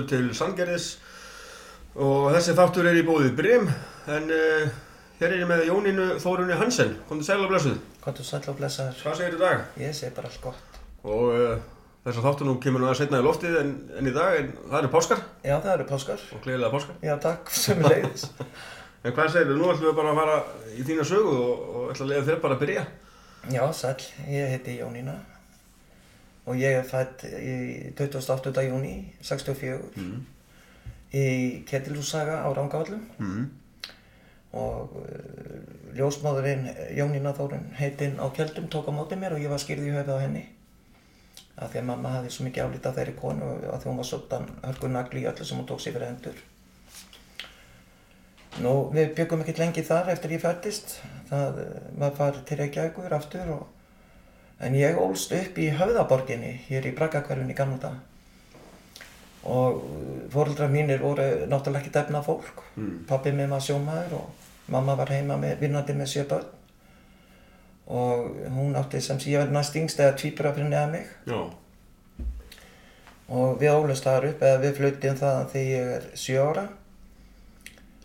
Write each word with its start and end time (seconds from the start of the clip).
Er 0.00 0.04
mættur 0.06 0.16
til 0.16 0.32
Sandgerðis 0.32 0.84
og 2.00 2.30
þessi 2.32 2.54
þáttur 2.56 2.86
er 2.88 2.96
í 2.96 3.02
bóðið 3.04 3.34
Brim 3.36 3.66
en 4.08 4.30
uh, 4.32 4.70
hér 5.18 5.34
er 5.34 5.42
ég 5.42 5.48
með 5.50 5.64
Jónínu 5.66 6.06
Þórunni 6.22 6.56
Hansen. 6.56 6.94
Þið 7.10 7.24
sæl 7.26 7.42
og 7.44 7.50
blessuð. 7.50 7.74
Þú 8.06 8.24
sæll 8.24 8.46
og 8.48 8.56
blessaður? 8.56 9.02
Hvað 9.02 9.18
segir 9.18 9.34
þú 9.34 9.36
í 9.36 9.42
dag? 9.42 9.66
Ég 9.82 9.96
segi 9.98 10.14
bara 10.16 10.30
allt 10.30 10.40
gott. 10.40 10.78
Og 11.04 11.26
uh, 11.34 11.58
þess 12.06 12.20
að 12.22 12.28
þáttur 12.30 12.48
nú 12.48 12.54
kemur 12.64 12.80
nú 12.80 12.88
að 12.88 12.96
setna 13.02 13.20
í 13.20 13.26
loftið 13.26 13.58
en, 13.60 13.74
en 14.00 14.08
í 14.08 14.14
dag, 14.16 14.38
en 14.38 14.48
það 14.70 14.78
eru 14.78 14.92
páskar 14.94 15.20
Já, 15.44 15.54
það 15.58 15.72
eru 15.74 15.88
páskar. 15.90 16.24
og 16.32 16.44
gleðilega 16.46 16.72
páskar. 16.76 16.96
Já, 17.04 17.14
takk, 17.26 17.52
sem 17.60 17.84
leiðis. 17.84 18.28
En 19.04 19.14
hvað 19.16 19.30
segir 19.32 19.48
þú? 19.48 19.54
Nú 19.56 19.68
ætlum 19.72 19.86
við 19.88 19.94
bara 19.96 20.10
að 20.12 20.18
fara 20.20 20.72
í 20.76 20.82
þína 20.84 21.04
sögu 21.08 21.30
og, 21.32 21.60
og 21.72 21.84
ætla 21.92 22.04
að 22.04 22.10
leiða 22.10 22.24
þér 22.26 22.40
bara 22.42 22.56
að 22.56 22.64
byrja. 22.66 22.82
Já, 23.48 23.62
sæll, 23.72 24.08
ég 24.28 24.50
heiti 24.52 24.74
Jónína 24.76 25.14
og 26.46 26.56
ég 26.56 26.76
er 26.78 26.84
fætt 26.88 27.24
í 27.24 27.92
28. 27.96 28.62
júni 28.68 28.94
64 29.22 29.80
Mm. 29.96 30.26
í 31.12 31.64
Ketilhússaga 31.66 32.40
á 32.46 32.48
Rangavallum 32.56 33.02
Mm. 33.18 33.50
og 34.52 34.94
uh, 34.96 35.94
ljósmáðurinn 35.94 36.64
Jónína 36.96 37.32
Þórun 37.36 37.68
heitinn 37.78 38.16
á 38.18 38.26
Kjeldum 38.34 38.68
tók 38.70 38.88
á 38.88 38.92
móti 38.94 39.16
mér 39.18 39.32
og 39.36 39.40
ég 39.42 39.48
var 39.50 39.58
skýrð 39.62 39.86
í 39.86 39.94
höfuð 39.94 40.16
á 40.16 40.22
henni 40.22 40.44
af 41.60 41.70
því 41.72 41.78
að 41.82 41.84
mamma 41.90 42.08
hafði 42.16 42.30
svo 42.30 42.44
mikið 42.46 42.64
álítið 42.64 42.86
af 42.88 42.94
þeirri 42.96 43.14
konu 43.20 43.44
og 43.44 43.64
að 43.74 43.82
því 43.82 43.88
hún 43.90 43.96
var 44.00 44.08
svolítan 44.08 44.46
hörgur 44.64 44.90
nagli 44.94 45.20
í 45.22 45.26
öllu 45.28 45.44
sem 45.44 45.58
hún 45.58 45.66
tók 45.68 45.80
sér 45.82 45.92
fyrir 45.92 46.06
hendur. 46.08 46.38
Nú, 48.64 48.72
við 48.94 49.12
byggum 49.18 49.42
ekkert 49.44 49.60
lengi 49.62 49.82
þar 49.86 50.08
eftir 50.14 50.32
ég 50.34 50.40
fættist. 50.42 50.96
Það, 51.30 51.58
eh, 51.62 51.82
maður 52.00 52.16
farið 52.18 52.40
til 52.48 52.58
Reykjavíkur 52.58 53.12
aftur 53.14 53.52
og 53.54 53.66
En 54.60 54.74
ég 54.76 54.98
ólst 55.00 55.32
upp 55.32 55.58
í 55.58 55.70
Höfðaborginni, 55.72 56.52
hér 56.66 56.84
í 56.90 56.92
Braggakverfin 56.96 57.48
í 57.48 57.56
gamla 57.56 57.78
dag. 57.80 57.94
Og 59.48 59.78
fóröldrar 60.32 60.68
mínir 60.68 61.00
voru 61.00 61.24
náttúrulega 61.48 61.80
ekki 61.80 61.92
defna 61.94 62.20
fólk. 62.22 62.60
Mm. 62.76 63.06
Pappi 63.08 63.32
minn 63.32 63.52
var 63.54 63.64
sjómaður 63.64 64.18
og 64.18 64.50
mamma 64.68 64.98
var 65.00 65.14
heima 65.14 65.38
með, 65.40 65.62
vinnandi 65.62 65.96
með 65.96 66.12
sjö 66.12 66.26
börn. 66.28 66.50
Og 67.90 68.28
hún 68.52 68.76
átti 68.76 69.00
sem 69.02 69.18
sé 69.18 69.32
ég 69.32 69.40
verið 69.40 69.56
næst 69.56 69.80
yngst 69.80 70.04
eða 70.04 70.18
tvíbura 70.20 70.52
fyrir 70.52 70.68
neða 70.68 70.92
mig. 70.92 71.08
Já. 71.24 71.40
Og 73.30 73.56
við 73.62 73.72
ólust 73.72 74.04
þar 74.04 74.28
upp, 74.28 74.44
eða 74.44 74.60
við 74.60 74.76
fluttum 74.76 75.20
það 75.24 75.42
þegar 75.54 75.70
ég 75.72 75.92
er 75.96 76.08
sjö 76.20 76.44
ára. 76.44 76.68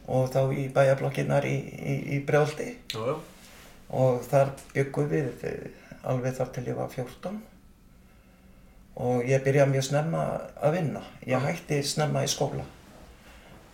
Og 0.08 0.30
þá 0.32 0.42
í 0.56 0.68
bæjarblokkinnar 0.72 1.46
í, 1.50 1.56
í, 1.76 2.02
í 2.16 2.26
Brjáldi. 2.26 2.72
Já, 2.96 3.02
já. 3.12 3.16
og 3.90 4.24
þar 4.30 4.54
byggum 4.74 5.10
við 5.12 5.44
eh, 5.50 5.85
alveg 6.12 6.38
þar 6.38 6.56
til 6.56 6.66
ég 6.70 6.80
var 6.80 6.90
14 6.94 7.42
og 8.96 9.28
ég 9.28 9.44
byrjaði 9.44 9.74
mjög 9.74 9.86
snemma 9.90 10.24
að 10.64 10.78
vinna. 10.78 11.02
Ég 11.28 11.44
hætti 11.44 11.82
snemma 11.84 12.24
í 12.24 12.32
skóla 12.32 12.64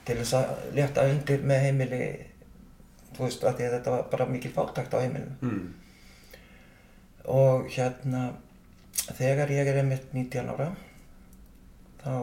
til 0.05 0.17
þess 0.17 0.33
að 0.33 0.61
leta 0.77 1.05
undir 1.05 1.43
með 1.45 1.65
heimili, 1.67 2.05
þú 3.13 3.25
veist, 3.27 3.43
að, 3.45 3.59
að 3.67 3.75
þetta 3.77 3.93
var 3.93 4.07
bara 4.13 4.29
mikil 4.29 4.53
fátakt 4.55 4.95
á 4.97 5.03
heimilinu. 5.03 5.35
Mm. 5.45 5.67
Og 7.31 7.67
hérna, 7.69 8.23
þegar 9.19 9.53
ég 9.53 9.69
er 9.69 9.81
einmitt 9.83 10.09
19 10.15 10.49
ára, 10.55 10.71
þá 12.01 12.13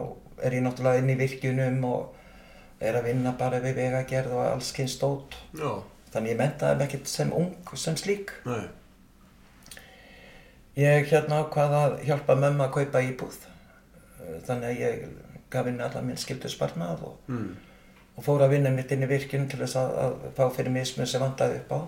er 0.43 0.57
ég 0.57 0.65
náttúrulega 0.65 1.03
inn 1.03 1.13
í 1.13 1.19
virkjunum 1.19 1.79
og 1.87 2.83
er 2.83 2.99
að 2.99 3.09
vinna 3.09 3.31
bara 3.39 3.61
við 3.63 3.79
vegagerð 3.79 4.35
og 4.35 4.43
alls 4.43 4.73
kynst 4.75 4.99
stót. 4.99 5.39
Já. 5.55 5.79
Þannig 6.11 6.33
ég 6.33 6.39
mentaði 6.39 6.77
mig 6.79 6.89
ekkert 6.89 7.11
sem 7.11 7.31
ung, 7.35 7.55
sem 7.79 7.97
slík. 7.99 8.33
Nei. 8.47 8.67
Ég 10.79 11.09
hérna 11.11 11.41
ákvað 11.43 11.73
að 11.79 11.95
hjálpa 12.07 12.35
mömmu 12.39 12.63
að 12.67 12.73
kaupa 12.77 13.01
íbúð. 13.03 13.37
Þannig 14.47 14.69
að 14.69 14.81
ég 14.83 15.07
gaf 15.51 15.65
henni 15.67 15.83
allar 15.83 16.05
minn 16.05 16.19
skildu 16.21 16.49
sparnað 16.51 17.01
og, 17.07 17.15
Mm. 17.27 17.55
og 18.17 18.23
fór 18.23 18.43
að 18.45 18.53
vinna 18.53 18.69
mitt 18.69 18.91
inn 18.91 19.03
í 19.03 19.09
virkjun 19.09 19.47
til 19.49 19.59
þess 19.59 19.75
að, 19.81 19.95
að 20.03 20.13
fá 20.37 20.43
fyrir 20.55 20.71
mismun 20.71 21.07
sem 21.09 21.21
vandaði 21.21 21.59
upp 21.63 21.71
á. 21.73 21.79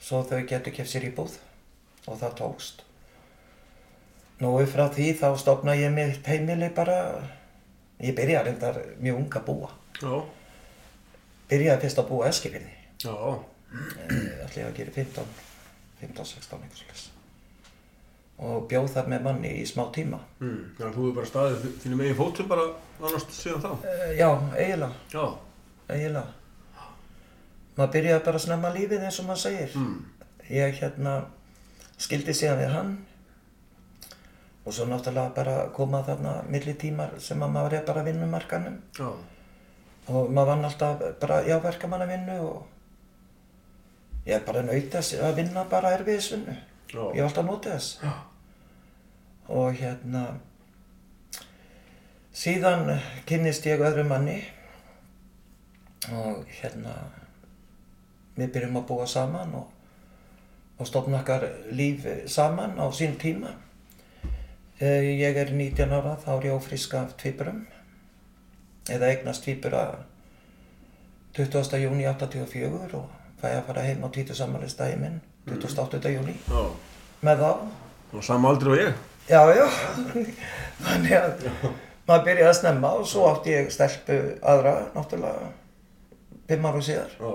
Svo 0.00 0.22
þau 0.22 0.42
getur 0.46 0.72
keft 0.76 0.92
sér 0.92 1.08
íbúð 1.10 1.38
og 2.06 2.20
það 2.20 2.36
tókst. 2.42 2.84
Nú 4.38 4.52
frá 4.70 4.86
því 4.94 5.08
þá 5.18 5.28
stopnaði 5.40 5.82
ég 5.82 5.92
mitt 5.96 6.26
heimili 6.30 6.68
bara, 6.74 6.98
ég 7.98 8.14
byrjaði 8.14 8.44
reyndar 8.52 8.76
mjög 9.02 9.16
ung 9.18 9.30
að 9.40 9.46
búa. 9.48 9.70
Já. 9.98 10.22
Byrjaði 11.50 11.80
fyrst 11.82 11.98
að 11.98 12.08
búa 12.12 12.28
Eskifirði. 12.28 12.70
Ætla 13.02 14.62
ég 14.62 14.66
að 14.68 14.76
gera 14.78 14.92
15, 14.94 15.24
15, 16.00 16.24
16 16.24 16.60
eitthvað 16.62 16.84
slags. 16.84 17.08
Og 18.38 18.68
bjóð 18.70 18.92
þar 18.94 19.08
með 19.10 19.22
manni 19.26 19.50
í 19.58 19.64
smá 19.66 19.88
tíma. 19.94 20.20
Mm. 20.38 20.58
Að 20.78 20.92
þú 20.94 21.06
hefur 21.08 21.14
bara 21.16 21.26
staðið 21.32 21.64
þínum 21.82 22.02
eigin 22.04 22.18
fótum 22.20 22.48
bara 22.52 22.66
annars 23.00 23.24
síðan 23.34 23.64
þá. 23.64 23.70
Uh, 23.82 24.12
já, 24.14 24.28
eiginlega, 24.54 24.92
Já. 25.10 25.24
eiginlega. 25.88 26.84
Maður 27.78 27.92
byrjaði 27.96 28.24
bara 28.28 28.38
að 28.38 28.44
snemma 28.46 28.70
lífið 28.76 29.04
eins 29.08 29.18
og 29.22 29.26
maður 29.26 29.42
segir. 29.42 29.74
Mm. 29.74 29.98
Ég 30.54 30.78
hérna 30.78 31.16
skildi 31.98 32.34
síðan 32.38 32.62
við 32.62 32.72
hann 32.76 32.94
og 34.68 34.74
svo 34.76 34.84
náttúrulega 34.86 35.34
bara 35.34 35.56
koma 35.74 36.02
þarna 36.06 36.32
milli 36.52 36.74
tímar 36.78 37.14
sem 37.24 37.40
að 37.42 37.52
maður 37.54 37.76
er 37.78 37.84
bara 37.88 38.02
að 38.02 38.10
vinna 38.10 38.26
um 38.26 38.32
markanum 38.36 38.74
Já. 38.98 39.08
og 40.12 40.30
maður 40.30 40.50
vann 40.52 40.66
alltaf 40.68 41.04
bara 41.22 41.38
já 41.46 41.56
verkamannavinnu 41.64 42.36
og 42.44 44.26
ég 44.28 44.36
er 44.36 44.44
bara 44.44 44.62
nautast 44.66 45.14
að 45.16 45.38
vinna 45.40 45.64
bara 45.70 45.94
erfiðisvinnu. 45.96 46.56
Ég 46.92 47.20
hef 47.22 47.28
alltaf 47.28 47.46
notið 47.46 47.74
þess. 47.76 47.88
Já. 48.02 48.12
Og 49.48 49.76
hérna, 49.80 50.22
síðan 52.36 52.90
kynnist 53.28 53.66
ég 53.68 53.80
öðru 53.80 54.04
manni 54.08 54.38
og 56.12 56.44
hérna, 56.60 56.94
við 58.36 58.52
byrjum 58.54 58.76
að 58.80 58.86
búa 58.90 59.06
saman 59.08 59.54
og, 59.58 59.70
og 60.78 60.88
stofna 60.88 61.22
okkar 61.22 61.48
líf 61.72 62.04
saman 62.28 62.76
á 62.80 62.86
sín 62.92 63.16
tíma. 63.20 63.54
Eh, 64.78 65.18
Ég 65.18 65.36
er 65.36 65.50
19 65.50 65.90
ára, 65.90 66.14
þá 66.22 66.30
er 66.36 66.46
ég 66.50 66.54
ófríska 66.54 67.00
af 67.02 67.16
tvíburum, 67.18 67.64
eða 68.88 69.08
eignast 69.10 69.42
tvíbura 69.44 70.04
20. 71.34 71.80
júni 71.82 72.06
84 72.06 72.94
og 72.94 73.08
fæ 73.40 73.48
að 73.56 73.64
fara 73.66 73.82
heim 73.88 74.04
á 74.06 74.08
tvítusammalistæði 74.14 75.00
minn, 75.02 75.18
28. 75.54 76.12
júni, 76.14 76.34
Já. 76.48 76.62
með 77.26 77.44
þá. 77.44 77.52
Og 78.12 78.24
sama 78.24 78.52
aldrei 78.52 78.72
og 78.72 78.80
ég. 78.80 79.04
Já, 79.28 79.40
já, 79.52 79.66
þannig 80.86 81.14
að 81.18 81.46
maður 82.08 82.24
byrjaði 82.28 82.48
að 82.48 82.58
snemma 82.60 82.92
og 82.96 83.08
svo 83.08 83.26
átti 83.28 83.52
ég 83.52 83.72
stelpu 83.72 84.18
aðra, 84.40 84.74
náttúrulega, 84.94 85.50
fimm 86.48 86.68
ára 86.70 86.84
síðar. 86.84 87.16
Já. 87.18 87.32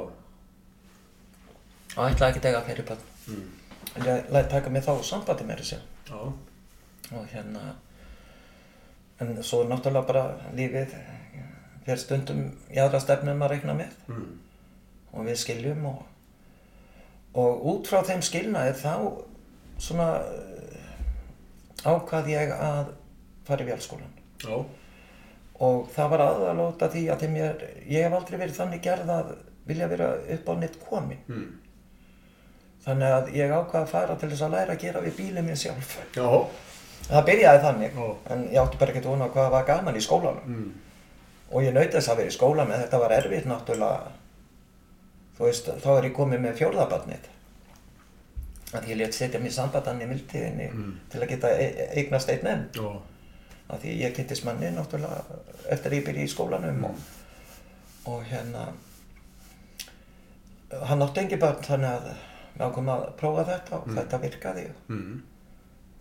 Og 1.93 2.07
ætlaði 2.07 2.29
ekki 2.31 2.41
að 2.41 2.47
tega 2.47 2.63
fyrir 2.65 2.87
bönn. 2.89 3.03
Mm. 3.27 3.49
En 3.93 4.07
ég 4.07 4.31
læti 4.33 4.49
taka 4.55 4.71
mig 4.73 4.85
þá 4.85 4.93
sambandi 5.05 5.45
með 5.45 5.61
þessu. 5.61 5.81
Og 7.13 7.27
hérna, 7.29 7.75
en 9.21 9.35
svo 9.45 9.61
náttúrulega 9.69 10.09
bara 10.09 10.53
lífið 10.57 10.95
fyrir 11.83 12.01
stundum 12.01 12.41
í 12.71 12.79
aðra 12.81 13.01
stefnum 13.03 13.43
að 13.45 13.53
reikna 13.53 13.75
með. 13.77 13.93
Mm. 14.09 14.31
Og 15.13 15.27
við 15.27 15.39
skiljum 15.43 15.85
og, 15.91 16.01
og 17.33 17.65
út 17.73 17.89
frá 17.89 18.03
þeim 18.05 18.21
skilnaði 18.25 18.75
þá 18.81 18.93
svona 19.81 20.09
eh, 20.21 20.91
ákvað 21.83 22.29
ég 22.33 22.53
að 22.55 22.93
fara 23.47 23.65
í 23.65 23.67
vélskólan. 23.67 24.13
Já. 24.43 24.59
Og 25.63 25.89
það 25.93 26.13
var 26.13 26.23
aðalóta 26.27 26.89
því 26.91 27.03
að 27.13 27.25
þeim 27.25 27.35
ég, 27.39 27.65
hef 27.89 28.15
aldrei 28.17 28.37
verið 28.37 28.59
þannig 28.59 28.83
gerð 28.83 29.11
að 29.13 29.33
vilja 29.67 29.89
vera 29.91 30.09
upp 30.35 30.49
á 30.49 30.53
neitt 30.59 30.79
komin. 30.83 31.21
Mm. 31.29 31.49
Þannig 32.83 33.15
að 33.15 33.29
ég 33.37 33.53
ákvað 33.53 33.81
að 33.81 33.91
fara 33.93 34.15
til 34.19 34.29
þess 34.33 34.45
að 34.45 34.55
læra 34.57 34.75
að 34.75 34.81
gera 34.83 35.03
við 35.03 35.19
bílinn 35.19 35.47
minn 35.47 35.59
sjálf. 35.59 35.93
Já. 36.17 36.27
Það 37.03 37.27
byrjaði 37.27 37.61
þannig, 37.63 37.95
Já. 37.99 38.09
en 38.33 38.43
ég 38.47 38.59
átti 38.61 38.79
bara 38.79 38.93
ekkert 38.93 39.07
vona 39.11 39.29
hvað 39.31 39.53
var 39.53 39.65
gaman 39.67 39.99
í 39.99 40.03
skólanum. 40.03 40.57
Mm. 40.57 40.67
Og 41.53 41.65
ég 41.65 41.75
naut 41.75 41.91
þess 41.93 42.11
að 42.11 42.21
vera 42.21 42.31
í 42.31 42.35
skóla 42.35 42.65
með 42.67 42.85
þetta 42.85 42.99
var 43.03 43.15
erfitt 43.17 43.47
náttúrulega. 43.49 44.13
Veist, 45.43 45.67
þá 45.83 45.87
er 45.97 46.03
ég 46.09 46.13
komið 46.15 46.39
með 46.45 46.57
fjórðabarnið. 46.61 47.29
Að 48.73 48.87
ég 48.89 48.97
létt 48.97 49.13
setja 49.13 49.39
mér 49.39 49.51
sambandan 49.53 50.01
í 50.01 50.05
mildtíðinni 50.09 50.69
Mm. 50.73 50.93
til 51.09 51.21
að 51.21 51.27
geta 51.29 51.47
e 51.49 51.65
e 51.65 51.87
eignast 51.99 52.29
einn 52.29 52.47
enn. 52.47 52.69
Já. 52.73 53.01
Af 53.69 53.81
því 53.83 53.97
ég 54.01 54.15
kynntist 54.15 54.45
manni 54.45 54.71
náttúrulega 54.71 55.21
eftir 55.69 55.91
að 55.91 55.97
ég 55.99 56.05
byrja 56.05 56.23
í 56.23 56.31
skólanum 56.35 56.77
Mm. 56.77 56.85
og, 56.85 56.95
og 58.05 58.23
hérna 58.31 58.67
hann 60.87 61.01
átti 61.05 61.21
engi 61.23 61.37
börn 61.41 61.61
þannig 61.63 61.91
að 61.91 62.07
við 62.53 62.63
ákveðum 62.67 62.89
að 62.93 63.03
prófa 63.19 63.43
þetta 63.49 63.75
og 63.77 63.87
Mm. 63.87 63.95
þetta 63.97 64.19
virkaði 64.23 64.65
Mm. 64.89 65.21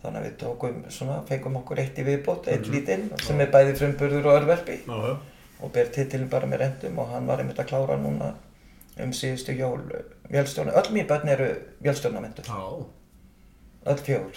þannig 0.03 0.21
að 0.21 0.25
við 0.27 0.37
tókum 0.43 0.85
svona, 0.91 1.23
fengum 1.29 1.57
okkur 1.57 1.79
eitt 1.79 1.99
í 1.99 2.05
viðbót, 2.05 2.49
eitt 2.49 2.67
Mhm. 2.67 2.73
lítinn 2.75 3.21
sem 3.23 3.41
er 3.41 3.47
bæði 3.51 3.77
frumburður 3.77 4.27
og 4.27 4.43
örverfi 4.43 4.79
já. 4.87 5.19
og 5.63 5.73
ber 5.73 5.85
titilin 5.87 6.29
bara 6.29 6.47
með 6.47 6.59
rendum 6.59 6.99
og 6.99 7.09
hann 7.09 7.27
var 7.27 7.39
einmitt 7.39 7.59
að 7.59 7.67
klára 7.69 7.97
núna 7.99 8.35
um 9.01 9.13
síðustu 9.13 9.53
jól 9.57 9.81
vélstjórna, 10.31 10.73
öll 10.73 10.93
mín 10.93 11.07
börn 11.07 11.29
eru 11.29 11.47
vélstjórnamentur, 11.83 12.45
Já. 12.45 12.87
öll 13.87 14.33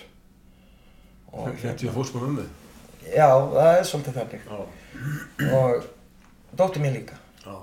og, 1.31 1.47
hérna, 1.47 1.73
50 1.75 1.91
fórspun 1.91 2.23
um 2.23 2.37
þig. 2.37 2.47
já, 3.15 3.27
það 3.51 3.77
er 3.79 3.83
svolítið 3.83 4.13
þannig 4.19 4.41
Já. 4.47 5.55
og 5.57 5.85
dóttir 6.57 6.81
mín 6.81 6.93
líka 6.95 7.15
Já. 7.45 7.55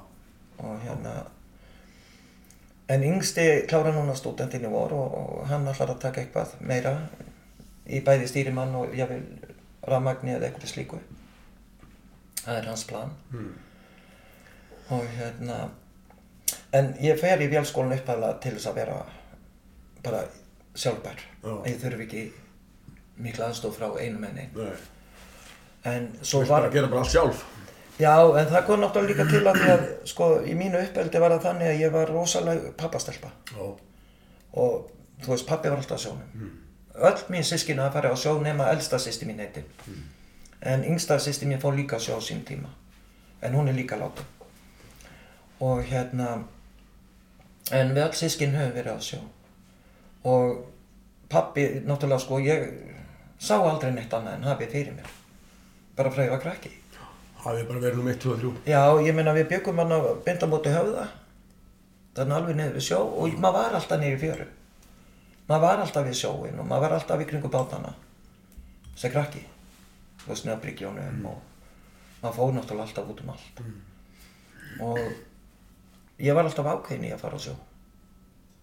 og 0.58 0.80
hérna 0.84 1.14
en 2.88 3.02
yngsti 3.02 3.46
klára 3.68 3.92
núna 3.94 4.14
stúdentinn 4.14 4.64
í 4.66 4.70
vor 4.70 4.92
og, 4.92 5.14
og 5.14 5.46
hann 5.48 5.66
ætlar 5.68 5.90
að 5.94 5.98
taka 6.02 6.20
eitthvað 6.20 6.52
meira 6.60 6.92
í 7.86 8.00
bæði 8.04 8.28
stýrimann 8.28 8.74
og 8.76 8.92
jáfnvel 8.94 9.22
rafmagni 9.88 10.34
eða 10.36 10.50
eitthvað 10.50 10.72
slíku 10.74 10.98
það 12.44 12.58
er 12.58 12.66
hans 12.68 12.84
plan 12.84 13.10
Mm. 13.32 13.52
og 14.90 15.04
hérna 15.16 15.68
en 16.72 16.94
ég 17.00 17.19
fer 17.20 17.42
í 17.42 17.50
vélskólan 17.52 17.96
upphæðlega 17.98 18.40
til 18.44 18.54
þess 18.56 18.70
að 18.70 18.78
vera 18.80 18.98
bara 20.02 20.22
sjálfbær 20.74 21.20
Já. 21.42 21.54
ég 21.69 21.78
þurfi 21.82 22.06
ekki 22.06 22.22
mikla 23.22 23.50
aðstof 23.50 23.76
frá 23.76 23.90
einum 24.00 24.24
en 24.24 24.38
einn 24.38 24.56
en 25.84 26.08
svo 26.22 26.44
var 26.46 26.66
að 26.69 26.76
gera 26.76 26.88
bara 26.90 27.04
sjálf. 27.04 27.42
Já, 28.00 28.14
en 28.38 28.48
það 28.48 28.66
kom 28.66 28.80
náttúrulega 28.82 29.10
líka 29.12 29.24
til 29.30 29.42
að 29.46 29.60
að 29.69 29.82
sko, 30.08 30.28
í 30.48 30.54
mínu 30.58 30.80
uppeldi 30.80 31.20
var 31.22 31.34
það 31.34 31.46
þannig 31.46 31.70
að 31.70 31.80
ég 31.82 31.92
var 31.94 32.10
rosalega 32.10 32.72
pappastelpa 32.78 33.30
Já. 33.52 33.66
og 34.52 34.90
þú 35.22 35.34
veist, 35.34 35.46
pappi 35.46 35.70
var 35.70 35.82
alltaf 35.82 36.00
á 36.00 36.04
sjónum. 36.06 36.48
Öll 36.92 37.20
mín 37.32 37.46
sískina 37.46 37.86
að 37.88 37.98
fara 37.98 38.12
á 38.12 38.16
sjó 38.18 38.34
nema 38.42 38.70
elsta 38.72 38.98
sýsti 39.00 39.28
mín 39.28 39.42
heitin. 39.42 39.66
En 40.62 40.84
yngsta 40.86 41.18
sýsti 41.18 41.46
mín 41.48 41.60
fór 41.62 41.76
líka 41.76 41.98
sjó 42.02 42.18
á 42.18 42.22
sín 42.22 42.42
tíma. 42.46 42.70
En 43.42 43.54
hún 43.54 43.68
er 43.68 43.75
líka 43.76 43.96
látum. 43.98 44.26
Og 45.60 45.82
hérna, 45.86 46.44
en 47.70 47.94
við 47.94 48.05
öll 48.06 48.19
sískin 48.19 48.56
höfum 48.56 48.75
verið 48.76 48.97
á 48.97 49.00
sjó. 49.03 49.23
Og 50.26 50.67
pappi, 51.32 51.69
náttúrulega 51.87 52.25
sko, 52.25 52.43
ég 52.43 52.69
sá 53.38 53.56
aldrei 53.59 53.93
neitt 53.94 54.12
annað 54.12 54.38
en 54.38 54.47
hafið 54.50 54.76
fyrir 54.76 54.94
mér. 54.99 55.17
Bara 55.97 56.11
frá 56.11 56.26
ég 56.26 56.35
var 56.35 56.43
krakki. 56.43 56.75
Hafið 57.43 57.67
bara 57.69 57.85
verið 57.87 58.03
um 58.03 58.12
1, 58.12 58.23
2 58.23 58.35
og 58.35 58.44
3. 58.44 58.55
Já, 58.70 58.82
ég 59.06 59.14
meina 59.14 59.35
við 59.37 59.50
byggum 59.55 59.82
hann 59.82 59.94
á 59.94 60.00
bindamóti 60.26 60.75
höfða 60.75 61.09
þannig 62.17 62.37
alveg 62.37 62.59
niður 62.59 62.76
við 62.76 62.85
sjó 62.87 62.99
og 63.00 63.38
maður 63.41 63.56
var 63.59 63.76
alltaf 63.79 64.00
niður 64.00 64.17
í 64.17 64.20
fjöru 64.20 64.49
maður 65.49 65.64
var 65.64 65.82
alltaf 65.85 66.06
við 66.09 66.19
sjóin 66.20 66.61
og 66.61 66.69
maður 66.69 66.85
var 66.85 66.97
alltaf 66.99 67.23
í 67.23 67.29
kringu 67.31 67.50
bátana 67.53 67.94
sem 69.00 69.12
krakki 69.12 69.43
þú 70.23 70.32
veist 70.32 70.47
neða 70.47 70.61
bryggjónum 70.64 71.26
og 71.31 71.38
maður 72.23 72.37
fór 72.38 72.55
náttúrulega 72.56 72.88
alltaf 72.88 73.12
út 73.14 73.23
um 73.25 73.32
allt 73.32 73.62
og 74.88 75.00
ég 76.22 76.34
var 76.34 76.44
alltaf 76.48 76.66
ákveðin 76.66 77.08
í 77.08 77.12
að 77.14 77.22
fara 77.24 77.36
á 77.38 77.44
sjó 77.46 77.54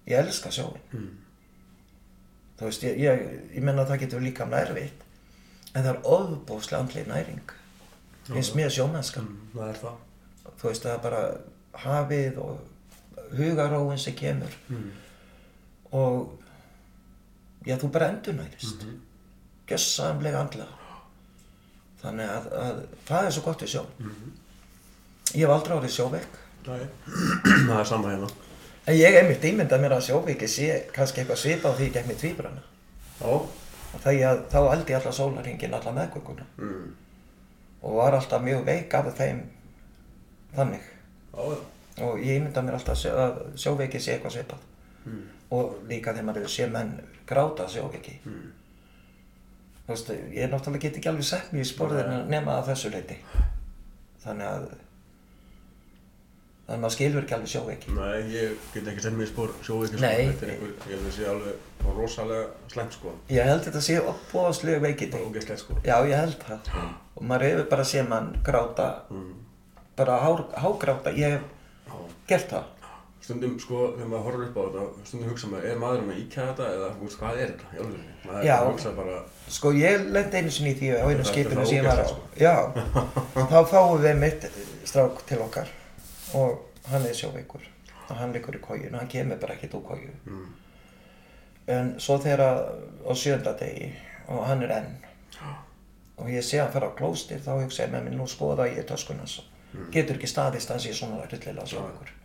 ég 0.07 0.19
elska 0.23 0.49
sjóin 0.51 0.81
Mm. 0.93 1.09
þú 2.59 2.65
veist, 2.67 2.83
ég, 2.83 2.97
ég, 2.99 3.21
ég 3.55 3.63
menna 3.63 3.83
að 3.85 3.91
það 3.93 3.99
getur 4.05 4.21
líka 4.25 4.45
nærvitt 4.45 5.03
en 5.75 5.83
það 5.83 5.93
er 5.93 6.01
ofbóðslega 6.03 6.79
andli 6.83 7.03
næring 7.07 7.51
finnst 8.29 8.55
mér 8.55 8.69
sjómennska 8.73 9.21
Mm. 9.21 9.37
Þú 10.59 10.67
veist 10.67 10.83
það 10.83 10.93
er 10.93 11.03
bara 11.03 11.21
hafið 11.73 12.37
og 12.37 12.59
hugaróin 13.37 13.97
sem 13.99 14.13
kemur 14.15 14.51
Mm. 14.69 14.91
og 15.91 16.39
já 17.65 17.77
þú 17.77 17.91
bara 17.91 18.09
endurnærist 18.11 18.83
Mhm. 18.83 18.99
gjössamlega 19.67 20.39
andlega 20.39 20.75
þannig 22.01 22.29
að, 22.29 22.45
að 22.53 22.85
það 23.07 23.25
er 23.25 23.31
svo 23.31 23.41
gott 23.43 23.61
við 23.61 23.67
sjó 23.75 23.85
Mhm. 23.99 24.31
ég 25.33 25.39
hef 25.47 25.49
aldrei 25.49 25.77
orðið 25.77 25.95
sjóveik 25.97 26.27
Nei. 26.31 26.48
Það 26.69 27.79
er 27.79 27.85
sama 27.85 28.11
hérna. 28.13 28.29
en 28.87 28.95
ég 28.95 29.15
er 29.19 29.27
mitt 29.29 29.43
ímyndað 29.43 29.81
mér 29.83 29.95
að 29.97 30.05
sjóveiki 30.09 30.47
sé 30.47 30.67
kannski 30.95 31.21
eitthvað 31.21 31.41
svipa 31.43 31.69
á 31.69 31.73
því 31.77 31.87
ég 31.87 31.93
gekk 31.97 32.07
með 32.09 32.19
tvíbrana 32.23 32.61
að 33.99 34.43
þá 34.51 34.59
eldi 34.73 34.93
ég 34.93 34.99
alla 35.01 35.11
sólarhingin 35.11 35.73
alla 35.73 35.91
meðgönguna. 35.97 36.45
Mm. 36.57 36.93
og 37.81 37.95
var 37.95 38.13
alltaf 38.13 38.41
mjög 38.43 38.65
veik 38.65 38.93
af 38.93 39.07
þeim 39.17 39.39
þannig. 40.55 40.81
Já, 41.33 41.57
og 42.05 42.19
ég 42.19 42.37
ímynda 42.39 42.61
mér 42.61 42.77
alltaf 42.77 43.05
að 43.05 43.39
sjóveiki 43.55 43.99
sé 43.99 44.13
eitthvað 44.17 44.35
svipað. 44.37 44.65
Mm. 45.05 45.21
og 45.51 45.75
líka 45.89 46.11
þegar 46.13 46.25
maður 46.27 46.47
sé 46.51 46.67
menn 46.69 46.99
gráta 47.27 47.67
sjóveiki 47.67 48.19
Mm. 48.25 48.51
þú 49.87 49.93
veist, 49.95 50.09
ég 50.35 50.49
náttúrulega 50.51 50.81
get 50.81 50.97
ekki 50.97 51.09
alveg 51.09 51.23
sett 51.25 51.51
mér 51.53 51.61
í 51.63 51.69
sporðinu 51.69 52.17
nema 52.29 52.59
að 52.59 52.67
þessu 52.69 52.91
leiti 52.93 53.15
þannig 54.23 54.45
að 54.45 54.67
þannig 56.69 56.77
að 56.77 56.83
maður 56.85 56.95
skilur 56.95 57.23
ekki 57.25 57.35
alveg 57.39 57.51
sjóveiki 57.55 57.93
Nei, 57.97 58.17
ég 58.35 58.55
get 58.75 58.87
ekki 58.93 59.01
sett 59.07 59.17
mér 59.17 59.29
spór 59.31 59.53
sjóveiki 59.65 59.97
sko. 59.97 60.05
Þetta 60.05 60.45
er 60.45 60.53
einhver, 60.53 60.73
ég 60.85 60.95
held 60.95 61.09
að 61.09 61.15
sé 61.17 61.27
alveg 61.33 61.93
rosalega 61.97 62.47
slæmt 62.73 62.93
sko. 62.99 63.13
ég 63.33 63.49
held 63.49 63.63
þetta 63.65 63.81
sé 63.81 63.99
opbóðslega 64.13 64.95
ógeðslegt 65.25 65.63
sko. 65.63 65.77
já, 65.83 65.95
ég 66.05 66.15
held 66.19 66.37
það 66.45 66.73
og 67.17 67.23
maður 67.25 67.47
hefur 67.49 67.69
bara 67.75 67.83
sé 67.83 68.03
mann 68.07 68.35
gráta 68.45 68.89
Mm. 69.09 69.31
bara 69.97 70.19
há, 70.21 70.29
hágráta, 70.63 71.11
ég 71.17 71.33
hef 71.39 71.41
Já. 71.89 71.95
gert 72.27 72.51
það 72.53 72.75
Stundum 73.19 73.57
sko, 73.59 73.79
þegar 73.97 74.07
maður 74.09 74.23
horfir 74.29 74.43
upp 74.47 74.55
á 74.57 74.61
þetta, 74.63 74.83
stundum 75.09 75.29
hugsa 75.33 75.47
maður, 75.51 75.65
er 75.69 75.81
maður 75.81 76.05
með 76.07 76.19
íkja 76.21 76.45
þetta 76.49 76.67
eða 76.75 76.87
veist, 77.01 77.17
hvað 77.19 77.41
er 77.43 77.49
þetta? 77.51 77.65
í 77.73 77.79
alvörunni? 77.81 78.13
Maður 78.25 78.45
Já. 78.47 78.55
hugsa 78.69 78.93
bara, 78.95 79.17
sko 79.57 79.71
ég 79.75 80.05
lendi 80.15 80.37
einu 80.39 80.53
sinni 80.55 80.71
í 80.71 80.77
því 80.79 80.93
á 80.95 81.03
einu 81.09 81.19
er 81.19 81.27
skipinu 81.27 81.59
það 81.59 81.67
sem 81.67 81.77
ég 81.77 81.89
var 81.89 81.99
á 81.99 82.05
sko. 82.07 82.21
já, 82.39 82.55
þá 83.51 83.59
fáum 83.73 83.99
við 84.05 84.15
mitt 84.23 84.47
strák 84.87 85.21
til 85.29 85.41
okkar 85.43 85.67
og 86.37 86.89
hann 86.91 87.05
er 87.05 87.13
sjóveikur. 87.17 87.63
Og 88.09 88.15
hann 88.17 88.33
liggur 88.33 88.57
í 88.57 88.61
kójun 88.63 88.93
og 88.93 89.03
hann 89.03 89.11
kemur 89.11 89.37
bara 89.41 89.53
ekkert 89.53 89.77
úr 89.77 89.85
kóju 89.91 90.13
mm. 90.25 90.45
en 91.75 91.91
svo 92.01 92.17
þegar 92.21 92.41
á 93.05 93.11
sjönda 93.13 93.53
degi 93.59 93.91
og 94.27 94.45
hann 94.47 94.63
er 94.65 94.75
enn. 94.79 94.91
Og 96.19 96.27
ég 96.33 96.43
sé 96.43 96.59
hann 96.59 96.71
fara 96.73 96.89
á 96.89 96.97
klóstir 96.97 97.41
þá 97.45 97.53
hugsa 97.61 97.85
ég 97.85 97.93
með 97.93 98.07
mér 98.07 98.17
nú 98.17 98.27
skoða 98.27 98.67
ég 98.67 98.87
töskunans 98.89 99.39
getur 99.93 100.17
ekki 100.17 100.29
staðist 100.29 100.71
að 100.73 100.81
sé 100.85 100.93
svona 100.97 101.21
rillilega 101.27 101.67
sjóveikur. 101.69 102.15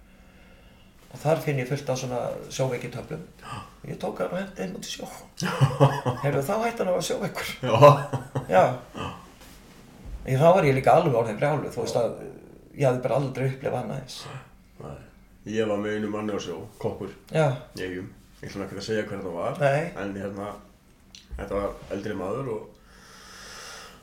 Og 1.14 1.20
þar 1.22 1.42
finn 1.44 1.60
ég 1.60 1.68
fullt 1.68 1.90
af 1.92 1.98
svona 2.00 2.20
sjóveiki 2.50 2.90
töflum 2.90 3.26
og 3.44 3.84
ég 3.90 3.98
tók 4.02 4.22
hann 4.22 4.32
og 4.32 4.40
hendi 4.40 4.64
inn 4.64 4.78
út 4.78 4.88
í 4.88 4.94
sjó. 4.94 5.08
Heyrðu 6.24 6.42
þá 6.42 6.54
hætti 6.64 6.80
hann 6.80 6.90
að 6.90 6.96
vera 6.96 7.06
sjóveikur. 7.10 7.52
Já. 7.68 7.76
já. 8.56 8.64
Þá 10.24 10.48
var 10.56 10.66
ég 10.66 10.78
líka 10.78 10.96
alveg 10.96 11.20
orðin 11.20 11.38
brjálu 11.38 11.70
þú 11.70 11.84
veist 11.84 12.00
að 12.00 12.16
ég 12.74 12.86
hafði 12.88 13.02
bara 13.06 13.18
aldrei 13.20 13.48
upplifað 13.52 13.80
annað 13.82 14.02
eins 14.02 14.18
Nei. 14.80 15.00
Ég 15.54 15.68
var 15.68 15.78
með 15.82 15.96
einu 15.98 16.08
manni 16.10 16.34
á 16.34 16.40
sjó, 16.40 16.56
kokkur, 16.80 17.10
ég 17.78 17.98
Ég 18.44 18.50
ætlum 18.50 18.64
ekki 18.66 18.76
að 18.76 18.84
segja 18.84 19.04
hver 19.08 19.20
það 19.24 19.34
var. 19.38 19.58
Nei. 19.60 19.82
En 20.02 20.10
hérna, 20.20 20.46
þetta 21.38 21.54
var 21.60 21.70
eldri 21.94 22.16
maður 22.18 22.48
og 22.52 22.80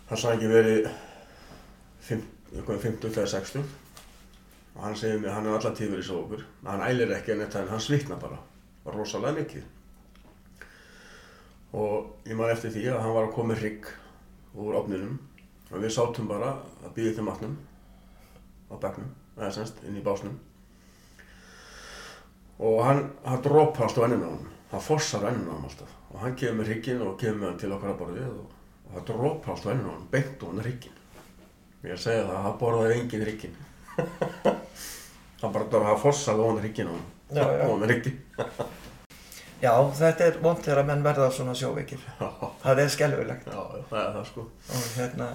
hann 0.10 0.18
sagði 0.22 0.38
ekki 0.38 0.50
verið 0.52 0.88
fimm- 2.08 2.30
eitthvað 2.52 2.82
50 2.84 3.12
eða 3.16 3.28
60 3.32 3.62
og 4.76 4.82
hann 4.86 4.96
segir 5.00 5.20
mér, 5.22 5.34
hann 5.36 5.48
er 5.48 5.60
tíð 5.78 5.94
verið 5.94 6.08
svo 6.08 6.18
okkur 6.26 6.42
hann 6.68 6.84
ælir 6.84 7.14
ekki 7.16 7.32
en 7.36 7.44
þetta 7.46 7.62
en 7.62 7.70
hann 7.72 7.84
svikna 7.84 8.18
bara 8.20 8.40
rosalega 8.92 9.38
mikið 9.40 9.64
og 11.80 12.28
ég 12.28 12.36
man 12.36 12.52
eftir 12.52 12.74
því 12.74 12.86
að 12.92 13.02
hann 13.06 13.16
var 13.16 13.28
að 13.28 13.36
koma 13.36 13.54
með 13.54 13.62
hrygg 13.64 13.92
úr 14.60 14.78
ofninum 14.82 15.18
og 15.72 15.78
við 15.80 15.94
sátum 15.96 16.28
bara 16.28 16.50
að 16.84 16.96
býða 16.98 17.14
til 17.16 17.28
matnum 17.28 17.54
á 18.72 18.76
bekknum, 18.80 19.12
eða 19.38 19.52
semst 19.58 19.84
inn 19.84 20.00
í 20.00 20.06
básnum. 20.06 20.40
Og 22.62 22.82
hann, 22.86 23.04
hann 23.26 23.44
dropar 23.44 23.88
alltaf 23.88 24.08
ennina 24.08 24.30
á 24.30 24.34
hann 24.34 24.50
hann 24.72 24.82
fossar 24.82 25.28
ennina 25.30 25.52
á 25.52 25.56
hann 25.56 25.68
alltaf. 25.68 25.94
Og 26.12 26.20
hann 26.24 26.36
kemur 26.36 26.62
með 26.62 26.72
hrygginn 26.72 27.04
og 27.06 27.18
kemur 27.20 27.40
með 27.42 27.50
hann 27.50 27.62
til 27.64 27.72
okkar 27.76 27.94
að 27.94 28.02
borðið 28.02 28.28
og, 28.30 28.52
og 28.88 28.94
hann 28.96 29.08
dropar 29.10 29.56
alltaf 29.56 29.72
ennina 29.74 29.92
á 29.92 29.96
hann 29.96 30.12
beint 30.12 30.44
og 30.44 30.52
hann 30.52 30.64
hrygginn. 30.66 31.00
Ég 31.82 31.98
segja 31.98 32.28
það, 32.28 32.44
hann 32.46 32.60
borðaði 32.62 33.00
engin 33.00 33.26
hrygginn. 33.26 33.60
Hann 35.42 35.50
bara 35.56 35.80
hann 35.88 35.98
fossaði 35.98 36.44
á 36.46 36.46
hann 36.46 36.60
á 36.62 36.94
já. 37.34 37.64
og 37.66 37.72
hann 37.72 37.86
hrygginn. 37.88 38.20
Já, 39.62 39.72
þetta 39.98 40.28
er 40.28 40.38
þegar 40.42 40.86
menn 40.86 41.02
verða 41.06 41.32
svona 41.34 41.56
sjóveikir. 41.58 42.04
Það 42.64 42.82
er 42.84 42.92
skelfilegt. 42.94 43.48
Já, 43.50 43.58
já, 43.58 43.84
það 43.90 44.04
er 44.04 44.14
það 44.20 44.28
sko. 44.30 44.46
Og 44.70 44.86
hérna 45.00 45.32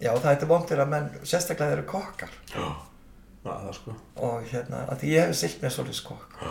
já, 0.00 0.12
það 0.14 0.32
er 0.34 0.50
vond 0.50 0.68
þegar 0.68 0.90
menn 0.92 1.10
sérstaklega 1.22 1.78
eru 1.78 1.86
kokkar. 1.88 2.34
Já, 2.54 2.66
það 3.44 3.70
sko. 3.78 3.94
Og 4.28 4.50
hérna, 4.50 4.84
að 4.92 5.06
ég 5.08 5.28
hef 5.28 5.38
silt 5.38 5.62
með 5.62 5.76
svolítið 5.76 6.04
kokk 6.08 6.42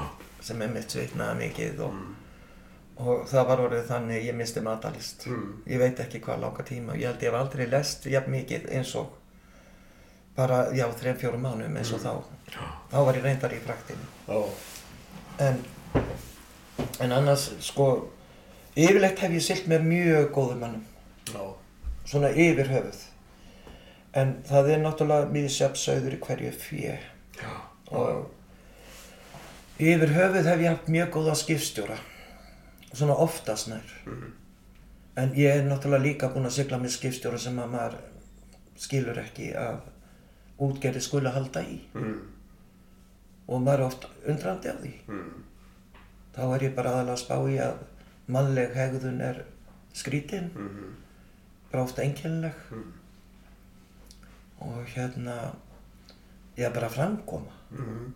sem 0.47 0.61
er 0.61 0.71
mitt 0.71 0.93
svitnaði 0.93 1.39
mikið 1.41 1.79
og, 1.85 1.93
mm, 1.93 2.15
og 3.03 3.23
það 3.29 3.47
var 3.49 3.61
orðið 3.65 3.87
þannig 3.89 4.27
ég 4.27 4.37
misti 4.37 4.63
matalist 4.65 5.25
mm, 5.27 5.47
ég 5.71 5.81
veit 5.81 6.01
ekki 6.03 6.21
hvað 6.23 6.43
langa 6.43 6.65
tíma 6.67 6.97
ég 6.97 7.09
held 7.09 7.25
ég 7.25 7.31
hef 7.31 7.39
aldrei 7.39 7.65
lest 7.71 8.07
jafn 8.11 8.35
mikið 8.35 8.69
eins 8.77 8.93
og 8.99 9.15
bara, 10.37 10.67
já, 10.77 10.85
þreim, 10.99 11.17
fjórum 11.17 11.41
mánum 11.47 11.79
eins 11.79 11.91
og 11.97 12.03
þá. 12.03 12.11
Já, 12.53 12.61
þá 12.93 12.97
var 13.07 13.17
ég 13.17 13.25
reyndar 13.25 13.55
í 13.57 13.61
praktinu 13.65 14.05
já, 14.29 14.37
en, 15.47 15.63
en 17.03 17.15
annars 17.17 17.49
sko 17.65 17.89
yfirleitt 18.77 19.23
hef 19.25 19.33
ég 19.33 19.43
silt 19.43 19.69
með 19.71 19.87
mjög 19.89 20.29
góðum 20.37 20.63
mannum 20.63 20.85
já, 21.33 21.41
svona 22.07 22.29
yfir 22.31 22.69
höfuð 22.71 23.01
en 24.17 24.33
það 24.47 24.69
er 24.73 24.81
náttúrulega 24.83 25.29
mísjafn 25.33 25.79
sögður 25.81 26.15
í 26.17 26.19
hverju 26.25 26.51
fjö 26.63 26.95
og 27.91 28.25
yfir 29.79 30.13
höfuð 30.17 30.47
hef 30.49 30.63
ég 30.63 30.71
haft 30.73 30.87
mjög 30.91 31.11
góða 31.17 31.35
skipstjóra 31.37 31.97
svona 32.93 33.15
oftast 33.27 33.67
nær 33.71 33.85
Mhm. 34.05 34.33
En 35.17 35.31
ég 35.33 35.49
er 35.49 35.63
náttúrulega 35.65 36.03
líka 36.03 36.27
búinn 36.29 36.45
að 36.45 36.51
sigla 36.59 36.77
með 36.77 36.91
skipstjóra 36.93 37.37
sem 37.41 37.55
að 37.59 37.71
maður 37.71 37.95
skilur 38.77 39.17
ekki 39.17 39.47
að 39.57 39.79
útgerði 40.61 41.01
skuli 41.01 41.29
halda 41.33 41.61
í. 41.65 41.79
Mm. 41.95 42.19
Og 43.47 43.61
maður 43.65 43.79
er 43.79 43.85
oft 43.87 44.05
undrandi 44.29 44.69
á 44.69 44.75
því. 44.77 44.91
Mm. 45.07 45.43
Þá 46.35 46.41
er 46.55 46.65
ég 46.67 46.75
bara 46.75 46.91
aðalega 46.91 47.15
að 47.15 47.23
spá 47.23 47.35
í 47.49 47.57
að 47.65 47.79
mannleg 48.27 48.75
hegðun 48.77 49.21
er 49.21 49.41
skrítin, 49.93 50.51
Mm. 50.53 50.93
bara 51.71 51.83
ofta 51.83 52.01
einkennileg. 52.05 52.53
Og 54.65 54.77
hérna, 54.95 55.35
ég 56.57 56.73
bara 56.73 56.89
að 56.89 56.95
framkoma. 56.97 57.53
Mm. 57.71 58.13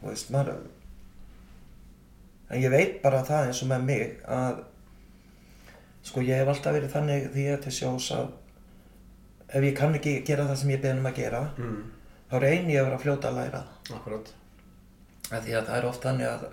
Þú 0.00 0.08
veist, 0.08 0.30
maður... 0.32 0.60
En 2.50 2.58
ég 2.62 2.72
veit 2.72 2.96
bara 3.02 3.20
það 3.26 3.50
eins 3.50 3.60
og 3.62 3.68
með 3.70 3.84
mig 3.86 4.14
að 4.26 4.62
sko 6.08 6.22
ég 6.24 6.40
hef 6.40 6.48
alltaf 6.50 6.74
verið 6.74 6.94
þannig 6.94 7.26
því 7.34 7.44
að 7.52 7.60
til 7.66 7.72
sjós 7.76 8.08
að 8.16 8.30
ef 9.54 9.66
ég 9.66 9.76
kann 9.78 9.94
ekki 9.98 10.14
gera 10.26 10.46
það 10.48 10.58
sem 10.62 10.72
ég 10.74 10.80
beðin 10.82 11.02
um 11.02 11.10
að 11.10 11.18
gera 11.20 11.42
Mm. 11.58 11.82
þá 12.30 12.34
reyni 12.42 12.74
ég 12.74 12.80
að 12.80 12.88
vera 12.88 12.98
fljóta 13.04 13.30
að 13.30 13.38
læra. 13.38 13.60
Akkurat. 13.94 14.32
Af 15.30 15.44
Því 15.44 15.54
að 15.58 15.66
það 15.68 15.76
er 15.76 15.86
oft 15.90 16.02
þannig 16.06 16.26
að, 16.30 16.44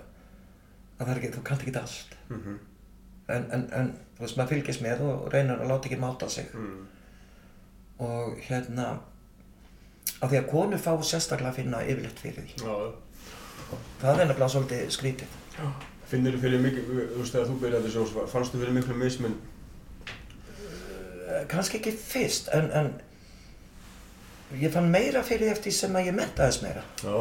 að 1.00 1.12
ekki, 1.16 1.32
þú 1.38 1.44
kannt 1.48 1.66
ekki 1.66 1.76
allt. 1.82 2.16
Mm. 2.30 2.60
En, 3.28 3.48
en, 3.58 3.66
en 3.80 3.90
þú 4.18 4.26
veist, 4.26 4.38
maður 4.38 4.54
fylgist 4.54 4.82
með 4.86 5.02
og 5.08 5.28
reynir 5.34 5.58
að 5.62 5.72
láta 5.72 5.90
ekki 5.90 6.00
máta 6.02 6.30
sig. 6.30 6.52
Mm. 6.54 6.86
Og 8.00 8.38
hérna, 8.48 8.88
af 10.22 10.30
því 10.30 10.38
að 10.42 10.50
konur 10.52 10.78
fá 10.82 10.92
sérstaklega 11.02 11.50
að 11.52 11.56
finna 11.62 11.80
yfirleitt 11.84 12.20
fyrir 12.22 12.46
því. 12.46 12.58
Já. 12.62 12.76
Það 14.02 14.12
er 14.22 14.28
nefnilega 14.30 14.50
svolítið 14.54 14.92
skrítið. 14.94 15.38
Finnir 16.08 16.38
þú 16.38 16.42
fyrir 16.46 16.62
mikið, 16.64 16.86
þú 16.88 17.18
veist 17.20 17.34
þegar 17.36 17.48
þú 17.50 17.56
byrjaði 17.64 17.90
sjós, 17.92 18.14
fannst 18.32 18.54
þú 18.54 18.62
fyrir 18.62 18.76
miklu 18.78 18.96
mismun? 18.96 19.34
Eh, 21.28 21.42
kannski 21.52 21.82
ekki 21.82 21.92
fyrst, 22.00 22.48
en, 22.56 22.70
en 22.72 22.94
ég 24.62 24.72
fann 24.72 24.88
meira 24.94 25.24
fyrir 25.28 25.52
eftir 25.52 25.74
sem 25.76 25.98
að 26.00 26.08
ég 26.12 26.16
mentaðist 26.16 26.64
meira. 26.64 26.86
Já. 27.04 27.18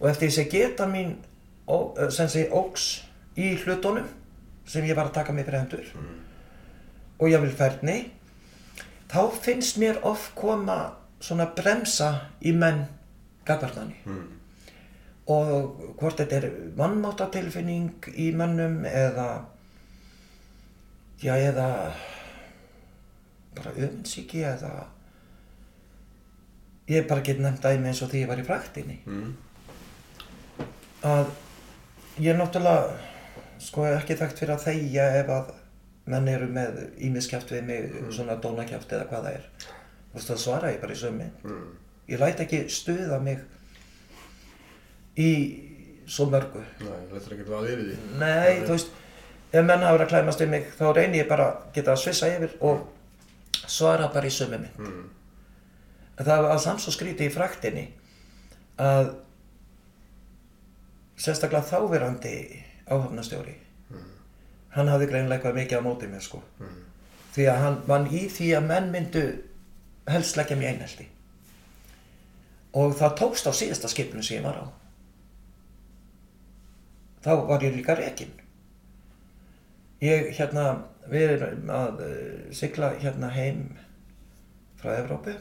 Og 0.00 0.08
eftir 0.10 0.32
þess 0.32 0.42
að 0.42 0.50
geta 0.56 0.88
mín, 0.90 1.14
ó, 1.70 1.76
eh, 2.00 2.10
sem 2.10 2.26
sé, 2.32 2.48
óks 2.50 2.88
í 3.38 3.52
hlutunum 3.62 4.08
sem 4.66 4.84
ég 4.88 4.96
var 4.98 5.06
að 5.12 5.16
taka 5.20 5.32
mig 5.36 5.44
fyrir 5.46 5.60
hendur 5.60 5.86
Mm. 5.94 6.20
og 7.20 7.28
ég 7.30 7.40
vil 7.44 7.52
færni, 7.54 8.10
þá 9.14 9.20
finnst 9.44 9.78
mér 9.78 10.00
oft 10.06 10.34
koma 10.38 10.78
svona 11.22 11.46
bremsa 11.56 12.08
í 12.44 12.52
menn 12.52 12.84
gagvartmanni. 13.46 13.96
Mm. 14.04 14.24
Og 15.32 15.78
hvort 16.00 16.18
þetta 16.20 16.36
er 16.42 16.50
vannmáttatilfinning 16.76 18.08
í 18.20 18.26
mönnum 18.36 18.82
eða, 18.88 19.28
já, 21.22 21.32
eða 21.38 21.68
bara 23.54 23.72
öfundsíki 23.78 24.42
eða 24.44 24.72
ég 26.90 27.06
bara 27.08 27.24
get 27.24 27.40
nefnt 27.40 27.62
dæmi 27.64 27.88
eins 27.88 28.02
og 28.04 28.10
því 28.12 28.24
ég 28.24 28.28
var 28.28 28.42
í 28.42 28.44
fræktinni 28.44 28.98
Mm. 29.06 29.34
að 31.04 31.30
ég 32.18 32.32
er 32.34 32.38
náttúrulega 32.38 32.96
sko 33.60 33.86
ekki 33.88 34.16
þekkt 34.20 34.38
fyrir 34.42 34.54
að 34.56 34.64
þegja 34.66 35.06
ef 35.22 35.30
að 35.32 35.52
menn 36.06 36.28
eru 36.28 36.46
með 36.52 36.80
ímiskjaft 37.00 37.50
við 37.54 37.62
mig, 37.64 37.94
svona 38.12 38.36
dónakjaft 38.36 38.92
eða 38.92 39.06
hvað 39.08 39.24
það 39.28 39.36
er 39.38 39.46
þú 39.64 40.18
veist 40.18 40.30
það 40.30 40.42
svara 40.42 40.72
ég 40.74 40.80
bara 40.82 40.92
í 40.92 41.00
sömi 41.00 41.28
Mm. 41.44 41.68
ég 42.08 42.20
læt 42.20 42.40
ekki 42.44 42.64
stuða 42.68 43.20
mig 43.22 43.38
í 45.16 45.30
svo 46.06 46.26
mörgu 46.28 46.60
Nei, 46.80 47.00
þetta 47.12 47.30
er 47.30 47.36
ekki 47.38 47.48
að 47.48 47.68
yfir 47.70 47.84
því. 47.88 47.96
Nei, 48.20 48.60
þú 48.66 48.72
veist, 48.74 48.90
ef 49.54 49.64
menn 49.64 49.80
hafa 49.86 49.96
verið 49.96 50.04
að 50.06 50.12
klæmast 50.12 50.40
við 50.44 50.50
mig, 50.52 50.66
þá 50.78 50.84
reyni 50.98 51.20
ég 51.22 51.28
bara 51.30 51.46
að 51.48 51.60
geta 51.78 51.92
að 51.94 52.02
svissa 52.02 52.28
yfir 52.34 52.56
og 52.60 52.82
svara 53.66 54.08
bara 54.12 54.28
í 54.28 54.34
sömu 54.34 54.58
mynd. 54.60 54.78
Mm. 54.78 55.04
Það 56.18 56.42
var 56.44 56.58
samt 56.62 56.80
svo 56.84 56.92
skrítið 56.94 57.30
í 57.30 57.32
fraktinni 57.34 57.86
að 58.78 59.14
sérstaklega 61.16 61.64
þáverandi 61.70 62.34
áhafnastjóri, 62.90 63.54
hann 64.74 64.90
hafði 64.90 65.10
greinlega 65.10 65.38
eitthvað 65.38 65.58
mikið 65.60 65.80
á 65.80 65.86
móti 65.86 66.10
mér 66.10 66.22
sko. 66.24 66.40
Mm. 66.60 66.78
Því 67.34 67.48
að 67.50 67.60
hann 67.64 67.80
vann 67.88 68.06
í 68.10 68.22
því 68.30 68.48
að 68.58 68.70
menn 68.70 68.88
myndu 68.94 69.24
helst 70.10 70.38
leggja 70.38 70.58
mér 70.58 70.74
einhelti. 70.74 71.06
Og 72.74 72.96
það 72.98 73.18
tókst 73.20 73.46
á 73.46 73.52
síðasta 73.54 73.90
skipinu 73.90 74.22
sem 74.22 74.40
ég 74.40 74.46
var 74.46 74.58
á. 74.58 74.66
Þá 77.24 77.32
var 77.48 77.62
ég 77.64 77.76
líka 77.78 77.96
rekinn. 77.98 78.34
Ég 80.04 80.34
hérna, 80.36 80.84
við 81.08 81.36
erum 81.36 81.70
að 81.72 82.02
uh, 82.04 82.40
sigla 82.52 82.90
hérna 83.00 83.30
heim 83.32 83.68
frá 84.80 84.90
Evrópu 84.98 85.32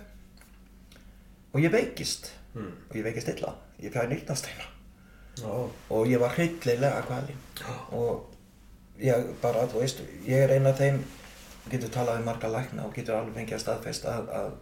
og 1.53 1.59
ég 1.59 1.73
veikist. 1.73 2.31
Mm. 2.53 2.69
Og 2.89 2.95
ég 3.01 3.09
veikist 3.09 3.33
illa. 3.33 3.55
Ég 3.81 3.91
fæði 3.91 4.13
nýrnasteina. 4.13 4.69
Já. 5.41 5.49
Og 5.89 6.07
ég 6.07 6.21
var 6.21 6.37
hryllilega 6.37 7.01
kvalinn. 7.09 7.41
Og 7.97 8.32
ég 9.01 9.31
bara, 9.41 9.65
þú 9.71 9.81
veist, 9.81 10.03
ég 10.27 10.43
er 10.45 10.53
einn 10.55 10.69
af 10.69 10.77
þeim, 10.81 10.99
getur 11.71 11.91
talað 11.93 12.19
við 12.19 12.27
marga 12.27 12.51
lækna 12.51 12.85
og 12.87 12.93
getur 12.95 13.17
alveg 13.17 13.39
fengið 13.39 13.57
að 13.57 13.63
staðfesta 13.63 14.17
að, 14.17 14.29
að 14.39 14.53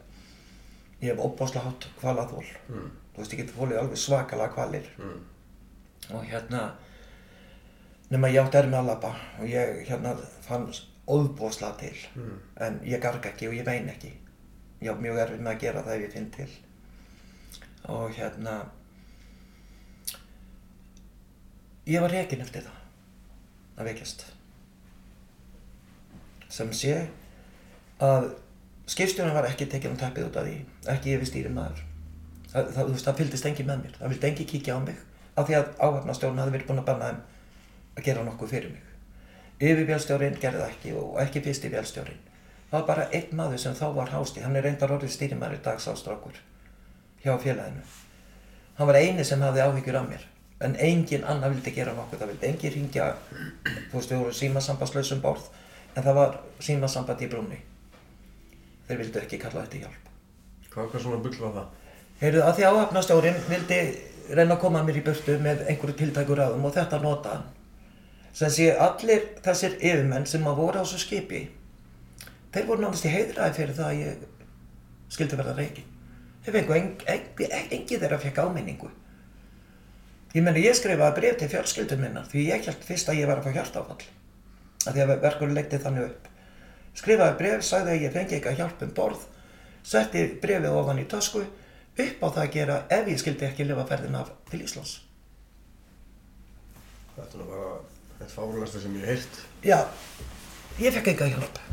ég 1.01 1.11
hef 1.11 1.23
óbáslega 1.25 1.65
hátt 1.65 1.87
kvalaþól. 1.99 2.45
Mm. 2.69 2.87
Þú 3.11 3.23
veist, 3.23 3.33
ég 3.33 3.41
getur 3.43 3.57
fólið 3.57 3.81
alveg 3.81 4.01
svakalega 4.01 4.53
kvalir. 4.55 4.89
Mm. 5.01 5.19
Og 6.17 6.25
hérna, 6.29 6.63
nema 8.11 8.31
ég 8.31 8.43
átti 8.43 8.59
ermi 8.61 8.77
að 8.79 8.91
labba 8.91 9.13
og 9.39 9.47
ég 9.49 9.81
hérna 9.89 10.15
fann 10.45 10.67
óbáslega 11.07 11.77
til. 11.81 11.95
Mm. 12.15 12.35
En 12.67 12.81
ég 12.87 13.01
garga 13.03 13.31
ekki 13.31 13.49
og 13.49 13.57
ég 13.57 13.65
vein 13.67 13.89
ekki. 13.91 14.13
Ég 14.81 14.93
á 14.93 14.95
mjög 14.97 15.23
erfið 15.25 15.41
með 15.41 15.55
að 15.55 15.63
gera 15.65 15.83
það 15.85 15.97
ef 15.97 16.05
ég 16.05 16.13
finn 16.15 16.29
til. 16.35 16.51
Og 17.91 18.13
hérna, 18.13 18.59
ég 21.89 22.03
var 22.03 22.13
rekin 22.13 22.43
eftir 22.45 22.65
það, 22.67 22.80
að 23.81 23.89
veikjast. 23.91 24.25
Sem 26.51 26.71
sé 26.75 26.95
að 28.01 28.31
skipstjónan 28.91 29.35
var 29.35 29.47
ekki 29.49 29.69
tekinn 29.71 29.95
á 29.95 30.01
teppið 30.01 30.27
út 30.29 30.39
af 30.41 30.47
því, 30.47 30.55
ekki 30.95 31.15
yfir 31.15 31.29
stýri 31.29 31.53
maður. 31.53 31.83
Það, 32.51 32.71
það, 32.75 32.93
það 33.05 33.19
fylgdist 33.21 33.47
engi 33.47 33.67
með 33.67 33.83
mér, 33.85 33.97
það 33.99 34.13
vildi 34.13 34.29
engi 34.31 34.47
kíkja 34.49 34.75
á 34.75 34.79
mig, 34.83 34.97
af 35.35 35.47
því 35.47 35.57
að 35.59 35.69
áhafnastjórn 35.79 36.41
hafði 36.41 36.55
verið 36.57 36.67
búinn 36.69 36.81
að 36.81 36.89
banna 36.89 37.11
þeim 37.11 37.21
að 37.95 38.07
gera 38.07 38.25
nokkuð 38.27 38.51
fyrir 38.51 38.73
mig. 38.73 38.89
Yfirvélstjórinn 39.61 40.39
gerði 40.41 40.63
það 40.63 40.73
ekki 40.73 40.93
og 40.97 41.17
ekki 41.21 41.43
fyrsti 41.45 41.71
vélstjórinn. 41.71 42.21
Það 42.71 42.77
var 42.79 42.87
bara 42.87 43.07
einn 43.13 43.35
maður 43.37 43.61
sem 43.61 43.75
þá 43.77 43.85
var 43.95 44.11
hásti, 44.11 44.43
hann 44.43 44.55
er 44.55 44.65
reyndar 44.65 44.93
orðið 44.95 45.13
stýrimæri 45.15 45.59
dagsástrákur 45.63 46.37
hjá 47.23 47.33
félaginu. 47.39 47.83
Hann 48.77 48.89
var 48.89 48.99
eini 48.99 49.25
sem 49.27 49.41
hafði 49.43 49.63
áhyggjur 49.65 49.99
af 49.99 50.07
mér, 50.09 50.23
en 50.65 50.75
engin 50.79 51.25
annar 51.27 51.53
vildi 51.53 51.73
gera 51.75 51.93
nokkuð, 51.97 52.21
það 52.21 52.31
vildi 52.33 52.47
engin 52.49 52.73
ringja, 52.75 53.09
þú 53.63 53.97
veist, 53.97 54.11
við 54.11 54.21
vorum 54.21 54.37
símasambanslausum 54.39 55.21
borð, 55.23 55.49
en 55.95 56.05
það 56.05 56.17
var 56.19 56.37
símasamband 56.63 57.21
í 57.21 57.29
brúnni. 57.31 57.59
Þeir 58.87 59.01
vildu 59.03 59.21
ekki 59.21 59.39
kalla 59.41 59.65
þetta 59.65 59.85
hjálp. 59.85 60.11
Hvað, 60.71 60.91
hvað 60.91 61.03
svona 61.05 61.21
bull 61.23 61.39
var 61.41 61.55
það? 61.57 61.95
Heyrðu, 62.21 62.43
að 62.45 62.57
því 62.57 62.67
áhafnastjórinn 62.69 63.41
vildi 63.49 63.79
reyna 64.31 64.55
að 64.55 64.61
koma 64.61 64.83
mér 64.85 64.99
í 64.99 65.05
burtu 65.05 65.37
með 65.41 65.65
einhverju 65.71 65.97
tiltækur 65.99 66.39
ráðum 66.39 66.67
og 66.67 66.75
þetta 66.75 66.99
nota 67.03 67.35
hann. 67.35 67.47
Sem 68.37 68.53
sé 68.53 68.69
allir 68.79 69.25
þessir 69.43 69.75
yfirmenn 69.79 70.27
sem 70.29 70.45
að 70.47 70.61
voru 70.61 70.79
á 70.79 70.83
þessu 70.85 71.01
skipi, 71.01 71.41
þeir 72.53 72.67
voru 72.69 72.85
náttúrulega 72.85 73.09
í 73.09 73.15
heiðraði 73.17 73.57
fyrir 73.57 73.75
það 73.79 73.89
að 73.89 74.03
ég 74.05 74.21
skildi 75.11 75.39
verða 75.41 75.57
reikin. 75.57 75.89
Þeir 76.45 76.55
fengu 76.57 76.77
engi, 76.77 77.07
engi, 77.15 77.49
engi 77.77 77.99
þeirra 77.99 78.21
fekk 78.21 78.39
áminningu. 78.45 78.91
Ég 80.31 80.43
meni, 80.45 80.63
ég 80.63 80.75
skrifaði 80.77 81.17
bref 81.17 81.39
til 81.39 81.49
fjölskyldum 81.51 81.99
minnar 82.05 82.27
því 82.31 82.45
ég 82.47 82.67
held 82.67 82.85
fyrst 82.87 83.09
að 83.11 83.17
ég 83.19 83.27
var 83.27 83.41
að 83.41 83.49
fá 83.49 83.55
hjartáfall. 83.57 84.05
Að 84.87 84.95
því 84.95 85.03
að 85.03 85.11
verkur 85.25 85.51
leikti 85.51 85.79
þannig 85.83 86.07
upp. 86.07 86.29
Skrifaði 86.95 87.37
bref, 87.41 87.65
sagði 87.67 87.95
að 87.95 88.05
ég 88.05 88.15
fengi 88.15 88.37
ekki 88.37 88.51
að 88.51 88.61
hjálpa 88.61 88.87
um 88.87 88.93
borð, 88.95 89.25
setti 89.83 90.23
brefið 90.43 90.79
ofan 90.79 91.03
í 91.03 91.05
tösku, 91.11 91.43
upp 91.43 92.23
á 92.23 92.27
það 92.27 92.41
að 92.45 92.51
gera 92.55 92.79
ef 92.95 93.11
ég 93.11 93.19
skildi 93.19 93.47
ekki 93.49 93.67
lifa 93.67 93.85
ferðin 93.91 94.19
af 94.21 94.31
til 94.47 94.63
Íslands. 94.63 94.97
Þetta 97.17 97.27
er 97.27 97.43
nú 97.43 97.51
bara 97.51 97.69
eitt 98.21 98.31
fárunasta 98.31 98.81
sem 98.81 98.97
ég 99.01 99.07
heyrt. 99.11 99.39
Já, 99.67 99.79
ég 100.79 100.95
fekk 100.95 101.13
enga 101.13 101.31
hjálp. 101.35 101.63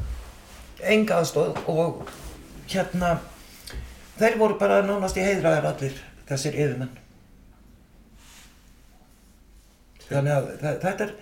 Enga 0.83 1.23
aðstóð 1.23 1.59
og 1.71 2.09
hérna, 2.71 3.19
þeir 4.19 4.39
voru 4.43 4.59
bara 4.59 4.83
nánast 4.87 5.19
í 5.19 5.27
heiðraðar 5.27 5.77
allir 5.77 6.03
þessir 6.27 6.59
yfirmenn. 6.59 6.99
Þannig 10.09 10.33
að 10.35 10.51
þe- 10.63 10.79
þetta 10.85 11.05
er 11.07 11.15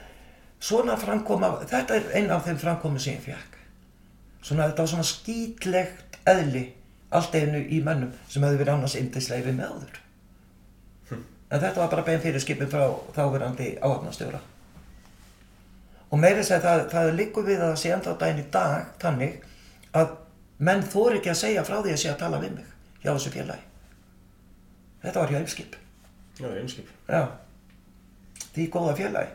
svona 0.60 0.96
framkoma, 0.96 1.50
þetta 1.66 1.94
er 1.96 2.10
einn 2.20 2.30
af 2.30 2.44
þeim 2.46 2.58
framkomi 2.62 3.00
sem 3.02 3.14
ég 3.18 3.24
fekk. 3.26 3.56
Svona, 4.42 4.68
þetta 4.70 4.84
var 4.84 4.90
svona 4.92 5.08
skítlegt 5.08 6.18
eðli 6.26 6.64
allt 7.10 7.34
einu 7.34 7.58
í 7.70 7.80
mennum 7.82 8.12
sem 8.28 8.42
hefði 8.42 8.58
verið 8.62 8.74
annars 8.76 8.94
yndislega 8.98 9.52
með 9.52 9.70
áður. 9.72 10.02
En 11.50 11.60
þetta 11.62 11.76
var 11.78 11.88
bara 11.88 12.02
bein 12.02 12.20
fyrir 12.20 12.40
skipin 12.42 12.70
frá 12.70 12.86
þáverandi 13.14 13.78
áhafnastjóra. 13.80 14.40
og 16.10 16.18
meiri 16.22 16.42
segja 16.44 16.60
það, 16.62 16.80
það 16.90 17.08
liggur 17.18 17.44
við 17.46 17.60
að 17.60 17.70
það 17.72 17.78
sé 17.82 17.90
enda 17.94 18.12
daginn 18.18 18.38
í 18.38 18.50
dag 18.54 18.84
þannig 19.02 19.40
að 19.98 20.12
menn 20.58 20.82
þóri 20.86 21.18
ekki 21.18 21.30
að 21.32 21.38
segja 21.40 21.64
frá 21.66 21.80
því 21.82 21.90
að 21.92 21.98
sé 22.02 22.10
að 22.12 22.18
tala 22.20 22.38
við 22.38 22.52
mig 22.54 22.68
hjá 23.02 23.08
þessu 23.10 23.32
félagi 23.34 23.64
þetta 25.02 25.18
var 25.20 25.32
hjá 25.32 25.38
Eimskip 25.40 25.74
Já, 26.38 26.46
einskip. 26.60 26.88
já 27.10 27.22
því 28.56 28.66
góða 28.74 28.96
félagi 28.96 29.32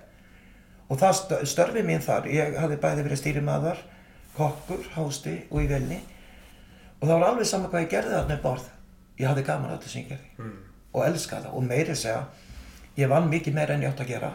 og 0.91 0.99
það 0.99 1.13
stö- 1.21 1.45
störfi 1.47 1.83
mín 1.87 2.01
þar 2.03 2.27
ég 2.27 2.57
hafði 2.59 2.77
bæði 2.83 3.05
verið 3.07 3.21
stýrimaður 3.21 3.77
kokkur, 4.35 4.83
hásti 4.95 5.37
og 5.51 5.61
í 5.63 5.67
velni 5.69 5.99
og 7.01 7.07
það 7.07 7.15
var 7.19 7.27
alveg 7.29 7.47
saman 7.47 7.71
hvað 7.71 7.83
ég 7.85 7.89
gerði 7.95 8.15
þarna 8.17 8.35
um 8.37 8.43
borð 8.43 8.67
ég 9.21 9.27
hafði 9.29 9.43
gaman 9.47 9.71
að 9.71 9.77
þetta 9.79 9.89
sem 9.93 10.01
ég 10.01 10.09
gerði 10.09 10.29
Mm. 10.41 10.53
og 10.93 11.05
elskaði 11.07 11.43
það 11.47 11.53
og 11.57 11.63
meiri 11.63 11.95
segja 11.95 12.23
ég 12.97 13.07
vann 13.09 13.29
mikið 13.31 13.53
meira 13.53 13.73
en 13.73 13.81
ég 13.85 13.91
átt 13.93 14.01
að 14.03 14.07
gera 14.11 14.31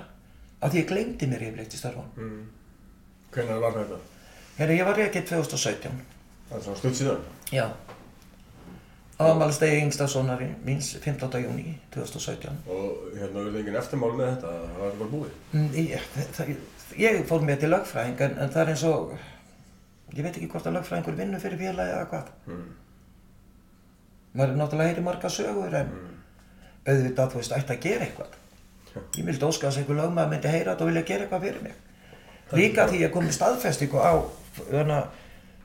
af 0.62 0.72
því 0.72 0.78
ég 0.82 0.86
glemdi 0.88 1.26
mér 1.26 1.42
yfirleitt 1.48 1.74
í 1.74 1.80
störfunum 1.80 2.12
Mm. 2.16 2.46
Hvernig 3.32 3.60
var 3.60 3.72
þetta? 3.72 3.98
Herri, 4.58 4.78
ég 4.78 4.84
var 4.86 4.96
reikið 4.96 5.26
2017 5.28 5.90
Það 6.48 6.56
er 6.56 6.62
svona 6.62 6.76
stutt 6.78 6.94
síðan. 6.94 7.20
já 7.52 7.66
ámælstegi 9.18 9.78
yngstasonar 9.82 10.42
míns 10.66 10.90
15. 11.00 11.38
júni 11.44 11.78
2017 11.94 12.50
Og 12.68 13.14
hérna 13.16 13.40
verður 13.44 13.60
engin 13.62 13.78
eftirmál 13.80 14.12
með 14.18 14.32
þetta, 14.34 14.50
það 14.66 14.82
var 14.82 14.98
bara 14.98 15.10
búið. 15.14 15.36
Mm, 15.52 15.70
ég, 15.74 16.00
ég 17.00 17.22
fór 17.28 17.40
mér 17.46 17.60
til 17.62 17.70
lögfræðing 17.72 18.20
en, 18.26 18.34
en 18.44 18.50
það 18.52 18.62
er 18.66 18.72
eins 18.74 18.84
og 18.90 19.14
ég 20.16 20.22
veit 20.26 20.36
ekki 20.36 20.50
hvort 20.52 20.68
að 20.68 20.76
lögfræðingur 20.78 21.16
vinnur 21.20 21.40
fyrir 21.42 21.62
félagi 21.64 21.94
eða 21.96 22.10
hvað 22.12 22.34
Mm. 22.46 22.66
maður 24.36 24.50
er 24.52 24.58
náttúrulega 24.60 24.90
heyri 24.92 25.02
marga 25.06 25.28
sögur 25.32 25.74
en 25.80 25.88
auðvitað 26.86 27.30
þú 27.32 27.40
veist 27.40 27.54
ætti 27.56 27.72
að 27.74 27.80
gera 27.86 28.04
eitthvað 28.06 28.36
ég 29.16 29.24
vildi 29.26 29.46
óska 29.48 29.66
þess 29.70 29.78
að 29.78 29.82
einhver 29.82 29.98
lögmaður 30.02 30.30
myndi 30.34 30.52
heyra 30.52 30.72
þetta 30.74 30.84
og 30.84 30.90
vilja 30.92 31.02
gera 31.08 31.24
eitthvað 31.24 31.46
fyrir 31.46 31.62
mig 31.62 31.74
líka 32.60 32.84
því 32.90 33.00
ég 33.02 33.10
kom 33.16 33.26
í 33.26 33.32
staðfestingu 33.34 33.98
á 33.98 34.12
að 34.12 34.92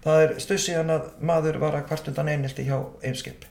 það 0.04 0.24
er 0.26 0.36
stuð 0.44 0.62
síðan 0.66 0.94
að 0.96 1.08
maður 1.30 1.60
var 1.62 1.78
að 1.78 1.88
kvart 1.90 2.12
undan 2.12 2.30
einelti 2.32 2.66
hjá 2.68 2.78
Eimskip. 3.06 3.48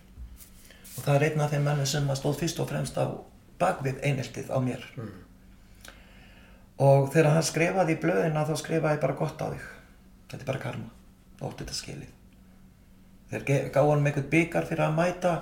Og 0.97 1.03
það 1.05 1.17
er 1.17 1.27
einn 1.29 1.45
af 1.45 1.53
þeim 1.55 1.67
menni 1.69 1.87
sem 1.89 2.09
að 2.11 2.21
stóð 2.21 2.39
fyrst 2.43 2.63
og 2.63 2.71
fremst 2.71 2.99
á 3.01 3.07
bakvið 3.61 4.01
eineltið 4.07 4.51
á 4.53 4.59
mér. 4.65 4.87
Og 6.81 7.11
þegar 7.13 7.35
hann 7.37 7.47
skrifaði 7.47 7.97
í 7.97 8.01
blöðina 8.03 8.47
þá 8.49 8.55
skrifaði 8.57 9.03
bara 9.03 9.19
gott 9.19 9.45
á 9.45 9.47
þig. 9.53 9.69
Þetta 10.31 10.43
er 10.43 10.51
bara 10.51 10.65
karma, 10.65 10.91
ótt 11.41 11.61
þetta 11.61 11.77
skilið. 11.77 12.13
Þeir 13.31 13.47
gáðu 13.75 13.91
hann 13.93 14.05
með 14.05 14.13
eitthvað 14.13 14.31
byggar 14.35 14.69
fyrir 14.69 14.87
að 14.87 14.97
mæta 14.97 15.35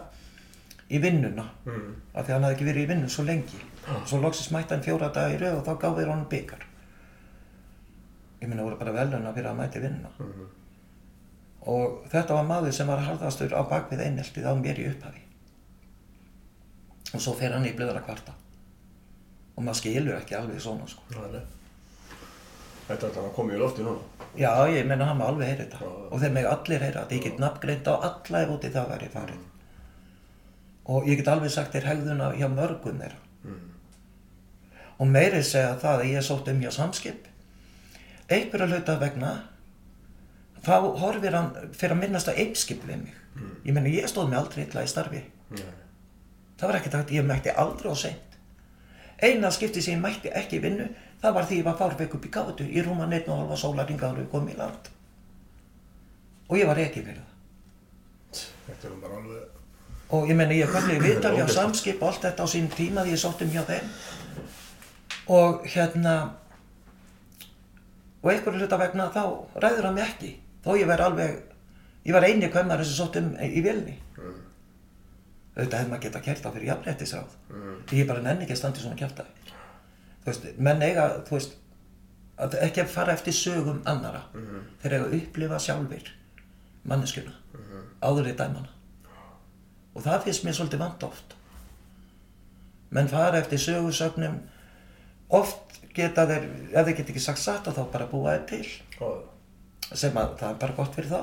í 0.88 0.98
vinnuna. 1.02 1.44
Mm. 1.68 1.92
af 2.14 2.24
því 2.24 2.32
að 2.32 2.34
hann 2.34 2.44
hafði 2.46 2.56
ekki 2.56 2.68
verið 2.68 2.82
í 2.82 2.88
vinnu 2.92 3.08
svo 3.12 3.24
lengi. 3.24 3.60
Svo 4.08 4.18
loksist 4.20 4.52
mætti 4.52 4.74
hann 4.74 4.84
fjóra 4.84 5.12
rauð 5.14 5.60
og 5.60 5.64
þá 5.64 5.72
gáði 5.84 6.08
honum 6.08 6.28
byggar 6.28 6.64
ég 8.40 8.48
minna 8.48 8.62
voru 8.62 8.78
bara 8.78 8.94
veluna 8.94 9.32
fyrir 9.34 9.50
að 9.50 9.58
mæta 9.58 9.78
í 9.78 9.82
vinnuna. 9.82 10.10
Mhm. 10.18 10.46
Og 11.68 12.04
þetta 12.12 12.36
var 12.38 12.48
maður 12.48 12.74
sem 12.76 12.88
var 12.88 13.02
harðastur 13.04 13.52
á 13.52 13.60
bakvið 13.68 14.04
eineltið 14.06 14.48
á 14.48 14.52
mér 14.56 14.80
í 14.80 14.88
upphafi. 14.92 15.22
Og 17.14 17.22
svo 17.24 17.34
fer 17.36 17.54
hann 17.56 17.66
í 17.68 17.74
blöðara 17.76 18.04
kvarta 18.04 18.34
og 19.58 19.64
maður 19.66 19.80
skilur 19.80 20.16
ekki 20.20 20.36
alveg 20.38 20.60
svona 20.62 20.86
sko. 20.86 21.02
Er 21.12 21.40
Þetta 22.88 23.08
er 23.10 23.16
að 23.20 23.32
koma 23.36 23.52
í 23.52 23.58
lofti 23.60 23.84
núna. 23.84 24.00
já 24.38 24.52
ég 24.72 24.86
menna 24.86 25.04
hann 25.04 25.18
má 25.18 25.26
alveg 25.28 25.48
heyra 25.48 25.64
þetta. 25.64 25.78
Já. 25.82 26.12
og 26.12 26.20
þeir 26.20 26.32
meg 26.32 26.46
allir 26.46 26.84
heyra 26.84 27.00
þetta. 27.02 27.14
Ég 27.14 27.22
get 27.24 27.38
nafngreint 27.42 27.88
á 27.90 27.94
alla 28.08 28.42
ef 28.42 28.52
úti 28.54 28.70
það 28.72 28.92
væri 28.92 29.08
farið. 29.12 29.42
Og 30.88 31.08
ég 31.08 31.16
get 31.20 31.28
alveg 31.28 31.50
sagt 31.50 31.74
þér 31.74 31.88
hegðuna 31.90 32.30
hjá 32.38 32.48
mörgum 32.48 33.02
þeirra. 33.02 33.24
Mm. 33.44 33.66
og 34.98 35.06
meiri 35.06 35.42
segja 35.46 35.76
það 35.78 36.00
að 36.00 36.08
ég 36.10 36.24
sótt 36.26 36.48
um 36.50 36.60
hjá 36.60 36.70
samskip. 36.74 37.26
Einhverja 38.28 38.66
hluta 38.66 38.96
vegna 38.98 39.32
þá 40.68 40.76
horfir 41.02 41.34
hann 41.36 41.50
fyrir 41.72 41.96
að 41.96 42.00
minnast 42.04 42.28
að 42.30 42.40
eimskip 42.44 42.84
við 42.88 43.02
mig. 43.02 43.18
Ég 43.64 43.74
menna 43.74 43.90
ég 43.92 44.08
stóð 44.10 44.30
mig 44.30 44.38
aldrei 44.38 44.64
illa 44.66 44.84
í 44.84 44.90
starfi. 44.90 45.24
Nei. 45.56 45.68
það 46.58 46.68
var 46.68 46.76
ekkert 46.78 46.96
hægt, 46.98 47.12
ég 47.14 47.24
mætti 47.26 47.52
aldrei 47.64 47.92
á 47.92 47.96
seint. 47.96 48.38
Eina 49.22 49.50
skipti 49.54 49.82
sem 49.82 49.94
ég 49.96 50.02
mætti 50.02 50.30
ekki 50.34 50.58
vinnu 50.62 50.88
það 51.22 51.34
var 51.34 51.46
því 51.48 51.58
ég 51.58 51.66
var 51.66 51.76
fárveik 51.78 52.14
upp 52.14 52.26
í 52.26 52.30
gátu 52.34 52.66
í 52.66 52.82
rúma 52.86 53.06
neitt 53.10 53.28
og 53.28 53.40
halva 53.40 53.56
sólaringa 53.58 54.06
áður 54.06 54.20
en 54.20 54.24
við 54.24 54.30
komum 54.34 54.50
í 54.52 54.56
land. 54.58 54.90
Og 56.48 56.58
ég 56.58 56.68
var 56.70 56.80
ekki 56.82 57.02
fyrir 57.06 57.22
það. 57.22 57.34
Og 60.14 60.28
ég 60.30 60.36
menna 60.38 60.56
ég 60.56 60.70
kom 60.72 60.90
í 60.94 60.98
viðtal 61.02 61.34
hjá 61.34 61.42
Ógeðslegt. 61.44 61.56
samskip 61.58 62.02
og 62.02 62.12
allt 62.12 62.26
þetta 62.26 62.44
á 62.44 62.48
sín 62.52 62.68
tíma 62.74 63.04
því 63.06 63.14
ég 63.16 63.22
sótt 63.22 63.42
um 63.44 63.50
hjá 63.54 63.62
þeim. 63.68 63.88
Og 65.38 65.66
hérna 65.68 66.14
og 68.22 68.30
einhverju 68.32 68.62
hluta 68.62 68.78
vegna 68.80 69.10
þá 69.14 69.22
ræður 69.62 69.90
hann 69.90 70.00
ekki 70.02 70.30
þó 70.64 70.70
ég 70.78 70.86
var 70.86 71.00
alveg 71.00 71.42
ég 72.06 72.12
var 72.16 72.24
eini 72.28 72.48
kvemmari 72.50 72.84
sem 72.84 72.94
sótt 73.06 73.16
um 73.20 73.34
í 73.36 73.62
vilni 73.62 73.98
Mm. 74.18 74.34
auðvitað 75.56 75.78
hefði 75.78 75.90
maður 75.90 76.02
geta 76.02 76.20
kert 76.20 76.46
á 76.46 76.50
fyrir 76.50 76.66
jafnréttisráð. 76.72 77.30
Mm. 77.50 77.76
ég 77.92 78.06
bara 78.08 78.20
nenni 78.22 78.44
ekki 78.44 78.52
að 78.52 78.58
standa 78.58 78.78
í 78.78 78.82
svona 78.82 78.96
kjaftaði. 78.96 79.28
Þú 80.24 80.26
veist, 80.26 80.58
menn 80.58 80.82
eiga 80.82 81.04
þú 81.28 81.30
veist, 81.36 81.54
að 82.38 82.54
ekki 82.62 82.82
að 82.82 82.86
fara 82.88 83.12
eftir 83.12 83.32
sögum 83.32 83.82
annara 83.86 84.22
Mhm. 84.34 84.60
þeir 84.82 84.92
eiga 84.92 85.04
að 85.06 85.14
upplifa 85.20 85.58
sjálfir 85.58 86.10
manneskjuna. 86.86 87.32
Áður 88.02 88.26
í 88.32 88.36
dæmana 88.36 88.68
og 89.94 90.02
það 90.02 90.22
finnst 90.24 90.44
mér 90.44 90.54
svolítið 90.54 90.78
vant 90.78 91.02
oft. 91.02 91.34
Menn 92.90 93.08
fara 93.08 93.38
eftir 93.38 93.58
sögursögnum 93.58 94.38
oft 95.30 95.80
geta 95.94 96.26
þeir 96.26 96.44
ef 96.74 96.86
þeir 96.86 96.96
geta 96.96 97.12
ekki 97.12 97.20
sagt 97.20 97.38
satt 97.38 97.66
og 97.68 97.74
þá 97.74 97.90
bara 97.92 98.06
búa 98.06 98.36
þeir 98.38 98.46
til. 98.46 98.64
Já. 99.00 99.27
Sem 99.94 100.16
að 100.20 100.34
það 100.40 100.50
er 100.50 100.60
bara 100.64 100.76
gott 100.76 100.94
fyrir 100.98 101.10
þá 101.12 101.20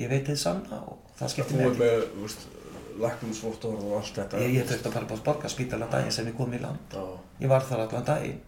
ég 0.00 0.08
veit 0.12 0.26
þið 0.30 0.38
sanna 0.40 0.78
og 0.88 1.12
það 1.18 1.32
skiptir 1.34 1.56
Þú 1.56 1.60
mér 1.60 1.66
er 1.66 1.72
ekki 1.72 1.82
með, 1.82 2.36
þú 2.38 2.60
lækningsvottorð 3.02 3.84
og 3.88 3.92
allt 3.98 4.16
þetta. 4.18 4.40
ég, 4.42 4.54
ég 4.58 4.66
þurfti 4.68 4.88
að 4.88 4.96
fara 4.96 5.10
bara 5.10 5.20
á 5.20 5.26
borgarspítala 5.28 5.88
daginn 5.92 6.14
sem 6.14 6.26
ég 6.28 6.36
kom 6.36 6.52
í 6.52 6.60
land 6.60 6.96
Já. 6.96 7.04
Ég 7.42 7.52
var 7.52 7.64
þar 7.66 7.84
allan 7.86 8.04
daginn. 8.08 8.40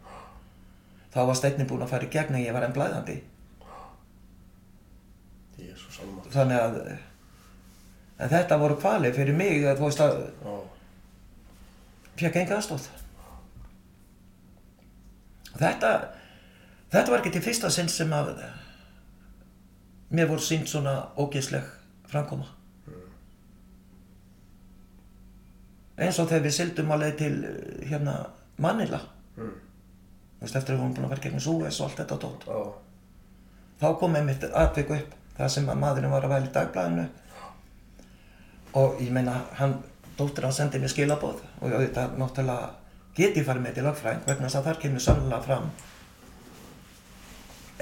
Þá 1.14 1.20
var 1.28 1.38
steinni 1.38 1.66
búinn 1.70 1.84
að 1.86 1.92
fara 1.94 2.06
í 2.08 2.10
gegn 2.12 2.34
en 2.34 2.42
ég 2.44 2.56
var 2.56 2.66
enn 2.66 2.74
blæðandi. 2.74 3.14
Jésús 5.60 6.00
almaður. 6.02 6.32
Þannig 6.34 6.60
að, 6.60 6.78
en 8.18 8.32
þetta 8.34 8.58
voru 8.60 8.76
kvalir 8.82 9.14
fyrir 9.16 9.38
mig 9.38 9.62
þú 9.64 9.86
veist 9.86 10.02
að 10.04 10.18
fekk 12.18 12.40
enga 12.42 12.58
aðstóð. 12.58 12.88
Þetta, 15.54 15.90
þetta 16.94 17.10
var 17.12 17.22
ekki 17.22 17.32
til 17.34 17.44
fyrsta 17.44 17.70
sinn 17.74 17.90
sem 17.90 18.12
að 18.14 18.34
mér 20.14 20.28
voru 20.30 20.44
sínt 20.44 20.70
svona 20.70 20.94
ógeðsleg 21.18 21.66
framkoma. 22.10 22.46
Eins 25.94 26.18
og 26.18 26.26
þegar 26.30 26.46
við 26.46 26.56
sildum 26.56 26.90
að 26.94 27.04
leið 27.04 27.18
til 27.20 27.34
hérna 27.90 28.14
Manila. 28.62 28.98
Mm. 29.38 29.52
Þú 30.38 30.46
veist, 30.46 30.56
eftir 30.58 30.74
að 30.74 30.76
við 30.76 30.82
vorum 30.82 30.94
búin 30.96 31.06
að 31.06 31.12
fara 31.14 31.24
gegn 31.26 31.42
Súes 31.42 31.78
og 31.80 31.86
allt 31.86 32.00
þetta 32.02 32.18
tótt. 32.24 32.46
Já. 32.48 32.60
þá 33.80 33.86
kom 33.98 34.16
einmitt 34.16 34.44
atvik 34.54 34.90
upp 34.94 35.14
það 35.36 35.48
sem 35.50 35.68
að 35.70 35.80
maðurinn 35.82 36.12
var 36.14 36.26
að 36.26 36.34
væla 36.34 36.46
í 36.46 36.52
dagblæðinu 36.54 37.06
og 38.80 39.00
ég 39.02 39.10
meina 39.14 39.34
hann 39.58 39.74
dóttir 40.18 40.46
hann 40.46 40.54
sendi 40.54 40.78
mér 40.82 40.92
skilaboð 40.92 41.40
og 41.60 41.66
ég 41.68 41.74
auðvitað 41.74 42.14
náttúrulega 42.20 42.68
get 43.18 43.38
ég 43.38 43.46
farið 43.46 43.64
með 43.66 43.74
til 43.78 43.86
lögfræðing 43.88 44.28
vegna 44.28 44.46
þess 44.46 44.60
að 44.60 44.68
þar 44.68 44.80
kemur 44.84 45.04
sannlega 45.04 45.46
fram 45.48 45.66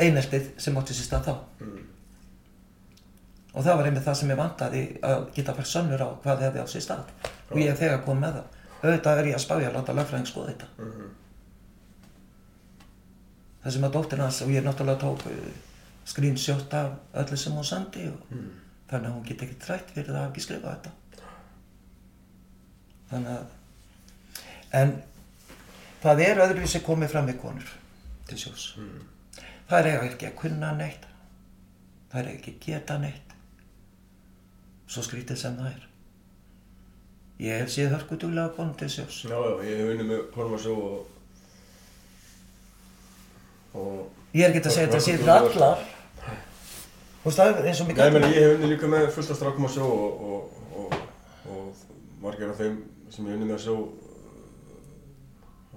eineltið 0.03 0.51
sem 0.61 0.77
átti 0.81 0.95
sér 0.99 1.09
stað 1.09 1.25
þá 1.29 1.35
Mm. 1.61 1.81
og 3.55 3.65
það 3.65 3.77
var 3.77 3.87
einmitt 3.87 4.05
það 4.07 4.15
sem 4.21 4.31
ég 4.33 4.37
vantaði 4.41 4.83
að 5.03 5.27
geta 5.35 5.55
fært 5.55 5.67
sönnur 5.73 6.01
á 6.03 6.09
hvað 6.25 6.41
hefði 6.47 6.63
á 6.65 6.67
sér 6.73 6.85
stað 6.87 7.05
og 7.51 7.59
ég 7.61 7.69
hef 7.71 7.79
þegar 7.83 8.05
kom 8.05 8.21
með 8.23 8.39
það 8.39 8.47
auðvitað 8.83 9.19
er 9.23 9.27
ég 9.31 9.35
að 9.37 9.45
spája 9.47 9.69
að 9.69 9.77
láta 9.77 9.93
lögfræðing 9.99 10.27
skoða 10.31 10.53
þetta 10.55 10.67
Mhm. 10.79 11.11
það 13.65 13.73
sem 13.77 13.85
að 13.87 13.93
dóttir 13.97 14.19
hans 14.23 14.41
og 14.43 14.49
ég 14.51 14.65
náttúrulega 14.67 15.01
tók 15.05 15.27
uh, 15.27 15.53
screenshot 16.05 16.75
af 16.75 16.93
öllu 17.15 17.37
sem 17.39 17.53
hún 17.53 17.65
sendi 17.65 18.09
og 18.09 18.19
Mm. 18.31 18.51
þannig 18.91 19.09
að 19.09 19.15
hún 19.15 19.25
get 19.29 19.43
ekki 19.43 19.59
trætt 19.67 19.91
fyrir 19.95 20.09
það 20.11 20.23
að 20.23 20.31
ekki 20.33 20.41
skrifað 20.41 20.75
þetta 20.77 20.91
þannig 23.11 23.29
að 23.37 23.47
en 24.81 24.93
það 26.03 26.21
er 26.27 26.41
öðruvísi 26.47 26.81
komið 26.83 27.09
fram 27.13 27.27
með 27.29 27.39
konur 27.41 27.69
til 28.27 28.39
sjós 28.39 28.75
Mm. 28.79 29.01
Það 29.73 29.89
er 29.93 30.05
ekki 30.11 30.29
að 30.29 30.37
kunna 30.43 30.75
neitt. 30.77 31.07
Það 32.13 32.21
er 32.23 32.29
ekki 32.35 32.53
að 32.53 32.67
geta 32.67 32.99
neitt. 33.01 33.33
Svo 34.93 35.05
skrítið 35.07 35.41
sem 35.41 35.57
það 35.57 35.73
er. 35.73 35.89
Ég 37.43 37.65
hef 37.65 37.73
séð 37.73 37.97
hörkuduglega 37.97 38.53
konur 38.55 38.77
til 38.79 38.91
sjós. 38.93 39.23
Já, 39.27 39.35
já, 39.35 39.55
ég 39.67 39.81
hef 39.81 39.95
unnið 39.95 40.13
með 40.13 40.21
Pormasjó 40.37 40.77
og... 40.77 41.09
og... 43.81 43.99
ég 44.37 44.45
er 44.45 44.53
ekki 44.53 44.63
að 44.69 44.77
segja 44.77 44.93
þetta 44.93 45.05
fyrir 45.09 45.35
allar 45.35 45.91
þú 47.23 47.31
veist 47.31 47.39
það 47.39 47.49
er 47.53 47.67
eins 47.71 47.81
og 47.81 47.87
mig 47.89 47.99
Nei, 47.99 48.11
meni, 48.11 48.29
ég 48.35 48.43
hef 48.43 48.53
unnið 48.57 48.73
líka 48.73 48.89
með 48.91 49.05
fullt 49.15 49.31
af 49.31 49.37
strákum 49.39 49.67
að 49.69 49.75
sjó 49.77 49.87
og, 49.87 50.57
og, 50.83 50.95
og, 51.55 51.83
margir 52.23 52.51
af 52.51 52.59
þeim 52.59 52.81
sem 53.15 53.27
ég 53.29 53.31
hef 53.31 53.37
unnið 53.37 53.49
með 53.51 53.59
að 53.59 53.65
sjó 53.67 53.77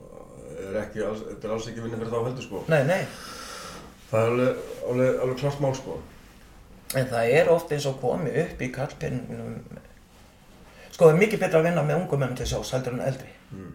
uh, 0.02 0.64
er 0.72 0.80
ekki, 0.82 1.04
alls, 1.06 1.22
þetta 1.30 1.48
er 1.50 1.54
alls 1.58 1.68
ekki 1.70 1.84
vinna 1.84 2.00
fyrir 2.02 2.14
þá 2.16 2.20
heldur 2.24 2.48
sko. 2.48 2.64
nei, 2.74 2.82
nei. 2.90 3.04
Það 4.16 4.22
er 4.22 4.30
alveg, 4.32 4.60
alveg, 4.90 5.16
alveg 5.26 5.40
klart 5.42 5.62
mál 5.64 5.74
sko. 5.76 5.96
En 6.96 7.08
það 7.12 7.32
er 7.36 7.50
oft 7.52 7.72
eins 7.76 7.86
og 7.90 7.98
komið 8.00 8.38
upp 8.46 8.62
í 8.64 8.70
kallpinnum. 8.72 9.56
Sko, 10.94 11.08
það 11.10 11.12
er 11.16 11.20
mikið 11.26 11.42
betra 11.42 11.60
að 11.60 11.66
vinna 11.68 11.84
með 11.84 11.98
ungum 12.04 12.22
mönnum 12.24 12.38
til 12.40 12.48
sjós 12.48 12.72
heldur 12.72 12.96
en 12.96 13.04
eldri. 13.04 13.32
Mm. 13.52 13.74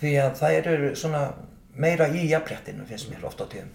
Því 0.00 0.12
að 0.18 0.32
það 0.40 0.56
eru 0.58 0.92
svona 0.98 1.20
meira 1.78 2.08
í 2.10 2.24
jafnréttinu 2.32 2.86
finnst 2.88 3.10
mér 3.12 3.28
oft 3.28 3.38
á 3.38 3.46
tíðum. 3.52 3.70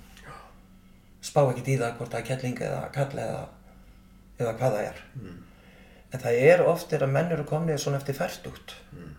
Spá 1.24 1.40
ekkert 1.46 1.70
í 1.72 1.78
það 1.80 1.94
hvort 2.00 2.12
það 2.14 2.20
er 2.20 2.28
kettling 2.28 2.60
eða 2.68 2.82
kall 2.98 3.22
eða, 3.24 3.46
eða 4.42 4.52
hvað 4.60 4.76
það 4.76 4.90
er. 4.90 5.00
Mm. 5.22 5.38
En 6.14 6.24
það 6.26 6.42
er 6.50 6.66
oft 6.74 6.92
þegar 6.92 7.14
menn 7.16 7.32
eru 7.36 7.46
komnið 7.48 7.80
svona 7.84 8.02
eftir 8.02 8.16
færtugt 8.20 8.76
Mm. 8.92 9.16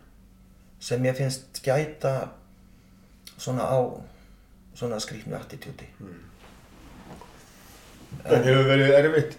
sem 0.80 1.04
ég 1.04 1.16
finnst 1.18 1.58
gæta 1.64 2.12
svona 3.36 3.64
á 3.68 3.78
svona 4.78 4.98
skrýtnu 5.02 5.36
attitúti. 5.38 5.88
En 8.28 8.42
hefur 8.46 8.64
verið 8.68 8.94
erfitt 8.98 9.36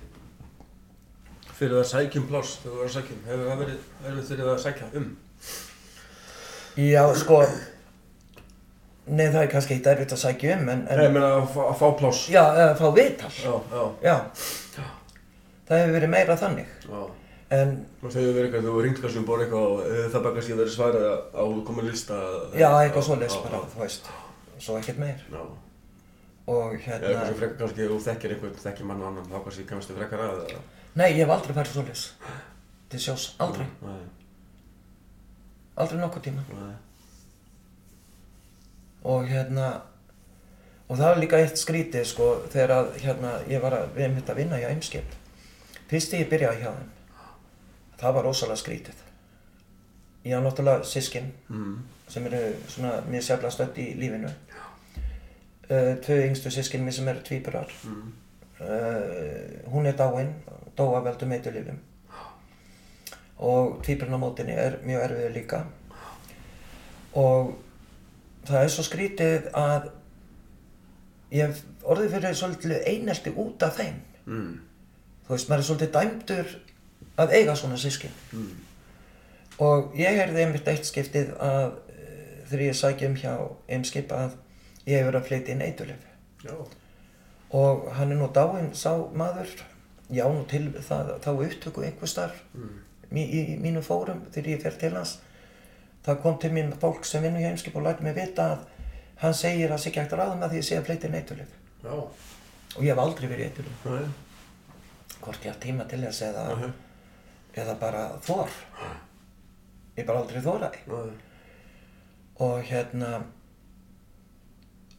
fyrir 1.59 1.73
það 1.75 1.81
að 1.83 1.89
sækja 1.91 2.21
um 2.21 2.27
pláss 2.29 2.51
þegar 2.61 2.75
þú 2.75 2.79
er 2.83 2.87
að 2.89 2.93
sækja 2.95 3.15
um? 3.15 3.25
Hefur 3.29 3.49
það 3.49 3.61
verið 3.63 3.79
erfitt 4.11 4.29
fyrir 4.29 4.45
það 4.45 4.53
að 4.53 4.63
sækja 4.65 4.89
um? 4.99 5.09
Já, 6.79 7.01
sko, 7.19 7.39
nei 9.09 9.25
það 9.33 9.41
er 9.41 9.49
kannski 9.51 9.75
eitt 9.75 9.89
erfitt 9.91 10.13
að 10.15 10.21
sækja 10.21 10.53
um 10.59 10.69
en, 10.71 10.83
Nei, 10.85 10.93
en 10.95 11.01
ég 11.03 11.15
meina 11.17 11.31
að, 11.39 11.57
að 11.65 11.75
fá 11.81 11.87
pláss. 11.99 12.21
já, 12.31 12.43
eða 12.53 12.75
fá 12.79 12.85
viðtal. 12.95 13.31
Já, 13.35 13.55
já, 13.73 13.83
Já, 14.05 14.85
það 15.67 15.81
hefur 15.81 15.95
verið 15.97 16.13
meira 16.15 16.37
þannig. 16.43 16.71
já. 16.85 17.01
En 17.59 17.71
veist, 18.03 18.13
hefur 18.15 18.33
verið 18.37 18.45
eitthvað, 18.47 18.65
þú 18.69 18.81
ringt 18.85 18.99
kannski 19.03 19.19
um 19.23 19.27
borð 19.27 19.43
eitthvað 19.47 19.67
og 19.73 19.77
hefur 19.89 20.11
það 20.13 20.25
bara 20.27 20.35
kannski 20.37 20.57
verið 20.61 20.73
svarað 20.77 21.05
á 21.33 21.43
komin 21.67 21.87
lista? 21.89 22.17
já, 22.53 22.69
eitthvað 22.85 23.07
svoleiðis 23.09 23.35
já, 23.39 23.43
bara, 23.49 23.61
þú 23.73 23.81
veist, 23.83 24.11
svo 24.59 24.77
ekkert 24.79 24.97
meir. 25.01 25.23
Já. 25.31 25.41
Og 26.49 26.73
Eða 26.73 26.99
hérna, 26.99 27.33
frekar 27.37 27.57
kannski, 27.59 27.83
ef 27.85 27.91
þú 27.91 27.97
þekkir 28.07 28.31
einhvern, 28.35 28.55
þekkir 28.63 28.85
mann 28.89 29.01
og 29.03 29.07
annan, 29.11 29.25
þá 29.29 29.43
kannski 29.45 29.65
kemstu 29.69 29.93
frekar 29.97 30.23
að 30.25 30.39
eða? 30.49 30.61
nei, 30.97 31.09
ég 31.11 31.19
hef 31.23 31.33
aldrei 31.35 31.53
farið 31.59 31.75
svoleiðis. 31.75 32.05
Til 32.89 32.99
sjós, 33.03 33.25
aldrei, 33.45 33.67
Nei, 33.85 33.99
aldrei 35.77 35.99
nokkuð 36.01 36.23
tíma. 36.25 36.41
nei. 36.49 36.73
Og 39.09 39.27
hérna, 39.29 39.67
og 40.89 40.97
það 40.97 41.05
var 41.11 41.21
líka 41.21 41.37
eitt 41.39 41.61
skrítið, 41.61 42.05
sko, 42.09 42.29
þegar 42.51 42.73
að, 42.75 42.89
hérna, 43.03 43.35
ég 43.47 43.61
var 43.63 43.75
að, 43.77 43.85
við 43.95 44.03
hefum 44.07 44.17
hitt 44.19 44.31
að 44.33 44.41
vinna 44.41 44.59
hjá 44.59 44.71
Eimskip. 44.73 45.13
Fyrst 45.89 46.11
þegar 46.11 46.25
ég 46.25 46.31
byrjaði 46.33 46.63
hjá 46.63 46.71
þeim, 46.79 46.89
það 48.01 48.17
var 48.17 48.27
rosalega 48.27 48.61
skrítið. 48.63 49.05
Ég 50.27 50.35
á 50.35 50.41
náttúrulega 50.43 50.83
sískinn 50.89 51.29
Mm. 51.49 51.77
sem 52.09 52.25
eru 52.25 52.41
svona 52.67 53.01
mér 53.07 53.21
sérlega 53.23 53.51
stödd 53.53 53.77
í 53.77 53.93
lífinu. 53.95 54.29
Uh, 55.69 55.99
tvö 56.01 56.15
yngstu 56.25 56.49
sískinn 56.49 56.81
mér 56.81 56.95
sem 56.97 57.07
eru 57.11 57.21
tvíburar. 57.21 57.69
Mm. 57.85 58.13
Uh, 58.59 59.69
hún 59.69 59.85
er 59.85 59.93
dáin, 59.93 60.31
dó 60.77 60.95
af 60.97 61.03
veldum 61.05 61.35
eitulífum. 61.35 61.77
Og 63.37 63.83
tvíbrunamótinni 63.85 64.55
er 64.57 64.79
mjög 64.83 65.03
erfiður 65.05 65.35
líka. 65.35 65.59
Og 67.13 67.53
það 68.49 68.63
er 68.63 68.73
svo 68.73 68.87
skrítið 68.87 69.51
að 69.53 69.91
ég 71.37 71.61
orðið 71.85 72.17
fyrir 72.17 72.41
svolítið 72.41 72.89
einelti 72.89 73.35
út 73.37 73.69
af 73.69 73.77
þeim. 73.77 74.01
Mm. 74.25 74.51
Þú 75.27 75.35
veist, 75.35 75.49
maður 75.53 75.61
er 75.61 75.69
svolítið 75.69 75.95
dæmdur 75.99 76.53
að 77.21 77.37
eiga 77.37 77.55
svona 77.55 77.77
sískinn. 77.77 78.19
Mm. 78.33 78.51
Og 79.69 79.93
ég 79.99 80.17
heyrði 80.17 80.47
einmitt 80.47 80.67
eitt 80.71 80.89
skiptið 80.89 81.35
að 81.37 81.65
uh, 81.69 82.45
þegar 82.49 82.69
ég 82.71 82.77
sækja 82.81 83.13
um 83.13 83.19
hjá 83.21 83.33
Eimskip 83.69 84.17
að 84.17 84.39
ég 84.89 84.99
hefur 85.03 85.17
að 85.19 85.27
flytja 85.29 85.53
inn 85.55 85.61
eitulif. 85.65 86.05
Já. 86.45 86.55
Og 87.59 87.87
hann 87.97 88.11
er 88.13 88.19
nú 88.19 88.27
dáinn, 88.33 88.71
sá 88.77 88.91
maður, 89.17 89.49
já 90.13 90.25
nú 90.29 90.43
til 90.49 90.67
það, 90.85 91.15
þá 91.23 91.29
upptöku 91.33 91.83
einhver 91.87 92.09
starf 92.11 92.43
Mm. 92.53 92.75
í, 93.11 93.23
í 93.25 93.57
mínu 93.61 93.81
fórum 93.85 94.19
þegar 94.31 94.49
ég 94.53 94.61
fer 94.61 94.75
til 94.81 94.93
hans. 94.95 95.15
Það 96.05 96.21
kom 96.23 96.37
til 96.39 96.51
mín 96.55 96.73
fólk 96.79 97.05
sem 97.05 97.23
vinnur 97.23 97.41
hjá 97.41 97.49
Eimskip 97.51 97.75
og 97.75 97.83
læti 97.83 98.03
mig 98.05 98.15
vita 98.15 98.45
að 98.53 98.59
hann 99.23 99.33
segir 99.33 99.71
að 99.73 99.81
sé 99.83 99.89
ekki 99.89 99.99
hægt 100.03 100.13
að 100.13 100.45
því 100.49 100.59
ég 100.61 100.67
sé 100.67 100.77
að 100.77 100.85
flytja 100.87 101.09
inn 101.09 101.15
eitulif. 101.19 101.55
Já. 101.83 101.91
Og 102.77 102.83
ég 102.85 102.91
hef 102.93 103.01
aldrei 103.01 103.27
verið 103.27 103.39
í 103.41 103.49
eitulif, 103.49 103.85
Nei. 103.85 104.05
hvort 105.21 105.43
ég 105.45 105.51
haf 105.51 105.59
tíma 105.59 105.87
til 105.89 105.99
þess 106.05 106.21
eða, 106.29 106.45
Nei. 106.61 106.69
eða 107.55 107.75
bara 107.79 108.03
þor. 108.23 108.49
Ég 109.97 110.05
bara 110.05 110.19
aldrei 110.21 110.41
þóraði. 110.41 110.83
Og 112.39 112.61
hérna 112.69 113.23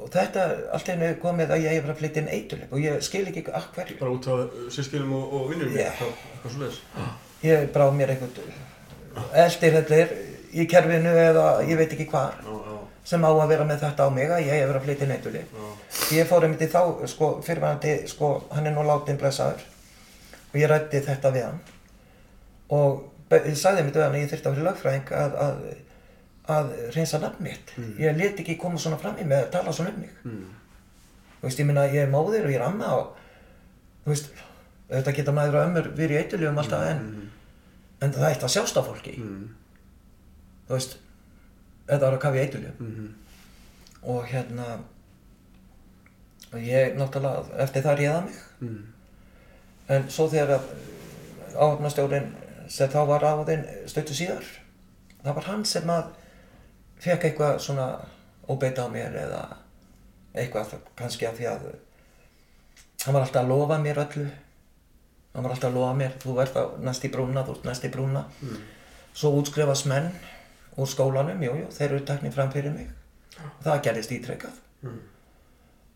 og 0.01 0.11
þetta 0.15 0.45
allt 0.77 0.89
einu 0.95 1.09
komið 1.23 1.53
að 1.55 1.65
ég 1.67 1.77
hefur 1.77 1.93
að 1.95 2.01
flytja 2.03 2.23
inn 2.23 2.33
eitulip 2.37 2.73
og 2.73 2.83
ég 2.83 3.03
skil 3.05 3.25
ekki 3.31 3.45
að 3.51 3.67
hverju 3.77 3.99
Bara 4.01 4.15
út 4.17 4.29
af 4.33 4.59
sískinum 4.77 5.13
og, 5.19 5.35
og 5.39 5.49
vinnum 5.53 5.75
Já. 5.77 5.91
eitthvað 5.91 6.55
svo 6.55 6.63
leiðis. 6.65 6.81
ég 7.45 7.67
bráð 7.75 7.97
mér 7.99 8.15
eitthvað 8.15 8.41
eldirhellir 9.45 10.15
í 10.61 10.67
kerfinu 10.71 11.13
eða 11.25 11.47
ég 11.69 11.79
veit 11.79 11.93
ekki 11.95 12.09
hvar 12.11 12.39
Já, 12.43 12.51
já, 12.51 12.79
sem 13.13 13.25
á 13.27 13.31
að 13.31 13.49
vera 13.53 13.67
með 13.69 13.85
þetta 13.85 14.07
á 14.07 14.09
mig 14.15 14.31
að 14.31 14.47
ég 14.47 14.63
hefur 14.65 14.81
að 14.81 14.87
flytja 14.89 15.07
inn 15.07 15.15
eitulip 15.17 15.53
já. 15.55 15.69
ég 16.19 16.31
fór 16.31 16.47
einmitt 16.47 16.65
í 16.67 16.71
þá 16.71 16.81
sko 17.11 17.31
fyrirvændi 17.47 17.95
sko 18.11 18.33
hann 18.55 18.67
er 18.71 18.75
nú 18.77 18.87
látin 18.87 19.21
blessaður 19.21 19.63
og 20.51 20.59
ég 20.59 20.71
rætti 20.71 21.03
þetta 21.07 21.33
við 21.37 21.47
hann 21.49 21.61
og 22.75 23.07
ég 23.37 23.57
sagði 23.59 23.87
við 23.87 24.01
hann 24.03 24.17
að 24.17 24.23
ég 24.25 24.33
þyrfti 24.33 24.51
að 24.51 24.59
vera 24.59 24.69
lögfræðing 24.71 25.13
að, 25.15 25.39
að, 25.47 25.63
að 26.51 26.71
reynsa 26.95 27.19
nafn 27.23 27.43
mitt 27.45 27.73
ég 27.99 28.17
let 28.19 28.41
ekki 28.43 28.57
koma 28.59 28.79
svona 28.79 28.99
fram 28.99 29.17
í 29.19 29.25
mig 29.25 29.39
að 29.45 29.51
tala 29.51 29.73
svona 29.73 29.91
um 29.95 30.01
mig 30.01 30.11
Mm. 30.25 30.47
Þú 31.41 31.47
veist, 31.49 31.59
ég 31.61 31.67
minna, 31.67 31.87
ég 31.89 32.03
er 32.05 32.11
móðir 32.13 32.45
og 32.45 32.51
ég 32.53 32.57
er 32.61 32.67
amma 32.67 32.89
og, 32.99 33.15
þú 34.05 34.11
veist, 34.13 34.27
þetta 34.91 35.13
geta 35.17 35.33
maður 35.33 35.55
og 35.57 35.63
ömmur 35.69 35.87
verið 35.97 36.11
í 36.17 36.19
eitulífum 36.25 36.59
alltaf 36.61 36.83
en, 36.91 37.31
en 38.03 38.13
það 38.13 38.27
ætti 38.35 38.45
að 38.45 38.53
sjást 38.57 38.77
á 38.77 38.83
fólki, 38.85 39.15
Mm. 39.17 39.49
þú 40.69 40.75
veist, 40.77 40.97
þetta 41.89 42.05
var 42.05 42.13
að 42.19 42.21
kafa 42.27 42.37
í 42.37 42.43
eitulífum. 42.45 42.91
Mm. 42.91 43.15
Og 44.03 44.25
hérna, 44.29 44.67
og 46.53 46.59
ég 46.61 46.97
náttúrulega, 46.99 47.57
eftir 47.65 47.83
það 47.89 47.99
réða 48.03 48.21
mig, 48.25 48.39
Mm. 48.61 48.85
en 49.89 50.09
svo 50.11 50.29
þegar 50.29 50.59
að 50.59 50.63
áhafnastjórin 51.57 52.27
sem 52.69 52.89
þá 52.91 53.07
var 53.09 53.21
áðin 53.25 53.65
stöttu 53.89 54.13
síðar, 54.15 54.45
það 55.25 55.35
var 55.35 55.45
hann 55.45 55.65
sem 55.65 55.89
að 55.89 56.05
fekk 57.01 57.25
eitthvað 57.31 57.59
svona 57.65 57.87
óbeita 58.51 58.85
á 58.85 58.89
mér 58.93 59.17
eða 59.25 59.43
eitthvað 60.35 60.75
kannski 60.99 61.27
af 61.27 61.39
því 61.39 61.47
að 61.51 61.69
hann 63.05 63.15
var 63.17 63.23
alltaf 63.25 63.43
að 63.45 63.49
lofa 63.49 63.79
mér 63.81 63.99
öllu. 64.05 64.27
Hann 65.35 65.45
var 65.47 65.55
alltaf 65.55 65.71
að 65.71 65.77
lofa 65.79 65.95
mér 65.97 66.17
þú 66.23 66.35
ert 66.43 66.57
á 66.59 66.65
næst 66.85 67.05
í 67.07 67.11
brúna, 67.13 67.45
þú 67.47 67.55
ert 67.57 67.65
næst 67.71 67.85
í 67.87 67.91
brúna. 67.95 68.25
Mm. 68.43 68.59
svo 69.15 69.31
útskrifast 69.41 69.87
menn 69.91 70.11
úr 70.79 70.87
skólanum, 70.87 71.41
jú, 71.43 71.55
jú, 71.59 71.67
þeir 71.75 71.89
eru 71.91 72.05
teknir 72.07 72.33
fram 72.33 72.51
fyrir 72.53 72.71
mig. 72.73 72.91
Það 73.65 73.81
gerðist 73.87 74.13
ítrekkað 74.17 74.59
Mm. 74.83 75.01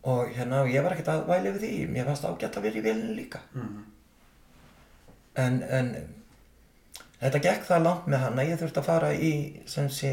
og 0.04 0.28
hérna, 0.36 0.58
ég 0.68 0.82
var 0.84 0.92
ekkert 0.92 1.08
að 1.08 1.22
væli 1.28 1.52
við 1.54 1.62
því 1.62 1.86
mér 1.94 2.04
fannst 2.04 2.24
ágætt 2.28 2.56
að 2.58 2.62
vera 2.66 2.76
í 2.76 2.82
vélinu 2.84 3.14
líka. 3.16 3.38
Mm. 3.54 3.84
en, 5.36 5.62
en 5.62 5.88
þetta 7.22 7.40
gekk 7.46 7.64
það 7.68 7.82
langt 7.86 8.06
með 8.12 8.18
hann 8.26 8.38
að 8.42 8.50
ég 8.50 8.60
þurfti 8.60 8.82
að 8.82 8.88
fara 8.90 9.12
í 9.14 9.30
sem 9.66 9.88
sé 9.88 10.10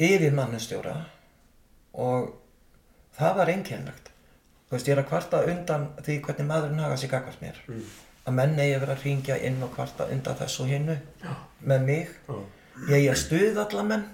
yfir 0.00 0.32
mannustjóra 0.36 0.94
og 2.00 2.30
það 3.18 3.36
var 3.36 3.52
einkennlegt 3.52 4.10
þú 4.70 4.76
veist 4.76 4.88
ég 4.88 4.94
er 4.94 5.02
að 5.02 5.08
kvarta 5.10 5.40
undan 5.50 5.84
því 5.98 6.16
hvernig 6.22 6.46
maðurinn 6.46 6.84
haga 6.84 6.96
sig 6.96 7.10
gagvart 7.10 7.40
mér. 7.42 7.56
Mm. 7.66 7.86
að 8.20 8.34
menn 8.36 8.58
eigi 8.60 8.74
að 8.76 8.82
vera 8.84 8.94
að 8.94 9.04
ringja 9.04 9.36
inn 9.48 9.62
og 9.66 9.72
kvarta 9.74 10.06
undan 10.14 10.36
þessu 10.38 10.66
hinnu 10.68 10.94
með 11.66 11.86
mig. 11.88 12.12
Já. 12.28 12.36
ég 12.90 12.94
eigi 13.00 13.08
að 13.10 13.18
stuða 13.24 13.64
alla 13.64 13.86
menn. 13.88 14.04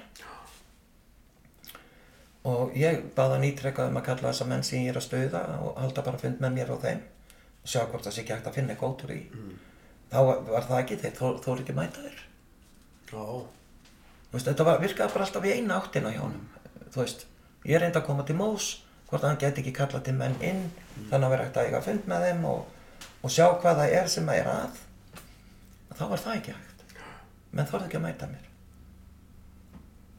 Og 2.46 2.72
ég 2.78 3.02
baða 3.16 3.36
nýtrekað 3.42 3.90
um 3.90 4.00
að 4.00 4.06
kalla 4.08 4.30
þessa 4.30 4.46
menn 4.48 4.64
sem 4.64 4.86
ég 4.86 4.94
er 4.94 5.00
að 5.02 5.06
stuða 5.10 5.42
og 5.60 5.76
halda 5.82 6.06
bara 6.08 6.22
fund 6.22 6.40
með 6.40 6.56
mér 6.56 6.72
og 6.72 6.80
þeim 6.86 7.04
og 7.66 7.68
sjá 7.68 7.82
hvort 7.82 8.06
það 8.06 8.14
sé 8.16 8.22
ekki 8.22 8.36
hægt 8.36 8.48
að 8.48 8.56
finna 8.56 8.76
úr 8.80 9.12
í 9.12 9.20
þá 10.08 10.18
var, 10.22 10.64
það 10.70 10.80
ekki 10.80 11.00
þeir, 11.02 11.16
þó 11.18 11.52
er 11.52 11.62
ekki 11.64 11.76
mæta 11.76 12.06
þér? 12.06 12.20
Já. 13.10 13.24
Veist, 14.32 14.48
þetta 14.48 14.66
var, 14.66 14.80
virkaði 14.82 15.14
bara 15.14 15.26
alltaf 15.26 15.46
í 15.46 15.54
eina 15.54 15.78
áttina 15.80 16.12
hjá 16.14 16.22
honum. 16.24 16.48
Þú 16.92 17.02
veist, 17.02 17.26
ég 17.68 17.80
reyndi 17.82 18.00
að 18.00 18.08
koma 18.08 18.26
til 18.26 18.36
Mós 18.38 18.70
hvort 19.06 19.22
hann 19.22 19.38
geti 19.38 19.62
ekki 19.62 19.74
kallað 19.76 20.08
til 20.08 20.16
menn 20.18 20.34
inn 20.42 20.64
þannig 21.10 21.26
að 21.28 21.32
vera 21.32 21.46
hægt 21.46 21.60
að 21.60 21.68
eiga 21.68 21.82
fund 21.84 22.08
með 22.10 22.26
þeim 22.26 22.44
og, 22.50 22.64
og 23.22 23.32
sjá 23.32 23.46
hvað 23.62 23.82
það 23.82 23.94
er 24.00 24.10
sem 24.10 24.32
að 24.32 24.40
er 24.40 24.50
að. 24.50 24.82
Þá 25.96 26.04
var 26.10 26.22
það 26.24 26.38
ekki 26.40 26.56
hægt. 26.56 26.84
Menn 27.52 27.70
þorði 27.70 27.88
ekki 27.88 28.00
að 28.00 28.06
mæta 28.08 28.30
mér. 28.32 28.46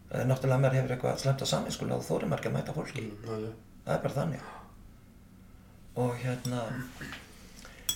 Eh, 0.07 0.23
náttúrulega 0.23 0.63
mér 0.63 0.77
hefur 0.77 0.95
eitthvað 0.95 1.19
slemt 1.21 1.43
á 1.43 1.47
saminskóla 1.51 1.97
og 1.99 2.05
þóri 2.07 2.29
maður 2.31 2.39
ekki 2.39 2.51
að 2.53 2.57
mæta 2.57 2.75
fólki. 2.77 3.07
Nei. 3.27 3.49
það 3.87 3.95
er 3.95 4.03
bara 4.05 4.17
þannig. 4.21 4.45
Og 5.97 6.13
hérna 6.21 6.63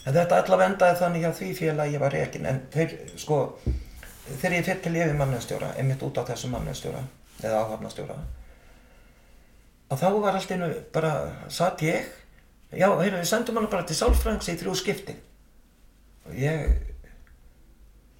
en 0.02 0.15
þetta 0.15 0.41
allavega 0.41 0.71
endaði 0.71 1.00
þannig 1.02 1.26
að 1.28 1.38
því 1.39 1.50
félagi 1.60 1.95
ég 1.95 2.04
var 2.04 2.15
rekin 2.15 2.47
en 2.50 2.62
þeir 2.74 2.95
sko 3.21 3.38
þegar 4.27 4.55
ég 4.57 4.65
fyrir 4.67 4.81
til 4.86 4.95
yfir 4.95 5.17
mannustjóra 5.19 5.73
einmitt 5.77 6.03
út 6.05 6.17
á 6.21 6.23
þessum 6.29 6.53
mannustjóra 6.55 7.01
eða 7.41 7.62
áhafnastjóra 7.65 8.15
og 9.91 9.99
þá 9.99 10.05
var 10.23 10.38
allt 10.38 10.51
einu 10.55 10.69
bara, 10.93 11.12
satt 11.51 11.81
ég 11.84 12.05
já, 12.71 12.88
heyrðu, 12.88 13.17
við 13.19 13.27
sendum 13.27 13.57
hana 13.60 13.67
bara 13.71 13.84
til 13.88 13.95
Sálfrængs 13.97 14.47
í 14.47 14.55
þrjú 14.62 14.75
skipti. 14.79 15.15
Og 16.29 16.38
ég 16.39 16.69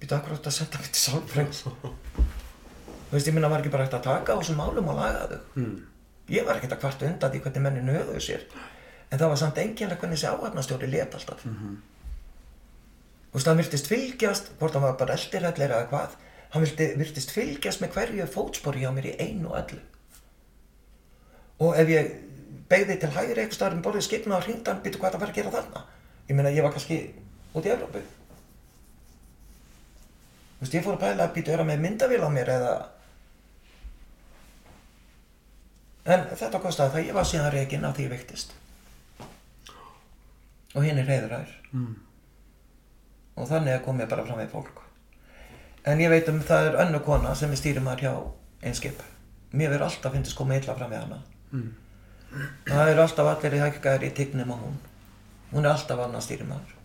býta 0.02 0.18
akkurat 0.18 0.46
að 0.50 0.56
senda 0.58 0.78
mig 0.82 0.90
til 0.92 1.00
Sálfrængs 1.06 1.62
þú 1.70 3.14
veist, 3.14 3.28
ég 3.30 3.32
minna 3.36 3.48
var 3.52 3.62
ekki 3.62 3.72
bara 3.72 3.86
hægt 3.86 3.96
að 3.96 4.04
taka 4.10 4.36
á 4.36 4.40
þessum 4.42 4.60
málum 4.60 4.90
og 4.92 4.98
laga 5.00 5.24
þau? 5.30 5.40
Mm. 5.56 5.78
ég 6.32 6.44
var 6.48 6.56
ekkert 6.60 6.76
að 6.76 6.82
kvarta 6.84 7.08
undan 7.08 7.32
því 7.32 7.40
hvernig 7.46 7.62
mennin 7.64 7.94
höfðu 7.96 8.20
sér. 8.24 8.44
En 9.12 9.18
það 9.20 9.28
var 9.32 9.40
samt 9.40 9.58
enginlega 9.60 10.00
hvernig 10.00 10.16
þessi 10.20 10.28
áhafnastjóri 10.32 10.88
let 10.92 11.14
alltaf 11.16 11.44
Mhm. 11.44 11.72
þú 11.72 11.91
veist, 13.32 13.48
hann 13.48 13.60
virtist 13.60 13.88
fylgjast 13.88 14.52
hvort 14.58 14.76
hann 14.76 14.84
var 14.84 14.98
bara 15.00 15.16
eldirællir 15.16 15.70
eða 15.72 15.88
hvað 15.92 16.16
hann 16.52 16.66
virtist 17.00 17.32
fylgjast 17.32 17.80
með 17.80 17.94
hverju 17.96 18.26
fótspori 18.28 18.82
hjá 18.84 18.90
mér 18.92 19.08
í 19.08 19.16
einu 19.24 19.48
og 19.48 19.58
öllu. 19.62 19.80
Og 21.64 21.78
ef 21.80 21.88
ég 21.88 22.10
beigði 22.68 22.98
til 23.00 23.12
hægri 23.14 23.40
eitthvað 23.40 23.56
staðar 23.56 23.76
um 23.78 23.84
borðið 23.84 24.06
skipna 24.08 24.36
og 24.36 24.44
hringd 24.46 24.68
hann 24.68 24.82
býtu 24.84 25.00
hvað 25.00 25.14
það 25.14 25.22
var 25.22 25.32
að 25.32 25.38
gera 25.38 25.54
þarna? 25.54 25.84
Ég 26.28 26.36
meina 26.36 26.52
ég 26.52 26.64
var 26.66 26.74
kannski 26.74 26.98
út 27.54 27.68
í 27.68 27.72
Evrópu. 27.72 28.02
Þú 30.58 30.66
veist 30.66 30.76
ég 30.76 30.84
fór 30.84 30.98
að 30.98 31.04
pæla 31.06 31.26
að 31.26 31.34
býtu 31.38 31.54
vera 31.54 31.66
með 31.68 31.82
myndavél 31.86 32.22
á 32.22 32.30
mér 32.36 32.52
eða? 32.58 32.74
En 36.12 36.24
þetta 36.36 36.60
kostiði 36.62 36.92
það 36.96 37.08
ég 37.08 37.16
var 37.16 37.28
síðan 37.30 37.52
reygin 37.54 37.84
af 37.88 37.96
því 37.96 38.06
ég 38.08 38.12
veiktist. 38.12 38.54
Og 40.74 40.84
hinn 40.84 41.00
er 41.00 41.08
reyðuræður 41.08 41.58
Mm. 41.72 41.94
Og 43.36 43.48
þannig 43.48 43.78
að 43.78 43.84
kom 43.86 44.00
ég 44.00 44.10
bara 44.10 44.26
fram 44.26 44.38
með 44.42 44.52
fólk. 44.52 44.82
En 45.86 46.00
ég 46.00 46.12
veit 46.12 46.28
um 46.30 46.40
það 46.40 46.68
er 46.68 46.78
önnu 46.84 47.00
kona 47.06 47.34
sem 47.34 47.50
er 47.50 47.58
stýrimar 47.58 48.00
hjá 48.00 48.12
einskip 48.62 49.02
mér 49.52 49.72
verður 49.72 49.88
alltaf 49.88 50.14
finnst 50.14 50.36
koma 50.36 50.56
illa 50.56 50.74
fram 50.76 50.90
með 50.92 51.04
hana. 51.04 51.22
Mm. 51.52 51.70
það 52.64 52.90
eru 52.90 53.02
alltaf 53.02 53.28
allir 53.28 53.56
í 53.58 53.60
hækkaðir 53.60 54.06
í 54.08 54.14
tignum 54.16 54.52
á 54.54 54.56
hún. 54.56 54.78
Hún 55.52 55.66
er 55.66 55.74
alltaf 55.74 56.00
annar 56.00 56.24
stýrimar 56.24 56.78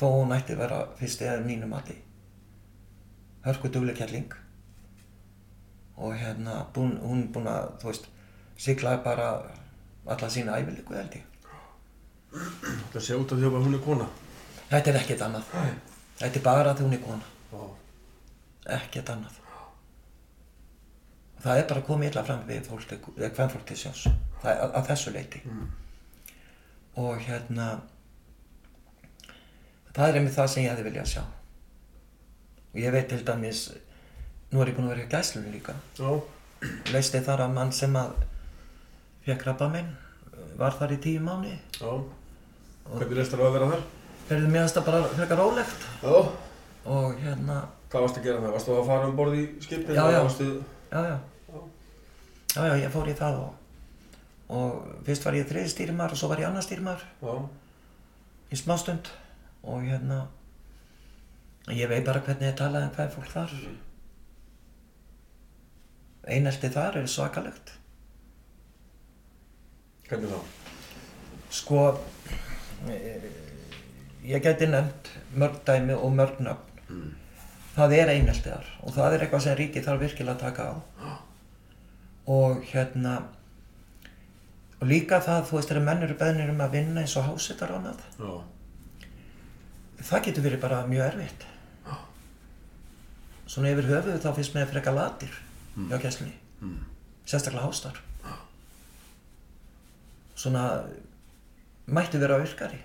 þó 0.00 0.06
hún 0.16 0.32
ætti 0.34 0.56
að 0.56 0.62
vera 0.64 0.78
fyrst 0.98 1.22
eða 1.22 1.42
mínu 1.44 1.68
mati. 1.70 1.94
Hörku 3.44 3.70
dugleg 3.70 3.98
kelling 3.98 4.32
og 6.00 6.14
hérna 6.16 6.64
búin, 6.74 6.96
hún 7.04 7.26
er 7.26 7.32
búin 7.34 7.50
að 7.52 7.74
þú 7.82 7.90
veist 7.90 8.08
sigla 8.56 8.96
bara 9.04 9.28
alla 10.06 10.30
sína 10.32 10.56
æfiliku 10.58 10.96
held 10.96 11.18
ég. 11.20 11.26
Það 12.92 13.04
sé 13.04 13.18
út 13.20 13.32
af 13.32 13.38
því 13.38 13.50
að 13.50 13.66
hún 13.66 13.76
er 13.76 13.84
kona. 13.84 14.08
Þetta 14.70 14.90
er 14.92 14.98
ekkert 15.02 15.22
annað 15.26 15.52
þetta 16.20 16.36
er 16.40 16.44
bara 16.46 16.74
því 16.78 16.86
hún 16.86 16.96
er 16.98 17.04
kona 17.04 17.28
Já. 17.52 17.62
ekkert 18.78 19.12
annað 19.14 19.36
það 21.40 21.58
er 21.62 21.68
bara 21.70 21.84
komið 21.88 22.10
illa 22.12 22.24
fram 22.26 22.42
við 22.48 22.66
hvern 22.70 23.52
fólk 23.54 23.64
til 23.70 23.76
sjós 23.80 24.02
það 24.42 24.50
er 24.52 24.64
að, 24.66 24.86
þessu 24.90 25.14
leiti 25.14 25.40
Mm. 25.44 25.68
og 27.00 27.20
hérna 27.24 27.66
það 29.94 30.08
er 30.08 30.18
einmitt 30.20 30.34
það 30.36 30.48
sem 30.52 30.64
ég 30.64 30.70
hefði 30.74 30.84
viljað 30.88 31.08
sjá 31.14 31.22
og 32.70 32.78
ég 32.82 32.92
veit 32.94 33.08
til 33.10 33.22
dæmis 33.26 33.62
nú 34.52 34.60
er 34.62 34.70
ég 34.70 34.76
búinn 34.76 34.90
að 34.90 34.94
vera 34.94 35.06
í 35.06 35.10
gæslunni 35.14 35.52
líka 35.54 35.74
Já. 35.98 36.10
leisti 36.92 37.22
þar 37.26 37.44
að 37.46 37.54
mann 37.56 37.72
sem 37.72 37.96
að 37.98 38.12
fekk 39.26 39.42
krabba 39.44 39.68
minn 39.72 39.90
var 40.60 40.76
þar 40.78 40.94
í 40.96 41.00
tíu 41.02 41.22
mánu 41.24 41.54
Já. 41.80 41.92
Hvernig 42.90 43.16
leist 43.20 43.34
á 43.34 43.38
að 43.40 43.52
vera 43.56 43.70
þar? 43.72 43.82
Verður 44.30 44.54
mér 44.54 44.70
það 44.70 44.86
bara 44.88 45.02
frekar 45.16 45.40
rólegt 45.40 45.86
Já. 46.02 46.16
og 46.94 47.20
hérna 47.20 47.60
Hvað 47.90 48.04
varstu 48.06 48.20
að 48.20 48.26
gera 48.28 48.42
það? 48.44 48.52
Varstu 48.54 48.74
að 48.76 48.86
fara 48.86 49.06
um 49.08 49.16
borð 49.18 49.34
í 49.34 49.46
skipin? 49.64 49.96
Já, 49.96 50.04
já. 50.14 50.20
Varstu... 50.22 50.50
já, 50.92 51.00
já. 51.10 51.16
Já, 52.50 52.62
já, 52.66 52.74
ég 52.82 52.90
fór 52.90 53.08
í 53.10 53.14
það 53.18 53.40
og, 53.44 53.50
og 54.54 54.78
fyrst 55.06 55.26
var 55.26 55.36
ég 55.38 55.48
þriði 55.50 55.70
stýrimar 55.70 56.14
og 56.14 56.18
svo 56.18 56.30
var 56.30 56.42
ég 56.42 56.48
annar 56.48 56.64
stýrimar 56.66 57.02
Já. 57.22 57.34
í 58.50 58.58
smástund 58.58 59.10
og 59.62 59.84
hérna, 59.86 60.24
ég 61.70 61.90
veit 61.90 62.06
bara 62.06 62.22
hvernig 62.26 62.48
ég 62.48 62.56
talaði 62.58 62.88
um 62.88 62.94
hvað 62.96 63.06
er 63.06 63.14
fólk 63.14 63.30
þar. 63.34 63.54
Einelti 66.30 66.70
þar 66.74 66.98
er 67.02 67.10
svakalegt. 67.10 67.74
Hvernig 70.08 70.34
þá? 70.34 70.40
Sko, 71.54 71.84
ég 74.24 74.42
geti 74.44 74.66
nefnt 74.66 75.10
mörg 75.34 75.60
dæmi 75.66 75.94
og 75.96 76.12
mörg 76.14 76.40
nöfn. 76.44 77.10
Það 77.76 77.92
er 77.96 78.08
einelti 78.14 78.50
þar 78.50 78.66
og 78.82 78.92
það 78.94 79.14
er 79.14 79.24
eitthvað 79.24 79.44
sem 79.44 79.56
ríkið 79.58 79.84
þarf 79.86 80.00
virkilega 80.04 80.34
að 80.34 80.40
taka 80.40 80.62
á. 80.70 80.74
Og 82.30 82.62
hérna, 82.72 83.14
og 84.80 84.86
líka 84.90 85.20
það, 85.24 85.44
þú 85.48 85.56
veist, 85.56 85.68
þegar 85.70 85.84
menn 85.86 86.02
eru 86.06 86.16
beðnir 86.20 86.50
um 86.52 86.60
að 86.60 86.74
vinna 86.76 87.00
eins 87.04 87.16
og 87.16 87.24
hásettar 87.30 87.70
og 87.72 87.78
annað, 87.80 88.02
Já. 88.18 88.34
það 90.10 90.24
getur 90.26 90.44
verið 90.48 90.60
bara 90.60 90.82
mjög 90.86 91.06
erfitt. 91.12 91.46
Svona 93.50 93.72
yfir 93.72 93.88
höfuðu 93.90 94.20
þá 94.22 94.28
finnst 94.36 94.54
mér 94.54 94.68
frekar 94.70 94.94
latir 94.94 95.32
hjá 95.88 95.98
gæslinni, 96.02 96.34
Mm. 96.60 96.84
sérstaklega 97.26 97.64
hástar. 97.66 97.96
Svona 100.36 100.84
mættu 101.86 102.18
vera 102.20 102.38
virkari. 102.38 102.78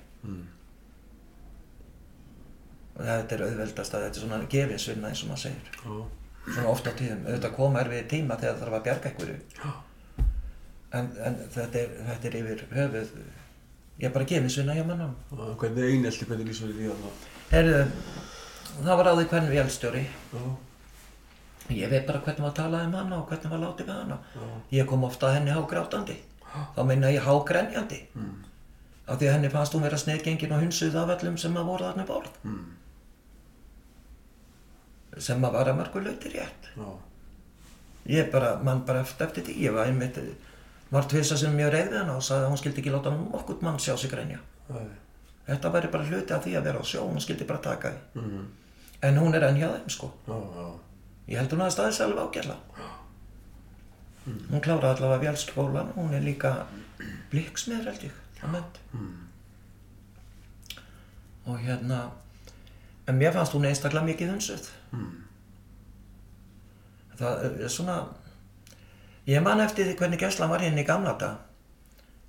Og 2.96 3.02
þetta 3.04 3.36
er 3.36 3.44
auðveldast 3.46 3.96
að 3.96 4.06
þetta 4.06 4.20
er 4.20 4.24
svona 4.24 4.52
gefinsvinna 4.52 5.10
eins 5.12 5.24
og 5.26 5.32
maður 5.32 5.44
segir. 5.46 5.72
Já. 5.84 5.96
Svona 6.46 6.70
oft 6.72 6.88
á 6.88 6.92
tíðum, 6.96 7.24
auðvitað 7.26 7.56
koma 7.58 7.82
erfið 7.82 8.06
tíma 8.12 8.38
þegar 8.40 8.54
það 8.54 8.62
þarf 8.64 8.78
að 8.78 8.86
bjarga 8.86 9.10
einhverju. 9.12 9.40
Já. 9.64 9.72
En, 10.96 11.10
en 11.28 11.40
þetta, 11.56 11.82
er, 11.82 11.96
þetta 12.10 12.30
er 12.30 12.38
yfir 12.40 12.62
höfuð, 12.76 13.16
ég 14.00 14.08
er 14.08 14.14
bara 14.16 14.30
gefinsvinna 14.30 14.78
hjá 14.78 14.86
mannum. 14.88 15.16
Já, 15.32 15.42
Hvernig 15.64 15.82
er 15.84 15.96
einelti, 15.96 16.30
hvernig 16.30 16.52
lýsum 16.52 16.72
við 16.72 16.80
því 16.84 16.92
að 16.94 17.02
það? 17.02 17.26
Herðu, 17.50 17.82
það 18.78 19.02
var 19.02 19.10
áður 19.12 19.28
hvernig 19.34 19.54
vélstjóri. 19.58 20.06
Já. 20.36 20.46
Ég 21.74 21.90
veit 21.90 22.06
bara 22.06 22.22
hvernig 22.22 22.46
var 22.46 22.56
talað 22.56 22.88
um 22.88 22.96
hana 23.00 23.18
og 23.18 23.30
hvernig 23.32 23.52
var 23.52 23.64
látið 23.64 23.88
með 23.90 24.02
hana. 24.04 24.18
Ég 24.76 24.88
kom 24.90 25.04
ofta 25.08 25.32
að 25.32 25.40
henni 25.40 25.54
hágrátandi. 25.56 26.18
Þá 26.76 26.82
meina 26.88 27.12
ég 27.12 27.26
hágrenjandi. 27.26 28.02
Mm. 28.14 28.36
Af 29.10 29.18
því 29.20 29.28
að 29.30 29.36
henni 29.36 29.52
fannst 29.54 29.74
hún 29.76 29.86
vera 29.86 29.98
sniðgengin 30.00 30.54
og 30.56 30.62
hunsuð 30.62 30.98
af 31.02 31.16
öllum 31.18 31.40
sem 31.42 31.58
að 31.58 31.72
voru 31.72 31.88
þarna 31.88 32.06
borð. 32.08 32.38
Mm. 32.46 32.62
Sem 35.18 35.46
að 35.48 35.56
var 35.56 35.72
að 35.72 35.80
mörgu 35.80 36.04
lauti 36.04 36.32
rétt. 36.34 36.70
Já. 36.76 36.90
Ég 38.06 38.28
bara, 38.32 38.56
mann 38.64 38.84
bara 38.86 39.02
eftir, 39.02 39.28
eftir 39.28 39.48
því. 39.48 39.56
Ég 39.66 39.74
var 39.74 39.90
einmitt, 39.90 40.20
var 40.92 41.08
tvisa 41.10 41.38
sem 41.38 41.56
mjög 41.56 41.72
reyð 41.74 41.90
við 41.94 42.02
hana 42.02 42.18
og 42.20 42.26
sagði 42.26 42.46
að 42.46 42.54
hún 42.54 42.62
skildi 42.62 42.84
ekki 42.84 42.94
láta 42.94 43.14
nokkurt 43.16 43.64
mann 43.66 43.80
sjá 43.82 43.96
sig 43.98 44.12
grenja. 44.12 44.42
Æ. 44.70 44.84
Þetta 45.46 45.72
væri 45.74 45.90
bara 45.94 46.06
hluti 46.10 46.34
af 46.34 46.44
því 46.46 46.56
að 46.58 46.68
vera 46.68 46.82
á 46.82 46.86
sjó, 46.86 47.06
hún 47.06 47.22
skildi 47.22 47.46
bara 47.50 47.62
taka 47.62 47.94
því. 47.94 48.22
Mm. 48.22 48.46
En 49.06 49.20
hún 49.22 49.38
er 49.38 49.46
enn 49.46 49.60
hjá 49.60 49.68
þeim 49.70 49.92
sko. 49.94 50.12
Já, 50.28 50.38
já. 50.58 50.68
Ég 51.30 51.42
held 51.42 51.54
hún 51.54 51.66
að 51.66 51.74
staðis 51.74 52.02
alveg 52.06 52.24
ágætla. 52.26 52.58
Hún 54.26 54.62
kláraði 54.66 54.90
allavega 54.90 55.22
vélskólan, 55.22 55.92
hún 55.98 56.14
er 56.18 56.24
líka 56.26 56.52
blikksmiður 57.30 57.92
held 57.92 58.08
ég. 58.08 58.22
Mm. 58.94 59.12
Og 61.46 61.60
hérna, 61.62 62.00
en 63.06 63.20
mér 63.22 63.34
fannst 63.36 63.54
hún 63.54 63.68
einstaklega 63.70 64.06
mikið 64.08 64.34
hunsuð. 64.34 64.70
Mm. 64.96 65.12
Það 67.20 67.46
er 67.48 67.72
svona, 67.72 68.00
ég 69.30 69.44
man 69.44 69.64
eftir 69.64 69.94
hvernig 69.96 70.20
gæslan 70.20 70.52
var 70.52 70.64
hérna 70.64 70.84
í 70.84 70.88
gamla 70.88 71.14
dag, 71.20 71.38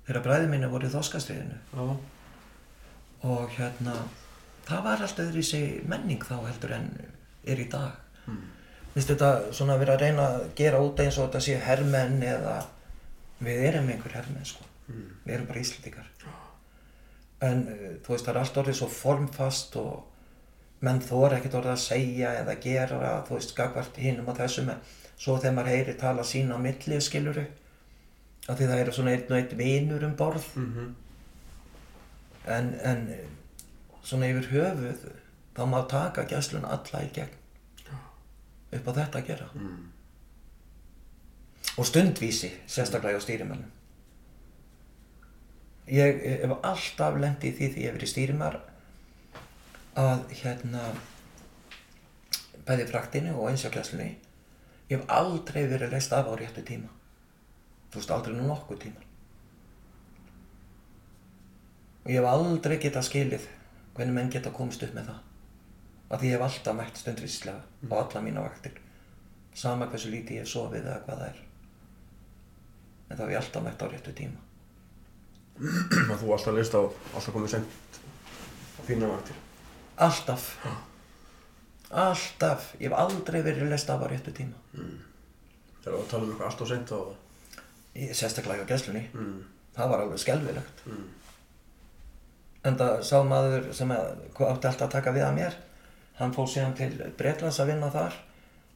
þegar 0.07 0.23
bræði 0.27 0.51
minni 0.51 0.69
voru 0.71 0.87
í 0.87 0.93
þoskastriðinu. 0.93 1.57
Já. 1.73 1.87
Og 3.27 3.55
hérna, 3.57 3.95
það 4.67 4.83
var 4.85 5.03
alltaf 5.03 5.25
öðru 5.25 5.43
í 5.43 5.47
sig 5.49 5.81
menning 5.89 6.23
þá 6.23 6.37
heldur 6.45 6.75
en 6.77 6.87
er 7.47 7.59
í 7.59 7.67
dag. 7.71 7.97
Mm. 8.27 8.45
Vist 8.95 9.11
þetta 9.11 9.31
svona 9.53 9.75
að 9.75 9.83
vera 9.83 9.95
að 9.97 10.03
reyna 10.05 10.27
að 10.31 10.43
gera 10.57 10.81
út 10.81 10.99
eins 11.03 11.17
og 11.19 11.27
þetta 11.27 11.43
séu 11.45 11.59
hermenn 11.61 12.21
eða 12.25 12.57
við 13.43 13.65
erum 13.69 13.89
einhver 13.93 14.15
hermenn 14.17 14.47
sko. 14.47 14.65
Mm. 14.87 15.07
Við 15.25 15.33
erum 15.35 15.49
bara 15.49 15.61
Íslendingar. 15.61 16.07
En 17.47 17.65
uh, 17.69 17.89
þú 18.01 18.13
veist 18.13 18.25
það 18.25 18.33
er 18.33 18.39
allt 18.41 18.61
orðið 18.63 18.79
svo 18.79 18.87
formfast 18.89 19.77
og 19.81 20.16
menn 20.85 21.01
þóra 21.01 21.37
ekkert 21.37 21.57
orðið 21.59 21.73
að 21.73 21.83
segja 21.83 22.33
eða 22.41 22.55
gera, 22.61 23.13
þú 23.27 23.37
veist, 23.37 23.55
gagvart 23.57 23.97
hinnum 24.01 24.29
og 24.29 24.37
þessum 24.37 24.69
en 24.73 24.83
svo 25.17 25.37
þegar 25.39 25.55
maður 25.57 25.73
heyri 25.73 25.95
tala 25.97 26.25
sín 26.27 26.53
á 26.53 26.57
milli 26.61 26.99
skiluru 27.01 27.45
af 28.47 28.55
því 28.57 28.67
það 28.69 28.81
eru 28.83 28.93
svona 28.95 29.15
einn 29.15 29.31
og 29.31 29.37
einn 29.39 29.57
vinur 29.59 30.05
um 30.07 30.15
borð. 30.15 30.45
Mhm. 30.55 30.95
en, 32.47 32.67
en 32.79 33.09
eh, 33.11 33.25
svona 34.03 34.29
yfir 34.31 34.45
höfuð 34.53 35.01
þá 35.57 35.63
má 35.67 35.81
taka 35.89 36.23
gæslun 36.23 36.65
alla 36.65 37.01
í 37.03 37.09
gegn. 37.11 37.33
Upp 38.71 38.87
á 38.87 38.91
þetta 38.93 39.19
að 39.19 39.27
gera. 39.27 39.49
Mm. 39.55 39.91
og 41.77 41.85
stundvísi 41.85 42.49
sérstaklega 42.67 43.19
á 43.19 43.21
stýrimennum 43.21 43.71
ég 45.93 46.23
hef 46.41 46.53
alltaf 46.55 47.19
lendi 47.21 47.51
í 47.51 47.55
því 47.57 47.69
því 47.73 47.83
ég 47.83 47.91
hef 47.91 47.97
verið 47.99 48.11
stýrimar 48.11 48.57
að 49.97 50.33
hérna 50.43 50.91
bæði 52.67 52.85
fraktinu 52.91 53.33
og 53.33 53.49
eins 53.49 53.65
á 53.65 53.73
gæslunni 53.73 54.11
ég 54.91 54.99
hef 54.99 55.05
aldrei 55.11 55.63
verið 55.67 55.93
reist 55.95 56.13
af 56.13 56.29
á 56.29 56.33
réttu 56.37 56.63
tíma. 56.63 56.89
Þú 57.91 57.99
veist 57.99 58.11
aldrei 58.13 58.35
nú 58.35 58.47
nokkuð 58.47 58.81
tíma. 58.83 59.05
Og 62.05 62.11
ég 62.13 62.19
hef 62.21 62.29
aldrei 62.29 62.77
getað 62.83 63.07
skilið 63.07 63.47
hvernig 63.95 64.15
menn 64.15 64.29
geta 64.31 64.53
komist 64.53 64.85
upp 64.85 64.93
með 64.95 65.09
það. 65.09 65.23
Því 66.13 66.29
ég 66.29 66.37
hef 66.37 66.45
alltaf 66.45 66.77
mætt 66.77 67.01
stundvíslega 67.01 67.89
á 67.91 67.95
alla 67.97 68.23
mína 68.23 68.45
vaktir. 68.45 68.77
Sama 69.57 69.89
hversu 69.89 70.13
lítið 70.13 70.37
ég 70.37 70.45
hef 70.45 70.53
sofið 70.53 70.85
eða 70.85 71.01
hvað 71.07 71.23
það 71.23 71.31
er. 71.31 71.41
En 73.07 73.17
það 73.17 73.25
hef 73.25 73.33
ég 73.33 73.41
alltaf 73.41 73.65
mætt 73.65 73.83
á 73.83 73.87
réttu 73.89 74.15
tíma. 74.21 74.45
Að 76.13 76.21
þú 76.21 76.31
alltaf 76.37 76.55
leist 76.55 76.77
á 76.77 76.81
alltaf 76.85 77.33
komið 77.33 77.57
sent 77.57 77.99
á 78.77 78.81
þína 78.85 79.09
vaktir 79.09 79.46
alltaf. 79.97 80.49
Alltaf, 81.87 82.73
ég 82.81 82.89
hef 82.89 82.97
aldrei 82.99 83.41
verið 83.45 83.71
lest 83.71 83.89
af 83.89 84.03
á 84.03 84.07
réttu 84.11 84.33
tíma. 84.35 84.57
Þegar 85.83 86.01
þú 86.01 86.07
tala 86.11 86.23
um 86.23 86.31
eitthvað 86.33 86.49
alltaf 86.49 86.71
sent 86.71 86.91
á 86.91 86.99
það 86.99 88.15
sérstaklega 88.17 88.65
á 88.67 88.69
gæslunni. 88.69 89.07
Mm. 89.13 89.37
það 89.77 89.89
var 89.89 90.03
alveg 90.03 90.19
skelfilegt. 90.21 90.83
Mm. 90.85 91.07
en 92.65 92.77
það 92.77 92.95
sá 93.05 93.17
maður 93.23 93.67
sem 93.73 93.91
að, 93.93 94.07
átti 94.33 94.67
alltaf 94.67 94.87
að 94.87 94.95
taka 94.95 95.13
við 95.15 95.23
að 95.23 95.35
mér 95.37 95.57
hann 96.17 96.33
fór 96.33 96.49
síðan 96.49 96.73
til 96.77 96.89
Bretlands 97.17 97.59
að 97.61 97.71
vinna 97.71 97.91
þar. 97.93 98.17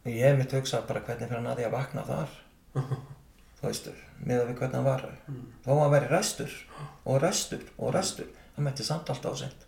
Og 0.01 0.09
ég 0.09 0.25
hef 0.25 0.37
mitt 0.37 0.53
hugsað 0.55 0.85
bara 0.87 1.01
hvernig 1.05 1.27
fyrir 1.27 1.37
hann 1.37 1.49
að 1.51 1.61
ég 1.61 1.69
að 1.69 1.75
vakna 1.75 2.05
þar. 2.05 2.37
Þú 3.59 3.67
veist, 3.67 3.89
miðað 4.21 4.47
við 4.47 4.55
hvernig 4.61 4.77
hann 4.79 4.87
var. 4.87 5.03
Þá 5.65 5.69
var 5.71 5.81
hann 5.81 5.95
verið 5.95 6.13
restur 6.15 6.55
og 7.05 7.19
restur 7.21 7.65
og 7.77 7.93
restur 7.93 8.29
hann 8.55 8.65
mætti 8.65 8.85
samt 8.85 9.09
alltaf 9.09 9.37
á 9.37 9.41
sent 9.43 9.67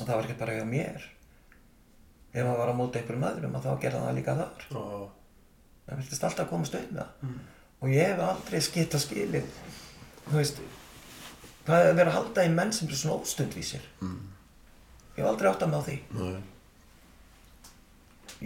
og 0.00 0.08
það 0.08 0.16
var 0.16 0.28
ekki 0.28 0.40
bara 0.40 0.58
hjá 0.58 0.66
mér. 0.68 1.06
Ef 2.30 2.44
hann 2.46 2.58
var 2.58 2.72
á 2.72 2.74
móti 2.78 3.00
einhverjum 3.00 3.26
öðrum 3.30 3.56
að 3.58 3.66
þá 3.66 3.72
gerði 3.84 4.00
hann 4.00 4.08
það 4.08 4.18
líka 4.20 4.36
þar. 4.40 4.66
Já, 4.70 4.84
það 5.86 6.02
viltist 6.02 6.26
alltaf 6.28 6.50
komast 6.50 6.76
upp 6.78 6.92
með 6.94 7.00
það 7.00 7.40
og 7.80 7.92
ég 7.94 8.10
hef 8.10 8.22
aldrei 8.24 8.60
skitt 8.62 8.94
að 8.96 9.04
skilið 9.06 9.52
þú 10.26 10.36
veist 10.36 10.60
hvað 11.66 11.84
er 11.84 11.90
að 11.90 12.00
vera 12.00 12.12
að 12.12 12.16
halda 12.18 12.44
í 12.44 12.52
menn 12.54 12.72
sem 12.76 12.88
eru 12.88 12.98
svona 12.98 13.16
óstundvísir 13.20 13.86
mm. 14.04 14.18
ég 15.16 15.22
hef 15.22 15.30
aldrei 15.30 15.50
átt 15.50 15.64
að 15.64 15.72
með 15.72 15.80
á 15.80 15.86
því. 15.88 15.96
Nei. 16.18 16.40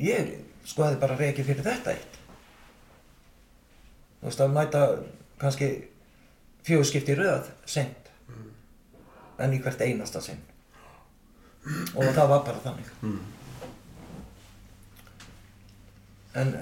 Ég 0.05 0.31
sko 0.67 0.87
hefði 0.87 1.01
bara 1.03 1.19
reikið 1.19 1.51
fyrir 1.51 1.67
þetta 1.67 1.95
eitt. 1.95 2.17
Þú 4.21 4.31
veist 4.31 4.43
að 4.45 4.55
mæta 4.55 4.83
kannski 5.43 5.71
fjögur 6.64 6.88
skipti 6.88 7.14
í 7.14 7.19
röð 7.19 7.51
sent 7.69 8.11
en 9.43 9.55
í 9.55 9.61
hvert 9.61 9.83
einasta 9.83 10.23
sinn 10.23 10.40
og 11.94 12.05
það 12.05 12.29
var 12.29 12.44
bara 12.44 12.62
þannig. 12.64 12.90
Mm. 13.03 13.22
en 16.35 16.53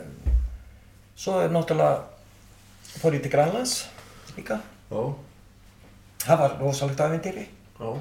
svo 1.16 1.40
er 1.40 1.52
náttúrulega 1.52 2.02
fór 3.00 3.16
ég 3.16 3.22
til 3.24 3.32
Grænlands 3.32 3.88
líka. 4.36 4.60
Já, 4.92 5.02
það 6.26 6.42
var 6.44 6.58
rosalegt 6.60 7.00
ævindýri 7.00 7.46
já 7.80 7.92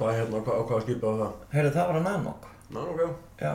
Hvað 0.00 0.10
er 0.10 0.16
hérna, 0.22 0.38
á 0.40 0.62
hvaða 0.64 0.82
skipið 0.82 1.04
var 1.04 1.18
það? 1.20 1.32
heyrðu 1.52 1.72
það 1.74 1.88
var 1.88 1.98
á 2.00 2.02
Nanok 2.08 2.50
Ná, 2.70 2.80
ok. 2.86 3.00
Já. 3.42 3.54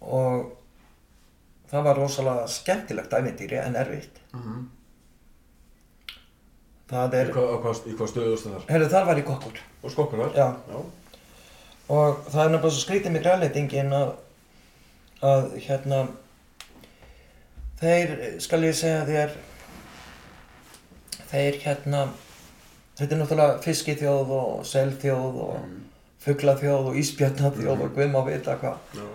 Og 0.00 0.52
það 1.70 1.86
var 1.86 1.98
rosalega 1.98 2.50
skemmtilegt 2.50 3.14
ævindýri 3.14 3.58
en 3.58 3.76
erfitt. 3.76 4.20
Mm 4.32 4.42
-hmm. 4.42 4.60
Það 6.90 7.14
Í 7.14 7.20
er, 7.20 7.30
hvað, 7.34 7.50
á 7.50 7.56
hvað, 7.64 7.82
í 7.86 7.94
hvað 7.98 8.10
stöðust 8.12 8.46
það 8.46 8.56
þar? 8.56 8.64
heyrðu 8.72 8.88
þar 8.94 9.06
var 9.10 9.20
ég 9.22 9.28
kokkur 9.30 9.60
Og 9.82 9.94
skokkur 9.94 10.22
þar? 10.24 10.32
Já. 10.36 10.48
Já 10.70 10.80
og 11.90 12.18
það 12.30 12.42
er 12.44 12.50
nefnilega 12.54 12.74
svo 12.76 12.82
skrítið 12.84 13.14
með 13.16 13.24
grænleitingin 13.24 13.94
að, 13.96 14.10
að 15.26 15.46
hérna 15.64 16.00
þeir, 17.80 18.12
skal 18.44 18.60
ég 18.66 18.76
segja 18.78 19.00
þér 19.08 19.32
þeir 21.30 21.58
hérna 21.64 22.02
þetta 23.00 23.14
er 23.16 23.20
náttúrulega 23.22 23.58
fiskithjóð 23.64 24.34
og 24.38 24.66
selþjóð 24.70 25.40
og 25.46 25.56
Mm. 25.60 25.76
fuglaþjóð 26.20 26.88
og 26.90 26.96
íspjarnaþjóð 27.00 27.82
og 27.86 27.92
guðm 27.96 28.16
á 28.18 28.22
vita 28.26 28.56
hvað 28.60 28.96
Já 28.98 29.06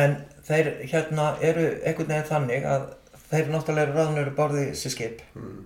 en 0.00 0.12
þeir 0.46 0.68
hérna 0.92 1.24
eru 1.42 1.64
einhvern 1.82 2.10
veginn 2.12 2.28
þannig 2.28 2.66
að 2.68 2.84
þeir 3.30 3.48
náttúrulega 3.50 3.86
eru 3.88 3.96
ráðnur 3.96 4.28
borðið 4.36 4.68
sér 4.78 4.92
skip 4.94 5.22
mm. 5.34 5.56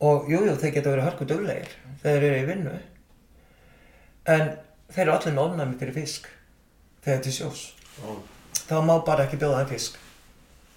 Og 0.00 0.28
jújú, 0.30 0.50
jú, 0.50 0.58
þeir 0.60 0.74
geta 0.74 0.92
verið 0.92 1.08
hörku 1.08 1.28
duglegir 1.28 1.74
þeir 2.02 2.28
eru 2.28 2.42
í 2.42 2.46
vinnu. 2.48 2.76
En 4.26 4.54
þeir 4.90 5.06
eru 5.06 5.16
allir 5.16 5.36
með 5.36 5.44
ofnæmi 5.48 5.80
fyrir 5.80 5.98
fisk 6.02 6.30
þegar 7.04 7.26
til 7.26 7.36
sjós. 7.38 7.66
Já 8.00 8.14
þá 8.68 8.80
má 8.84 8.94
bara 9.04 9.26
ekki 9.26 9.38
bjóða 9.40 9.62
þeim 9.62 9.72
fisk. 9.74 9.98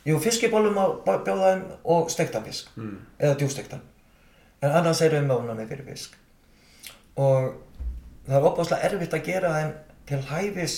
Jú, 0.08 0.18
fiskibólum 0.24 0.76
má 0.76 0.86
bjóða 1.06 1.52
þeim 1.52 1.64
og 1.94 2.12
steiktan 2.12 2.46
fisk. 2.48 2.72
Mm. 2.76 2.98
eða 3.20 3.38
djústektan 3.40 3.86
en 4.62 4.74
annars 4.74 5.02
eru 5.06 5.20
þeim 5.20 5.28
með 5.30 5.42
ofnæmi 5.42 5.68
fyrir 5.70 5.88
fisk. 5.92 6.16
Og 7.22 7.52
það 8.28 8.38
er 8.40 8.48
opaslega 8.50 8.90
erfitt 8.90 9.14
að 9.14 9.28
gera 9.28 9.54
þeim 9.54 9.74
til 10.10 10.22
hæfis 10.32 10.78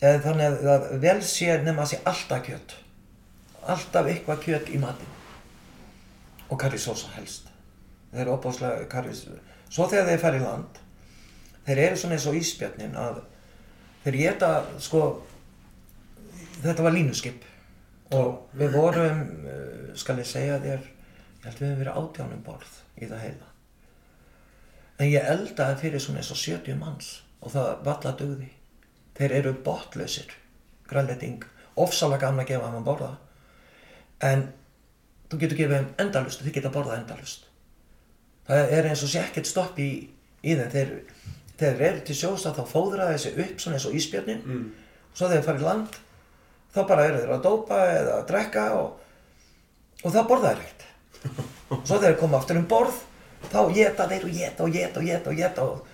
eða 0.00 0.22
þannig 0.28 0.64
að 0.74 0.88
vel 1.02 1.18
sé 1.26 1.58
nema 1.62 1.84
að 1.84 1.92
sé 1.92 2.00
alltaf 2.04 2.46
kjöt. 2.46 2.76
Alltaf 3.64 4.10
eitthvað 4.10 4.42
kjöt 4.44 4.70
í 4.70 4.80
matinn 4.80 5.20
og 6.48 6.60
karrisósa 6.60 7.10
helst. 7.16 7.50
Þeir 8.12 8.26
eru 8.26 8.34
opaslega 8.36 8.88
karris 8.90 9.24
svo 9.68 9.88
þegar 9.90 10.10
þeir 10.12 10.22
fara 10.22 10.38
í 10.38 10.44
land 10.44 10.80
þeir 11.66 11.80
eru 11.86 12.00
svona 12.00 12.18
eins 12.18 12.26
og 12.30 12.38
íspjarnin 12.38 12.98
að 13.00 13.22
þeir 14.04 14.18
geta 14.20 14.50
sko 14.82 15.02
þetta 16.60 16.84
var 16.84 16.94
línuskip 16.94 17.46
og 18.14 18.54
við 18.58 18.76
vorum 18.76 19.24
uh, 19.24 19.90
skal 19.98 20.20
ég 20.20 20.28
segja 20.28 20.60
þér 20.62 20.84
ég 20.84 21.48
held 21.48 21.58
við 21.60 21.68
hefum 21.68 21.82
verið 21.82 21.98
átjánum 22.00 22.44
borð 22.44 22.76
í 22.94 23.08
það 23.08 23.24
heila. 23.24 23.48
En 25.02 25.10
ég 25.10 25.26
eldaði 25.28 25.80
fyrir 25.80 26.02
svona 26.02 26.22
eins 26.22 26.30
og 26.32 26.38
70 26.40 26.78
manns 26.78 27.08
og 27.42 27.52
það 27.52 27.70
valla 27.84 28.12
dugði. 28.16 28.50
Þeir 29.18 29.34
eru 29.40 29.52
botlausir 29.66 30.30
grænleiting, 30.88 31.42
ofsalega 31.80 32.28
gaman 32.28 32.44
að 32.44 32.52
gefa 32.52 32.70
þeim 32.70 32.78
að 32.78 32.86
borða. 32.88 33.10
En 34.24 34.46
þú 35.30 35.38
getur 35.40 35.58
gefið 35.58 35.76
þeim 35.78 35.90
endalust 36.06 36.42
þið 36.44 36.54
geta 36.58 36.72
borðað 36.74 36.98
endalust 37.02 37.46
það 38.48 38.72
er 38.78 38.88
eins 38.90 39.02
og 39.06 39.08
sé 39.14 39.20
ekkert 39.24 39.48
stopp 39.48 39.78
í, 39.80 39.88
í 40.44 40.52
þeim. 40.58 40.70
Þeir, 40.74 40.90
þeir 41.60 41.78
eru 41.88 42.02
til 42.04 42.16
sjós 42.18 42.44
að 42.50 42.58
þá 42.58 42.64
fóðra 42.74 43.06
þessi 43.14 43.30
upp 43.40 43.62
svona 43.62 43.78
eins 43.78 43.86
og 43.88 43.94
íspjarnin 43.96 44.42
Mm. 44.44 44.66
og 45.12 45.16
svo 45.16 45.28
þegar 45.30 45.38
þeir 45.38 45.46
fara 45.48 45.62
í 45.62 45.64
land 45.64 45.96
þá 46.74 46.80
bara 46.90 47.06
eru 47.08 47.22
þeir 47.22 47.32
að 47.38 47.42
dópa 47.46 47.78
eða 47.94 48.14
að 48.18 48.26
drekka 48.28 48.64
og, 48.76 49.00
og 50.04 50.12
það 50.12 50.28
borða 50.28 50.50
þeir 50.52 50.62
ekkert. 50.66 50.86
Og 51.70 51.82
svo 51.88 51.96
þegar 51.96 52.10
þeir 52.10 52.20
koma 52.20 52.38
aftur 52.42 52.60
um 52.60 52.66
borð 52.74 53.00
þá 53.48 53.58
geta 53.78 54.08
þeir 54.12 54.24
og 54.28 54.34
geta 54.38 54.64
og 54.68 54.72
geta 54.76 55.00
og 55.00 55.06
geta 55.08 55.30
og 55.30 55.36
geta 55.40 55.64
og 55.64 55.86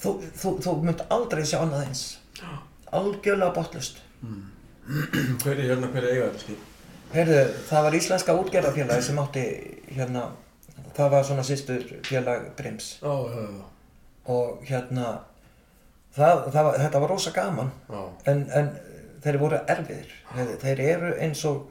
þú, 0.00 0.14
þú, 0.40 0.54
þú 0.64 0.76
munt 0.88 1.04
aldrei 1.12 1.44
sjá 1.44 1.58
annað 1.60 1.84
eins. 1.90 2.04
Algjörlega 2.96 3.52
botlust 3.56 4.00
Hver 5.42 5.58
er 5.58 5.66
hérna, 5.74 5.88
hver 5.92 6.04
er 6.06 6.12
eiga 6.14 6.30
þetta 6.30 6.42
skip? 6.46 6.70
Heyrðu, 7.14 7.42
það 7.68 7.86
var 7.86 7.96
íslenska 7.98 8.34
útgerðarfélagi 8.40 9.06
sem 9.06 9.20
átti 9.22 9.44
hérna, 9.94 10.24
það 10.96 11.12
var 11.14 11.28
svona 11.28 11.44
sýstur 11.46 11.84
félag 12.06 12.48
Brims 12.58 12.96
Já, 13.02 13.14
já, 13.30 13.44
já. 13.44 13.62
Og 14.34 14.64
hérna 14.66 15.06
það, 16.16 16.42
það 16.54 16.68
var, 16.68 16.78
þetta 16.80 17.02
var 17.04 17.12
rosa 17.12 17.32
gaman. 17.36 17.70
En, 18.30 18.46
en 18.56 18.70
þeir 19.24 19.38
voru 19.42 19.60
erfiðir. 19.68 20.14
Þeir, 20.32 20.54
þeir 20.62 20.82
eru 20.88 21.12
eins 21.26 21.44
og 21.50 21.68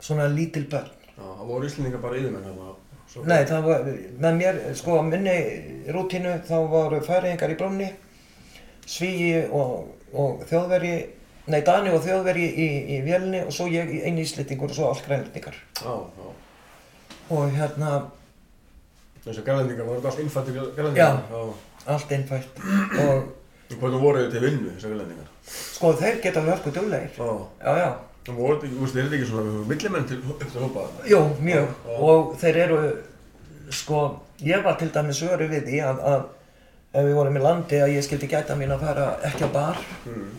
svona 0.00 0.30
lítil 0.32 0.64
börn. 0.72 0.88
Það 1.18 1.44
voru 1.52 1.68
íslendingar 1.68 2.02
bara 2.02 2.18
yfirmenn 2.18 2.74
nei 3.22 3.44
það 3.46 3.66
var, 3.68 3.84
með 4.18 4.38
mér 4.40 4.56
sko 4.74 4.98
á 4.98 5.02
minni 5.06 5.34
rútínu 5.94 6.32
þá 6.48 6.56
voru 6.70 6.98
færiðingar 7.04 7.52
í 7.52 7.58
brunni 7.60 7.90
svíi 8.90 9.44
og, 9.54 9.92
og 10.10 10.42
þjóðveri 10.48 10.94
nei 11.46 11.60
Dani 11.66 11.90
og 11.92 12.00
þjóðveri 12.04 12.44
í, 12.48 12.68
í 12.96 12.98
vélni 13.04 13.42
og 13.44 13.52
svo 13.52 13.66
ég 13.68 13.90
einu 14.08 14.22
íslendingur 14.24 14.70
og 14.72 14.76
svo 14.78 14.88
allt 14.90 15.04
grænlendingar 15.06 15.56
Já, 15.82 15.94
já 16.18 16.30
og 17.34 17.50
hérna 17.56 17.90
Þessar 19.24 19.44
gælendingar 19.46 19.86
voru 19.88 20.04
allt 20.08 20.18
innfættir 20.24 20.58
gælendingar 20.76 21.20
Já 21.30 21.44
allt 21.94 22.10
innfætt 22.16 22.60
og 23.04 23.32
Og 23.74 23.78
hvernig 23.80 24.00
voru 24.02 24.18
þið 24.24 24.32
til 24.34 24.42
vinnu, 24.44 24.72
þessar 24.76 24.92
gælendingar? 24.94 25.30
sko 25.48 25.92
þeir 26.00 26.18
geta 26.24 26.40
verku 26.46 26.70
duglegir 26.72 27.16
Já 27.18 27.30
já 27.64 27.78
já 27.84 27.90
Það 28.24 28.36
voru 28.40 28.54
þetta 28.56 28.66
ekki, 28.66 28.76
þú 28.76 28.84
veist, 28.84 28.96
er 28.96 29.02
þetta 29.04 29.16
ekki 29.18 29.26
svona 29.28 29.64
millimenn 29.68 30.06
til 30.08 30.18
upp 30.32 30.44
til 30.48 30.62
hópa? 30.64 30.82
Jú, 31.10 31.18
mjög. 31.44 31.66
Já. 31.84 31.96
Og 32.08 32.30
þeir 32.40 32.58
eru, 32.62 32.78
sko, 33.68 33.98
ég 34.40 34.62
var 34.64 34.78
til 34.80 34.88
dæmis 34.94 35.20
öru 35.26 35.48
við 35.50 35.66
því 35.68 35.80
að, 35.84 36.00
að 36.08 36.22
ef 36.94 37.04
við 37.04 37.18
vorum 37.18 37.36
í 37.36 37.42
landi 37.44 37.82
að 37.84 37.92
ég 37.98 38.06
skildi 38.06 38.30
gæta 38.32 38.56
mín 38.56 38.72
að 38.72 38.86
fara 38.86 39.04
ekki 39.28 39.44
á 39.44 39.50
bar 39.52 39.82
Mm. 40.08 40.30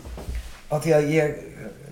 Af 0.70 0.82
því 0.84 0.92
að 0.96 1.10
ég 1.14 1.36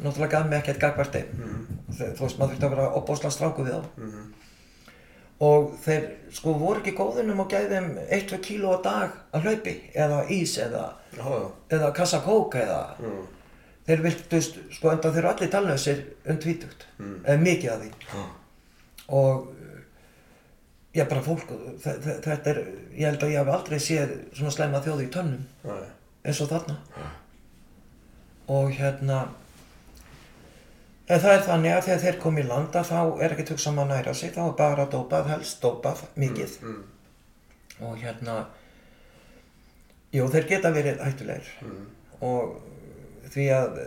náttúrulega 0.02 0.30
gaf 0.30 0.46
mig 0.50 0.58
ekkert 0.62 0.80
gagvart 0.80 1.12
þeim. 1.12 1.28
Mm. 1.38 1.66
Þeir- 1.98 2.14
Þú 2.16 2.24
veist, 2.24 2.38
maður 2.38 2.50
þurfti 2.54 2.66
að 2.66 2.74
vera 2.74 2.88
opbósla 2.98 3.30
stráku 3.30 3.64
við 3.64 3.74
þá. 3.74 3.84
Mm. 3.98 4.32
Og 5.44 5.70
þeir, 5.84 6.04
sko, 6.32 6.52
voru 6.58 6.80
ekki 6.80 6.92
góðunum 6.96 7.40
og 7.40 7.48
gæði 7.50 7.68
þeim 7.74 7.88
1-2 8.08 8.38
kíló 8.46 8.74
á 8.74 8.78
dag 8.82 9.10
að 9.34 9.42
hlaupi 9.48 9.74
eða 9.94 10.20
ís 10.30 10.54
eða, 10.62 10.84
já 11.16 11.50
eða 11.70 11.92
kassa 11.94 12.20
kók 12.24 12.54
eða 12.54 12.96
Mm. 12.98 13.26
þeir 13.86 14.02
viltust, 14.02 14.58
sko 14.72 14.90
enda 14.90 15.10
þeir 15.10 15.18
eru 15.24 15.28
allir 15.28 15.50
talnöðsir 15.50 16.04
um 16.26 16.38
tvítugt, 16.38 16.86
Mm. 16.98 17.20
eða 17.24 17.42
mikið 17.42 17.70
af 17.72 17.80
því 17.80 17.90
Já. 18.14 18.24
og 19.08 19.48
já 20.94 21.04
bara 21.08 21.20
fólk, 21.22 21.48
þe- 21.82 21.98
þe- 22.00 22.20
þetta 22.22 22.46
er, 22.50 22.64
ég 22.96 23.04
held 23.10 23.20
að 23.20 23.30
ég 23.34 23.44
hef 23.44 23.48
aldrei 23.54 23.78
séð 23.78 24.14
svona 24.32 24.50
slæma 24.50 24.80
þjóði 24.80 25.08
í 25.08 25.10
tönnum 25.10 25.44
eins 26.24 26.40
og 26.40 26.48
þarna 26.48 26.76
og 28.48 28.70
hérna 28.76 29.28
en 31.08 31.20
það 31.20 31.32
er 31.36 31.42
þannig 31.46 31.72
að 31.76 31.84
þegar 31.86 32.02
þeir 32.04 32.18
kom 32.22 32.38
í 32.38 32.42
landa 32.48 32.82
þá 32.84 32.98
er 33.22 33.34
ekki 33.34 33.46
tugsam 33.50 33.78
að 33.82 33.88
næra 33.92 34.14
sig, 34.14 34.32
þá 34.34 34.42
er 34.48 34.52
bara 34.58 34.86
dópað, 34.92 35.26
helst 35.34 35.60
dópað, 35.62 36.04
mikið 36.16 36.58
Mm. 36.62 36.82
og 37.80 37.96
hérna 37.98 38.46
jú, 40.14 40.28
þeir 40.30 40.48
geta 40.48 40.70
verið 40.72 41.00
hættulegir 41.04 41.48
Mm. 41.62 41.86
og 42.20 42.60
því 43.34 43.48
að 43.52 43.78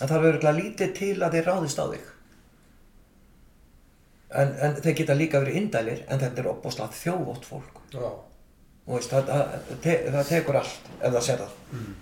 að 0.00 0.08
það 0.08 0.16
er 0.16 0.28
örgulega 0.32 0.58
lítið 0.60 0.94
til 0.94 1.16
að 1.22 1.32
þeir 1.32 1.44
ráðist 1.50 1.78
á 1.80 1.86
þig 1.92 2.00
en, 4.36 4.54
en 4.60 4.74
þeir 4.82 4.96
geta 4.98 5.14
líka 5.16 5.40
verið 5.40 5.56
indælir 5.60 6.02
en 6.08 6.20
þetta 6.20 6.42
er 6.42 6.48
opbúslega 6.50 6.92
þjóvótt 6.98 7.46
fólk 7.48 7.78
Já. 7.94 8.08
og 8.86 8.96
veist, 8.96 9.10
það, 9.12 9.30
það, 9.30 10.10
það 10.16 10.28
tekur 10.32 10.58
allt 10.60 10.90
ef 11.00 11.12
það 11.12 11.22
sér 11.30 11.40
það 11.44 11.54
Mm. 11.72 11.94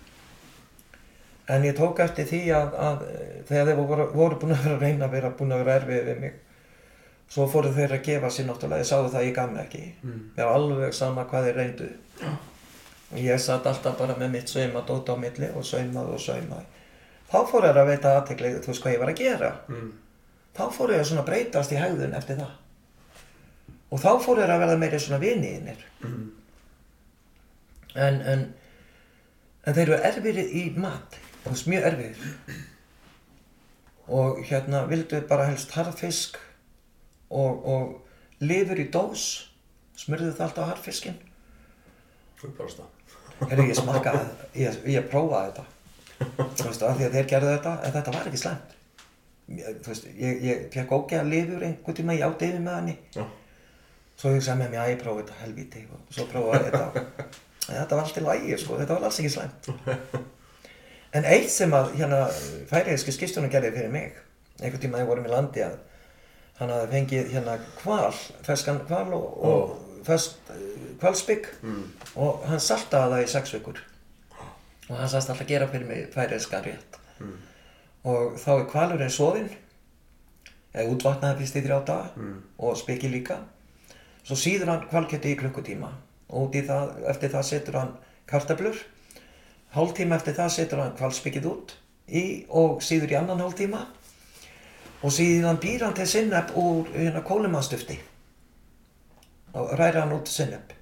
En 1.49 1.65
ég 1.67 1.77
tók 1.77 1.99
eftir 2.01 2.27
því 2.31 2.41
að, 2.57 2.75
að 2.89 3.03
eh, 3.11 3.35
þegar 3.49 3.67
þeir 3.71 3.81
voru, 3.81 4.07
voru 4.15 4.39
búin 4.41 4.55
að 4.57 4.63
vera 4.65 4.77
að 4.79 4.85
reyna 4.87 5.05
að 5.09 5.15
vera 5.19 5.31
búin 5.39 5.53
að 5.53 5.65
vera 5.65 5.77
erfið 5.81 6.09
við 6.09 6.21
mig 6.25 6.41
svo 7.35 7.47
fóru 7.51 7.73
þeir 7.75 7.93
að 7.97 8.03
gefa 8.07 8.31
sér 8.31 8.47
náttúrulega 8.49 8.85
ég 8.85 8.89
sáðu 8.89 9.11
það 9.13 9.21
að 9.21 9.27
ég 9.27 9.35
gaf 9.37 9.51
mig 9.51 9.63
ekki. 9.65 9.83
Mm. 10.05 10.21
mér 10.37 10.47
var 10.49 10.55
alveg 10.59 10.95
sama 10.95 11.25
hvað 11.29 11.47
þeir 11.49 11.57
reyndu. 11.61 11.89
Og 13.15 13.19
ég 13.21 13.41
satt 13.43 13.67
alltaf 13.67 13.99
bara 13.99 14.17
með 14.19 14.33
mitt 14.35 14.49
sauma 14.53 14.83
dót 14.87 15.09
á 15.13 15.15
milli 15.19 15.49
og 15.57 15.65
saumaði 15.67 16.15
og 16.17 16.21
saumaði 16.21 16.67
þá 17.35 17.39
fóru 17.51 17.67
þeir 17.69 17.81
að 17.83 17.89
veita 17.91 18.13
aðteklið 18.19 18.59
þú 18.63 18.71
veist 18.71 18.85
hvað 18.85 18.95
ég 18.95 19.01
var 19.03 19.13
að 19.13 19.21
gera. 19.21 19.51
Mm. 19.69 19.91
þá 20.55 20.65
fóru 20.77 20.99
þeir 21.01 21.19
að 21.19 21.29
breytast 21.31 21.73
í 21.75 21.81
hægðun 21.81 22.17
eftir 22.21 22.39
það. 22.39 22.53
Og 23.91 24.01
þá 24.03 24.11
fóru 24.25 24.41
þeir 24.45 24.55
að 24.55 24.65
verða 24.65 24.81
meiri 24.85 25.01
svona 25.03 25.23
viniðinir 25.23 25.85
Mm. 26.05 26.25
en, 27.95 28.17
en, 28.21 28.41
en 29.65 29.75
þeir 29.75 29.87
eru 29.89 29.99
erfiðir 30.09 30.51
í 30.53 30.65
mat 30.77 31.17
þú 31.45 31.53
veist 31.53 31.69
mjög 31.71 31.87
erfiðir 31.91 32.19
og 34.15 34.41
hérna 34.45 34.83
vildu 34.91 35.21
bara 35.29 35.47
helst 35.49 35.71
harfisk 35.77 36.37
og, 37.31 37.65
og 37.65 38.43
lifur 38.45 38.81
í 38.81 38.89
dós. 38.93 39.29
Smurðu 39.97 40.33
það 40.35 40.43
alltaf 40.49 40.69
harfiskinn 40.73 41.21
Uppáðast 42.45 42.81
það. 42.83 42.89
Herru, 43.49 43.65
ég 43.71 43.77
smakkaði, 43.79 44.25
ég, 44.61 44.75
ég 44.93 45.07
prófaði 45.09 45.53
þetta? 45.55 45.65
Þú 46.59 46.67
veist, 46.67 46.83
af 46.85 46.99
því 46.99 47.07
að 47.07 47.15
þeir 47.17 47.29
gerðu 47.31 47.53
þetta 47.55 47.73
en 47.87 47.95
þetta 47.95 48.13
var 48.15 48.29
ekki 48.29 48.41
slæmt. 48.43 48.75
Ég- 49.55 49.79
þú 49.85 49.93
veist, 49.93 50.05
ég, 50.19 50.43
ég 50.45 50.61
fekk 50.75 50.93
ógeða 50.99 51.25
lifur 51.31 51.65
einhvern 51.65 51.97
tíma, 52.01 52.17
ég 52.19 52.27
átti 52.27 52.51
yfir 52.51 52.61
með 52.67 52.77
henni. 52.81 52.97
Já. 53.17 53.25
svo 54.21 54.35
ég 54.35 54.45
sagði 54.45 54.61
með 54.61 54.71
mér 54.75 54.83
að 54.85 54.91
ég 54.93 55.01
prófaði 55.01 55.25
þetta 55.25 55.41
helvíti. 55.41 55.85
Og 55.89 56.15
svo 56.19 56.27
prófaði 56.35 56.69
þetta. 56.69 57.07
En 57.65 57.79
þetta 57.79 57.97
var 57.97 58.05
allt 58.05 58.19
í 58.21 58.23
lægi, 58.27 58.57
sko, 58.61 58.77
þetta 58.77 58.95
var 58.99 59.07
alls 59.09 59.19
ekki 59.23 59.33
slæmt 59.33 59.69
en 61.15 61.25
eitt 61.31 61.51
sem 61.55 61.73
að 61.77 61.93
hérna 61.99 62.21
færiðiski 62.71 63.13
skipstunum 63.15 63.51
gerði 63.53 63.71
fyrir 63.77 63.91
mig 63.95 64.13
einhvern 64.61 64.83
tíma 64.83 64.99
þegar 65.01 65.11
vorum 65.13 65.27
í 65.29 65.33
landi 65.33 65.63
að 65.67 65.77
hann 66.61 66.71
hafði 66.75 66.91
fengið 66.95 67.33
hérna 67.35 67.57
kval 67.81 68.13
ferskan 68.47 68.81
kval 68.89 69.09
og, 69.15 69.27
og 69.45 70.05
fersk 70.07 70.53
kvalsbygg 71.01 71.47
Mm. 71.63 71.83
og 72.17 72.45
hann 72.49 72.61
saltaði 72.61 73.15
það 73.15 73.25
í 73.25 73.31
sex 73.33 73.55
vikur 73.57 73.81
og 74.91 74.97
hann 74.99 75.09
sagðist 75.09 75.31
alltaf 75.33 75.47
gera 75.49 75.67
fyrir 75.73 75.87
mig 75.89 76.07
færiðskan 76.15 76.65
rétt 76.69 76.99
Mm. 77.21 77.37
og 78.05 78.35
þá 78.43 78.49
er 78.59 78.65
kvalurinn 78.71 79.11
soðinn 79.15 79.51
eða 80.75 80.91
útvatnaði 80.91 81.39
fyrst 81.41 81.57
í 81.61 81.63
þrjá 81.65 81.79
daga 81.87 82.11
Mm. 82.17 82.43
og 82.59 82.77
spiki 82.77 83.09
líka 83.13 83.39
svo 84.25 84.37
síður 84.37 84.71
hann 84.73 84.87
kvalkjöti 84.91 85.33
í 85.35 85.39
klukkutíma 85.39 85.91
og 86.31 86.53
það, 86.55 86.95
eftir 87.11 87.31
það 87.31 87.43
setur 87.45 87.79
hann 87.79 87.93
kartablur 88.27 88.77
hálftíma 89.75 90.19
eftir 90.19 90.37
það 90.39 90.53
setur 90.55 90.83
hann 90.83 90.97
kvalspikið 90.99 91.49
út 91.51 91.75
í 92.09 92.25
og 92.49 92.83
síður 92.85 93.15
í 93.15 93.19
annan 93.19 93.43
hálftíma. 93.43 93.83
Og 95.05 95.13
síðan 95.13 95.61
býr 95.61 95.85
hann 95.85 95.97
til 95.97 96.07
sinnep 96.09 96.55
úr 96.57 96.89
hérna 96.95 97.25
kólumannstufti 97.27 97.99
og 99.55 99.75
ræra 99.79 100.05
hann 100.05 100.15
út 100.17 100.31
sinnep. 100.31 100.73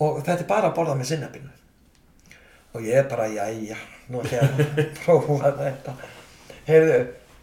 Og 0.00 0.22
þetta 0.22 0.44
er 0.44 0.48
bara 0.48 0.70
að 0.70 0.76
borða 0.78 0.96
með 0.96 1.10
sinnepinu. 1.10 1.50
Og 2.70 2.86
ég 2.86 3.00
er 3.02 3.08
bara, 3.10 3.26
jæja, 3.28 3.76
nú 4.08 4.22
ætla 4.22 4.38
ég 4.38 4.60
að 4.62 4.80
prófa 5.02 5.50
þetta. 5.58 5.96
Heyrðu, 6.68 7.00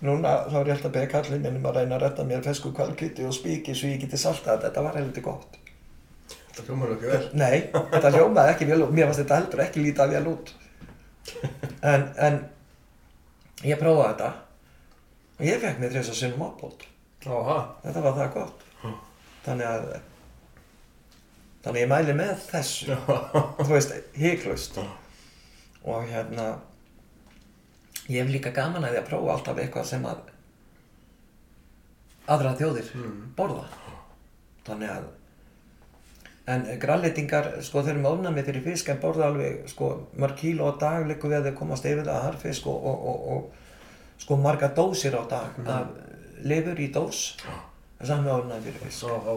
núna 0.08 0.34
þá 0.48 0.58
er 0.62 0.70
ég 0.70 0.76
alltaf 0.78 0.90
að 0.90 0.98
beða 0.98 1.12
kallið 1.12 1.44
minn 1.44 1.60
um 1.60 1.70
að 1.70 1.80
reyna 1.82 1.98
að 1.98 2.04
redda 2.06 2.26
mér 2.30 2.44
fesku 2.46 2.72
kvalkjöti 2.76 3.26
og 3.28 3.36
spíki 3.36 3.76
svo 3.76 3.92
ég 3.92 4.04
geti 4.04 4.20
saltað 4.22 4.54
þetta, 4.56 4.70
þetta 4.70 4.86
var 4.88 5.00
heldur 5.02 5.26
gott 5.26 5.58
Það 6.58 6.68
hljómar 6.72 6.92
ekki 6.96 7.10
vel. 7.12 7.24
Nei, 7.38 7.58
þetta 7.94 8.12
hljómaði 8.16 8.52
ekki 8.56 8.68
vel 8.72 8.82
og 8.86 8.94
mér 8.98 9.10
fannst 9.10 9.22
þetta 9.24 9.38
heldur 9.42 9.64
ekki 9.68 9.84
lítið 9.86 10.14
vel 10.16 10.28
út. 10.34 10.54
En, 11.86 12.06
en 12.28 12.38
ég 13.68 13.80
prófaði 13.82 14.12
þetta 14.14 14.30
og 15.38 15.44
ég 15.46 15.60
fekk 15.62 15.82
mér 15.84 15.92
þess 15.98 16.14
að 16.14 16.20
sinnum 16.22 16.46
ábót. 16.48 16.86
Áha. 17.28 17.58
Þetta 17.84 18.04
var 18.06 18.16
það 18.18 18.32
gott. 18.38 18.64
Þannig 19.48 19.68
að, 19.70 19.86
þannig 21.64 21.78
að 21.78 21.82
ég 21.84 21.92
mæli 21.92 22.16
með 22.18 22.34
þessu, 22.50 22.96
þú 23.60 23.68
veist, 23.74 23.94
híklaust. 24.20 24.80
Og 25.88 26.08
hérna, 26.10 26.48
ég 28.10 28.24
hef 28.24 28.32
líka 28.34 28.52
gaman 28.56 28.84
að 28.88 28.96
því 28.98 29.02
að 29.04 29.08
prófa 29.12 29.36
alltaf 29.38 29.62
eitthvað 29.64 29.88
sem 29.92 30.08
að 30.10 30.26
aðra 32.28 32.56
þjóðir 32.60 32.90
Mm. 32.98 33.22
borða. 33.38 33.64
Þannig 34.68 34.90
að 34.92 35.06
En 36.48 36.64
grænleitingar, 36.80 37.50
sko, 37.66 37.82
þeir 37.84 37.98
eru 37.98 38.04
með 38.06 38.14
ofnami 38.16 38.44
fyrir 38.48 38.64
fisk 38.64 38.90
en 38.94 39.02
borða 39.02 39.28
alveg, 39.28 39.66
sko, 39.68 39.90
mörg 40.16 40.38
kíló 40.40 40.70
á 40.72 40.74
dag 40.80 41.08
líku 41.10 41.28
við 41.28 41.42
að 41.42 41.50
þeir 41.50 41.58
komast 41.60 41.88
yfir 41.90 42.08
það 42.08 42.24
harfisk 42.24 42.70
og, 42.72 42.86
og, 42.88 43.08
og, 43.12 43.26
og 43.34 44.22
sko, 44.24 44.38
marga 44.40 44.70
dósir 44.78 45.18
á 45.20 45.24
dag 45.28 45.60
af 45.68 45.90
lifur 46.48 46.80
í 46.80 46.88
dós, 46.96 47.36
saman 48.00 48.24
með 48.30 48.36
ofnami 48.38 48.68
fyrir 48.70 48.86
fisk. 48.86 49.02
Svo, 49.02 49.20
á, 49.28 49.36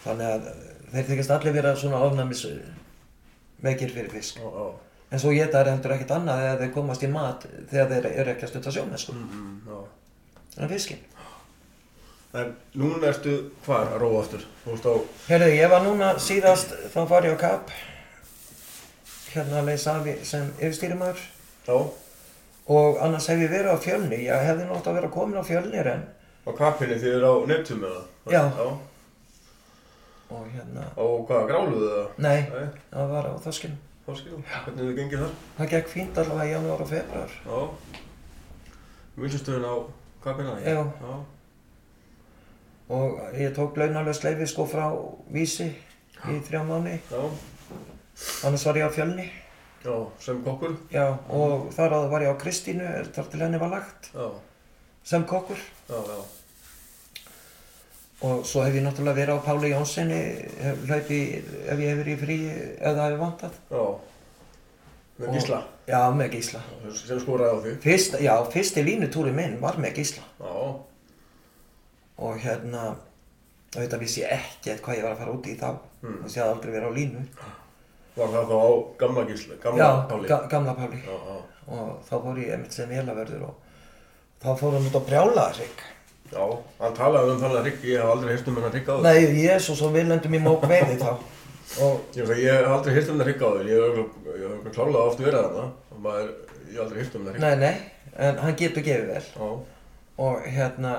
Þannig 0.00 0.30
að 0.30 0.46
þeir 0.92 1.08
þykist 1.10 1.34
allir 1.34 1.56
vera 1.58 1.74
svona 1.76 2.04
ofnamis 2.06 2.44
veikir 3.60 3.92
fyrir 3.92 4.12
fisk. 4.12 4.40
á, 4.40 4.48
á. 4.48 4.66
En 5.10 5.18
svo 5.20 5.32
geta 5.34 5.60
þeir 5.60 5.72
heldur 5.74 5.94
ekkert 5.96 6.14
annað 6.16 6.42
þegar 6.44 6.60
þeir 6.62 6.74
komast 6.76 7.04
í 7.04 7.10
mat 7.10 7.46
þegar 7.70 7.90
þeir 7.90 8.06
eru 8.12 8.32
ekki 8.32 8.46
að 8.46 8.52
stunda 8.52 8.74
sjómennsku. 8.76 9.14
Mm, 9.16 9.48
mm, 9.66 9.74
á. 9.74 9.78
En 10.60 10.70
fiskinn. 10.70 11.02
En 12.34 12.52
núna 12.78 13.08
ertu 13.10 13.32
hvar 13.66 13.88
að 13.90 14.02
róa 14.04 14.20
aftur? 14.22 14.44
Á, 14.66 14.70
Herðu, 15.26 15.48
ég 15.56 15.70
var 15.72 15.82
núna 15.82 16.12
síðast, 16.22 16.76
þá 16.94 17.00
var 17.10 17.26
ég 17.26 17.34
á 17.34 17.38
kap, 17.42 17.72
hérna 19.32 19.58
að 19.62 19.70
leysa 19.72 19.96
af 19.98 20.06
sem 20.28 20.52
yfirstýrimæður. 20.60 21.24
á, 21.66 21.76
Og 22.70 23.00
annars 23.02 23.26
hef 23.26 23.40
ég 23.42 23.50
verið 23.50 23.74
á 23.74 23.78
fjölni, 23.82 24.20
ég 24.28 24.44
hefði 24.46 24.68
nátt 24.68 24.86
að 24.86 24.94
vera 25.00 25.08
komin 25.10 25.40
á 25.42 25.44
fjölnir 25.48 25.86
en 25.90 26.04
á 26.46 26.50
kappinni 26.54 26.94
því 26.94 27.02
þið 27.02 27.16
eru 27.16 27.26
á 27.26 27.34
Neptun 27.50 27.80
með 27.82 27.96
það? 27.96 28.06
Já. 28.30 28.42
Já. 28.60 28.66
og 30.30 30.46
hérna, 30.54 30.84
Á 30.94 31.04
hvað, 31.26 31.46
gráluðu 31.50 31.88
það? 31.90 32.06
nei, 32.22 32.40
Nei, 32.46 32.68
það 32.94 33.08
var 33.10 33.26
á 33.26 33.32
þoskinu. 33.42 33.76
þá 34.06 34.10
skilum. 34.20 34.44
Hvernig 34.46 34.78
hefur 34.84 34.96
gengið 35.00 35.24
þar? 35.24 35.34
Það 35.58 35.70
gekk 35.74 35.88
fínt 35.96 36.18
allavega 36.22 36.46
í 36.46 36.52
janúar 36.54 36.84
og 36.86 36.88
februar. 36.94 37.34
Já. 37.50 37.58
Vinsastöðun 39.18 39.66
á 39.66 39.74
kappina? 40.22 40.54
Já. 40.62 40.78
Já. 40.78 41.18
Og 42.90 43.20
ég 43.38 43.52
tók 43.54 43.76
launalöst 43.78 44.24
leifi 44.26 44.48
sko 44.50 44.64
frá 44.66 44.88
Vísi 45.30 45.68
í 46.26 46.40
þrjá 46.48 46.64
mánu, 46.66 46.96
annars 48.44 48.64
var 48.66 48.76
ég 48.80 48.88
á 48.88 48.92
fjölni. 48.92 49.28
Já, 49.84 49.94
sem 50.20 50.42
kokkur? 50.44 50.74
Já, 50.92 51.06
og 51.32 51.70
þar 51.72 51.94
áður 51.96 52.10
var 52.12 52.24
ég 52.26 52.34
á 52.34 52.42
Kristínu, 52.42 52.88
þar 53.14 53.30
til 53.32 53.40
henni 53.40 53.60
var 53.62 53.70
lagt, 53.72 54.10
Já. 54.12 54.26
sem 55.04 55.24
kokkur. 55.24 55.56
Já, 55.88 55.96
já. 56.10 56.18
Og 58.20 58.42
svo 58.44 58.60
hef 58.66 58.74
ég 58.76 58.84
náttúrulega 58.84 59.16
verið 59.16 59.38
á 59.40 59.46
Páli 59.46 59.70
Jónssoni, 59.72 60.20
hef 60.60 60.82
hlaupi 60.90 61.20
ef 61.40 61.78
ég 61.80 61.88
hef 61.88 62.02
verið 62.02 62.12
í 62.12 62.20
frí 62.20 62.38
eða 62.50 62.92
það 62.98 63.06
hefur 63.06 63.22
vantað. 63.24 63.56
Já. 63.70 63.84
Með 65.20 65.34
gísla? 65.38 65.62
Já, 65.88 66.02
með 66.18 66.30
gísla. 66.34 66.60
Sem 67.06 67.22
skoraði 67.22 67.54
á 67.56 67.58
því? 67.64 67.72
Fyrst, 67.86 68.20
já, 68.20 68.34
fyrsti 68.52 68.84
línutúri 68.84 69.32
minn 69.36 69.56
var 69.62 69.80
með 69.80 70.02
gísla. 70.02 70.26
Já. 70.42 70.52
Og 72.20 72.36
hérna 72.42 72.82
auðvitað 73.74 74.02
vissi 74.02 74.20
ég 74.24 74.32
ekkert 74.34 74.82
hvað 74.84 74.98
ég 74.98 75.04
var 75.06 75.14
að 75.14 75.22
fara 75.24 75.36
út 75.38 75.46
í 75.46 75.56
þá 75.60 75.70
Mm. 76.00 76.14
og 76.24 76.30
ég 76.32 76.40
hafði 76.40 76.52
aldrei 76.54 76.70
verið 76.72 76.88
á 76.88 76.92
línu 76.96 77.22
Var 78.16 78.28
það 78.32 78.46
þá 78.50 78.56
á 78.56 78.68
gamla 78.98 79.22
gísla? 79.28 79.54
Gamla 79.62 79.84
já, 79.84 79.88
Páli? 80.08 80.28
ga 80.28 80.38
gamla 80.48 80.72
Páli 80.78 80.96
Já, 81.04 81.16
já. 81.28 81.36
og 81.76 81.90
þá 82.08 82.14
fór 82.24 82.38
ég 82.40 82.52
einmitt 82.54 82.72
sem 82.72 82.88
vélaverður 82.88 83.42
og 83.50 83.54
þá 84.42 84.48
fór 84.58 84.72
hann 84.78 84.86
út 84.88 84.96
á 84.96 85.02
brjálaðarsvík 85.10 85.82
Já, 86.32 86.44
hann 86.80 86.94
talaði 86.96 87.34
um 87.34 87.40
þannig 87.42 87.58
að 87.60 87.64
Rikki, 87.68 87.90
ég 87.92 88.00
hef 88.00 88.10
aldrei 88.14 88.32
heist 88.32 88.48
um 88.48 88.56
hennar 88.56 88.72
Rikki 88.72 88.90
á 88.90 88.96
Nei, 89.04 89.20
Jésús 89.44 89.82
og 89.84 89.92
við 89.98 90.08
lendum 90.08 90.34
í 90.34 90.40
mók 90.40 90.64
veiði 90.72 90.96
þá 91.04 91.10
og 91.84 92.16
Ég, 92.16 92.24
að 92.24 92.42
hef 92.48 92.72
aldrei 92.78 92.94
hýrt 92.96 93.10
um 93.12 93.20
það 93.20 93.28
hrygg 93.28 93.44
á 93.44 93.50
þér, 93.60 93.68
ég 93.70 93.78
hef 93.84 94.74
klálega 94.74 95.04
oft 95.04 95.20
verið 95.20 95.44
þarna 95.44 95.66
og 95.92 96.00
maður, 96.08 96.30
ég 96.64 96.72
hef 96.74 96.82
aldrei 96.86 97.02
hýrt 97.04 97.14
um 97.20 97.26
það 97.28 97.32
hrygg. 97.36 97.44
nei, 97.44 97.56
nei, 97.60 97.74
en 98.16 98.40
hann 98.40 98.56
getur 98.56 98.82
gefið 98.88 99.06
vel 99.12 99.22
Já, 99.36 99.50
og 100.24 100.48
hérna 100.56 100.94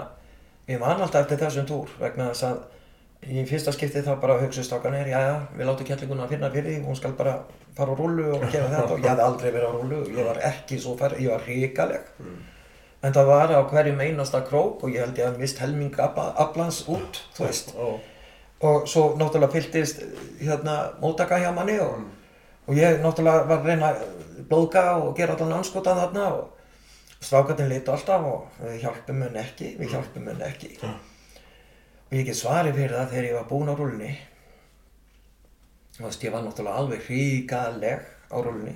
ég 0.68 0.80
man 0.80 1.02
alltaf 1.02 1.24
eftir 1.24 1.42
þessum 1.42 1.68
túr 1.70 1.90
vegna 2.00 2.30
þess 2.32 2.48
að 2.50 2.62
í 3.32 3.44
fyrsta 3.46 3.74
skipti 3.76 4.02
þá 4.06 4.16
bara 4.22 4.38
hugsa 4.42 4.64
strákanir, 4.66 5.10
já 5.10 5.20
já, 5.22 5.34
við 5.58 5.68
látum 5.70 5.88
kettlinguna 5.88 6.26
að 6.26 6.36
finna 6.36 6.52
fyrir 6.54 6.72
því, 6.72 6.86
hún 6.88 6.98
skal 6.98 7.12
bara 7.18 7.36
fara 7.78 7.94
á 7.94 7.96
rúlu 7.98 8.30
og 8.36 8.46
gera 8.50 8.70
þetta. 8.70 8.96
Og 8.96 9.04
ég 9.04 9.12
hafði 9.12 9.26
aldrei 9.28 9.52
verið 9.52 9.68
á 9.70 9.74
rúlu, 9.76 10.00
ég 10.10 10.30
var 10.30 10.40
ekki 10.52 10.80
svo 10.82 10.96
fær, 10.98 11.18
ég 11.22 11.30
var 11.30 11.46
hrikaleg. 11.46 12.08
En 13.02 13.14
það 13.14 13.30
var 13.30 13.54
á 13.54 13.62
hverjum 13.70 14.02
einasta 14.02 14.42
krók 14.46 14.84
og 14.86 14.94
ég 14.94 15.06
held 15.06 15.22
ég 15.22 15.30
að 15.30 15.38
mist 15.42 15.62
helming 15.62 16.00
aflans 16.02 16.84
út, 16.90 17.22
þú 17.38 17.46
veist. 17.46 17.76
Já, 17.78 17.92
og 18.62 18.88
svo 18.90 19.16
náttúrulega 19.18 19.52
fylltist 19.56 20.04
hérna 20.40 20.92
móttaka 21.02 21.40
hjá 21.42 21.50
manni 21.54 21.80
og, 21.82 22.04
og 22.68 22.78
ég 22.78 23.00
náttúrulega 23.02 23.48
var 23.50 23.62
að 23.62 23.70
reyna 23.72 23.90
að 23.90 24.04
blóðga 24.50 24.84
og 25.02 25.16
gera 25.18 25.34
allan 25.38 25.58
anskotan 25.58 25.98
þarna 25.98 26.28
og 26.36 26.61
strákarnir 27.22 27.70
litu 27.70 27.92
alltaf 27.94 28.26
og 28.26 28.62
við 28.66 28.80
hjálpum 28.84 29.22
henni 29.26 29.40
ekki, 29.44 29.76
við 29.80 29.94
hjálpum 29.96 30.28
henni 30.32 30.46
ekki. 30.48 30.72
Og 32.12 32.18
ég 32.18 32.26
get 32.28 32.36
svarið 32.40 32.76
fyrir 32.80 32.96
það 32.98 33.12
þegar 33.14 33.28
ég 33.30 33.36
var 33.40 33.50
búinn 33.52 33.72
á 33.72 33.76
rúlunni 33.78 34.14
þú 35.98 36.06
veist, 36.08 36.24
ég 36.26 36.34
var 36.34 36.44
náttúrulega 36.46 36.80
alveg 36.82 37.04
hríkaleg 37.08 38.08
á 38.32 38.38
rúlunni 38.42 38.74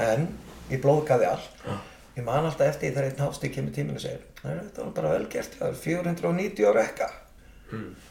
en 0.00 0.28
ég 0.70 0.80
blóðgaði 0.82 1.28
allt. 1.28 1.66
Ég 2.14 2.22
man 2.24 2.46
alltaf 2.46 2.68
eftir 2.70 2.92
þegar 2.94 3.10
einn 3.10 3.22
hásti 3.24 3.50
kemur 3.50 3.72
tíminn 3.74 3.96
og 3.98 4.02
segir 4.04 4.20
"Nei, 4.44 4.54
þetta 4.62 4.84
var 4.84 4.92
bara 4.96 5.12
vel 5.18 5.26
gert, 5.26 5.54
það 5.58 5.68
er 5.68 5.74
490 5.74 6.66
ára 6.70 6.84
ekka. 6.88 7.08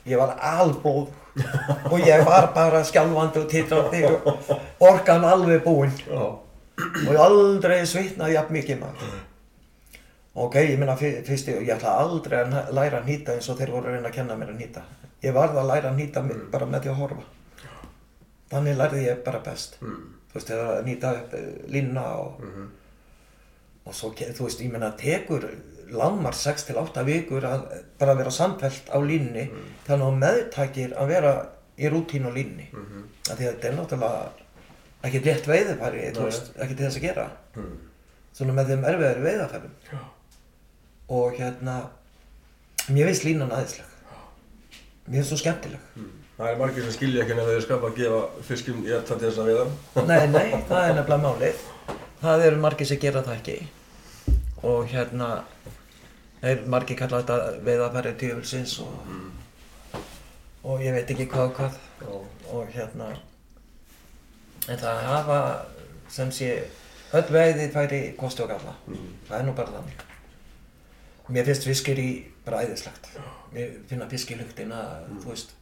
Ég 0.06 0.18
var 0.18 0.34
alblóð 0.42 1.10
og 1.92 2.00
ég 2.04 2.26
var 2.26 2.50
bara 2.54 2.84
skjálfandi 2.84 3.40
og 3.40 3.50
titrandi 3.50 4.04
og 4.04 4.58
orkan 4.80 5.24
alveg 5.24 5.64
búinn 5.64 5.94
já, 6.08 6.20
og 6.20 7.12
ég 7.14 7.20
aldrei 7.20 7.86
svitnaði 7.86 8.34
jafn 8.36 8.54
mikið 8.54 8.80
maður 8.82 9.14
ok, 10.34 10.56
ég 10.56 10.80
minna 10.82 10.96
fyrst 10.98 11.50
ég, 11.52 11.70
ætla 11.76 11.96
aldrei 12.02 12.40
að 12.42 12.72
læra 12.74 13.02
að 13.02 13.10
nýta 13.12 13.36
eins 13.36 13.50
og 13.52 13.60
þeir 13.60 13.74
voru 13.76 13.92
að 13.92 13.98
reyna 13.98 14.10
að 14.10 14.18
kenna 14.18 14.38
mér 14.40 14.54
að 14.54 14.62
nýta. 14.62 14.86
Ég 15.24 15.36
varð 15.36 15.60
að 15.62 15.70
læra 15.70 15.92
að 15.92 16.00
nýta 16.00 16.24
mm. 16.24 16.46
bara 16.54 16.70
með 16.70 16.86
því 16.86 16.94
að 16.94 17.02
horfa. 17.02 17.26
Þannig 18.54 18.80
lærði 18.80 19.04
ég 19.06 19.22
bara 19.26 19.44
best. 19.46 19.78
Mm, 19.82 20.02
þú 20.32 20.40
veist, 20.40 20.50
þegar 20.50 20.72
að 20.72 20.90
nýta 20.90 21.14
upp 21.20 21.38
eh, 21.38 21.46
línuna 21.74 22.08
og, 22.22 22.42
mhm, 22.44 22.68
og 23.84 23.98
svo, 23.98 24.12
þú 24.18 24.48
veist, 24.48 24.66
ég 24.66 24.74
menna 24.74 24.92
tekur 25.00 25.48
lámar 25.94 26.38
6 26.38 26.68
til 26.70 26.78
8 26.82 27.04
vikur 27.06 27.46
að 27.46 27.66
bara 28.00 28.16
vera 28.18 28.32
samfelt 28.34 28.88
á 28.90 28.98
línni 29.04 29.44
þannig 29.86 30.08
að 30.08 30.22
meðtækir 30.24 30.96
að 30.98 31.12
vera 31.12 31.34
í 31.78 31.92
rútín 31.92 32.26
á 32.26 32.32
línni 32.34 32.70
að 33.30 33.44
þetta 33.44 33.68
er 33.70 33.76
náttúrulega 33.78 34.24
ekki 35.04 35.22
rétt 35.26 35.50
veiðfæri, 35.52 36.06
þú 36.16 36.26
veist, 36.30 36.54
til 36.56 36.80
þess 36.80 36.98
að 36.98 37.06
gera. 37.06 37.28
Mm, 37.60 37.76
svona 38.34 38.56
með 38.58 38.72
þeim 38.72 38.86
erfiðari 38.90 39.26
veiðarfærum 39.28 39.74
já, 39.90 40.00
og 41.14 41.38
hérna 41.38 41.80
mér 42.90 43.12
finnst 43.12 43.28
línan 43.28 43.54
aðeinsleg 43.54 43.94
mér 45.08 45.20
finnst 45.20 45.34
svo 45.34 45.40
skemmtileg. 45.40 45.80
Mm. 45.98 46.12
Það 46.38 46.50
er 46.50 46.60
margir 46.60 46.86
sem 46.86 46.96
skilja 46.96 47.24
ekki 47.24 47.36
nefnir 47.38 47.64
skapa 47.64 47.90
að 47.92 47.98
gefa 48.00 48.22
fiskum 48.48 48.80
í 48.84 48.90
þetta 48.90 49.18
til 49.18 49.28
þess 49.28 49.42
að 49.42 49.50
veiða. 49.50 49.66
nei, 50.10 50.22
nei, 50.32 50.46
það 50.70 50.88
er 50.88 50.96
nefnilega 50.98 51.24
málið. 51.26 51.66
Það 52.24 52.46
eru 52.48 52.62
margir 52.64 52.90
sem 52.90 53.02
gera 53.04 53.24
það 53.26 53.40
ekki. 53.42 53.58
Og 54.64 54.88
hérna 54.94 55.28
þeir 56.40 56.64
margir 56.72 57.00
kalla 57.00 57.20
þetta 57.22 57.66
veiðarfæri 57.68 58.14
tjöfulsins 58.22 58.78
og, 58.84 59.12
og 60.64 60.86
ég 60.86 60.96
veit 60.96 61.12
ekki 61.14 61.28
hvað 61.34 61.50
og 61.50 61.60
hvað. 61.60 61.78
Já, 62.04 62.16
og 62.54 62.74
hérna 62.78 63.12
en 64.72 64.80
það 64.80 65.04
hafa 65.10 65.38
sem 66.14 66.32
sé 66.32 66.50
öll 67.14 67.28
veiði 67.36 67.68
færi 67.76 68.02
kosti 68.18 68.48
og 68.48 68.56
galla. 68.56 68.78
Það 69.28 69.38
er 69.42 69.48
nú 69.50 69.56
bara 69.60 69.76
þannig 69.76 70.10
mér 71.30 71.48
finnst 71.48 71.68
fiskir 71.68 72.00
í 72.00 72.10
bara 72.46 72.64
æðislegt. 72.66 73.12
Mér 73.54 73.76
finna 73.88 74.10
fiskilugtina 74.12 74.80
þú 75.10 75.30
veist, 75.30 75.54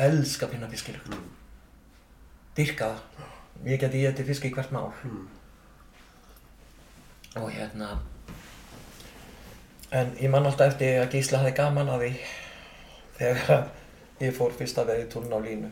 elska 0.00 0.48
finna 0.48 0.68
fiskilugt 0.70 1.16
dyrka 2.54 2.90
það. 2.90 3.30
Ég 3.64 3.80
geti 3.80 4.02
ég 4.02 4.16
til 4.16 4.26
fisk 4.28 4.46
í 4.46 4.52
hvert 4.54 4.72
mál. 4.74 4.90
Og 7.34 7.48
hérna 7.50 7.96
en 9.94 10.12
ég 10.18 10.30
man 10.30 10.46
alltaf 10.46 10.72
eftir 10.72 11.00
að 11.02 11.14
Gísla 11.14 11.40
hafði 11.42 11.54
gaman 11.58 11.90
að 11.90 12.04
því 12.04 12.12
þegar 13.18 13.64
ég 14.22 14.36
fór 14.36 14.54
fyrsta 14.58 14.86
veiði 14.86 15.08
túrn 15.10 15.34
á 15.34 15.38
línu. 15.42 15.70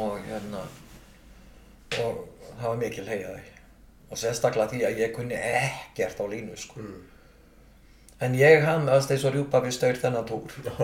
Og 0.00 0.20
hérna 0.26 0.62
og 2.00 2.24
það 2.58 2.68
var 2.68 2.78
mikil 2.80 3.08
heiðaði 3.08 3.50
og 4.10 4.18
sérstaklega 4.20 4.72
því 4.72 4.80
að 4.88 5.00
ég 5.00 5.12
kunni 5.14 5.36
ekkert 5.38 6.20
á 6.20 6.24
línu 6.28 6.56
sko. 6.60 6.82
En 8.22 8.36
ég 8.38 8.62
hann 8.64 8.88
aðst 8.90 9.12
eins 9.14 9.24
og 9.26 9.34
rjúpa 9.34 9.60
við 9.64 9.76
staur 9.76 9.98
þennan 9.98 10.28
já, 10.64 10.74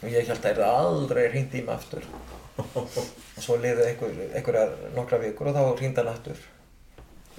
og 0.00 0.08
ég 0.08 0.26
held 0.28 0.38
að 0.38 0.44
það 0.46 0.50
er 0.52 0.62
aldrei 0.64 1.22
hringt 1.28 1.54
í 1.54 1.62
mig 1.64 1.74
aftur. 1.74 2.06
Og 2.60 2.96
svo 3.40 3.56
liði 3.60 3.86
einhver, 3.86 4.16
einhverjar 4.36 4.72
nokkra 4.96 5.20
vikur 5.22 5.50
og 5.50 5.56
þá 5.56 5.62
hringd 5.80 6.00
hann 6.00 6.10
aftur. 6.12 6.42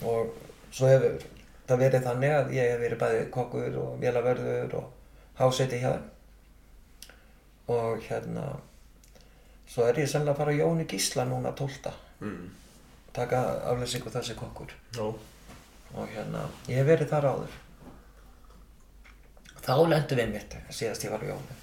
Og 0.06 0.32
svo 0.74 0.90
hefur 0.90 1.22
það 1.70 1.84
verið 1.84 2.08
þannig 2.08 2.36
að 2.38 2.54
ég 2.58 2.72
hef 2.72 2.82
verið 2.82 3.02
bæði 3.02 3.24
kokkur 3.34 3.78
og 3.82 4.00
vélavörður 4.02 4.76
og 4.80 5.40
háseti 5.40 5.82
hjá 5.82 5.92
þeim. 5.94 6.08
Og 7.72 8.06
hérna 8.08 8.48
svo 9.70 9.86
er 9.88 10.02
ég 10.02 10.10
sennilega 10.10 10.36
að 10.36 10.42
fara 10.42 10.56
á 10.58 10.60
Jóni 10.62 10.88
Gísla 10.90 11.26
núna 11.30 11.54
12. 11.58 11.92
mm, 12.20 12.48
taka 13.16 13.42
aflýsingu 13.72 14.12
þessi 14.14 14.36
kokkur. 14.40 14.74
Já, 14.98 15.06
og 15.92 16.16
hérna 16.16 16.48
ég 16.68 16.82
hef 16.82 16.90
verið 16.90 17.14
þar 17.14 17.30
áður 17.34 17.60
þá 19.66 19.74
lendum 19.90 20.18
við 20.22 20.32
mitt 20.36 20.56
síðast 20.74 21.06
ég 21.06 21.12
var 21.14 21.24
á 21.26 21.30
Jóni 21.32 21.58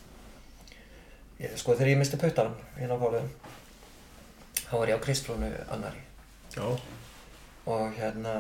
ég, 1.44 1.56
sko 1.58 1.74
þegar 1.74 1.92
ég 1.94 2.00
misti 2.02 2.20
puttan 2.20 2.54
inn 2.82 2.92
á 2.94 2.96
fólum 3.00 3.28
þá 4.68 4.72
var 4.78 4.92
ég 4.92 5.00
á 5.00 5.04
Kristrúnu 5.04 5.50
annari 5.74 6.02
já, 6.56 6.64
og 7.68 7.98
hérna 7.98 8.34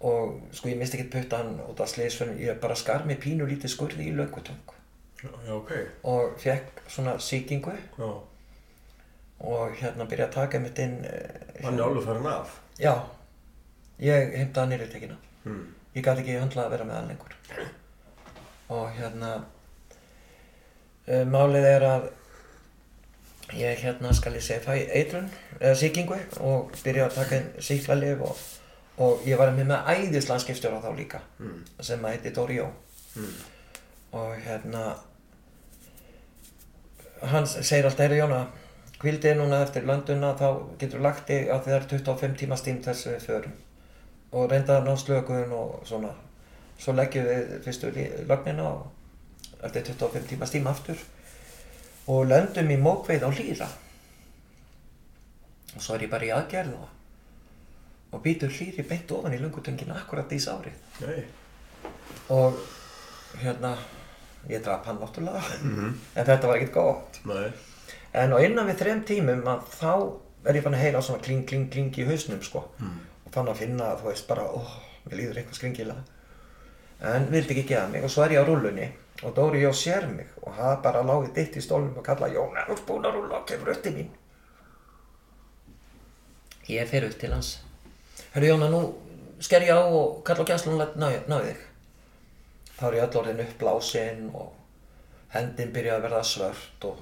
og 0.00 0.38
sko 0.56 0.70
ég 0.72 0.78
misti 0.80 0.98
ekkert 0.98 1.12
puttan 1.18 1.58
út 1.66 1.80
af 1.84 1.90
sliðsfjörnum, 1.92 2.38
ég 2.40 2.60
bara 2.62 2.76
skar 2.78 3.04
mig 3.08 3.18
pínu 3.20 3.46
lítið 3.50 3.74
skurði 3.74 4.06
í 4.08 4.14
laukutöng 4.16 4.74
já, 5.20 5.30
ok, 5.52 5.72
og 6.08 6.38
fekk 6.40 6.78
svona 6.88 7.18
sýkingu. 7.20 7.74
Já, 7.98 8.08
og 9.40 9.74
hérna 9.80 10.06
byrjaði 10.08 10.28
að 10.30 10.34
taka 10.38 10.60
mitt 10.60 10.78
inn 10.80 10.94
eh, 11.04 11.60
hann 11.64 11.76
er 11.78 11.84
alveg 11.84 12.06
farin 12.06 12.26
af. 12.28 12.54
já, 12.80 12.94
ég 14.04 14.34
heimtaði 14.38 14.74
nýritekina 14.76 15.18
Mm, 15.40 15.70
ég 15.96 16.04
gæti 16.04 16.20
ekki 16.20 16.34
höndla 16.36 16.66
að 16.66 16.72
vera 16.74 16.84
með 16.84 16.96
hann 16.98 17.06
lengur 17.08 17.30
og 18.70 18.88
hérna 18.96 19.34
uh, 21.10 21.24
málið 21.28 21.68
er 21.74 21.86
að 21.88 22.08
ég 23.58 23.82
hérna 23.82 24.12
skal 24.14 24.36
ég 24.38 24.46
segja 24.46 24.62
fæ 24.62 24.76
eitrun 24.94 25.28
eða 25.58 25.74
sýkingu 25.82 26.18
og 26.46 26.70
byrja 26.84 27.08
að 27.08 27.16
taka 27.18 27.40
inn 27.40 27.50
síklarlif 27.66 28.22
og, 28.26 28.42
og 29.02 29.26
ég 29.26 29.40
var 29.40 29.52
með 29.56 29.72
með 29.72 29.90
æðislega 29.94 30.44
skipstjóra 30.44 30.82
þá 30.84 30.90
líka 30.96 31.22
mm, 31.38 31.60
sem 31.82 32.04
að 32.04 32.16
heiti 32.16 32.34
Dóri 32.36 32.60
Jó. 32.60 32.68
Mm, 33.18 33.38
og 34.20 34.34
hérna 34.44 34.84
hann 37.32 37.46
segir 37.46 37.88
alltaf, 37.88 38.06
heyrðu 38.06 38.22
Jóna 38.22 38.44
kvildið 39.00 39.38
núna 39.38 39.62
eftir 39.64 39.86
lönduna 39.88 40.34
þá 40.38 40.48
getur 40.80 41.02
lagt 41.04 41.26
þig 41.28 41.50
að 41.50 41.66
það 41.66 41.76
er 41.76 41.86
25 41.92 42.40
tíma 42.42 42.58
stím 42.60 42.80
þessu 42.84 43.14
við 43.14 43.26
förum. 43.26 43.54
Og 44.30 44.50
reynda 44.50 44.76
að 44.78 44.86
ná 44.86 44.98
slökun 45.00 45.54
og 45.56 45.80
svona 45.88 46.12
svo 46.80 46.94
leggjum 46.96 47.26
við 47.28 47.54
fyrstu 47.66 47.90
lögnina 48.28 48.66
og 48.70 49.62
eftir 49.66 49.84
25 49.92 50.28
tíma 50.30 50.48
stím 50.48 50.68
aftur 50.70 51.00
og 52.10 52.26
löndum 52.30 52.70
í 52.72 52.78
mókveið 52.80 53.26
á 53.28 53.30
lýra 53.30 53.68
og 55.76 55.82
svo 55.84 55.94
er 55.94 56.06
ég 56.06 56.12
bara 56.12 56.26
í 56.26 56.32
aðgerð 56.34 56.74
og, 56.78 56.88
og 58.16 58.22
býtur 58.24 58.50
hlýri 58.50 58.86
beint 58.88 59.12
ofan 59.14 59.36
í 59.36 59.40
lungutöngina 59.42 59.98
akkurat 60.00 60.32
í 60.34 60.40
sárið. 60.42 60.74
Nei, 61.04 61.20
og 62.34 62.58
hérna 63.38 63.76
ég 64.50 64.64
draf 64.64 64.88
hann 64.88 64.98
náttúrulega. 64.98 65.42
En 66.16 66.26
þetta 66.26 66.48
var 66.48 66.56
ekkert 66.56 66.74
gott. 66.74 67.20
Nei, 67.30 67.52
en 68.18 68.34
á 68.34 68.38
innan 68.42 68.66
við 68.66 68.80
þrem 68.82 69.04
tímum 69.06 69.46
að 69.52 69.68
þá 69.76 69.92
er 70.48 70.58
ég 70.58 70.64
fann 70.64 70.74
að 70.74 70.82
heyra 70.86 71.04
svona 71.04 71.22
kling 71.22 71.44
kling 71.46 71.68
kling 71.70 72.00
í 72.00 72.08
hausnum 72.08 72.42
sko. 72.42 72.64
Og 73.26 73.30
fann 73.30 73.52
að 73.52 73.62
finna 73.62 73.92
þú 74.00 74.10
veist 74.10 74.26
bara 74.26 74.48
óh, 74.48 74.74
mér 75.04 75.20
líður 75.20 75.42
eitthvað 75.44 75.60
skringilega 75.60 76.02
en 77.00 77.26
vildi 77.32 77.54
ekki 77.54 77.68
geða 77.74 77.88
mig 77.92 78.04
og 78.04 78.10
svo 78.12 78.24
er 78.26 78.34
ég 78.36 78.42
á 78.42 78.48
rúllunni 78.48 78.88
og 79.22 79.34
Dóri 79.36 79.60
Jó 79.64 79.70
sér 79.76 80.06
mig 80.08 80.26
og 80.42 80.52
hann 80.56 80.82
bara 80.82 81.02
lági 81.02 81.32
ditt 81.34 81.56
í 81.56 81.62
stólnum 81.64 81.96
og 81.96 82.04
kalla 82.04 82.28
Jón 82.28 82.56
er 82.56 82.68
þú 82.68 82.76
búin 82.88 83.06
að 83.08 83.16
rúlla 83.18 83.40
og 83.40 83.46
kemur 83.48 83.72
upp 83.74 83.82
til 83.82 83.92
mín 83.96 84.08
ég 86.70 86.88
fer 86.88 87.04
upp 87.08 87.18
til 87.20 87.32
hans 87.32 87.58
Hörru 88.34 88.52
Jóna 88.52 88.68
nú 88.70 88.80
sker 89.40 89.64
ég 89.66 89.74
á 89.74 89.80
og 89.82 90.22
kalla 90.24 90.44
á 90.44 90.50
gæslun 90.52 90.80
og 90.80 90.96
ná 90.96 91.10
þig 91.10 91.60
þá 92.78 92.84
er 92.88 92.96
ég 92.98 93.04
öll 93.08 93.20
orðin 93.22 93.44
uppblásinn 93.44 94.26
og 94.34 94.52
hendin 95.34 95.72
byrjaði 95.72 95.96
að 95.98 96.04
verða 96.08 96.22
svört 96.26 96.84
og 96.90 97.00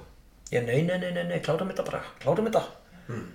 ég 0.51 0.65
nei, 0.65 0.81
nei, 0.83 0.97
nei, 0.99 1.11
nei, 1.13 1.23
nei, 1.23 1.39
klárum 1.45 1.69
þetta 1.71 1.85
bara, 1.91 2.03
klárum 2.23 2.49
þetta 2.51 2.65
Mm. 3.09 3.25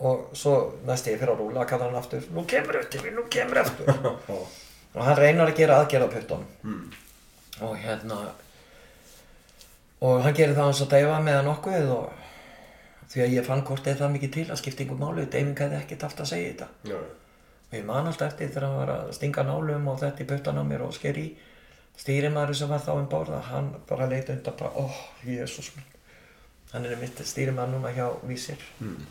og 0.00 0.30
svo 0.32 0.78
næst 0.88 1.04
ég 1.10 1.18
fyrir 1.20 1.34
að 1.34 1.40
rúla 1.42 1.60
að 1.60 1.66
kalla 1.68 1.84
hann 1.90 1.98
aftur 1.98 2.22
nú 2.32 2.46
kemur 2.48 2.78
eftir 2.78 3.02
mig, 3.04 3.12
nú 3.12 3.26
kemur 3.28 3.58
eftir. 3.60 3.84
og 4.94 5.04
hann 5.04 5.16
reynar 5.18 5.50
að 5.50 5.56
gera 5.58 5.78
aðgerð 5.82 6.06
á 6.06 6.14
puttunum 6.14 6.46
Mm. 6.64 6.92
og 7.60 7.76
hérna 7.78 8.18
og 10.04 10.22
hann 10.22 10.34
gerir 10.34 10.54
það 10.54 10.64
hans 10.68 10.82
að 10.84 10.90
deyfa 10.94 11.20
með 11.24 11.36
hann 11.38 11.48
nokkuð 11.48 11.90
og 11.96 12.12
því 13.12 13.22
að 13.24 13.34
ég 13.38 13.46
fann 13.46 13.62
hvort 13.64 13.84
það 13.86 14.12
mikið 14.16 14.32
til 14.32 14.46
að 14.50 14.58
skipta 14.62 14.84
yngur 14.84 14.98
málu 15.00 15.24
deyfing 15.30 15.58
hefði 15.58 15.78
ekkert 15.82 16.02
haft 16.08 16.20
að 16.20 16.30
segja 16.32 16.52
þetta 16.52 16.68
Já. 16.90 16.96
og 16.98 17.74
ég 17.78 17.84
man 17.88 18.06
alltaf 18.10 18.32
eftir 18.32 18.48
þegar 18.48 18.66
hann 18.68 18.78
var 18.80 18.92
að 18.96 19.12
stinga 19.18 19.42
nálum 19.48 19.88
og 19.88 20.00
þetta 20.00 20.24
í 20.24 20.28
puttan 20.32 20.58
á 20.58 20.64
mér 20.66 20.82
og 20.86 20.94
sker 20.94 21.18
í 21.18 21.26
stýrimaður 21.98 22.54
sem 22.58 22.68
var 22.68 22.80
þá 22.82 22.90
um 22.98 23.06
borða 23.08 23.40
hann 23.50 23.68
bara 23.88 24.06
leiti 24.10 24.32
undan 24.32 24.56
bara, 24.58 24.70
oh, 24.74 24.96
minn 25.22 25.46
hann 26.72 26.84
er 26.86 26.96
mitt 26.98 27.18
stýrimaður 27.22 27.76
núna 27.76 27.92
hjá 27.94 28.08
Vísir 28.26 28.58
Mm. 28.80 29.06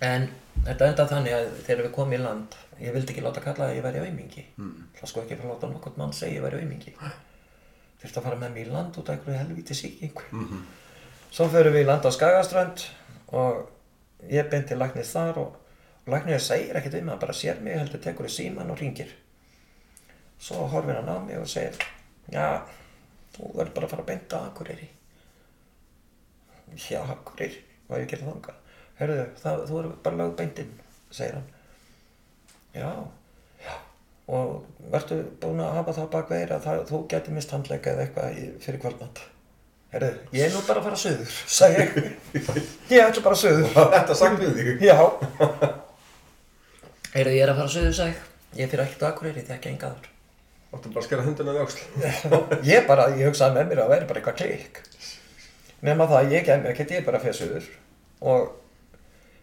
en 0.00 0.28
þetta 0.64 0.86
enda 0.90 1.06
þannig 1.08 1.34
að 1.36 1.48
þegar 1.66 1.84
við 1.86 1.92
komum 1.96 2.12
í 2.16 2.20
land 2.20 2.54
ég 2.80 2.92
vildi 2.94 3.12
ekki 3.12 3.22
láta 3.24 3.40
kalla 3.44 3.66
að 3.68 3.76
ég 3.76 3.82
væri 3.84 3.98
aumingi 4.06 4.44
Mm. 4.58 4.86
það 5.00 5.06
sko 5.12 5.20
ekki 5.22 5.36
fyrir 5.36 5.50
að 5.50 5.54
láta 5.54 5.68
nokkurt 5.72 5.96
mann 6.00 6.12
segja 6.12 6.38
ég 6.40 6.42
væri 6.46 6.60
aumingi 6.62 6.94
þurfti 8.00 8.18
að 8.18 8.22
fara 8.22 8.36
með 8.40 8.52
mig 8.54 8.66
í 8.66 8.70
land 8.72 8.96
út 8.98 9.08
af 9.08 9.16
einhverju 9.18 9.38
helvíti 9.38 9.74
sýkingu 9.74 10.22
Mhm. 10.32 10.62
svo 11.30 11.48
förum 11.48 11.72
við 11.74 11.82
í 11.84 11.86
land 11.86 12.04
á 12.06 12.10
Skagaströnd 12.10 12.86
og 13.32 13.68
ég 14.30 14.50
beinti 14.50 14.74
læknir 14.74 15.04
þar 15.04 15.38
og, 15.38 15.56
og 16.06 16.08
læknir 16.12 16.38
segir 16.40 16.76
ekkert 16.76 16.94
um 17.02 17.08
hann 17.08 17.18
bara 17.18 17.32
sér 17.32 17.60
mig 17.60 17.76
heldur 17.78 18.00
tekur 18.00 18.26
í 18.26 18.28
síman 18.32 18.70
og 18.70 18.78
ringir 18.80 19.08
svo 20.38 20.66
horfir 20.66 20.94
hann 20.96 21.08
á 21.08 21.18
mig 21.26 21.36
og 21.38 21.46
segir 21.48 21.76
já, 22.32 22.62
þú 23.36 23.52
verður 23.56 23.74
bara 23.74 23.86
að 23.86 23.90
fara 23.90 24.02
að 24.02 24.06
beinta 24.06 24.36
að 24.38 24.46
Akureyri. 24.50 24.88
Já, 26.90 27.00
Akureyri? 27.02 27.60
Hvað 27.88 27.96
á 27.96 28.00
ég 28.00 28.06
að 28.06 28.10
gera 28.12 28.26
þangað? 28.30 28.58
Herðu, 29.00 29.24
það, 29.42 29.62
þú 29.68 29.74
verður 29.78 29.96
bara 30.04 30.16
lög 30.20 30.34
beintinn 30.38 30.72
segir 31.10 31.34
hann 31.34 31.48
já, 32.76 32.90
já. 33.64 33.74
Og 34.30 34.62
verður 34.92 35.24
búin 35.42 35.60
að 35.64 35.74
hafa 35.80 35.96
það 35.98 36.08
bak 36.14 36.30
veira 36.30 36.58
að 36.62 36.84
þú 36.90 37.02
getur 37.10 37.34
mist 37.36 37.50
handleika 37.54 37.90
eða 37.94 38.06
eitthvað 38.06 38.40
fyrir 38.64 38.82
kvöldmatt 38.84 39.22
herðu, 39.90 40.10
ég 40.38 40.44
er 40.46 40.52
nú 40.54 40.60
bara 40.68 40.78
að 40.78 40.86
fara 40.86 40.98
söður 41.02 41.32
sagði 41.50 41.82
ég. 41.82 41.96
Ég 42.94 43.08
ætla 43.08 43.24
bara 43.24 43.38
söður 43.40 43.72
Þetta 43.74 44.14
sagt 44.20 44.38
við 44.38 44.52
þig. 44.60 44.84
Já. 44.86 44.94
Heyrðu, 47.16 47.32
ég 47.34 47.42
er 47.42 47.50
að 47.50 47.58
fara 47.64 47.72
söður 47.74 47.96
sæk 47.98 48.20
Ég. 48.58 48.66
Fyrir 48.70 48.84
ekkert 48.84 49.02
á 49.02 49.08
Akureyri, 49.10 49.42
það 49.46 49.56
ekki 49.56 49.72
engaður 49.74 50.06
Áttu 50.70 50.92
bara 50.94 51.02
að 51.02 51.06
skera 51.08 51.24
hundina 51.26 51.54
við 51.56 51.64
öxl. 51.64 51.82
Ég 52.70 52.86
bara, 52.86 53.08
ég 53.18 53.26
hugsaði 53.26 53.56
með 53.56 53.68
mér 53.72 53.80
að 53.82 53.88
það 53.88 53.92
væri 53.96 54.08
bara 54.12 54.22
eitthvað 54.22 54.38
klikk 54.38 54.80
Nema 55.88 56.06
það, 56.10 56.30
ég 56.36 56.46
kem 56.46 56.66
ekkert, 56.70 56.94
ég 56.94 57.02
er 57.02 57.06
bara 57.08 57.18
að 57.18 57.26
fyrir 57.26 57.38
söður 57.40 57.68
Og 58.30 58.48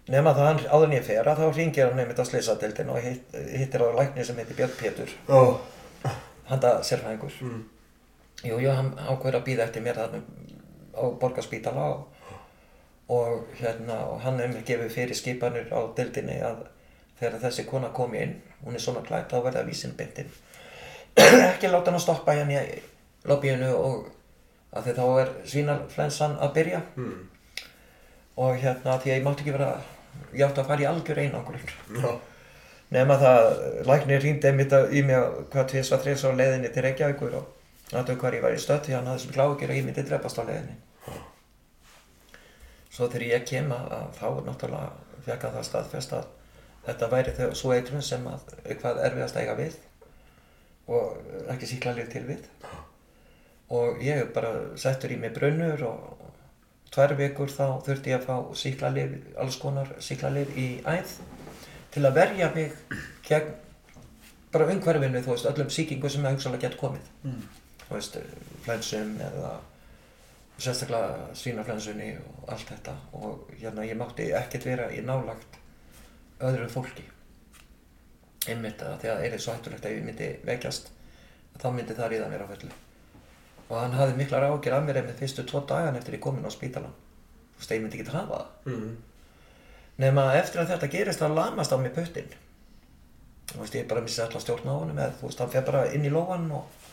nema 0.08 0.34
það, 0.34 0.45
hann- 0.47 0.68
áður 0.72 0.86
en 0.88 0.95
ég 0.97 1.03
fer 1.08 1.28
að 1.28 1.39
þá 1.41 1.55
ringir 1.58 1.88
hann 1.89 1.97
nefnit 1.99 2.20
á 2.20 2.26
slisadeildin 2.30 2.89
og 2.93 2.99
hitt, 3.03 3.34
hittir 3.58 3.82
á 3.84 3.89
lækni 3.97 4.24
sem 4.26 4.36
heitir 4.39 4.55
Björn 4.55 4.76
Pétur 4.80 5.10
Já. 5.28 5.41
Handa 6.47 6.78
sérfæðingur 6.84 7.34
Mm. 7.41 7.64
Jú, 8.45 8.60
jú, 8.62 8.70
hann 8.72 8.91
ákveður 9.10 9.36
að 9.41 9.43
býða 9.47 9.64
eftir 9.66 9.82
mér 9.82 9.95
þarna 9.97 10.20
á 10.93 11.03
borgarspítala 11.20 11.84
og, 11.91 12.08
og 13.10 13.47
hérna, 13.60 13.95
og 14.12 14.22
hann 14.22 14.38
hefur 14.39 14.62
gefið 14.68 14.91
fyrir 14.93 15.16
skipanir 15.18 15.72
á 15.74 15.80
deildinni 15.97 16.38
að 16.45 16.62
þegar 17.20 17.39
þessi 17.41 17.66
kona 17.66 17.89
kom 17.89 18.14
inn, 18.14 18.36
hún 18.64 18.76
er 18.78 18.80
svona 18.84 19.01
klætt, 19.01 19.32
þá 19.32 19.41
verða 19.43 19.66
vísin 19.66 19.95
bindin. 19.97 20.30
ekki 21.18 21.68
láta 21.72 21.89
hann 21.89 21.97
að 21.97 22.03
stoppa 22.05 22.36
hérna 22.38 22.62
í 22.62 22.78
lobbyinu 23.26 23.72
og 23.76 24.05
að 24.78 24.84
því 24.86 24.93
þá 24.99 25.05
er 25.24 25.32
svínaflensan 25.45 26.38
að 26.39 26.53
byrja 26.53 26.82
Mm. 26.95 27.28
og 28.38 28.55
hérna 28.62 28.99
því 29.01 29.10
að 29.12 29.18
ég 29.18 29.24
mátti 29.26 29.41
ekki 29.47 29.55
vera, 29.58 29.72
ég 30.34 30.43
átti 30.47 30.63
að 30.63 30.70
fara 30.72 30.84
í 30.84 30.89
algjör 30.89 31.22
einangurinn. 31.24 31.72
Já. 31.97 32.11
Nefna 32.95 33.18
það, 33.20 33.45
læknir 33.89 34.22
hringdi 34.24 34.47
einmitt 34.47 34.74
í 34.95 35.01
mig 35.03 35.39
hvað 35.51 35.72
tvis 35.74 35.91
var 35.91 36.03
þrjus 36.05 36.24
á 36.24 36.32
leiðinni 36.32 36.70
til 36.72 36.84
Reykjavíkur 36.86 37.34
og 37.41 37.97
aðtöku 37.97 38.24
hvar 38.24 38.38
ég 38.38 38.45
var 38.45 38.55
í 38.55 38.61
stödd 38.63 38.86
því 38.86 38.95
hann 38.95 39.09
hafði 39.11 39.24
sem 39.26 39.34
klákir 39.36 39.74
að 39.74 39.80
ég 39.80 39.88
myndi 39.88 40.05
drefast 40.07 40.39
á 40.39 40.47
leiðinni. 40.47 40.78
Svo 42.95 43.09
þegar 43.11 43.28
ég 43.28 43.43
kem 43.49 43.74
að, 43.76 43.91
þá 44.18 44.28
náttúrulega 44.47 45.22
fekk 45.28 45.43
að 45.49 45.57
það 45.57 45.68
staðfest 45.68 46.15
að 46.18 46.30
þetta 46.88 47.11
væri 47.11 47.36
þau 47.36 47.47
svo 47.59 47.74
eitrun 47.76 48.05
sem 48.05 48.24
að 48.32 48.55
eitthvað 48.63 49.03
erfiðast 49.09 49.39
eiga 49.41 49.57
við 49.59 49.76
og 50.88 51.51
ekki 51.51 51.70
síklarlið 51.74 52.11
til 52.13 52.24
við. 52.30 52.45
Og 53.76 53.99
ég 53.99 54.30
bara 54.32 54.53
settur 54.80 55.11
í 55.11 55.20
mig 55.20 55.34
brunnur 55.36 55.84
og 55.89 56.16
tvær 56.94 57.16
vikur 57.20 57.52
þá 57.52 57.66
þurfti 57.86 58.14
ég 58.14 58.22
að 58.22 58.28
fá 58.28 58.60
síklarlið, 58.62 59.16
alls 59.42 59.60
konar 59.62 59.94
síklarlið 60.04 60.58
í 60.58 60.68
æð 60.88 61.16
til 61.94 62.04
að 62.06 62.20
verja 62.20 62.52
mig 62.56 62.76
gegn 63.28 63.56
bara 64.52 64.68
umhverfinu, 64.72 65.22
þú 65.24 65.34
veist, 65.34 65.48
öllum 65.50 65.72
sýkingu 65.74 66.10
sem 66.10 66.24
það 66.24 66.38
hugsalega 66.38 66.64
gett 66.68 66.78
komið. 66.80 67.10
Mm. 67.28 67.42
Þú 67.84 67.96
veist, 67.98 68.16
flensum 68.64 69.18
eða 69.22 69.52
sérstaklega 70.58 71.36
svínaflensunni 71.38 72.16
og 72.18 72.50
allt 72.54 72.72
þetta 72.72 72.96
og 73.20 73.52
hérna 73.60 73.86
ég 73.86 74.00
mátti 74.00 74.32
ekkert 74.34 74.66
vera 74.66 74.88
í 74.94 75.04
nálagt 75.06 75.60
öðru 76.42 76.70
fólki 76.72 77.06
einmitt 78.48 78.82
að 78.82 79.02
því 79.02 79.12
að 79.12 79.22
það 79.22 79.28
er 79.28 79.44
svo 79.44 79.56
hættulegt 79.56 79.86
að 79.86 79.96
ég 79.98 80.08
myndi 80.08 80.30
veikjast 80.48 80.90
þá 81.62 81.68
myndi 81.76 81.98
það 81.98 82.12
ríða 82.14 82.30
mér 82.32 82.46
á 82.46 82.52
fullu 82.52 82.72
og 83.68 83.76
hann 83.80 83.95
hafði 83.97 84.18
miklar 84.22 84.47
ágjör 84.47 84.78
af 84.78 84.88
mér 84.88 85.03
með 85.03 85.22
fyrstu 85.22 85.45
tvo 85.47 85.63
dagan 85.68 85.99
eftir 85.99 86.18
ég 86.18 86.24
komin 86.24 86.47
á 86.47 86.51
spítalan 86.51 86.95
þú 87.57 87.61
veist, 87.61 87.72
ég 87.72 87.82
myndi 87.84 87.99
ekki 87.99 88.15
hafa 88.15 88.41
það. 88.41 88.74
Mm. 88.74 88.97
nema 90.03 90.28
eftir 90.39 90.61
að 90.61 90.76
þetta 90.76 90.91
gerist 90.93 91.24
þá 91.24 91.28
lamast 91.34 91.74
á 91.74 91.78
mig 91.82 91.95
puttin 91.95 92.30
þú 93.51 93.61
veist, 93.61 93.76
ég 93.76 93.88
bara 93.88 94.03
missi 94.03 94.22
alltaf 94.24 94.43
stjórn 94.43 94.68
á 94.68 94.76
honum 94.76 94.99
eða 94.99 95.15
þú 95.20 95.30
veist, 95.30 95.41
hann 95.41 95.51
fer 95.53 95.65
bara 95.68 95.86
inn 95.95 96.05
í 96.07 96.11
lóan 96.11 96.47
og, 96.55 96.88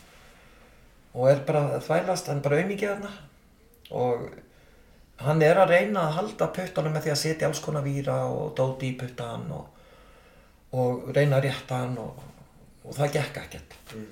og 1.14 1.30
er 1.30 1.42
bara 1.46 1.64
að 1.76 1.86
þvælast 1.88 2.30
hann 2.30 2.40
er 2.40 2.46
bara 2.46 2.60
auðmikið 2.60 2.92
þarna. 2.92 3.14
Og 3.94 4.22
hann 5.24 5.42
er 5.44 5.60
að 5.60 5.72
reyna 5.74 6.06
að 6.08 6.18
halda 6.18 6.50
puttanum 6.56 6.94
með 6.94 7.06
því 7.06 7.14
að 7.14 7.22
setja 7.22 7.48
alls 7.50 7.62
konar 7.64 7.84
víra 7.86 8.18
og 8.30 8.54
dóti 8.58 8.92
í 8.92 8.98
puttan 8.98 9.48
og, 9.54 9.66
og 10.78 11.10
reyna 11.14 11.40
að 11.40 11.48
rétta 11.48 11.82
hann 11.82 11.98
og, 12.02 12.22
og 12.84 12.98
það 12.98 13.16
gekk 13.18 13.42
ekkert. 13.44 13.76
Mm. 13.94 14.08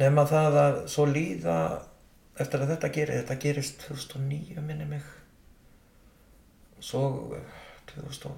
Nema 0.00 0.26
það 0.28 0.58
að 0.62 0.80
svo 0.92 1.04
líða 1.08 1.58
eftir 2.40 2.62
að 2.62 2.70
þetta 2.74 2.88
gerir 2.92 3.20
þetta 3.22 3.42
gerist 3.46 3.76
2009 3.86 4.60
minni 4.64 4.86
mig. 4.90 5.04
Svo 6.84 7.02
eh, 7.36 7.56
2013 7.86 8.36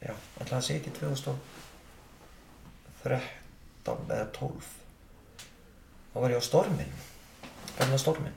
já, 0.00 0.14
alltaf 0.40 0.56
að 0.58 0.64
segja 0.66 0.80
ekki 0.80 0.92
2013 1.00 1.40
eða 4.14 4.26
12 4.36 4.68
þá 6.12 6.16
var 6.20 6.30
ég 6.32 6.40
á 6.40 6.44
stormin 6.44 6.92
gamla 7.78 7.98
stormin 8.00 8.36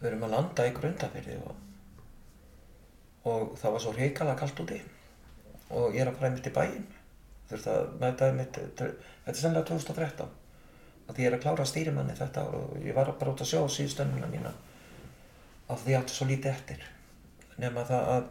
við 0.00 0.06
erum 0.10 0.26
að 0.28 0.34
landa 0.36 0.68
í 0.68 0.74
grundafyrði 0.76 1.36
og, 1.42 1.54
og 3.28 3.40
það 3.60 3.72
var 3.76 3.80
svo 3.84 3.92
reykala 3.96 4.38
kallt 4.38 4.62
úti 4.64 4.78
og 5.72 5.96
ég 5.96 6.04
er 6.04 6.10
að 6.10 6.18
fara 6.20 6.32
mitt 6.34 6.48
í 6.48 6.54
bæinn. 6.54 6.84
Þurfti 7.50 7.72
að 7.72 7.88
mæta 8.00 8.28
mitt 8.36 8.58
þetta 8.58 8.88
er 9.28 9.38
sennilega 9.38 9.68
2013 9.68 10.30
að 11.10 11.18
ég 11.20 11.28
er 11.28 11.36
að 11.36 11.42
klára 11.42 11.66
stýrimanni 11.68 12.14
þetta 12.16 12.44
og 12.48 12.76
ég 12.80 12.96
var 12.96 13.10
bara 13.18 13.32
út 13.34 13.42
að 13.44 13.50
sjá 13.50 13.60
síðustönnuna 13.74 14.30
mína. 14.30 14.52
Af 15.72 15.82
því 15.82 15.98
átti 15.98 16.16
svo 16.16 16.28
lítið 16.28 16.52
eftir. 16.52 16.86
Nema 17.60 17.84
það 17.88 18.12
að 18.14 18.30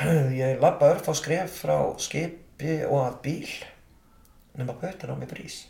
ég 0.40 0.62
labba 0.62 0.94
örf 0.94 1.10
á 1.10 1.14
skref 1.18 1.60
frá 1.64 1.76
skipi 2.00 2.80
og 2.86 3.02
að 3.02 3.20
bíl 3.26 3.50
nema 4.56 4.78
pötan 4.80 5.12
á 5.12 5.16
mig 5.18 5.28
brís 5.30 5.66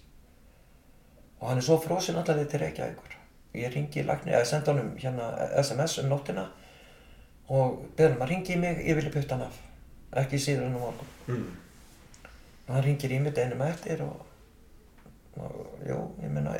og 1.41 1.49
hann 1.49 1.61
er 1.61 1.65
svo 1.65 1.79
frosinn 1.81 2.19
allaveg 2.21 2.49
til 2.53 2.61
Reykjavíkur. 2.61 3.17
Ég 3.57 3.73
ringi 3.75 4.05
lækni, 4.07 4.35
eða 4.37 4.47
senda 4.47 4.75
honum 4.75 4.93
hérna 5.01 5.31
SMS 5.63 5.99
um 6.03 6.11
nóttina 6.13 6.47
og 7.49 7.81
beðum 7.97 8.21
hann 8.21 8.27
að 8.27 8.33
ringi 8.35 8.55
í 8.55 8.61
mig, 8.61 8.83
ég 8.87 8.99
vilja 8.99 9.13
putta 9.15 9.39
hann 9.39 9.49
af 9.49 9.57
ekki 10.17 10.39
síður 10.43 10.67
en 10.67 10.77
á 10.77 10.81
morgun 10.83 11.07
Mm. 11.31 11.47
og 12.67 12.75
hann 12.75 12.83
ringir 12.85 13.13
í 13.15 13.19
mig 13.23 13.35
deginum 13.37 13.61
eftir 13.63 14.01
og, 14.03 14.23
og 15.37 15.53
jú, 15.87 15.99
ég 16.23 16.31
meina 16.33 16.55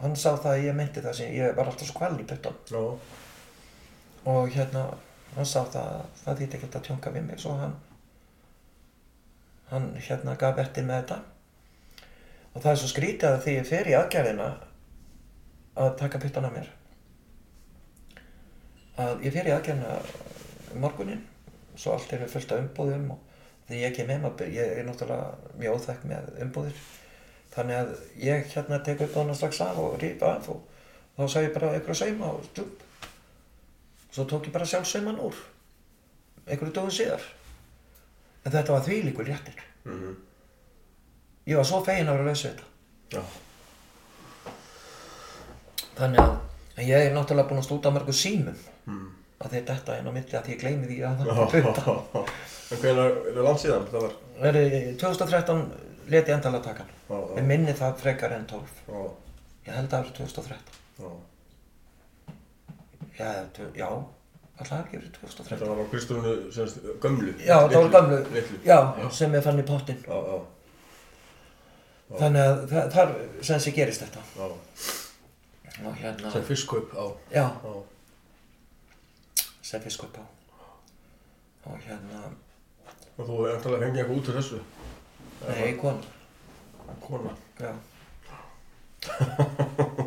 hann 0.00 0.16
sá 0.16 0.32
það 0.36 0.52
að 0.52 0.64
ég 0.66 0.74
meinti 0.74 1.00
það 1.04 1.14
sem 1.20 1.34
ég 1.36 1.54
var 1.56 1.66
alltaf 1.70 1.86
svo 1.86 1.98
kvaln 1.98 2.18
í 2.20 2.26
puttan 2.26 2.56
Já. 2.70 2.80
og 4.32 4.48
hérna 4.56 4.82
hann 5.36 5.46
sá 5.46 5.60
það 5.64 5.86
að 5.92 6.02
það 6.24 6.38
þýtti 6.40 6.56
ekki 6.58 6.70
að 6.80 6.84
tjónka 6.88 7.12
við 7.14 7.22
mig 7.28 7.38
svo 7.40 7.54
hann 7.60 7.76
hann 9.70 9.86
hérna 10.08 10.34
gaf 10.40 10.58
eftir 10.64 10.84
með 10.88 11.00
þetta 11.04 11.20
og 12.54 12.62
það 12.62 12.70
er 12.72 12.80
svo 12.82 12.90
skrítið 12.94 13.28
að 13.30 13.40
því 13.46 13.54
ég 13.60 13.66
fer 13.70 13.90
í 13.92 13.96
aðgerðina 14.00 14.50
að 15.76 15.94
taka 16.02 16.18
puttan 16.26 16.44
af 16.50 16.54
mér 16.58 16.68
að 19.06 19.24
ég 19.26 19.34
fer 19.34 19.48
í 19.50 19.54
aðgerðina 19.54 19.98
morgunin 20.82 21.24
svo 21.76 21.92
allt 21.96 22.12
er 22.12 22.26
fullt 22.28 22.52
af 22.52 22.62
umbúðum 22.64 23.10
og 23.14 23.18
því 23.68 23.80
ég 23.82 23.96
kem 23.96 24.08
heim 24.12 24.24
að 24.28 24.44
ég 24.54 24.78
er 24.78 24.86
náttúrulega 24.86 25.56
mjög 25.58 25.76
óþekk 25.80 26.04
með 26.10 26.28
umbúðir 26.46 26.80
þannig 27.56 27.76
að 27.80 27.92
ég 28.22 28.50
hérna 28.54 28.78
tek 28.84 29.00
upp 29.06 29.14
hana 29.16 29.34
strax 29.34 29.60
af 29.64 29.78
og 29.80 29.96
rífa 30.02 30.34
af 30.36 30.48
og 30.52 30.62
þá 31.16 31.24
sá 31.32 31.38
ég 31.40 31.54
bara 31.54 31.72
einhverja 31.72 31.94
sauma 32.02 32.28
og 32.36 32.44
stjúp. 32.50 32.82
Svo 34.12 34.24
tók 34.28 34.46
ég 34.48 34.52
bara 34.52 34.66
sjálf 34.68 34.88
sauman 34.88 35.18
úr, 35.20 35.36
einhverju 36.46 36.72
dögum 36.76 36.92
síðar. 36.92 37.24
En 38.44 38.52
þetta 38.52 38.72
var 38.76 38.84
þvílíkur 38.84 39.26
réttir. 39.28 39.62
Mhm. 39.84 40.14
Ég 41.46 41.56
var 41.56 41.64
svo 41.64 41.80
fegin 41.84 42.08
að 42.08 42.18
vera 42.18 42.28
laus 42.28 42.44
við 42.44 42.50
þetta. 42.52 42.64
Já. 43.16 43.22
Þannig 45.96 46.20
að 46.20 46.82
ég 46.90 47.06
er 47.06 47.14
náttúrulega 47.14 47.48
búinn 47.48 47.62
að 47.62 47.68
stúta 47.70 47.92
mörgu 47.94 48.12
símum 48.12 48.56
Mm. 48.86 49.08
Að 49.44 49.52
þetta 49.56 49.94
er 49.94 50.00
inn 50.02 50.08
á 50.10 50.16
milli 50.16 50.38
að 50.38 50.50
ég 50.52 50.60
gleymi 50.62 50.88
því 50.90 50.98
að 51.06 51.16
það 51.20 51.28
er 51.30 51.66
hluta. 51.66 51.96
En 52.66 52.80
hvenær, 52.82 53.12
er 53.30 53.36
það 53.36 53.44
langt 53.46 53.62
síðan? 53.62 53.86
Það 53.92 54.04
var... 54.06 54.16
Það 54.40 54.58
er 54.62 54.88
2013 55.02 55.62
let 56.12 56.28
ég 56.30 56.34
endala 56.36 56.60
taka. 56.64 56.84
Ég 57.36 57.46
minni 57.46 57.74
það 57.78 57.96
frekar 58.02 58.34
en 58.36 58.46
12. 58.50 58.82
Já, 58.88 59.00
Ég 59.66 59.74
held 59.74 59.86
að 59.86 59.96
það 59.96 60.04
var 60.04 60.12
2013. 60.18 60.76
já. 61.00 61.10
Já, 63.16 63.28
já, 63.80 63.86
alltaf 64.58 64.68
það 64.70 64.80
ekki 64.82 64.98
verið 64.98 65.12
2013. 65.16 65.46
Þetta 65.50 65.68
var 65.70 65.78
á 65.80 65.84
Kristúnu, 65.92 66.34
semst, 66.52 66.82
gömlu. 67.02 67.32
Já, 67.40 67.56
það 67.70 67.78
var 67.80 67.90
gamlu, 67.94 68.18
Litlu. 68.34 68.58
já, 68.66 68.78
sem 69.16 69.34
ég 69.38 69.46
fann 69.46 69.62
í 69.62 69.64
já, 69.66 70.36
Þannig 72.20 72.42
að 72.46 72.60
það, 72.70 72.90
þar 72.94 73.08
sem 73.48 73.62
sé 73.64 73.72
gerist 73.74 74.04
þetta. 74.04 74.20
já. 74.36 74.46
Hérna, 76.02 76.30
Sem 76.32 76.44
fiskkaup, 76.46 76.92
já. 76.94 77.06
já, 77.40 77.46
Já. 77.64 77.72
Sem 79.66 79.82
fiskup 79.84 80.14
á. 80.20 80.24
Og 81.66 81.78
hérna, 81.86 82.20
Og 83.16 83.24
þú 83.24 83.36
hefði 83.40 83.54
eftirlega 83.56 83.82
fengið 83.86 84.00
eitthvað 84.02 84.18
út 84.20 84.28
úr 84.30 84.36
þessu? 84.38 84.58
nei, 85.48 85.70
kona, 85.80 86.02
Kona. 87.06 87.32
já. 87.60 87.72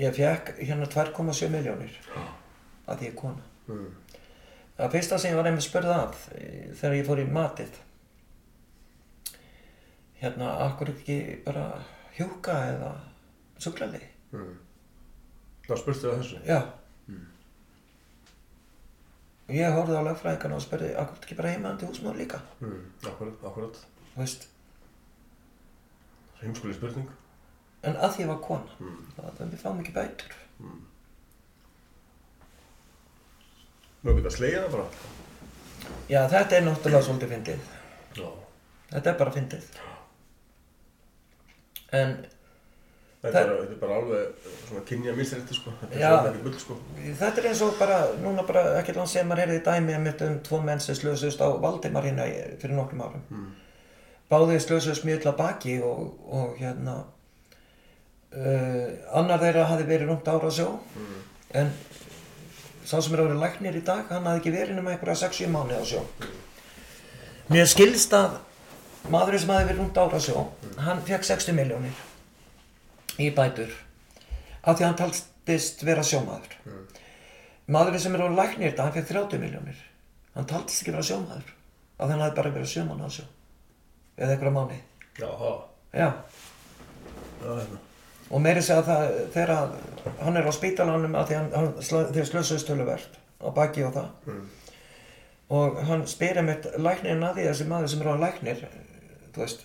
Ég 0.00 0.14
fekk 0.16 0.54
hérna 0.64 0.86
2,7 0.88 1.50
miljónir 1.52 1.92
að 2.88 3.02
ég 3.04 3.10
er 3.12 3.16
kona. 3.18 3.42
Mm. 3.68 3.90
Það 4.78 4.92
fyrsta 4.94 5.18
sem 5.20 5.34
ég 5.34 5.36
var 5.36 5.48
einmitt 5.50 5.66
spurð 5.66 5.90
að 5.92 6.14
eh, 6.38 6.70
þegar 6.78 6.96
ég 6.96 7.06
fór 7.10 7.20
í 7.20 7.26
matið 7.28 7.74
hérna, 10.22 10.48
akkur 10.66 10.88
ekki 10.94 11.18
bara 11.44 11.66
hjúka 12.18 12.56
eða 12.74 12.94
suglali 13.60 14.00
Mm. 14.30 14.52
Það 15.66 15.78
spurtu 15.80 16.04
það 16.06 16.20
þessu? 16.20 16.36
Já 16.46 16.58
ég 19.50 19.72
horfði 19.74 19.96
á 19.98 20.02
lögfræðingarna 20.08 20.56
og 20.56 20.62
spurði 20.64 20.90
akkur 21.02 21.24
ekki 21.24 21.36
bara 21.38 21.52
heimandi 21.54 21.86
húsmór 21.88 22.16
líka 22.18 22.40
Mm. 22.60 22.84
Akkurat, 23.06 23.44
akkurat. 23.44 23.76
þú 24.14 24.18
veist, 24.22 24.46
Heimskuli 26.42 26.74
spurning. 26.74 27.08
en 27.82 27.94
að 27.96 28.12
því 28.14 28.20
ég 28.24 28.26
var 28.28 28.38
kona 28.44 28.70
Mm. 28.80 29.06
það 29.16 29.50
við 29.50 29.58
fáum 29.64 29.80
ekki 29.80 29.92
bætur 29.92 30.36
Nú 34.02 34.14
geta 34.16 34.30
slegið 34.32 34.62
það 34.64 34.70
bara. 34.72 34.84
Já, 36.08 36.20
þetta 36.32 36.56
er 36.56 36.62
náttúrulega 36.64 37.02
svolítið 37.04 37.32
fyndið 37.34 37.58
Já. 38.16 38.28
þetta 38.92 39.10
er 39.12 39.18
bara 39.18 39.30
fyndið 39.34 39.64
en 41.92 42.14
Þetta 43.20 43.40
er, 43.42 43.50
þetta 43.60 43.74
er 43.74 43.80
bara 43.82 43.96
alveg 44.00 44.44
svona 44.64 44.82
kynja 44.88 45.12
misrætti 45.12 45.52
sko. 45.58 45.72
Þetta 45.82 45.96
er 45.98 46.04
svona 46.06 46.30
ekki 46.30 46.44
bull 46.46 46.54
sko. 46.62 46.76
Þetta 47.20 47.42
er 47.42 47.48
eins 47.50 47.60
og 47.66 47.74
bara, 47.76 47.98
núna 48.22 48.44
bara 48.48 48.62
ekki 48.80 48.94
langt 48.96 49.12
sem 49.12 49.28
maður 49.28 49.42
heyrði 49.44 49.58
dæmi 49.66 49.98
mitt 50.06 50.22
um 50.24 50.38
tvo 50.46 50.60
menn 50.64 50.80
sem 50.80 50.96
slösust 50.96 51.42
á 51.44 51.48
Valdimar 51.60 52.06
hérna 52.08 52.24
fyrir 52.62 52.72
nokkrum 52.78 53.02
árum. 53.04 53.26
Mm. 53.28 53.50
Báðið 54.32 54.62
slösust 54.64 55.04
mjög 55.04 55.20
illa 55.20 55.34
baki 55.36 55.76
og, 55.84 56.02
og 56.32 56.56
hérna, 56.62 56.96
uh, 58.32 58.88
annar 59.20 59.40
þeirra 59.44 59.66
hafi 59.68 59.88
verið 59.90 60.08
rúmt 60.14 60.28
ára 60.32 60.48
á 60.48 60.52
sjó, 60.56 60.68
Mm. 60.96 61.22
en 61.60 61.72
sá 62.86 63.00
sem 63.02 63.12
er 63.14 63.20
að 63.20 63.28
vera 63.34 63.40
læknir 63.44 63.76
í 63.76 63.84
dag, 63.84 64.04
hann 64.08 64.24
hafði 64.24 64.40
ekki 64.40 64.54
verið 64.56 64.76
nema 64.80 64.94
einhverja 64.94 65.28
6-7 65.28 65.50
mánuði 65.52 65.76
á 65.76 65.84
sjó. 65.84 66.02
Mér 67.50 67.66
skilst 67.68 68.12
að 68.16 68.38
maðurinn 69.10 69.40
sem 69.44 69.50
hafi 69.52 69.68
verið 69.68 69.82
rúmt 69.84 69.98
ára 69.98 70.16
á 70.16 70.20
sjó, 70.22 70.46
hann 70.78 71.02
fekk 71.04 71.24
60 71.34 71.52
miljónir 71.58 72.06
í 73.20 73.30
bætur 73.36 73.72
af 74.60 74.76
því 74.76 74.84
að 74.84 74.88
hann 74.88 74.98
talstist 75.00 75.84
vera 75.86 76.04
sjómaður. 76.04 76.56
Maðurinn 77.70 78.02
sem 78.02 78.16
er 78.16 78.24
á 78.26 78.28
læknir 78.34 78.72
þetta, 78.72 78.86
hann 78.86 78.96
fekk 78.96 79.10
30 79.12 79.42
miljónir. 79.42 79.82
Hann 80.34 80.48
taldist 80.50 80.82
ekki 80.82 80.94
vera 80.94 81.06
sjómaður. 81.06 81.52
Af 81.98 82.06
því 82.06 82.14
hann 82.14 82.24
hafði 82.24 82.38
bara 82.40 82.54
verið 82.56 82.72
sjóman 82.72 83.04
á 83.04 83.08
sjó. 83.12 83.26
Eða 84.18 84.34
einhverja 84.34 84.54
mánu. 84.56 84.80
Já, 85.20 86.08
hérna. 87.44 87.80
Og 88.30 88.42
meiri 88.44 88.62
segja 88.62 88.84
það 88.86 89.08
þegar 89.34 89.52
hann 90.20 90.38
er 90.38 90.46
á 90.46 90.52
spítalanum 90.54 91.16
að 91.18 91.30
því 91.30 91.38
hann, 91.38 91.48
hann 91.56 92.12
þeir 92.14 92.28
slösuðist 92.28 92.68
töluvert 92.68 93.16
á 93.42 93.48
baki 93.56 93.86
og 93.86 93.96
það. 93.96 94.10
Mm. 94.26 94.44
Og 95.50 95.80
hann 95.88 96.04
spyrir 96.06 96.42
einmitt 96.44 96.68
læknirinn 96.78 97.26
að 97.26 97.40
því 97.40 97.46
þessi 97.48 97.66
maður 97.70 97.90
sem 97.90 98.04
er 98.04 98.12
á 98.14 98.22
læknir, 98.22 98.60
þú 99.34 99.42
veist, 99.42 99.64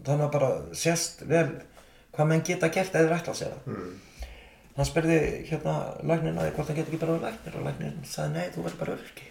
þannig 0.00 0.24
að 0.26 0.32
bara 0.34 0.50
sést 0.74 1.22
vel 1.30 1.46
hvað 2.12 2.26
menn 2.28 2.42
geta 2.46 2.68
gert 2.68 2.94
eða 2.94 3.18
ætla 3.18 3.32
að 3.32 3.38
segja 3.40 3.54
það. 3.54 3.76
Mm. 3.76 4.00
Hann 4.76 4.88
spurði 4.88 5.18
hérna 5.50 5.74
læknirinn 6.02 6.38
að 6.40 6.50
hvort 6.56 6.68
hann 6.68 6.76
geti 6.76 6.90
ekki 6.92 7.00
bara 7.02 7.12
verið 7.18 7.26
læknir 7.28 7.56
og 7.60 7.66
læknirinn 7.66 8.04
sagði 8.08 8.32
nei, 8.32 8.50
þú 8.54 8.62
verður 8.64 8.78
bara 8.82 8.92
öryrki. 8.96 9.28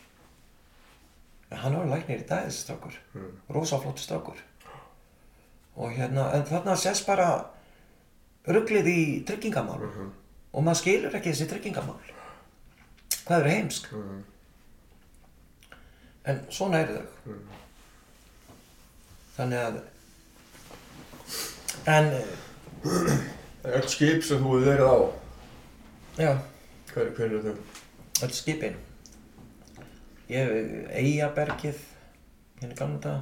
En 1.51 1.57
hann 1.57 1.75
var 1.77 1.89
læknir 1.91 2.21
í 2.23 2.27
dag 2.29 2.45
þessi 2.47 2.63
strákur, 2.65 2.93
Mm. 3.13 3.31
rosaflótti 3.49 4.03
strákur. 4.05 4.37
Og 5.75 5.91
hérna, 5.91 6.31
en 6.33 6.43
þarna 6.45 6.75
sést 6.77 7.05
bara 7.07 7.45
rugglið 8.47 8.87
í 8.87 9.23
tryggingamál 9.25 9.79
Mhm. 9.79 10.11
og 10.53 10.63
maður 10.63 10.75
skilur 10.81 11.15
ekki 11.15 11.31
þessi 11.31 11.47
tryggingamál. 11.49 11.97
Hvað 13.25 13.39
eru 13.39 13.49
heimsk? 13.49 13.91
Mm. 13.93 14.23
En 16.25 16.39
svona 16.49 16.77
eru 16.81 16.93
þau. 16.93 17.07
Mm. 17.25 17.47
Þannig 19.37 19.57
að, 19.65 19.81
en, 21.87 22.23
Öll 22.81 23.87
skip 23.91 24.23
sem 24.25 24.41
þú 24.41 24.55
hefur 24.57 24.63
verið 24.65 24.87
á, 24.89 24.97
já, 26.17 26.31
hver, 26.93 27.11
hver 27.17 27.27
eru 27.27 27.41
þau? 27.45 27.81
öll 28.25 28.33
skipin. 28.33 28.77
Ég 30.31 30.47
hef 30.47 30.95
Eyjabergið, 31.01 31.83
hérna 32.61 32.77
gamla 32.79 33.01
daga, 33.03 33.21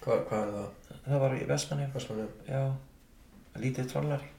Hva, 0.00 0.16
hvað 0.28 0.42
er 0.42 0.52
það? 0.56 0.98
það 1.06 1.22
var 1.22 1.36
í 1.36 1.46
Vestmanni. 1.50 1.86
Vestmanni? 1.94 2.26
Já, 2.48 2.62
lítið 3.62 3.88
trollari. 3.92 4.32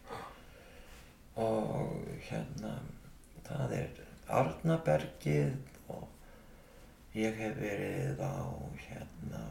Og 1.37 1.95
hérna, 2.27 2.73
það 3.47 3.75
er 3.79 4.03
Arnabergið 4.41 5.55
og 5.93 6.07
ég 7.15 7.35
hef 7.39 7.55
verið 7.61 8.19
á 8.23 8.43
hérna 8.89 9.43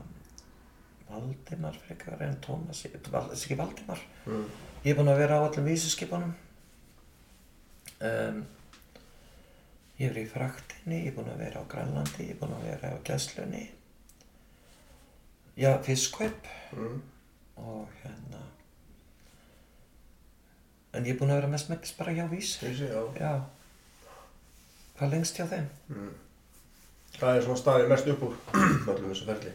Valdimar 1.07 1.77
frekar 1.87 2.21
en 2.27 2.41
Tómas, 2.43 2.83
Val, 3.13 3.29
þessi 3.31 3.47
ekki 3.47 3.61
Valdimar. 3.61 4.01
Mm. 4.27 4.49
Ég 4.87 4.93
er 4.93 4.99
búinn 5.01 5.11
að 5.11 5.19
vera 5.19 5.39
á 5.43 5.47
öllum 5.49 5.67
vísuskipunum. 5.67 6.35
Um, 8.07 8.43
ég 9.99 10.11
er 10.13 10.21
í 10.21 10.27
fraktinni, 10.31 11.01
ég 11.07 11.11
er 11.11 11.17
búinn 11.17 11.33
að 11.33 11.41
vera 11.43 11.63
á 11.65 11.71
Grænlandi, 11.73 12.27
ég 12.29 12.35
er 12.37 12.41
búinn 12.43 12.55
að 12.59 12.67
vera 12.69 12.91
á 12.95 12.97
Gæslunni. 13.09 13.65
Já, 15.57 15.71
fiskkaup 15.83 16.47
Mm. 16.77 17.01
og 17.57 17.89
hérna 18.03 18.41
en 20.93 21.05
ég 21.05 21.15
er 21.15 21.19
búinn 21.19 21.31
að 21.33 21.39
vera 21.41 21.49
mest 21.49 21.69
megnis 21.71 21.93
bara 21.97 22.13
hjá 22.13 22.27
vís 22.29 22.59
Þessi, 22.61 22.89
já. 22.93 23.01
já 23.17 23.45
hvað 24.99 25.11
lengst 25.15 25.37
hjá 25.39 25.47
þeim 25.49 25.67
Mm. 25.89 26.11
Það 27.17 27.37
er 27.37 27.43
svona 27.43 27.61
staðið 27.63 27.89
mest 27.89 28.07
upp 28.13 28.23
úr 28.23 28.37
öllum 28.93 29.11
þessu 29.15 29.25
ferli. 29.25 29.53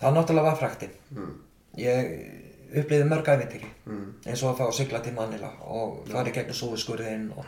það 0.00 0.14
náttúrulega 0.16 0.42
var 0.48 0.56
fraktin 0.56 0.90
Mm. 1.12 1.34
ég 1.76 2.41
upplýði 2.80 3.08
mörg 3.08 3.26
ævintýri 3.28 3.68
Mm. 3.86 4.14
eins 4.26 4.42
og 4.42 4.52
að 4.54 4.58
fá 4.60 4.64
að 4.68 4.72
sigla 4.78 5.00
til 5.00 5.12
Manila 5.12 5.50
og 5.66 6.06
fara 6.08 6.28
í 6.28 6.32
gegnum 6.32 6.54
súiskurðin 6.54 7.30
og 7.36 7.44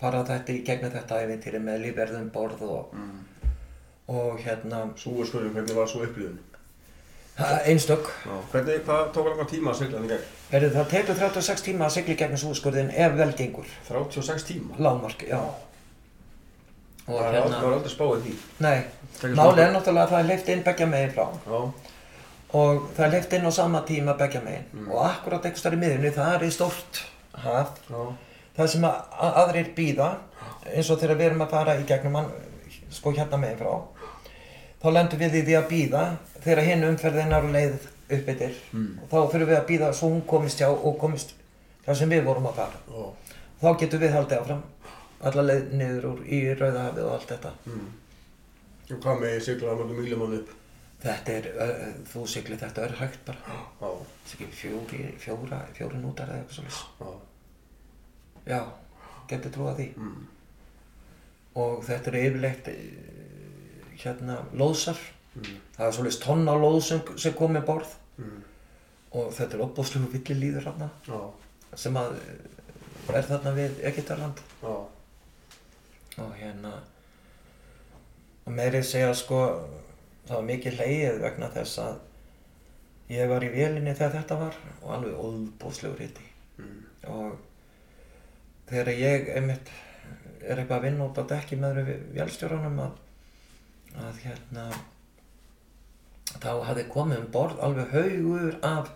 fara 0.00 0.24
þetta 0.24 0.52
í 0.52 0.64
gegnum 0.64 0.90
þetta 0.92 1.20
ævintýri 1.24 1.60
með 1.60 1.80
lífverðum 1.84 2.30
borð 2.32 2.62
og, 2.62 2.94
Mm. 2.94 3.20
og 4.08 4.38
hérna 4.40 4.88
Súurskurðin, 4.96 5.52
hvernig 5.52 5.74
var 5.76 5.86
svo 5.86 6.02
upplýðun? 6.04 6.38
einstök. 7.66 8.06
Hvernig, 8.52 8.84
hvað 8.86 9.08
tók 9.12 9.26
langar 9.26 9.46
tíma 9.50 9.70
að 9.72 9.78
sigla 9.78 9.98
hann 9.98 10.04
í 10.06 10.08
gegn? 10.08 10.26
Heyrðu, 10.52 10.68
það 10.76 10.88
tekur 10.90 11.14
36 11.18 11.62
tíma 11.66 11.84
að 11.86 11.90
sigla 11.96 12.14
í 12.14 12.16
gegnum 12.16 12.38
súiskurðin 12.38 12.92
ef 12.94 13.12
vel 13.18 13.32
gengur 13.32 13.66
36 13.88 14.44
tíma? 14.44 14.76
lágmark, 14.78 15.24
já 15.28 15.40
og 17.06 17.18
Það 17.20 17.32
maður 17.34 17.66
er 17.68 17.74
aldrei 17.74 17.92
spáðið 17.92 18.22
því. 18.24 18.34
nei, 18.60 18.84
málið 19.36 19.58
er 19.64 19.72
náttúrulega 19.74 20.04
að 20.06 20.12
það 20.14 20.20
er 20.20 20.28
leift 20.30 20.48
inn 20.48 20.62
begja 20.64 20.86
megin 20.86 21.10
frá 21.12 21.26
Já. 21.46 21.72
Og 22.54 22.84
það 22.96 23.04
er 23.06 23.12
leift 23.16 23.32
inn 23.38 23.46
á 23.48 23.52
sama 23.52 23.80
tíma 23.88 24.14
begja 24.18 24.40
megin 24.44 24.64
Mm. 24.72 24.90
og 24.92 25.04
akkurat 25.06 25.44
einhvers 25.46 25.62
þar 25.64 25.74
í 25.76 25.80
miðunni 25.82 26.10
það 26.14 26.34
er 26.34 26.44
í 26.46 26.50
stórt 26.54 27.00
haf 27.44 27.78
Já. 27.90 28.02
það 28.56 28.66
sem 28.74 28.84
að 28.84 28.96
að 29.26 29.38
aðrir 29.42 29.70
býða 29.76 30.08
eins 30.74 30.90
og 30.90 31.00
þegar 31.00 31.16
við 31.18 31.26
erum 31.30 31.42
að 31.46 31.50
fara 31.50 31.74
í 31.80 31.84
gegnum 31.88 32.14
hann 32.20 32.30
sko 32.90 33.12
hérna 33.12 33.36
megin 33.42 33.58
frá 33.58 33.72
þá 34.82 34.92
lendum 34.92 35.18
við 35.24 35.34
í 35.40 35.42
því 35.48 35.56
að 35.58 35.68
býða 35.72 36.04
þegar 36.44 36.64
hinn 36.68 36.84
umferðin 36.90 37.32
er 37.32 37.48
á 37.48 37.50
leið 37.56 37.74
uppbyttir 38.14 38.54
Mm. 38.72 38.98
og 39.02 39.08
þá 39.10 39.32
fyrir 39.32 39.46
við 39.48 39.58
að 39.58 39.66
býða 39.72 39.92
svo 39.94 40.08
hún 40.12 40.22
komist 40.26 40.58
hjá 40.60 40.68
og 40.70 40.98
komist 41.00 41.34
þar 41.86 41.96
sem 41.96 42.10
við 42.10 42.24
vorum 42.24 42.46
að 42.46 42.54
fara 42.54 42.78
Já. 42.88 43.04
þá 43.62 43.78
getum 43.80 44.00
við 44.00 44.12
haldið 44.14 44.38
áfram 44.40 44.62
alla 45.24 45.42
leið 45.42 45.72
niður 45.72 46.04
úr 46.12 46.18
í 46.28 46.40
Rauðahafið 46.54 47.04
og 47.06 47.12
allt 47.18 47.28
þetta 47.32 47.50
Mm. 47.66 47.86
Og 48.92 48.98
hvað 49.00 49.20
með 49.20 49.40
sigla 49.40 49.72
á 49.72 49.74
mörgum 49.78 49.96
miljum 49.96 50.20
hann 50.20 50.34
upp? 50.38 50.48
Þetta 51.04 51.32
er, 51.38 51.46
uh, 51.60 51.88
þú 52.12 52.22
sigli 52.32 52.56
þetta 52.60 52.84
er 52.88 52.94
hægt 53.00 53.24
bara 53.26 53.58
ekki 54.32 54.46
fjóri, 54.56 55.02
fjóra, 55.20 55.58
fjóri 55.76 55.98
nútar 56.00 56.30
eða 56.32 56.42
eitthvað 56.42 56.56
svolítið 56.60 57.20
Já. 58.46 58.60
getur 59.28 59.50
trúað 59.54 59.76
því 59.80 59.88
Mm. 59.96 60.26
og 61.56 61.84
þetta 61.86 62.10
er 62.10 62.16
yfirleitt 62.20 62.68
eh, 62.68 62.74
hérna 64.04 64.38
lóðsar 64.52 64.98
Mm. 65.34 65.60
það 65.76 65.86
er 65.86 65.92
svolítið 65.92 66.20
tonna 66.24 66.52
lóð 66.54 66.80
sem, 66.82 67.00
sem 67.18 67.32
kom 67.34 67.52
með 67.56 67.64
borð 67.66 67.94
Mm. 68.18 68.42
og 69.12 69.32
þetta 69.32 69.54
er 69.54 69.64
opbóðslegu 69.64 70.10
villi 70.12 70.34
líður 70.40 70.64
hérna 70.68 70.90
sem 71.74 71.94
að 71.96 72.12
eh, 72.16 73.16
er 73.18 73.22
þarna 73.22 73.54
við 73.56 73.80
Egyptaland 73.84 74.38
Já. 74.62 74.74
og 76.18 76.34
hérna 76.38 76.72
og 78.46 78.52
meiri 78.52 78.82
segja 78.82 79.14
sko 79.14 79.40
það 80.28 80.34
var 80.36 80.46
mikið 80.50 80.78
leið 80.80 81.18
vegna 81.24 81.48
þess 81.54 81.78
að 81.84 81.96
ég 83.14 83.28
var 83.28 83.44
í 83.44 83.50
vélinni 83.52 83.94
þegar 83.94 84.14
þetta 84.20 84.38
var 84.40 84.54
og 84.82 84.92
alveg 84.98 85.18
óbóðslegur 85.26 86.00
hitti 86.06 86.30
Mm. 86.58 86.84
og 87.10 87.32
þegar 88.70 88.88
ég 88.94 89.24
einmitt 89.36 89.70
er 90.44 90.60
eitthvað 90.60 90.76
að 90.76 90.84
vinna 90.86 91.04
út 91.08 91.18
á 91.18 91.24
dekki 91.32 91.56
með 91.58 91.80
öðru 91.80 91.96
vélstjóranum 92.14 92.78
að, 92.84 92.92
að 94.04 94.20
hérna 94.22 94.66
þá 96.44 96.48
hafði 96.68 96.84
komið 96.94 97.18
um 97.24 97.26
borð 97.34 97.60
alveg 97.66 97.90
haugur 97.96 98.56
af 98.70 98.92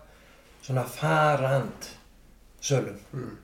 svona 0.65 0.85
farand 0.87 1.89
sölum 2.61 2.97
Mm. 3.13 3.35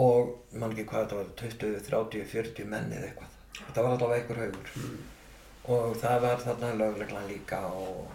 og 0.00 0.34
mann 0.52 0.72
ekki 0.74 0.84
hvað 0.90 1.06
þetta 1.06 1.16
var 1.20 1.30
20, 1.36 1.80
30, 1.88 2.24
40 2.34 2.68
menn 2.74 2.92
eða 2.92 3.08
eitthvað 3.08 3.38
þetta 3.66 3.82
var 3.86 3.96
allavega 3.96 4.20
einhver 4.22 4.42
haugur 4.44 4.70
Mm. 4.76 4.98
Og 5.68 5.96
það 6.00 6.20
var 6.22 6.36
þarna 6.44 6.70
lögreglan 6.80 7.28
líka 7.28 7.58
og, 7.66 8.06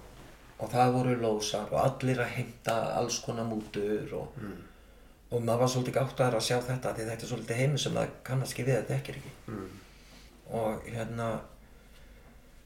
og 0.59 0.69
það 0.71 0.93
voru 0.93 1.15
lósar 1.21 1.71
og 1.71 1.79
allir 1.83 2.19
að 2.23 2.33
heimta 2.37 2.75
alls 2.99 3.19
konar 3.25 3.45
mútur 3.49 4.13
og, 4.13 4.27
Mm. 4.41 4.55
og 5.31 5.41
maður 5.43 5.59
var 5.59 5.67
svolítið 5.73 5.93
gáttaður 5.97 6.35
að 6.39 6.45
sjá 6.47 6.57
þetta 6.61 6.93
því 6.95 7.05
þetta 7.09 7.23
er 7.25 7.29
svolítið 7.33 7.55
heimi 7.61 7.77
sem 7.79 7.93
það 7.93 8.09
kannast 8.23 8.53
ekki 8.53 8.63
við 8.67 8.75
þetta 8.79 8.95
ekkir 8.99 9.15
ekki 9.19 9.31
Mm. 9.47 9.69
og 10.51 10.83
hérna 10.85 11.29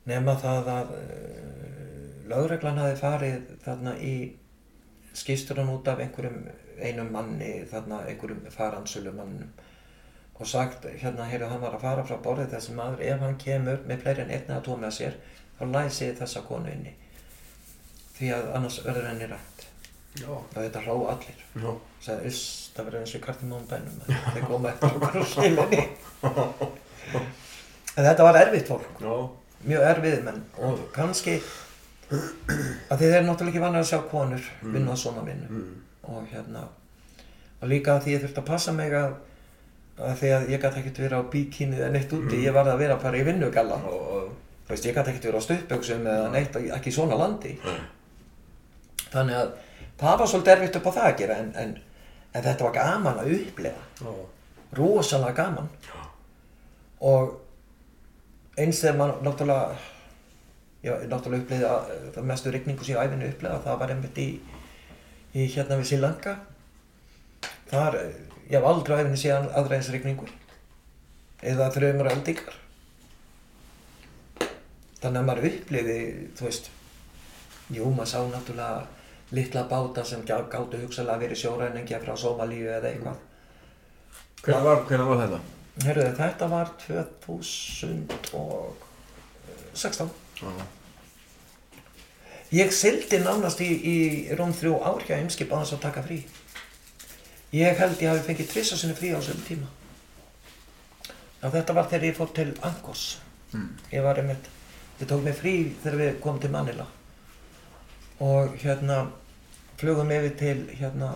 nema 0.06 0.36
það 0.42 0.68
að 0.74 0.92
uh, 0.98 2.30
lögreglan 2.30 2.78
hafi 2.82 2.96
farið 3.02 3.50
þarna 3.66 3.94
í 4.00 4.14
skýsturinn 5.14 5.70
út 5.74 5.88
af 5.88 6.00
einhverjum 6.00 6.44
einum 6.80 7.10
manni 7.12 7.66
þarna 7.72 8.04
einhverjum 8.08 8.46
faransölu 8.54 9.12
mannum 9.16 9.50
og 10.40 10.48
sagt 10.48 10.86
hérna 11.02 11.28
heyrðu 11.28 11.50
hann 11.52 11.62
var 11.62 11.76
að 11.76 11.84
fara 11.84 12.06
frá 12.08 12.18
borðið 12.24 12.54
þessi 12.56 12.76
maður 12.78 13.04
ef 13.04 13.24
hann 13.26 13.38
kemur 13.42 13.82
með 13.88 14.04
fleiri 14.06 14.24
en 14.24 14.34
einn 14.36 14.48
eða 14.48 14.62
tvo 14.66 14.78
með 14.80 14.96
sér 14.96 15.18
þá 15.60 15.64
læsi 15.74 16.12
þessa 16.20 16.44
konu 16.48 16.72
inni. 16.72 16.94
Því 18.16 18.32
að 18.36 18.54
annars 18.60 18.80
verður 18.86 19.10
henni 19.12 19.28
rætt. 19.30 19.66
Já. 20.18 20.30
og 20.32 20.56
þetta 20.56 20.82
hló 20.88 20.96
allir. 21.12 21.42
Já. 21.54 21.70
sagði, 22.02 22.32
uss, 22.32 22.72
það 22.76 22.88
verður 22.88 23.04
eins 23.04 23.12
og 23.14 23.20
í 23.20 23.24
kartimónum 23.24 23.68
bænum 23.70 24.00
þeir 24.34 24.48
koma 24.48 24.72
eftir 24.72 24.96
okkur 24.98 25.20
og 25.22 25.30
skilinni 25.30 25.82
en 28.00 28.08
þetta 28.08 28.26
var 28.26 28.40
erfitt 28.40 28.72
fólk. 28.72 28.90
Já. 29.04 29.16
mjög 29.70 29.86
erfið 29.92 30.20
menn. 30.26 30.42
Og 30.66 30.82
kannski 30.96 31.38
að 32.10 33.04
þið 33.04 33.16
er 33.20 33.26
náttúrulega 33.28 33.54
ekki 33.54 33.64
vanið 33.64 33.84
að 33.84 33.90
sjá 33.92 34.00
konur 34.12 34.52
vinna 34.64 34.96
svona 34.98 35.24
vinnu. 35.28 35.50
Mm. 35.50 35.74
og 36.10 36.28
hérna 36.32 36.66
og 37.60 37.68
líka 37.68 37.98
að 37.98 38.06
því 38.06 38.14
ég 38.16 38.22
þurfti 38.24 38.42
að 38.42 38.50
passa 38.50 38.74
mig 38.74 38.94
að, 38.96 39.18
að 40.00 40.24
að 40.36 40.50
ég 40.54 40.62
gæti 40.64 40.80
ekkert 40.82 41.00
verið 41.04 41.20
á 41.20 41.32
bíkínu 41.34 41.80
eða 41.80 41.90
neitt 41.94 42.14
úti, 42.16 42.44
ég 42.46 42.56
varði 42.56 42.72
að 42.74 42.84
vera 42.84 42.96
bara 43.02 43.20
í 43.20 43.26
vinnugalla. 43.28 43.80
Já. 43.84 43.96
þú 44.68 44.74
veist, 44.74 44.86
ég 44.86 44.96
gæti 44.96 45.12
ekkert 45.12 45.28
verið 45.30 45.42
á 45.42 45.48
stuppöksum 45.48 46.08
eða 46.08 46.30
neitt, 46.34 46.56
ekki 46.78 46.92
í 46.92 46.96
svona 46.96 47.18
landi 47.20 47.56
þannig 49.10 49.36
að 49.40 49.54
það 50.00 50.18
var 50.22 50.32
svolítið 50.32 50.54
erfitt 50.56 50.80
upp 50.80 50.90
á 50.90 50.96
það 50.98 51.08
að 51.10 51.18
gera 51.24 51.38
en, 51.44 51.52
en, 51.64 51.72
en 52.34 52.44
þetta 52.46 52.68
var 52.68 52.76
gaman 52.78 53.22
að 53.24 53.32
upplega 53.40 53.84
Já. 54.00 54.12
rosalega 54.78 55.38
gaman 55.40 55.70
og 57.10 57.40
eins 58.60 58.82
þegar 58.84 59.00
maður 59.00 59.24
náttúrulega 59.26 59.80
já, 60.84 60.94
náttúrulega 61.10 61.44
uppliði 61.44 61.68
að 61.70 61.92
það 62.16 62.30
mestu 62.32 62.54
rigningu 62.54 62.86
sem 62.86 62.96
ég 62.96 63.10
æfinu 63.10 63.32
upplega 63.34 63.62
það 63.66 63.80
var 63.82 63.94
einmitt 63.96 64.22
í, 64.22 64.30
í 65.34 65.48
hérna 65.56 65.80
við 65.80 65.90
Sri 65.90 66.00
Lanka 66.04 66.36
þar, 67.72 67.98
ég 68.50 68.56
hef 68.58 68.66
aldrei 68.66 68.96
á 68.98 69.02
æfinu 69.04 69.20
síðan 69.22 69.50
rigningu 69.94 70.28
eða 71.54 71.70
þrjumur 71.76 72.10
eldingar 72.12 72.56
þannig 75.00 75.20
að 75.22 75.28
maður 75.30 75.48
uppliði, 75.50 75.98
þú 76.36 76.44
veist 76.48 76.66
jú, 77.72 77.86
maður 77.94 78.12
sá 78.12 78.20
náttúrulega 78.34 78.80
litla 79.38 79.64
báta 79.70 80.02
sem 80.06 80.22
gá- 80.26 80.50
gátu 80.52 80.78
hugsalega 80.82 81.16
að 81.16 81.24
verið 81.24 81.38
sjóræningja 81.44 82.00
frá 82.04 82.14
Somalíu 82.18 82.68
eða 82.74 82.90
eitthvað 82.94 83.18
Hvernig 84.40 84.64
var, 84.66 84.78
hvernig 84.88 85.08
var 85.10 85.20
þetta? 85.26 85.40
Herruðu, 85.84 86.12
þetta 86.16 86.46
var 86.52 86.68
2016. 89.74 90.10
Já. 90.40 90.52
Ég 92.56 92.72
sildi 92.74 93.20
nánast 93.22 93.60
í, 93.62 93.68
í 93.70 93.96
rúm 94.40 94.54
þrjú 94.56 94.78
ár 94.80 95.04
hjá 95.06 95.18
Eimskip 95.20 95.52
á 95.54 95.60
þess 95.62 95.76
að 95.76 95.84
taka 95.84 96.02
frí. 96.08 96.18
Ég 97.56 97.80
held 97.82 98.02
ég 98.02 98.12
hafi 98.12 98.26
fengið 98.28 98.52
tvissa 98.52 98.78
sinni 98.78 98.96
frí 98.98 99.10
á 99.10 99.18
þessum 99.18 99.42
tíma. 99.48 99.70
Já, 101.40 101.48
þetta 101.50 101.74
var 101.74 101.88
þegar 101.90 102.06
ég 102.10 102.18
fór 102.18 102.32
til 102.36 102.50
Angos. 102.68 103.06
Mm. 103.54 103.70
Ég 103.94 104.04
var 104.06 104.20
einmitt, 104.22 104.50
ég 105.00 105.10
tók 105.10 105.24
mig 105.26 105.38
frí 105.40 105.54
þegar 105.84 105.98
við 106.02 106.20
komum 106.22 106.42
til 106.44 106.52
Manila. 106.54 106.86
Og 108.22 108.58
hérna, 108.62 109.00
flugum 109.80 110.12
yfir 110.14 110.36
til 110.38 110.66
hérna, 110.82 111.14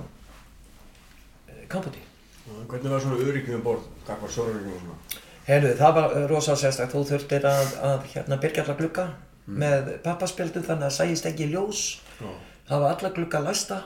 Kambodi. 1.69 2.01
Já, 2.47 2.55
Hvernig 2.71 2.91
var 2.91 3.03
svona 3.03 3.19
öryggið 3.23 3.59
um 3.59 3.67
borð? 3.67 3.85
Hvað 4.07 4.23
var 4.23 4.33
sjóraryggið 4.37 4.73
og 4.73 4.81
svona? 4.81 5.21
Heyrðu, 5.43 5.75
það 5.79 5.93
var 5.99 6.17
rosa 6.31 6.55
sérstakt, 6.59 6.95
þú 6.95 7.03
þurftir 7.11 7.45
að, 7.47 7.77
að 7.83 8.09
hérna, 8.13 8.39
byrja 8.39 8.63
alla 8.63 8.75
glugga 8.79 9.05
með 9.45 9.89
pappaspildu 10.05 10.63
þannig 10.63 10.87
að 10.87 10.95
sæjist 10.97 11.27
ekki 11.27 11.49
ljós. 11.51 11.83
Já. 12.19 12.29
Það 12.69 12.83
var 12.85 12.95
alla 12.95 13.13
glugga 13.17 13.41
læsta 13.43 13.79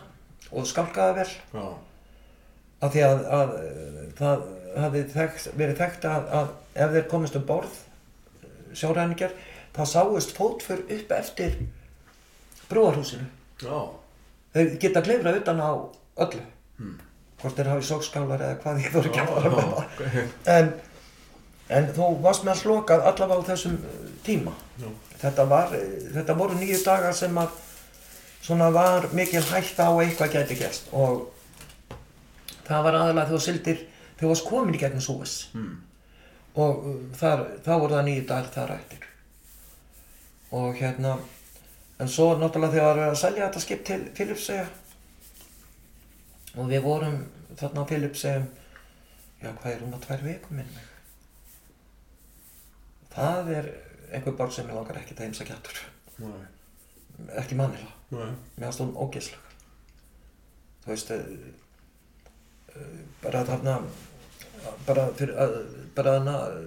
og 0.53 0.67
skálkaða 0.69 1.15
vel 1.17 1.29
Já. 1.33 1.63
Af 2.81 2.93
því 2.93 3.03
að, 3.07 3.23
að 3.39 3.53
eh, 3.61 4.01
það 4.17 4.97
þekkt, 5.13 5.47
verið 5.57 5.79
þekkt 5.81 6.07
að, 6.11 6.27
að 6.39 6.49
ef 6.85 6.91
þeir 6.95 7.07
komist 7.11 7.37
um 7.39 7.45
borð, 7.47 7.77
sjóræningjar, 8.77 9.33
þá 9.77 9.81
sáist 9.93 10.35
fótför 10.37 10.83
upp 10.97 11.13
eftir 11.17 11.57
brúarhúsinu. 12.69 13.25
Já. 13.63 13.79
Þeir 14.53 14.75
geta 14.81 15.03
klifrað 15.05 15.41
utan 15.41 15.61
á 15.63 15.71
öllu, 16.25 16.43
Mm. 16.77 16.99
hvort 17.41 17.55
þeir 17.57 17.67
hafi 17.71 17.85
sókskálar 17.87 18.41
eða 18.45 18.57
hvað 18.61 18.79
ég 18.83 18.91
voru 18.93 19.09
ekki 19.09 19.21
að 19.23 19.29
fara 19.33 19.49
með 19.49 19.63
það. 19.63 19.77
ok. 19.81 20.33
En, 20.53 20.67
en 21.73 21.87
þú 21.95 22.09
varst 22.21 22.43
með 22.45 22.51
að 22.53 22.59
slokað 22.59 23.05
allavega 23.09 23.41
á 23.41 23.47
þessum 23.47 23.77
eh, 23.81 24.11
tíma. 24.27 24.53
Já. 24.77 24.91
Þetta, 25.23 25.45
var, 25.49 25.73
eh, 25.73 25.95
þetta 26.13 26.35
voru 26.37 26.59
nýju 26.59 26.77
dagar 26.85 27.17
sem 27.17 27.39
að 27.41 27.55
svona 28.45 28.69
var 28.75 29.07
mikil 29.17 29.41
hætta 29.41 29.87
á 29.89 29.91
að 29.95 30.03
eitthvað 30.05 30.35
gæti 30.37 30.59
gerst 30.59 30.93
og 30.93 31.25
það 32.67 32.83
var 32.87 32.97
aðalega 32.99 33.25
þegar 33.27 33.37
þú 33.39 33.43
sildir, 33.45 33.83
þegar 34.17 34.23
þú 34.23 34.31
varst 34.33 34.47
komin 34.49 34.75
í 34.77 34.81
gegnum 34.81 35.03
Súes 35.05 35.35
Mm. 35.53 35.77
og 36.57 36.85
uh, 36.89 36.99
þar, 37.19 37.43
þá 37.65 37.71
voru 37.79 37.95
það 37.95 38.05
nýju 38.07 38.25
dagar 38.27 38.51
þar 38.55 38.75
eftir. 38.77 39.07
Og 40.57 40.75
hérna, 40.79 41.15
en 41.99 42.07
svo 42.09 42.29
náttúrulega 42.39 42.73
þegar 42.75 42.87
var 42.87 42.99
verið 43.01 43.13
að 43.13 43.21
selja 43.21 43.47
þetta 43.47 43.63
skip 43.65 43.83
til 43.85 43.99
Filipseyja 44.17 44.67
og 46.57 46.69
við 46.71 46.81
vorum 46.85 47.17
þarna 47.59 47.83
á 47.85 47.89
Filipseyjum, 47.89 48.47
já 49.43 49.49
hvað 49.53 49.73
er 49.75 49.83
um 49.85 49.93
að 49.97 50.05
tvær 50.07 50.23
vikum 50.25 50.57
minn. 50.61 50.77
Það 53.13 53.51
er 53.57 53.69
einhver 54.13 54.35
borg 54.37 54.53
sem 54.53 54.67
ég 54.69 54.77
langar 54.77 54.97
ekki 55.01 55.15
að 55.17 55.23
heimsækja 55.25 55.55
aftur. 55.57 55.79
Nei. 56.21 56.45
Ekki. 57.41 57.57
Mér 57.57 58.33
finnst 58.61 58.81
hún 58.83 58.93
ógeðsleg. 58.97 59.55
Þú 60.85 60.91
veist, 60.93 61.11
uh, 61.11 61.17
uh, 61.17 61.66
bara 63.23 63.43
þarna, 63.47 63.77
bara 64.87 65.07
fyrir, 65.17 65.33
uh, 65.35 65.57
bara 65.95 66.17
þarna 66.17 66.35
uh, 66.47 66.61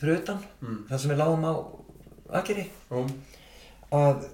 fyrir 0.00 0.20
utan, 0.22 0.38
Mm. 0.62 0.78
þar 0.90 0.98
sem 0.98 1.10
við 1.10 1.20
lágum 1.22 1.44
á 1.44 1.54
Akeri, 2.40 2.66
Já. 2.90 3.00
að 3.92 4.24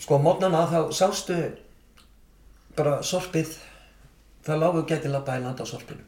sko 0.00 0.18
mótnana 0.22 0.62
þá 0.70 0.78
sástu 0.94 1.36
bara 2.78 3.00
sorpið, 3.02 3.56
það 4.46 4.60
lágu 4.62 4.84
geti 4.88 5.10
labba 5.10 5.36
í 5.38 5.42
land 5.42 5.58
á 5.60 5.66
sorpinu. 5.66 6.04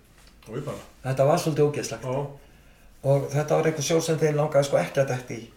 Bara. 0.50 0.76
Þetta 1.04 1.26
var 1.28 1.38
svolítið 1.38 1.66
ógeðslegt 1.68 2.04
Já. 2.06 2.26
og 3.10 3.26
þetta 3.32 3.56
var 3.58 3.68
eitthvað 3.68 3.86
sjór 3.90 4.02
sem 4.02 4.18
þeir 4.18 4.34
langaði 4.38 4.64
sko 4.68 4.78
ekki 4.80 5.00
að 5.02 5.10
detti 5.12 5.36
í, 5.40 5.48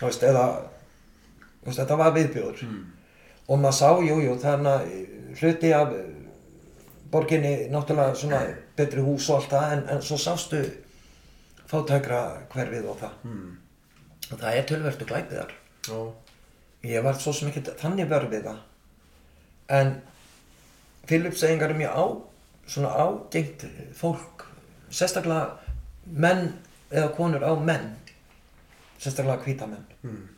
veist, 0.00 0.22
eða, 0.22 0.44
veist, 1.64 1.78
þetta 1.80 1.96
var 2.00 2.12
viðbjóður. 2.16 2.62
Mm. 2.68 2.84
og 3.48 3.58
maður 3.60 3.76
sá, 3.76 3.88
jú, 4.00 4.20
jú, 4.24 4.36
þannig 4.40 4.72
að 4.72 5.40
hluti 5.40 5.72
af 5.76 5.90
eh, 5.92 6.04
borginni 7.14 7.52
náttúrulega 7.72 8.14
svona 8.18 8.40
betri 8.76 9.00
hús 9.06 9.28
og 9.30 9.36
allt 9.40 9.52
það 9.54 9.72
en, 9.76 9.84
en 9.94 10.02
svo 10.02 10.16
sástu 10.18 10.60
fátækra 11.70 12.20
hverfið 12.52 12.88
og 12.90 12.98
það 13.00 13.14
Mm. 13.24 13.56
og 14.32 14.38
það 14.40 14.54
er 14.58 14.66
tölvertu 14.68 15.04
glæpiðar 15.08 15.52
Já. 15.88 15.98
ég 16.84 17.02
var 17.04 17.14
svo 17.20 17.32
sem 17.32 17.48
ekki 17.48 17.62
þannig 17.80 18.08
verð 18.10 18.30
við 18.34 18.44
það 18.50 18.58
en 19.78 19.94
Philipseyingar 21.06 21.70
er 21.72 21.78
mjög 21.78 21.96
á 21.96 22.04
svona 22.66 22.90
ágengt 22.96 23.64
fólk 23.96 24.44
sérstaklega 24.90 25.58
menn 26.06 26.46
eða 26.90 27.10
konur 27.16 27.44
á 27.44 27.52
menn 27.60 27.90
sérstaklega 28.98 29.42
hvíta 29.44 29.66
menn 29.68 29.84
Mm. 30.04 30.28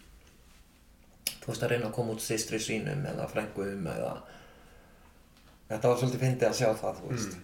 þú 1.43 1.47
veist 1.53 1.63
að 1.63 1.71
reyna 1.71 1.87
að 1.91 1.95
koma 1.95 2.13
út 2.15 2.23
sýstri 2.23 2.59
sínum 2.63 3.05
eða 3.07 3.27
frængum 3.31 3.87
eða 3.87 4.13
þetta 5.69 5.91
var 5.91 6.01
svolítið 6.01 6.25
fyndið 6.25 6.49
að 6.49 6.59
sjá 6.61 6.69
það 6.81 7.01
þú 7.03 7.13
veist. 7.13 7.37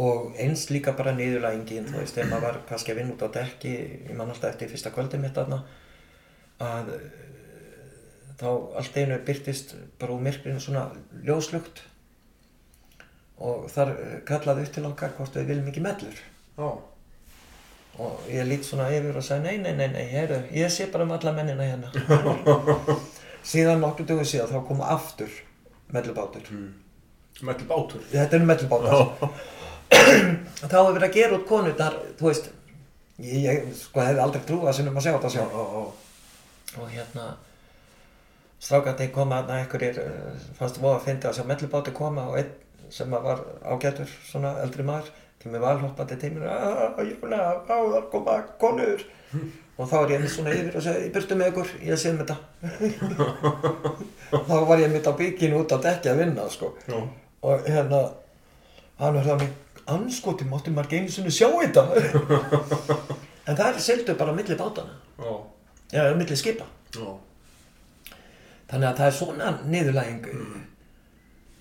Og 0.00 0.36
eins 0.40 0.66
líka 0.72 0.92
bara 0.96 1.12
niðurlægingin 1.16 1.88
þú 1.90 1.98
veist, 2.00 2.14
þegar 2.16 2.30
maður 2.30 2.46
var 2.48 2.58
kannski 2.68 2.92
að 2.94 3.00
vinna 3.02 3.16
út 3.16 3.24
á 3.26 3.34
dekki 3.36 3.72
ég 4.08 4.14
man 4.16 4.30
alltaf 4.32 4.52
eftir 4.54 4.70
fyrsta 4.72 4.92
kvöldið 4.94 5.24
mitt 5.24 5.36
þarna 5.36 5.58
að 6.60 6.92
eh, 6.94 7.06
þá 8.40 8.46
allt 8.80 8.96
einu 9.00 9.18
byrtist 9.26 9.74
bara 10.00 10.14
úr 10.16 10.22
myrkrinu 10.24 10.60
svona 10.60 10.86
ljóslugt 11.26 11.82
og 13.40 13.66
þar 13.72 13.92
eh, 13.96 14.14
kallaði 14.28 14.64
upp 14.66 14.72
til 14.76 14.86
okkar 14.88 15.14
hvort 15.18 15.36
við 15.40 15.50
viljum 15.52 15.68
ekki 15.72 15.84
mellur. 15.84 16.22
Já. 16.60 16.70
og 18.00 18.28
ég 18.32 18.46
lít 18.48 18.64
svona 18.64 18.86
yfir 18.92 19.16
og 19.16 19.24
sagði 19.24 19.48
nei, 19.50 19.58
nei, 19.64 19.72
nei, 19.76 19.88
nei, 19.92 20.04
heyrðu, 20.12 20.38
ég 20.56 20.70
sé 20.72 20.86
bara 20.92 21.04
um 21.04 21.12
alla 21.16 21.32
mennina 21.36 21.66
hérna. 21.66 21.90
Síðan 23.50 23.80
nokkur 23.80 24.06
dögur 24.08 24.28
síðan 24.28 24.52
þá 24.52 24.60
kom 24.68 24.80
aftur 24.84 25.32
mellubátur 25.92 26.46
Mm. 26.52 26.70
Melli 27.46 27.66
bátur. 27.68 28.02
þetta 28.12 28.36
er 28.36 28.46
mellubátur 28.48 28.88
Já. 28.90 29.28
þá 30.70 30.74
hefur 30.76 30.96
verið 30.96 31.06
að 31.08 31.14
gera 31.18 31.36
út 31.38 31.46
konurnar 31.48 31.96
þú 32.18 32.26
veist 32.28 32.50
ég, 33.20 33.38
ég 33.46 33.70
sko 33.76 34.02
hefði 34.04 34.24
aldrei 34.24 34.42
trúið 34.48 34.68
að 34.70 34.76
sinnum 34.80 34.98
að 35.00 35.06
sjá 35.06 35.12
þetta 35.14 35.30
Já, 35.30 35.34
sjálf 35.36 35.54
já, 35.54 35.62
já. 35.76 36.82
og 36.82 36.92
hérna 36.94 37.28
strákandi 38.60 39.08
koma 39.14 39.40
aðna 39.40 39.62
einhverjir 39.62 40.02
uh, 40.02 40.44
fannst 40.58 40.80
voða 40.82 40.98
að 40.98 41.06
fyndi 41.08 41.30
að 41.30 41.38
sjá 41.38 41.46
mellubáti 41.48 41.94
koma 41.96 42.26
og 42.28 42.36
einn 42.42 42.52
sem 42.92 43.16
að 43.16 43.26
var 43.30 43.42
ágætur 43.72 44.12
svona 44.28 44.56
eldri 44.64 44.84
maður 44.84 45.08
kemur 45.40 45.62
valhoppandi 45.64 46.18
að 46.20 47.06
jöfna, 47.08 47.38
á 47.64 47.76
það 47.80 48.08
koma 48.12 48.36
konur 48.60 49.04
og 49.80 49.88
þá 49.88 49.96
er 50.02 50.10
ég 50.12 50.20
með 50.20 50.32
svona 50.34 50.52
yfir 50.52 50.76
og 50.76 50.84
segi 50.84 51.04
ég 51.06 51.12
byrtu 51.14 51.38
með 51.40 51.50
ykkur, 51.54 51.70
ég 51.88 52.00
sé 52.02 52.12
um 52.12 52.20
þetta 52.20 52.36
þá 54.50 54.54
var 54.68 54.82
ég 54.82 54.92
mitt 54.92 55.08
á 55.08 55.12
bíkinu 55.16 55.62
út 55.62 55.72
á 55.72 55.78
dekki 55.80 56.10
að 56.12 56.20
vinna 56.24 56.44
sko 56.52 56.74
Já. 56.84 56.98
Og 57.42 57.64
hérna 57.66 58.00
hann 59.00 59.14
var 59.16 59.24
það 59.24 59.42
mig 59.44 59.50
anskoti 59.90 60.44
mátti 60.46 60.70
maður 60.74 60.86
ekki 60.90 61.00
einu 61.00 61.12
sinni 61.14 61.32
sjá 61.34 61.48
þetta. 61.48 61.86
En 63.50 63.56
það 63.58 63.78
seldu 63.82 64.14
bara 64.14 64.30
á 64.30 64.36
milli 64.36 64.54
bátana 64.54 64.92
Já. 65.18 65.30
eða 65.96 66.12
á 66.12 66.18
milli 66.20 66.36
skipa. 66.38 66.66
Já. 66.94 67.08
þannig 68.70 68.86
að 68.86 68.98
það 69.00 69.06
er 69.06 69.14
svona 69.16 69.48
niðurlæging 69.66 70.26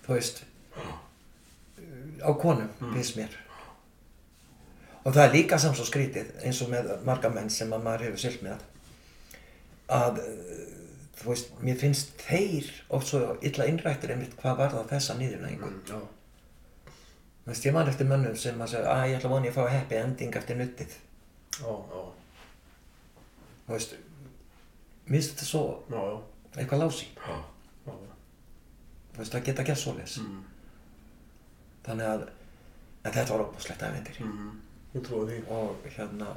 þú 0.06 0.14
veist 0.14 0.44
á 2.22 2.30
konum 2.38 2.70
finnst 2.94 3.16
mér. 3.18 3.38
Og 5.06 5.16
það 5.16 5.24
er 5.24 5.34
líka 5.34 5.58
samt 5.58 5.80
svo 5.80 5.88
skrítið 5.88 6.36
eins 6.44 6.60
og 6.62 6.70
með 6.70 6.92
marga 7.08 7.32
menn 7.34 7.50
sem 7.50 7.72
að 7.74 7.86
maður 7.88 8.06
hefur 8.10 8.22
silt 8.28 8.44
með 8.46 8.62
að 9.90 10.20
þú 11.20 11.28
veist, 11.30 11.50
mér 11.62 11.76
finnst 11.82 12.14
þeir 12.24 12.70
oft 12.96 13.08
svo 13.12 13.38
illa 13.42 13.66
innrættir 13.68 14.12
einmitt 14.14 14.36
hvað 14.40 14.58
var 14.58 14.70
það 14.72 14.90
þessa 14.94 15.18
niðurlægingu 15.20 15.70
Mm. 15.70 16.08
Þú 17.46 17.52
veist, 17.52 17.66
ég 17.66 17.74
man 17.74 17.88
eftir 17.90 18.06
mönnum 18.08 18.36
sem 18.38 18.60
að 18.62 18.68
segja 18.76 18.92
að 18.94 19.08
ég 19.10 19.16
ætla 19.18 19.30
að 19.30 19.34
vona 19.34 19.46
ég 19.50 19.56
að 19.56 19.64
fá 19.64 19.70
happy 19.74 19.96
ending 19.96 20.36
eftir 20.38 20.56
nuttið 20.60 20.92
Já, 21.60 21.72
já. 21.90 22.02
þú 23.68 23.74
veist, 23.74 23.96
mér 25.08 25.18
finnst 25.18 25.32
þetta 25.34 25.46
svo 25.50 25.64
Já, 25.90 26.02
já. 26.12 26.20
eitthvað 26.62 26.84
lási 26.84 27.08
Já. 27.18 27.38
Já. 27.88 27.94
þú 29.14 29.18
veist, 29.18 29.34
það 29.34 29.46
geta 29.50 29.64
gert 29.64 29.78
svoleiðis 29.84 30.18
Mm. 30.22 30.44
þannig 31.84 32.06
að 32.14 32.28
en 33.06 33.12
þetta 33.16 33.32
var 33.34 33.46
óbúslegt 33.48 33.82
aðvendir 33.88 34.20
Mm. 34.24 34.52
Ég 34.96 35.02
trúi 35.06 35.26
því. 35.30 35.42
og 35.50 35.76
hérna 35.98 36.28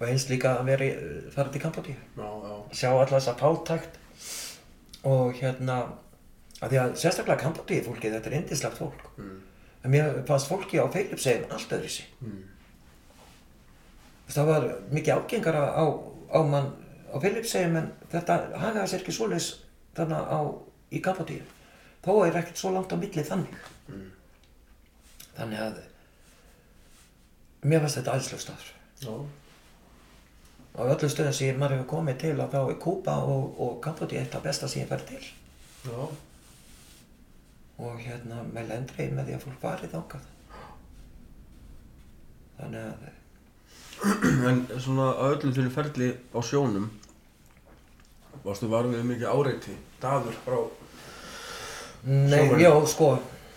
og 0.00 0.06
eins 0.08 0.28
líka 0.30 0.52
að 0.60 0.64
vera 0.70 0.84
í, 0.84 0.92
fara 1.34 1.50
til 1.50 1.60
Kambodíu 1.62 1.94
Já, 2.16 2.28
já. 2.48 2.56
sjá 2.72 2.90
alla 2.92 3.06
þessa 3.18 3.34
fátækt 3.40 3.98
og 5.04 5.32
hérna 5.40 5.78
að 6.60 6.70
því 6.72 6.78
að 6.82 6.94
sérstaklega 7.02 7.42
Kambodíu 7.42 7.82
fólki 7.86 8.10
þetta 8.12 8.30
er 8.30 8.38
indislegt 8.42 8.78
fólk 8.78 9.04
Mm. 9.18 9.40
en 9.84 9.90
mér 9.90 10.24
fannst 10.26 10.48
fólki 10.50 10.78
á 10.78 10.86
Feilipsegin 10.92 11.50
allt 11.50 11.70
öðru 11.72 11.88
sig 11.88 12.06
Mm. 12.22 12.44
það 14.28 14.46
var 14.46 14.66
mikið 14.92 15.14
ágengara 15.18 15.62
á, 15.74 15.84
á 16.34 16.38
mann 16.44 16.72
á 17.14 17.16
Feilipsegin 17.20 17.76
en 17.76 17.92
þetta 18.12 18.36
hagaði 18.60 18.88
sér 18.92 19.00
ekki 19.02 19.12
svoleiðis 19.16 19.50
þarna 19.96 20.18
á 20.28 20.40
í 20.92 21.00
Kambodíu 21.02 21.42
þó 22.04 22.26
er 22.26 22.36
ekkert 22.42 22.56
svo 22.60 22.70
langt 22.74 22.92
á 22.92 22.96
milli 22.96 23.22
þannig 23.24 23.54
Mm. 23.88 24.10
þannig 25.38 25.58
að 25.58 25.78
mér 27.64 27.80
fannst 27.80 27.96
þetta 27.98 28.12
Já. 29.00 29.14
Á 30.78 30.80
öllu 30.86 31.10
stöðum 31.10 31.34
sem 31.34 31.58
maður 31.58 31.76
hefur 31.76 31.90
komið 31.96 32.18
til 32.22 32.34
að 32.38 32.54
þá 32.54 32.58
er 32.62 32.80
Kúpa 32.86 33.18
og, 33.26 33.60
og 33.60 33.76
Kambodíu 33.82 34.20
eitt 34.20 34.34
af 34.38 34.46
besta 34.46 34.70
sem 34.70 34.84
ég 34.84 34.90
fær 34.90 35.04
til. 35.08 35.22
Já. 35.88 36.08
og 37.78 38.00
hérna 38.02 38.40
með 38.50 38.72
lendrið 38.72 39.12
með 39.14 39.28
því 39.28 39.34
að 39.36 39.44
fólk 39.44 39.60
farið 39.62 39.92
þákað 39.92 40.24
þannig 42.58 42.88
að 42.88 43.14
En 44.48 44.58
svona 44.78 45.06
að 45.12 45.36
öllum 45.36 45.54
þínu 45.54 45.70
ferli 45.74 46.08
á 46.34 46.38
sjónum 46.42 46.88
varstu 48.44 48.70
varfið 48.70 49.00
um 49.02 49.08
mikið 49.12 49.30
áreiti? 49.30 49.76
Daður 50.02 50.36
frá 50.44 50.58
Nei, 52.08 52.46
já, 52.62 52.70
sko, 52.86 53.08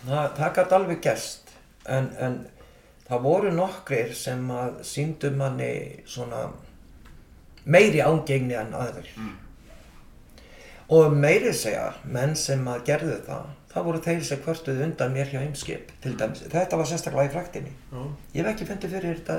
það, 0.06 0.32
það 0.38 0.56
gæti 0.58 0.76
alveg 0.76 1.02
gerst. 1.06 1.52
En, 1.86 2.08
en 2.18 2.40
það 3.06 3.22
voru 3.28 3.52
nokkrir 3.54 4.16
sem 4.18 4.42
að 4.50 4.80
síndu 4.88 5.30
manni 5.38 5.72
svona 6.10 6.48
meiri 7.66 8.00
ángegni 8.02 8.54
en 8.58 8.74
aðrir 8.74 9.10
og 10.92 11.14
meiri 11.16 11.54
segja 11.56 11.94
menn 12.12 12.36
sem 12.36 12.66
að 12.68 12.84
gerðu 12.90 13.18
það 13.28 13.50
það 13.72 13.86
voru 13.88 14.02
þeir 14.04 14.24
sem 14.28 14.40
kvörtuðu 14.44 14.84
undan 14.84 15.14
mér 15.16 15.30
hjá 15.32 15.40
heimskip 15.40 15.92
til 16.04 16.16
dæmis, 16.20 16.42
þetta 16.52 16.78
var 16.78 16.86
sérstaklega 16.90 17.30
í 17.30 17.34
fræktinni 17.36 17.72
Já. 17.92 18.02
ég 18.36 18.42
hef 18.44 18.50
ekki 18.56 18.68
fundið 18.72 18.96
fyrir 18.98 19.22
þetta 19.22 19.38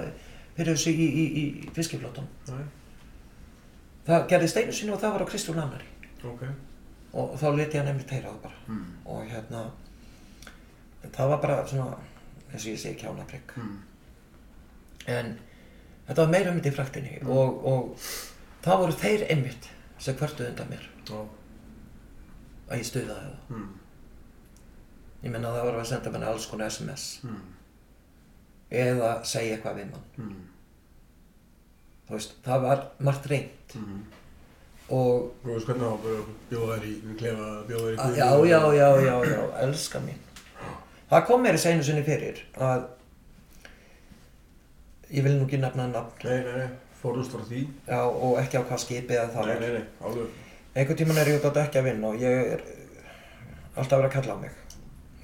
fyrir 0.57 0.73
þessu 0.79 0.95
í, 0.95 1.09
í, 1.23 1.25
í 1.43 1.69
fiskiflótum 1.77 2.29
Nei. 2.49 2.65
það 4.07 4.27
gerðist 4.33 4.57
einu 4.63 4.73
sinni 4.73 4.95
og 4.97 5.01
það 5.03 5.13
var 5.19 5.25
á 5.27 5.31
Kristjón 5.33 5.61
Annari 5.61 5.91
Ok. 6.25 6.43
og 7.13 7.35
þá 7.43 7.47
leti 7.59 7.79
hann 7.79 7.89
einmitt 7.93 8.11
heyra 8.15 8.31
það 8.33 8.43
bara 8.47 8.59
Mm. 8.73 8.85
og 9.05 9.25
hérna 9.29 9.63
það 11.13 11.29
var 11.35 11.41
bara 11.43 11.67
svona 11.67 11.97
eins 12.53 12.65
og 12.65 12.73
ég 12.73 12.79
segi 12.79 13.01
kjánaprygg 13.03 13.57
Mm. 13.57 13.79
en 15.07 15.39
þetta 16.09 16.23
var 16.25 16.33
meira 16.35 16.51
einmitt 16.51 16.67
í 16.67 16.75
fræktinni 16.75 17.19
og, 17.27 17.65
og 17.67 18.09
það 18.65 18.79
voru 18.85 18.93
þeir 19.03 19.27
einmitt 19.31 19.69
sem 20.03 20.17
kvörtuðu 20.19 20.49
undan 20.53 20.69
mér 20.73 20.89
Já. 21.09 21.21
að 22.71 22.79
ég 22.83 22.89
stuðaði 22.89 23.27
það 23.29 23.57
Mm. 23.57 23.69
ég 25.23 25.31
menna 25.31 25.49
það 25.55 25.65
var 25.69 25.77
að 25.83 25.87
senda 25.93 26.11
mér 26.11 26.25
alls 26.33 26.47
konar 26.51 26.71
SMS 26.71 27.05
Mm. 27.25 27.43
eða 28.71 29.13
segja 29.25 29.57
eitthvað 29.57 29.77
við 29.79 29.91
mann 29.93 30.09
Mm. 30.19 30.43
þú 32.09 32.17
veist, 32.17 32.33
það 32.45 32.63
var 32.63 32.83
margt 32.99 33.27
reynd 33.31 33.77
Mm. 33.77 34.03
og 34.91 35.31
Þú 35.45 35.55
veist 35.55 35.67
hvernig 35.67 35.87
það 35.87 36.25
bjóða 36.51 36.79
þær 36.79 36.87
í 36.89 37.17
klefa, 37.19 37.47
bjóða 37.69 37.85
þær 37.85 37.93
í 37.93 37.97
að, 37.99 38.17
já, 38.17 38.31
já, 38.51 38.61
já, 38.75 38.89
já, 39.07 39.25
já, 39.31 39.43
elska 39.67 40.01
mín 40.01 40.19
það 41.11 41.27
kom 41.27 41.43
mér 41.43 41.55
í 41.55 41.63
seinu 41.63 41.83
sinni 41.85 42.03
fyrir 42.03 42.43
að 42.57 42.87
ég 45.13 45.25
vil 45.27 45.35
nú 45.39 45.47
ekki 45.47 45.61
nefna 45.63 45.87
nafn. 45.91 46.29
Nei, 46.29 46.45
nei, 46.47 46.55
nei, 46.63 46.69
fórust 47.03 47.35
frá 47.35 47.45
því. 47.49 47.63
já, 47.87 48.01
og 48.03 48.39
ekki 48.43 48.61
á 48.61 48.63
hvað 48.69 48.85
skipi 48.85 49.19
eða 49.19 49.33
það 49.35 49.47
Nei, 49.47 49.59
nei, 49.61 49.73
nei, 49.79 49.85
alveg. 50.01 50.39
einhvern 50.75 51.01
tíman 51.03 51.19
er 51.23 51.33
ég 51.33 51.41
út 51.41 51.49
á 51.51 51.57
dekki 51.59 51.79
að 51.81 51.89
vinna 51.91 52.09
og 52.13 52.23
ég 52.23 52.53
er 52.57 52.63
alltaf 53.77 53.99
verið 53.99 54.11
að 54.11 54.17
kalla 54.17 54.37
á 54.37 54.43
mig. 54.45 54.55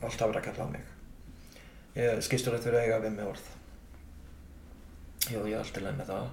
Alltaf 0.02 0.28
verið 0.28 0.40
að 0.42 0.48
kalla 0.50 0.66
á 0.66 0.72
mig. 0.74 0.84
Ég 1.98 2.20
skýstur 2.26 2.54
þetta 2.54 2.68
fyrir 2.68 2.80
að 2.80 2.84
eiga 2.86 3.00
við 3.06 3.16
mig 3.16 3.26
orð. 3.32 3.46
Jú, 5.28 5.40
ég 5.46 5.54
er 5.54 5.62
alltaf 5.62 5.82
leið 5.82 5.98
með 6.02 6.12
það 6.12 6.28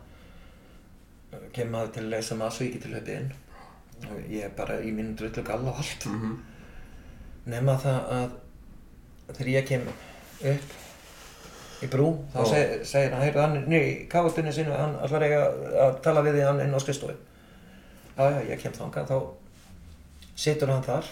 kem 1.56 1.72
maður 1.74 1.94
til 1.96 2.04
að 2.06 2.12
leysa 2.14 2.38
maður 2.40 2.56
svo 2.58 2.66
ekki 2.68 2.82
til 2.84 2.96
höfið 2.96 3.14
inn. 3.16 3.30
Og 4.06 4.18
ég 4.32 4.48
er 4.48 4.56
bara 4.58 4.80
í 4.84 4.92
mínu 4.96 5.16
drullu 5.20 5.44
galla 5.48 5.72
og 5.72 5.82
allt. 5.84 6.06
Mm 6.06 6.22
-hmm. 6.22 6.36
nema 7.46 7.78
það 7.78 8.00
að 8.18 8.32
þegar 9.34 9.50
ég 9.50 9.68
kem 9.68 9.88
upp 10.52 10.85
í 11.84 11.88
brú 11.92 12.08
þá 12.34 12.40
seg, 12.50 12.86
segir 12.88 13.12
hann, 13.12 13.22
heyrðu 13.26 13.42
hann 13.42 13.58
er 13.74 13.84
í 13.84 13.94
káutunni 14.12 14.54
sinu, 14.56 14.72
hann 14.72 14.96
ætlar 15.04 15.24
eiga 15.28 15.42
að 15.86 15.98
tala 16.06 16.22
við 16.26 16.38
því 16.40 16.46
hann 16.48 16.62
inn 16.64 16.76
á 16.76 16.80
skrifstofu 16.80 17.16
já, 17.16 18.24
já, 18.32 18.40
ég 18.54 18.62
kem 18.62 18.72
þangað 18.78 19.10
þá 19.12 19.18
situr 20.46 20.72
hann 20.72 20.84
þar 20.88 21.06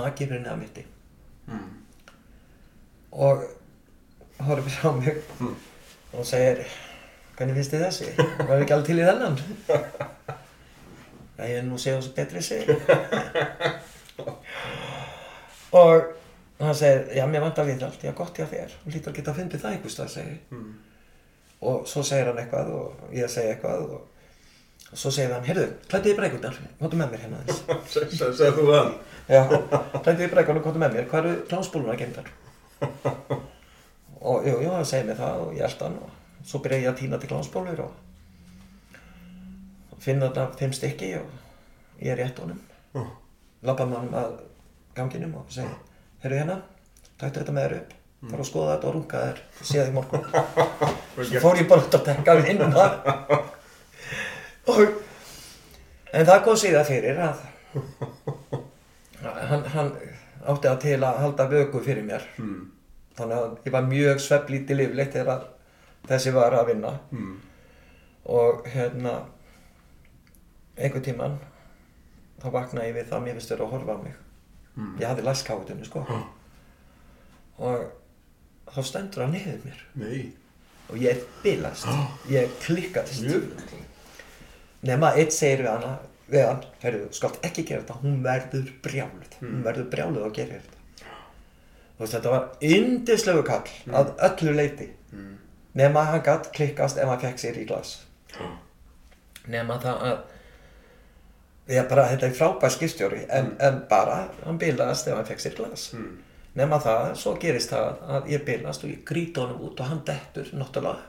nakið 0.00 0.28
fyrir 0.32 0.44
neða 0.46 0.60
mitti 0.64 0.84
Mm. 1.46 1.66
og 3.12 3.44
horfir 4.42 4.80
á 4.82 4.90
mig 4.96 5.20
Mm. 5.40 5.52
og 6.18 6.24
segir 6.26 6.64
hvernig 7.36 7.54
finnst 7.60 7.70
þið 7.76 7.84
þessi? 7.84 8.08
Var 8.48 8.62
ekki 8.64 8.74
alveg 8.74 8.86
til 8.88 8.98
í 8.98 9.04
þennan? 9.06 9.36
Það 11.36 11.52
er 11.52 11.62
nú 11.68 11.76
séu 11.78 11.98
þessu 12.00 12.14
betri 12.16 12.42
sig 12.42 12.66
og 15.76 16.15
hann 16.60 16.74
segir 16.74 17.08
já 17.16 17.26
mér 17.28 17.40
vantar 17.44 17.66
við 17.68 17.82
allt, 17.84 18.02
já 18.04 18.12
gott 18.16 18.38
ég 18.38 18.46
að 18.46 18.52
þér 18.56 18.70
og 18.86 18.92
lítur 18.94 19.12
að 19.12 19.16
geta 19.20 19.30
að 19.32 19.36
fyndi 19.40 19.58
það 19.62 19.72
einhvers 19.76 19.94
stað 19.98 20.08
segir 20.14 20.38
Mm. 20.50 20.70
og 21.60 21.86
svo 21.88 22.02
segir 22.02 22.26
hann 22.30 22.38
eitthvað 22.42 22.70
og 22.76 22.86
ég 23.12 23.28
segi 23.32 23.48
eitthvað 23.54 23.82
og, 23.84 24.00
og 24.92 24.98
svo 25.02 25.10
segir 25.10 25.32
hann, 25.34 25.44
heyrðu, 25.44 25.66
klæddu 25.88 26.08
þið 26.12 26.16
bregurnar, 26.20 26.56
komdu 26.80 26.96
með 27.00 27.10
mér 27.12 27.20
hérna 27.24 27.36
aðeins 27.42 27.60
Segð 28.40 28.56
þú 28.60 28.64
það? 28.70 28.88
Já, 29.28 29.42
klæddu 30.02 30.20
þið 30.22 30.32
bregurnar, 30.36 30.62
komdu 30.64 30.78
með 30.84 30.94
mér, 30.96 31.06
hvað 31.10 31.20
eru 31.24 31.32
klánsbúluna 31.50 31.96
geimdar? 32.00 32.28
og 34.20 34.46
jú, 34.48 34.54
jú, 34.62 34.70
hann 34.72 34.84
segir 34.88 35.06
mér 35.10 35.18
það 35.20 35.42
og 35.44 35.52
ég 35.56 35.64
elda 35.68 35.84
hann 35.88 35.98
og 36.02 36.10
svo 36.46 36.58
byrja 36.64 36.78
ég 36.84 36.88
að 36.92 36.98
týna 37.02 37.18
til 37.20 37.30
klánsbúlur 37.30 37.80
og 37.84 37.92
finna 40.02 40.28
þarna 40.30 40.56
fimm 40.60 40.72
stykki 40.76 41.08
og 41.20 41.28
ég 42.02 42.12
er 42.14 42.20
rétt 42.24 42.40
honum 42.42 42.60
Oh. 42.96 43.08
labba 43.66 43.84
með 43.84 43.96
hann 43.98 44.14
að 44.16 44.30
ganginum 44.96 45.34
og 45.36 45.50
segi, 45.52 45.68
heyrðu 46.26 46.40
hérna, 46.42 46.56
taktu 47.20 47.40
þetta 47.40 47.54
með 47.54 47.66
þér 47.66 47.76
upp. 47.78 47.94
Fara 48.26 48.42
að 48.42 48.48
skoða 48.48 48.74
þetta 48.74 48.88
og 48.88 48.94
runga 48.96 49.18
þér. 49.22 49.38
Séð 49.70 49.86
í 49.86 49.94
morgun. 49.94 50.24
Svo 51.30 51.42
fór 51.42 51.60
ég 51.60 51.68
bara 51.70 51.84
út 51.84 51.96
að 51.96 52.06
tekka 52.10 52.36
við 52.40 52.46
inn 52.52 52.62
og 54.66 54.80
en 56.16 56.26
það 56.26 56.40
kom 56.44 56.56
síðan 56.58 56.88
fyrir 56.88 57.20
að 57.22 57.36
hann, 59.22 59.62
hann 59.72 59.92
átti 60.50 60.70
að 60.70 60.80
til 60.82 60.98
að 60.98 61.20
halda 61.22 61.46
vöku 61.52 61.82
fyrir 61.84 62.04
mér. 62.06 62.26
Mm. 62.40 62.72
þannig 63.16 63.36
að 63.38 63.52
ég 63.68 63.72
var 63.72 63.86
mjög 63.88 64.20
sveflítið 64.20 64.80
lifleitt 64.80 65.14
þegar 65.14 65.46
þessi 66.10 66.34
var 66.34 66.52
að 66.58 66.68
vinna. 66.72 66.92
Mm. 67.14 67.34
og 68.26 68.66
hérna 68.74 69.14
einhvern 70.76 71.06
tíman 71.06 71.38
þá 72.42 72.48
vaknaði 72.52 72.90
ég 72.90 72.96
við 72.98 73.10
það 73.10 73.18
að 73.18 73.26
mér 73.26 73.38
finnst 73.38 73.52
þér 73.52 73.62
að 73.64 73.74
horfa 73.76 73.96
á 73.96 73.98
mig 74.02 74.25
Mm. 74.76 74.96
ég 75.00 75.06
hafði 75.08 75.22
læst 75.24 75.46
kátunni 75.46 75.86
sko. 75.88 76.02
Og 77.58 77.86
þá 78.74 78.80
stendur 78.84 79.22
hann 79.24 79.32
niður 79.32 79.62
mér. 79.64 79.78
Nei. 79.94 80.32
og 80.90 80.98
ég 81.02 81.22
bilast. 81.42 81.86
Ég 82.30 82.50
klikkast 82.62 83.24
nema 84.86 85.08
eitt 85.18 85.32
segir 85.34 85.64
við 85.64 85.70
hana 85.72 85.94
við 86.30 86.44
hann, 86.46 86.60
herru, 86.82 87.00
skalt 87.14 87.40
ekki 87.46 87.64
gera 87.66 87.82
þetta. 87.82 87.96
Hún 88.02 88.20
verður 88.22 88.68
brjáluð. 88.84 89.32
Hún 89.40 89.64
verður 89.64 89.88
brjáluð 89.90 90.26
og 90.28 90.34
gerir 90.36 90.60
þetta. 90.60 91.08
Veist, 91.98 92.12
þetta 92.12 92.30
var 92.34 92.46
yndislegu 92.60 93.42
kall 93.46 93.72
að 93.96 94.14
öllu 94.28 94.54
leiti 94.58 94.90
Mm. 95.16 95.36
nema 95.74 96.02
hann 96.04 96.20
gatt 96.22 96.50
klikkast 96.52 96.98
ef 96.98 97.08
hann 97.08 97.20
fekk 97.20 97.38
sér 97.40 97.56
í 97.62 97.64
glas. 97.66 97.92
Nema 99.48 99.78
það 99.80 100.02
að 100.02 100.18
ég 101.72 101.88
bara, 101.90 102.06
þetta 102.12 102.28
er 102.28 102.36
frábær 102.38 102.72
skipstjóri 102.74 103.24
en, 103.32 103.52
en 103.62 103.82
bara, 103.90 104.20
hann 104.44 104.60
bilaðast 104.60 105.08
ef 105.08 105.18
hann 105.18 105.28
fekk 105.28 105.42
sér 105.44 105.58
glas. 105.58 105.90
Mm. 105.96 106.14
nema 106.56 106.78
það, 106.80 107.10
svo 107.20 107.34
gerist 107.40 107.72
það 107.74 107.98
að 108.16 108.30
ég 108.32 108.44
bilast 108.46 108.84
og 108.84 108.90
ég 108.90 109.02
gríti 109.04 109.42
honum 109.42 109.66
út 109.66 109.80
og 109.80 109.90
hann 109.90 110.04
dettur 110.08 110.48
náttúrulega. 110.56 111.02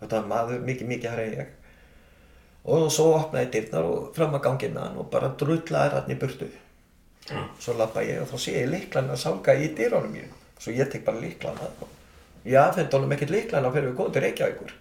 Þetta 0.00 0.18
var 0.20 0.26
maður 0.32 0.64
mikið 0.66 0.90
mikið 0.92 1.12
hær 1.12 1.22
en 1.22 1.36
ég. 1.36 1.52
Og 2.68 2.88
svo 2.92 3.12
opnaði 3.14 3.46
ég 3.46 3.52
dyrnar 3.54 3.86
og 3.86 4.08
fram 4.16 4.34
að 4.34 4.44
gangið 4.48 4.74
með 4.74 4.82
hann 4.86 4.98
og 4.98 5.06
bara 5.12 5.30
drullaði 5.38 5.94
hann 5.94 6.10
í 6.10 6.18
burtu. 6.18 6.50
Svo 7.60 7.76
lappa 7.78 8.02
ég 8.02 8.24
og 8.24 8.32
þá 8.32 8.36
sé 8.42 8.56
ég 8.56 8.68
líklan 8.72 9.12
að 9.12 9.22
sálga 9.22 9.54
í 9.54 9.70
dyrunum 9.76 10.12
mér 10.16 10.28
svo 10.58 10.74
ég 10.74 10.90
tek 10.90 11.04
bara 11.06 11.22
líklan 11.22 11.58
að 11.62 11.86
ég 12.48 12.58
afhengt 12.60 12.94
honum 12.96 13.12
ekkert 13.14 13.34
líklan 13.34 13.70
fyrir 13.72 13.90
við 13.90 13.98
góðum 13.98 14.14
til 14.14 14.22
Reykjavíkur. 14.24 14.76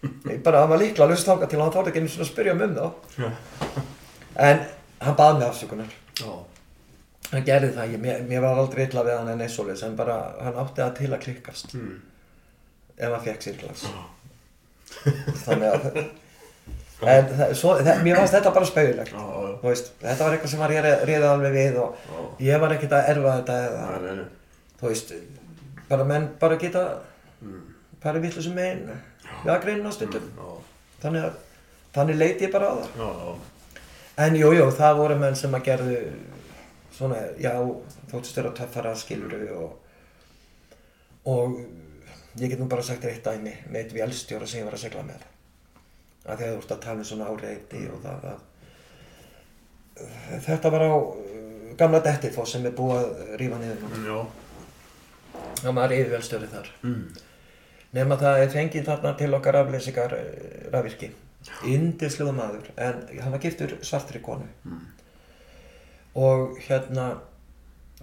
Ég 0.32 0.38
bara, 0.44 0.62
hann 0.62 0.70
var 0.72 0.80
líklan 0.80 1.10
löst 1.10 1.28
þáka 1.28 1.48
til 1.50 1.58
að 1.58 1.66
hann 1.66 1.74
þátt 1.74 1.88
ekki 1.90 2.00
einu 2.00 2.12
svona 2.12 2.24
að 2.24 2.30
spyrja 2.30 2.54
um 2.54 2.62
um 2.64 2.76
þá. 2.78 2.86
En 4.48 4.62
hann 5.04 5.16
baði 5.18 5.38
mig 5.40 5.48
afsökunar 5.48 5.90
Já. 6.20 6.32
hann 7.32 7.44
gerði 7.46 7.72
það, 7.76 7.92
ég, 7.94 8.00
mér, 8.04 8.22
mér 8.30 8.44
var 8.44 8.60
aldrei 8.62 8.86
illa 8.86 9.04
við 9.06 9.18
hann 9.18 9.28
en 9.34 9.44
eins 9.46 9.58
og 9.62 9.68
bara 9.98 10.16
hann 10.40 10.58
átti 10.64 10.82
það 10.82 10.96
til 11.00 11.10
að 11.16 11.22
klikkast 11.26 11.74
Mm. 11.76 12.00
ef 12.98 13.12
hann 13.14 13.24
fekk 13.24 13.42
sér 13.46 13.60
glas 13.60 13.84
þannig 15.44 15.70
að 15.70 15.86
en 17.00 17.28
það, 17.32 17.52
svo, 17.56 17.74
það, 17.80 18.00
mér 18.04 18.18
fannst 18.20 18.34
þetta 18.36 18.50
bara 18.56 18.68
spauðilegt 18.68 19.12
þetta 20.02 20.24
var 20.26 20.34
eitthvað 20.36 20.50
sem 20.52 20.60
var 20.60 20.74
reyði 21.08 21.28
alveg 21.30 21.54
við 21.56 21.78
og 21.80 21.94
Já. 22.10 22.18
ég 22.50 22.60
var 22.60 22.74
ekkert 22.74 22.92
að 22.98 23.08
erfa 23.14 23.36
þetta 23.38 23.60
eða, 23.68 23.84
Nei, 23.90 24.00
nei, 24.04 24.16
nei. 24.18 24.26
þú 24.80 24.90
veist, 24.90 25.14
bara 25.88 26.04
menn 26.12 26.28
bara 26.42 26.58
geta 26.60 26.88
Mm. 27.40 27.60
farið 28.02 28.20
vitlu 28.26 28.42
sem 28.44 28.52
megin 28.52 28.82
við 29.44 29.48
að 29.54 29.62
greina 29.62 29.90
stundum 29.96 30.26
Já. 30.36 30.48
þannig 31.06 31.38
þannig 31.96 32.18
leiti 32.20 32.44
ég 32.44 32.52
bara 32.52 32.68
á 32.68 32.74
það 32.76 32.98
já. 33.00 33.08
En 34.20 34.36
jú, 34.38 34.50
jú, 34.56 34.66
það 34.76 34.96
voru 35.00 35.16
menn 35.20 35.36
sem 35.38 35.54
að 35.56 35.66
gerðu 35.68 35.98
svona, 36.96 37.20
já, 37.40 37.52
þóttist 38.10 38.36
vera 38.40 38.50
töffara 38.58 38.94
skiluru 38.98 39.42
og 39.56 39.70
og 41.30 41.58
ég 42.40 42.48
get 42.52 42.60
nú 42.60 42.66
bara 42.70 42.82
sagt 42.82 43.02
þér 43.04 43.12
eitt 43.14 43.26
dæmi 43.26 43.52
með 43.68 43.80
eitt 43.82 43.94
vélstjóra 43.96 44.46
sem 44.48 44.60
ég 44.62 44.68
var 44.68 44.76
að 44.78 44.84
segla 44.86 45.02
með 45.08 45.26
að 46.26 46.38
þegar 46.40 46.54
þú 46.54 46.60
ert 46.62 46.72
að 46.76 46.82
tala 46.84 47.02
um 47.02 47.08
svona 47.10 47.28
áreiti 47.32 47.80
og 47.90 47.98
það 48.04 48.20
að 48.30 48.40
þetta 50.46 50.70
var 50.72 50.84
á 50.86 50.92
uh, 50.96 51.72
gamla 51.80 52.00
Dettifoss 52.04 52.54
sem 52.56 52.66
er 52.68 52.74
búið 52.76 53.00
að 53.00 53.34
rífa 53.40 53.58
niður 53.60 53.82
núna. 53.84 53.98
Já. 54.06 54.20
það 55.62 55.74
var 55.80 55.94
yfirvélstjóri 55.96 56.48
þar 56.52 56.70
Mm. 56.82 57.02
nema 57.92 58.16
það 58.20 58.42
er 58.44 58.50
fengið 58.54 58.86
þarna 58.88 59.12
til 59.18 59.34
okkar 59.34 59.56
afleysingar 59.60 60.14
rafvirki 60.72 61.10
indisluðu 61.66 62.32
maður 62.36 62.70
en 62.76 63.02
hann 63.20 63.34
var 63.34 63.42
giftur 63.42 63.76
svartri 63.82 64.22
konu. 64.24 64.46
Og 66.20 66.58
hérna 66.66 67.10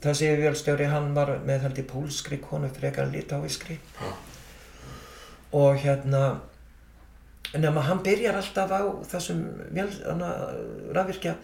þessi 0.02 0.30
yfirvélstjóri 0.32 0.90
hann 0.92 1.14
var 1.18 1.34
með 1.46 1.68
held 1.68 1.80
í 1.82 1.88
pólskri 1.90 2.40
konu 2.44 2.70
frekar 2.74 3.10
litáískri. 3.12 3.80
Já. 4.02 4.12
og 5.52 5.78
hérna 5.80 6.40
nema 7.56 7.82
hann 7.82 8.04
byrjar 8.04 8.36
alltaf 8.36 8.72
á 8.72 8.82
þessum 9.08 9.44
rafvirkja. 10.96 11.36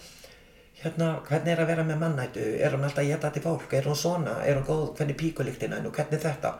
Hérna, 0.83 1.13
hvernig 1.23 1.53
er 1.53 1.61
að 1.63 1.69
vera 1.69 1.83
með 1.87 1.99
mannættu 2.01 2.43
er 2.59 2.73
hann 2.75 2.83
alltaf 2.83 3.05
að 3.05 3.11
geta 3.13 3.29
til 3.31 3.43
fólk, 3.45 3.73
er 3.73 3.85
hann 3.87 3.95
svona? 3.95 4.33
Er 4.43 4.57
hann 4.57 4.65
góð, 4.67 4.89
hvernig 4.97 5.15
píkulíktina 5.15 5.79
og 5.79 5.93
hvernig 5.95 6.19
þetta? 6.19 6.57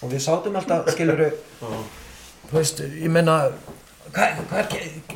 Og 0.00 0.12
við 0.12 0.22
sátum 0.24 0.56
alltaf, 0.56 0.88
skiluru 0.94 1.28
þú 1.60 2.54
veist, 2.56 2.80
ég 2.80 3.12
menna 3.12 3.36
hvað 4.14 4.42
hva 4.50 4.62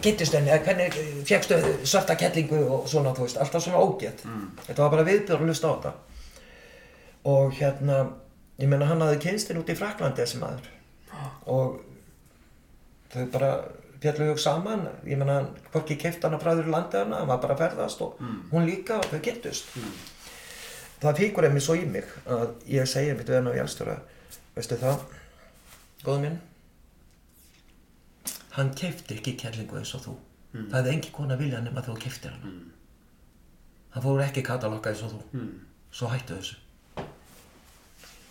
getist 0.03 0.35
henni, 0.35 0.51
hvernig 0.65 0.95
fjekkstu 1.29 1.59
svarta 1.87 2.17
kettlingu 2.19 2.59
og 2.75 2.89
svona, 2.89 3.13
þú 3.17 3.27
veist, 3.27 3.39
alltaf 3.41 3.63
svona 3.65 3.83
ógætt 3.85 4.25
Mm. 4.25 4.51
þetta 4.67 4.83
var 4.83 4.91
bara 4.91 5.05
viðbjörn 5.09 5.43
að 5.43 5.47
hlusta 5.51 5.69
á 5.69 5.75
þetta. 5.77 5.93
Og 7.25 7.53
hérna 7.53 7.99
ég 8.59 8.69
menna 8.69 8.87
hann 8.87 9.01
hafði 9.01 9.19
kynstinn 9.27 9.59
út 9.61 9.69
í 9.73 9.77
Fraklandi 9.77 10.23
þessi 10.23 10.39
maður. 10.41 10.69
Og 11.47 11.81
þau 13.13 13.27
bara 13.33 13.51
fjallu 14.01 14.31
hug 14.31 14.39
saman. 14.41 14.87
Ég 15.05 15.19
menna 15.19 15.35
hann, 15.41 15.49
hvorki 15.73 15.97
keift 16.01 16.23
hana 16.25 16.39
frá 16.39 16.55
þurru 16.55 16.71
landi 16.73 16.97
hana, 16.97 17.19
hann 17.21 17.29
var 17.29 17.39
bara 17.43 17.55
að 17.55 17.59
ferðast 17.67 18.01
og 18.01 18.17
hún 18.53 18.67
líka 18.69 18.97
og 18.99 19.05
þau 19.11 19.21
getust 19.23 19.65
það 21.01 21.17
fíkur 21.17 21.45
einmitt 21.49 21.63
svo 21.65 21.75
í 21.81 21.87
mig 21.89 22.05
að 22.29 22.51
ég 22.69 22.85
segi 22.89 23.15
mitt 23.17 23.29
við 23.29 23.39
hann 23.39 23.49
á 23.49 23.57
Jálstöra 23.57 23.95
veistu 24.57 24.77
það, 24.77 24.99
góðu 26.05 26.21
minn 26.27 26.35
hann 28.57 28.71
keifti 28.75 29.15
ekki 29.19 29.37
kærlingu 29.39 29.77
eins 29.79 29.95
og 29.95 30.03
þú. 30.07 30.15
Það 30.55 30.77
hefði 30.81 30.93
engi 30.97 31.11
kona 31.15 31.37
vilja 31.39 31.61
nema 31.63 31.83
þú 31.87 31.95
keiftir 32.03 32.33
hana. 32.35 32.51
Hann 33.95 34.03
fór 34.03 34.23
ekki 34.25 34.43
katalokka 34.47 34.91
eins 34.91 35.03
og 35.07 35.13
þú. 35.15 35.21
Mm. 35.39 35.53
svo 35.93 36.07
hættu 36.09 36.35
þessu. 36.39 36.57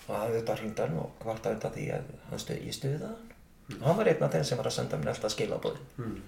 Og 0.07 0.15
hann 0.15 0.29
auðvitað 0.31 0.59
hringdi 0.61 0.81
hann 0.81 0.97
og 0.97 1.09
kvarta 1.21 1.51
undan 1.53 1.71
því 1.75 1.87
að 1.95 2.05
hann 2.29 2.39
stuð, 2.39 2.61
ég 2.65 2.73
stuði 2.77 2.99
það. 3.01 3.15
Hann 3.69 3.81
og 3.81 3.87
hann 3.87 3.97
var 3.99 4.07
einn 4.11 4.23
af 4.23 4.31
þeim 4.33 4.43
sem 4.47 4.57
var 4.57 4.69
að 4.69 4.75
senda 4.77 4.97
mér 4.97 5.11
alltaf 5.13 5.33
skilabóðin 5.35 5.89
Mm. 5.99 6.21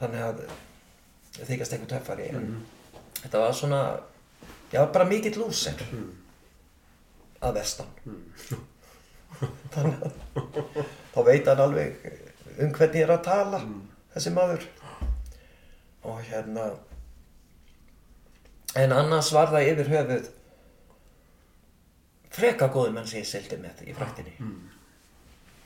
þannig 0.00 0.24
að 0.26 0.42
þykast 1.38 1.72
einhvern 1.72 1.92
töffari. 1.94 2.28
En 2.34 2.66
þetta 3.22 3.38
var 3.44 3.52
svona 3.52 3.80
já 4.72 4.82
bara 4.92 5.04
mikill 5.04 5.38
lúser 5.38 5.74
Mm. 5.92 6.10
að 7.42 7.54
vestan. 7.54 7.86
Þannig 9.70 10.02
að 10.02 10.12
þá 11.14 11.24
veit 11.24 11.46
hann 11.46 11.60
alveg 11.60 11.96
um 12.58 12.72
hvernig 12.74 13.00
ég 13.00 13.06
er 13.06 13.14
að 13.14 13.24
tala 13.28 13.60
þessi 14.14 14.32
maður. 14.34 14.66
Og 16.08 16.20
hérna 16.28 16.68
en 18.78 18.94
annars 18.94 19.32
var 19.34 19.50
það 19.52 19.70
yfir 19.72 19.92
höfuð 19.94 20.28
freka 22.38 22.68
góði 22.70 22.94
menn 22.94 23.08
sem 23.08 23.22
ég 23.22 23.28
sildi 23.28 23.58
með 23.60 23.82
í 23.88 23.96
fræktinni. 23.96 24.36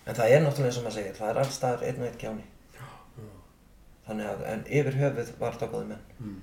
En 0.07 0.17
það 0.17 0.35
er 0.35 0.43
náttúrulega 0.43 0.81
og 0.81 0.87
maður 0.87 0.99
segir 0.99 1.19
það 1.19 1.31
er 1.31 1.41
alls 1.43 1.59
staðar 1.59 1.85
einn 1.89 2.01
og 2.01 2.09
einn 2.09 2.21
kjáni 2.23 2.49
þannig 4.07 4.31
að 4.33 4.41
en 4.51 4.65
yfir 4.81 4.99
höfuð 4.99 5.35
var 5.39 5.59
það 5.61 5.75
góði 5.77 5.91
menn. 5.93 6.41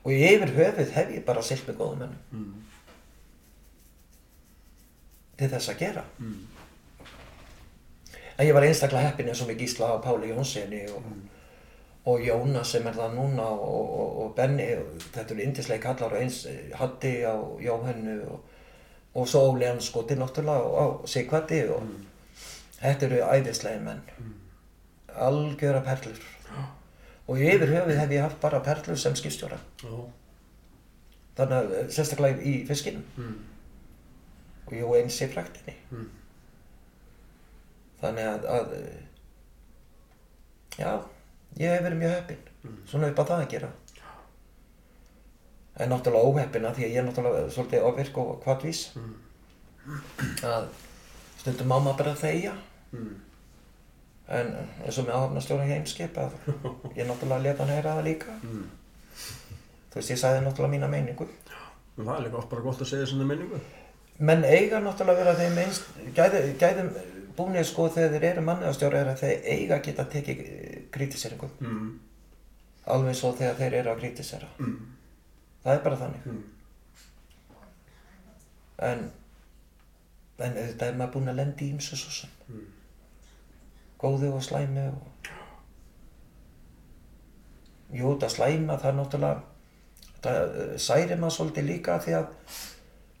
Og 0.00 0.12
yfir 0.16 0.52
höfuð 0.56 0.92
hef 0.96 1.14
ég 1.14 1.24
bara 1.28 1.44
silt 1.44 1.68
með 1.68 1.80
góðum 1.80 2.04
mönnum. 2.04 2.26
Mm. 2.30 2.66
til 5.40 5.48
þess 5.48 5.72
að 5.72 5.78
gera. 5.80 6.04
Mm. 6.20 6.40
En 8.40 8.46
ég 8.48 8.54
var 8.56 8.64
einstaklega 8.64 9.10
heppin 9.10 9.28
eins 9.28 9.42
og 9.44 9.50
með 9.50 9.60
Gísla 9.60 9.90
og 9.96 10.04
Páli 10.04 10.30
Jónssoni 10.32 10.80
og, 10.96 11.08
og 12.08 12.22
Jónas 12.24 12.72
sem 12.72 12.86
er 12.88 12.96
það 12.96 13.16
núna 13.18 13.48
og, 13.52 13.90
og, 14.00 14.14
og 14.24 14.30
Benni 14.38 14.68
og 14.80 14.94
þetta 15.12 15.34
eru 15.34 15.44
indislega 15.44 15.82
kallar 15.84 16.14
og 16.16 16.22
eins 16.22 16.38
Hatti 16.80 17.12
á 17.28 17.36
Jóhannu 17.60 18.16
og, 18.32 19.26
svo 19.28 19.42
Óli 19.50 19.68
Anskoti 19.68 20.16
náttúrulega 20.16 20.64
og 20.64 20.78
á 20.80 20.86
Sigvati 21.12 21.60
og 21.68 21.84
þetta 22.80 23.10
eru 23.10 23.20
æðislega 23.28 23.82
menn. 23.84 24.00
Algjöra 25.10 25.82
perlur. 25.84 26.22
Og 27.28 27.38
yfir 27.38 27.68
höfuð 27.74 27.98
hef 28.00 28.14
ég 28.16 28.24
haft 28.24 28.40
bara 28.40 28.62
perlur 28.64 28.96
sem 28.98 29.14
skipstjóra. 29.14 29.58
Já. 29.84 29.98
þannig 31.40 31.56
að 31.56 31.92
sérstaklega 31.94 32.42
í 32.44 32.54
fiskinum. 32.68 33.04
Mm. 33.16 33.36
og 34.66 34.72
ég 34.76 34.86
og 34.86 34.96
eins 34.98 35.20
í 35.22 35.28
fræktinni 35.30 35.74
Mm. 35.90 36.08
Þannig 38.00 38.28
að, 38.30 38.46
að 38.56 38.74
eh, 38.78 39.00
já, 40.80 40.92
ég 41.60 41.74
hef 41.74 41.84
verið 41.86 42.02
mjög 42.02 42.16
heppinn. 42.16 42.44
Svona 42.88 43.08
upp 43.10 43.22
á 43.22 43.24
það 43.24 43.44
að 43.44 43.50
gera. 43.54 43.70
En 45.80 45.92
náttúrulega 45.92 46.28
óheppinn 46.28 46.68
að 46.68 46.76
því 46.76 46.86
að 46.86 46.92
ég 46.92 47.00
er 47.00 47.06
náttúrulega 47.08 47.52
svolítið 47.54 47.86
ofirk 47.88 48.20
og 48.20 48.30
hvatvís 48.44 48.80
að 50.44 50.66
stundum 51.40 51.70
má 51.70 51.78
maður 51.78 52.00
bara 52.02 52.16
þegja. 52.20 52.54
Mm. 52.90 53.12
en 54.34 54.48
eins 54.82 54.96
og 54.98 55.04
með 55.06 55.14
áhafnastjóra 55.14 55.66
heimskip 55.68 56.16
að 56.18 56.32
ég 56.98 57.06
náttúrulega 57.06 57.44
leta 57.44 57.62
hann 57.64 57.72
heyra 57.74 57.94
það 57.96 58.08
líka. 58.08 58.34
Mm. 58.42 58.64
þú 59.90 60.00
veist, 60.00 60.10
ég 60.10 60.20
sagði 60.20 60.42
náttúrulega 60.44 60.74
mína 60.74 60.90
meiningu. 60.90 61.26
Það 61.96 62.12
er 62.16 62.24
líka 62.26 62.40
oft 62.40 62.50
bara 62.50 62.64
gott 62.66 62.82
að 62.82 62.90
segja 62.92 63.08
svona 63.10 63.28
minningu. 63.30 63.60
menn 64.18 64.44
eiga 64.44 64.82
náttúrulega 64.84 65.24
vera 65.24 65.38
þeim 65.38 65.58
einst 65.64 65.86
gæðum 66.60 66.90
búinir 67.40 67.64
sko 67.68 67.88
þegar 67.88 68.14
þeir 68.14 68.28
eru 68.30 68.46
manniðastjóra 68.46 69.00
er 69.04 69.10
að 69.14 69.20
þeir 69.24 69.50
eiga 69.56 69.76
að 69.80 69.84
geta 69.88 70.04
tekið 70.14 70.40
kritiseringu 70.94 71.50
Mm. 71.60 71.90
alveg 72.86 73.14
svo 73.16 73.32
þegar 73.38 73.56
þeir 73.60 73.74
eru 73.82 73.90
að 73.94 74.00
kritisera 74.04 74.48
Mm. 74.58 74.76
það 75.64 75.74
er 75.74 75.82
bara 75.88 75.96
þannig 76.04 76.26
Mm. 76.26 76.42
en 78.90 79.10
en 80.40 80.54
þetta 80.56 80.86
er 80.88 80.94
maður 80.96 81.12
búinn 81.18 81.28
að 81.28 81.36
lenda 81.36 81.64
í 81.64 81.72
ýmsu 81.74 81.96
svo 82.00 82.10
sem 82.10 82.30
Mm. 82.50 82.66
góðu 84.00 84.30
og 84.34 84.42
slæmi 84.42 84.86
og 84.88 85.30
jú, 87.92 88.12
þetta 88.14 88.28
slæma 88.32 88.76
það 88.80 88.90
er 88.92 88.98
náttúrulega 88.98 89.42
það 90.24 90.36
eh, 90.62 90.76
særir 90.78 91.18
maður 91.20 91.36
svolítið 91.36 91.66
líka 91.68 91.98
því 92.04 92.14
að 92.20 92.26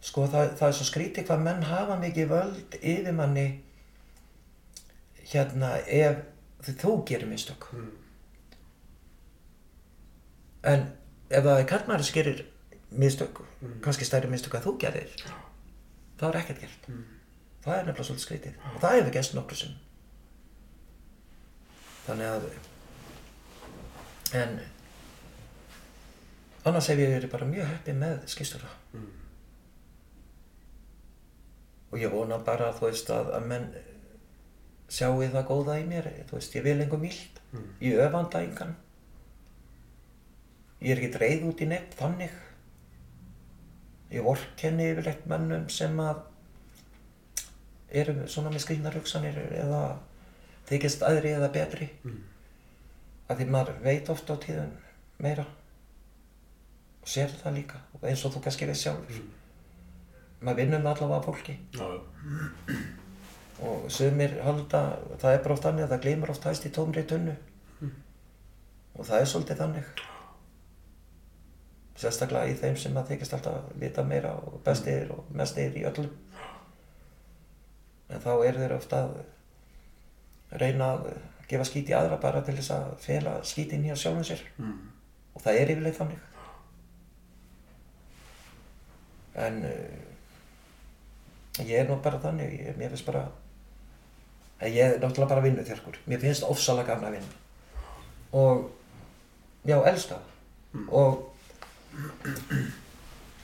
sko 0.00 0.24
það, 0.32 0.54
það 0.58 0.68
er 0.68 0.76
svo 0.78 0.86
skrítið 0.88 1.26
hvað 1.28 1.42
menn 1.44 1.62
hafa 1.68 1.96
mikið 2.00 2.28
völd 2.30 2.76
yfir 2.80 3.12
manni 3.16 3.46
hérna 5.32 5.72
ef 5.86 6.16
þú 6.80 6.94
gerir 7.08 7.26
mistök 7.30 7.68
Mm. 7.72 7.90
en 10.64 10.82
ef 11.30 11.44
það 11.44 11.60
er 11.60 11.66
karlmæri 11.70 12.04
sem 12.04 12.14
gerir 12.14 12.44
mistök 12.90 13.40
Mm. 13.62 13.80
kannski 13.82 14.04
stærri 14.04 14.28
mistök 14.28 14.54
að 14.54 14.64
þú 14.66 14.78
gerir 14.80 15.10
það 16.18 16.28
er 16.34 16.40
ekkert 16.40 16.60
gert 16.60 16.88
Mm. 16.88 17.04
það 17.64 17.78
er 17.78 17.84
nefnilega 17.86 18.04
svolítið 18.08 18.26
skrítið 18.26 18.54
og 18.74 18.80
það 18.82 18.96
hefur 18.98 19.12
gerst 19.12 19.34
nokkur 19.34 19.56
sem 19.56 19.74
þannig 22.06 22.26
að 22.26 22.42
en 24.34 24.60
annars 26.64 26.86
hef 26.88 26.98
ég 26.98 27.08
verið 27.14 27.30
bara 27.32 27.46
mjög 27.46 27.66
heppið 27.72 27.94
með 28.02 28.18
skýrstura 28.26 28.68
Mm. 28.94 29.06
og 31.92 31.98
ég 31.98 32.10
vona 32.12 32.38
bara 32.38 32.72
þú 32.72 32.80
veist 32.90 33.08
að, 33.10 33.32
að 33.34 33.46
menn 33.46 33.74
sjáu 34.90 35.20
það 35.22 35.46
góða 35.48 35.76
í 35.80 35.84
mér 35.88 36.08
þú 36.28 36.36
veist 36.38 36.54
ég 36.58 36.64
vil 36.66 36.80
engum 36.84 37.00
vilt 37.06 37.36
Mm. 37.50 37.64
ég 37.82 37.98
öfanda 37.98 38.40
engan 38.46 38.76
ég 40.80 40.92
er 40.92 41.00
ekki 41.00 41.08
dreið 41.16 41.46
út 41.48 41.62
í 41.64 41.66
neitt 41.66 41.96
þannig 41.98 42.30
ég 44.14 44.22
vorkenni 44.22 44.86
yfirleitt 44.92 45.24
mennum 45.30 45.64
sem 45.70 45.98
að 46.02 46.20
eru 47.90 48.14
svona 48.30 48.52
með 48.54 48.62
skrýnar 48.64 48.94
hugsanir 49.00 49.40
eða 49.50 49.80
þykist 50.70 51.02
aðri 51.06 51.32
eða 51.40 51.50
betri 51.58 51.90
Mm. 52.04 52.20
að 53.28 53.40
því 53.42 53.48
maður 53.50 53.82
veit 53.82 54.08
oft 54.14 54.30
á 54.30 54.34
tíðum 54.46 54.70
meira 55.18 55.44
og 57.02 57.08
sér 57.08 57.34
það 57.42 57.54
líka 57.58 57.82
eins 58.02 58.24
og 58.24 58.32
þú 58.36 58.42
kannski 58.46 58.66
veist 58.70 58.82
sjálfur 58.86 59.20
maður 60.40 60.56
vinnur 60.62 60.80
með 60.86 60.92
allavega 60.94 61.26
fólki 61.26 61.58
Já, 61.74 61.86
já. 61.90 62.78
Og 63.66 63.90
sumir 63.92 64.38
halda, 64.44 64.82
það 65.20 65.34
er 65.34 65.42
bara 65.44 65.56
oft 65.56 65.66
þannig 65.66 65.84
að 65.86 65.94
það 65.94 66.04
gleymur 66.06 66.32
oft 66.32 66.46
hæst 66.48 66.66
í 66.66 66.72
tómri 66.74 67.04
tunnu. 67.08 67.36
Og 68.96 69.06
það 69.06 69.20
er 69.20 69.28
svolítið 69.30 69.60
þannig. 69.60 69.92
Sérstaklega 72.00 72.48
í 72.48 72.56
þeim 72.56 72.76
sem 72.80 72.96
að 72.96 73.12
þykist 73.12 73.36
alltaf 73.36 73.70
vita 73.80 74.04
meira 74.04 74.32
og 74.40 74.60
bestir 74.64 75.12
og 75.12 75.28
mestir 75.36 75.76
í 75.76 75.84
öllum 75.88 76.10
en 78.10 78.22
þá 78.22 78.30
eru 78.46 78.62
þeir 78.62 78.74
ofta 78.74 79.02
að 79.06 80.60
reyna 80.60 80.92
að 80.96 81.10
gefa 81.50 81.66
skít 81.66 81.90
í 81.90 81.96
aðra 81.96 82.18
bara 82.22 82.42
til 82.46 82.56
þess 82.58 82.72
að 82.74 82.88
fela 83.04 83.36
skítinn 83.46 83.86
hjá 83.86 83.94
sjálfum 83.98 84.26
sér. 84.26 84.42
Mm. 84.58 84.78
og 85.34 85.42
það 85.44 85.58
er 85.58 85.72
yfirleitt 85.74 85.98
þannig. 85.98 86.26
En 89.40 89.60
uh, 89.66 89.98
ég 91.62 91.76
er 91.78 91.86
nú 91.88 91.98
bara 92.02 92.18
þannig. 92.22 92.56
Ég, 92.58 92.78
mér 92.78 92.90
finnst 92.92 93.06
bara 93.06 93.24
að 94.60 94.76
ég 94.76 94.84
er 94.84 95.00
náttúrulega 95.00 95.32
bara 95.32 95.44
vinnu 95.44 95.64
þjörkur 95.66 96.00
mér 96.10 96.22
finnst 96.22 96.46
ofsalega 96.46 96.92
gafna 96.92 97.10
að 97.10 97.16
vinna. 97.18 97.34
Og 98.36 98.54
já, 99.66 99.76
elska 99.90 100.14
það. 100.16 100.26
Og 100.88 101.12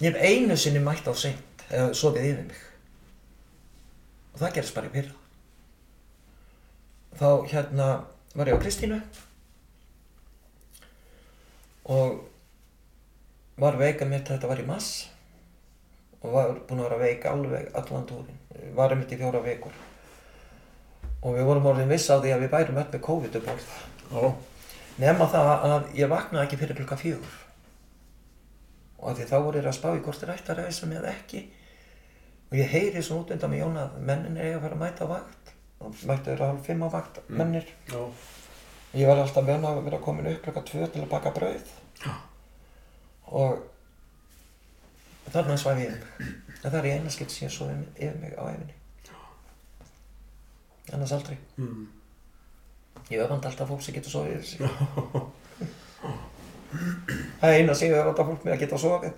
ég 0.00 0.10
hef 0.12 0.16
einu 0.22 0.56
sinni 0.56 0.82
mætt 0.84 1.08
á 1.08 1.14
seint 1.16 1.68
eða 1.70 1.94
sofið 1.96 2.32
yfir 2.32 2.50
mig. 2.50 2.60
Og 4.34 4.42
það 4.42 4.54
gerist 4.58 4.76
bara 4.76 4.90
í 4.90 4.94
pyrra 4.96 5.22
þá 7.16 7.28
hérna 7.48 7.88
var 8.36 8.48
ég 8.50 8.58
á 8.58 8.60
Kristínu. 8.60 9.00
Og 11.86 12.24
var 13.56 13.78
veika 13.80 14.04
mitt, 14.08 14.28
þetta 14.28 14.50
var 14.50 14.60
í 14.60 14.66
mass 14.66 15.06
og 16.20 16.32
var 16.34 16.56
búinn 16.66 16.82
að 16.82 16.88
vera 16.88 16.98
veik 17.00 17.26
alveg 17.30 17.68
allan 17.78 18.06
túrin, 18.08 18.40
var 18.74 18.92
einmitt 18.92 19.12
í 19.14 19.18
fjóra 19.20 19.40
vikur 19.44 19.72
og 21.22 21.36
við 21.38 21.48
vorum 21.48 21.70
orðin 21.72 21.90
viss 21.90 22.10
á 22.12 22.16
því 22.20 22.34
að 22.34 22.44
við 22.44 22.52
bærum 22.54 22.80
öll 22.82 22.86
með 22.92 23.04
COVID 23.08 23.40
upp 23.40 23.50
orð 23.54 23.66
Já. 24.12 24.32
nema 25.02 25.28
það 25.32 25.50
að 25.70 25.90
ég 25.98 26.12
vaknaði 26.12 26.44
ekki 26.44 26.60
fyrir 26.62 26.80
klukka 26.80 27.00
fjögur 27.00 27.36
og 28.96 29.16
því 29.16 29.28
þá 29.30 29.36
voru 29.36 29.58
þeir 29.60 29.70
að 29.72 29.78
spá 29.78 29.90
í 29.92 30.02
hvort 30.04 30.22
þeir 30.22 30.34
ætti 30.36 30.54
að 30.54 30.62
reisa 30.62 30.90
með 30.90 31.10
ekki 31.12 31.42
og 32.46 32.56
ég 32.60 32.72
heyri 32.72 33.02
svona 33.02 33.24
út 33.24 33.34
undan 33.34 33.52
með 33.52 33.62
Jón 33.64 33.82
að 33.82 34.00
mennin 34.10 34.40
er 34.40 34.56
að 34.56 34.64
fara 34.66 34.78
að 34.78 34.84
mæta 34.84 35.08
á 35.08 35.12
vakt 35.16 35.54
og 35.76 36.00
þeir 36.00 36.40
að 36.40 36.48
hálf 36.50 36.66
fimm 36.66 36.86
á 36.86 36.88
vakt 36.94 37.20
mennir 37.28 37.68
Já. 37.90 38.00
Ég 38.96 39.04
var 39.04 39.18
alltaf 39.20 39.44
með 39.44 39.64
að 39.68 39.82
vera 39.84 39.98
komin 40.00 40.28
upp 40.30 40.44
klokka 40.44 40.62
tvö 40.64 40.86
til 40.88 41.02
að 41.02 41.10
baka 41.10 41.32
brauð. 41.36 41.72
Og 43.28 43.58
þarna 45.34 45.56
svæfi 45.60 45.84
ég 45.84 45.90
mig. 45.92 46.30
En 46.62 46.70
það 46.70 46.78
er 46.78 46.88
í 46.88 46.92
eina 46.94 47.12
skipt 47.12 47.34
sem 47.34 47.44
ég 47.44 47.52
svo 47.52 47.66
yfir 47.68 48.16
mig 48.22 48.32
á 48.40 48.48
efinni. 48.48 48.76
Annars 50.92 51.12
aldrei. 51.12 51.38
Mm. 51.58 51.86
Ég 53.10 53.20
öfandi 53.22 53.46
alltaf 53.50 53.68
fólk 53.68 53.82
sem 53.82 53.94
getur 53.94 54.10
sofið 54.10 54.36
yfir 54.36 54.46
sig. 54.46 54.60
Það 57.40 57.50
er 57.50 57.58
eina 57.60 57.74
sem 57.74 57.90
ég 57.92 57.98
öfandi 58.00 58.24
fólk 58.30 58.44
með 58.46 58.54
að 58.56 58.62
geta 58.64 58.78
sofið. 58.82 59.14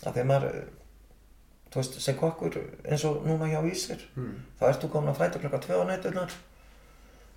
Það 0.00 0.14
þegar 0.16 0.28
maður, 0.30 0.60
þú 1.70 1.80
veist, 1.82 1.98
sem 2.00 2.16
kokkur 2.20 2.56
eins 2.88 3.04
og 3.08 3.24
núna 3.26 3.48
hjá 3.50 3.60
Ísir, 3.70 4.00
Mm. 4.16 4.38
þá 4.60 4.64
ertu 4.70 4.88
komin 4.88 5.12
að 5.12 5.18
fæta 5.20 5.38
klokka 5.42 5.58
tvö 5.66 5.82
á 5.82 5.84
nætturnar 5.90 6.32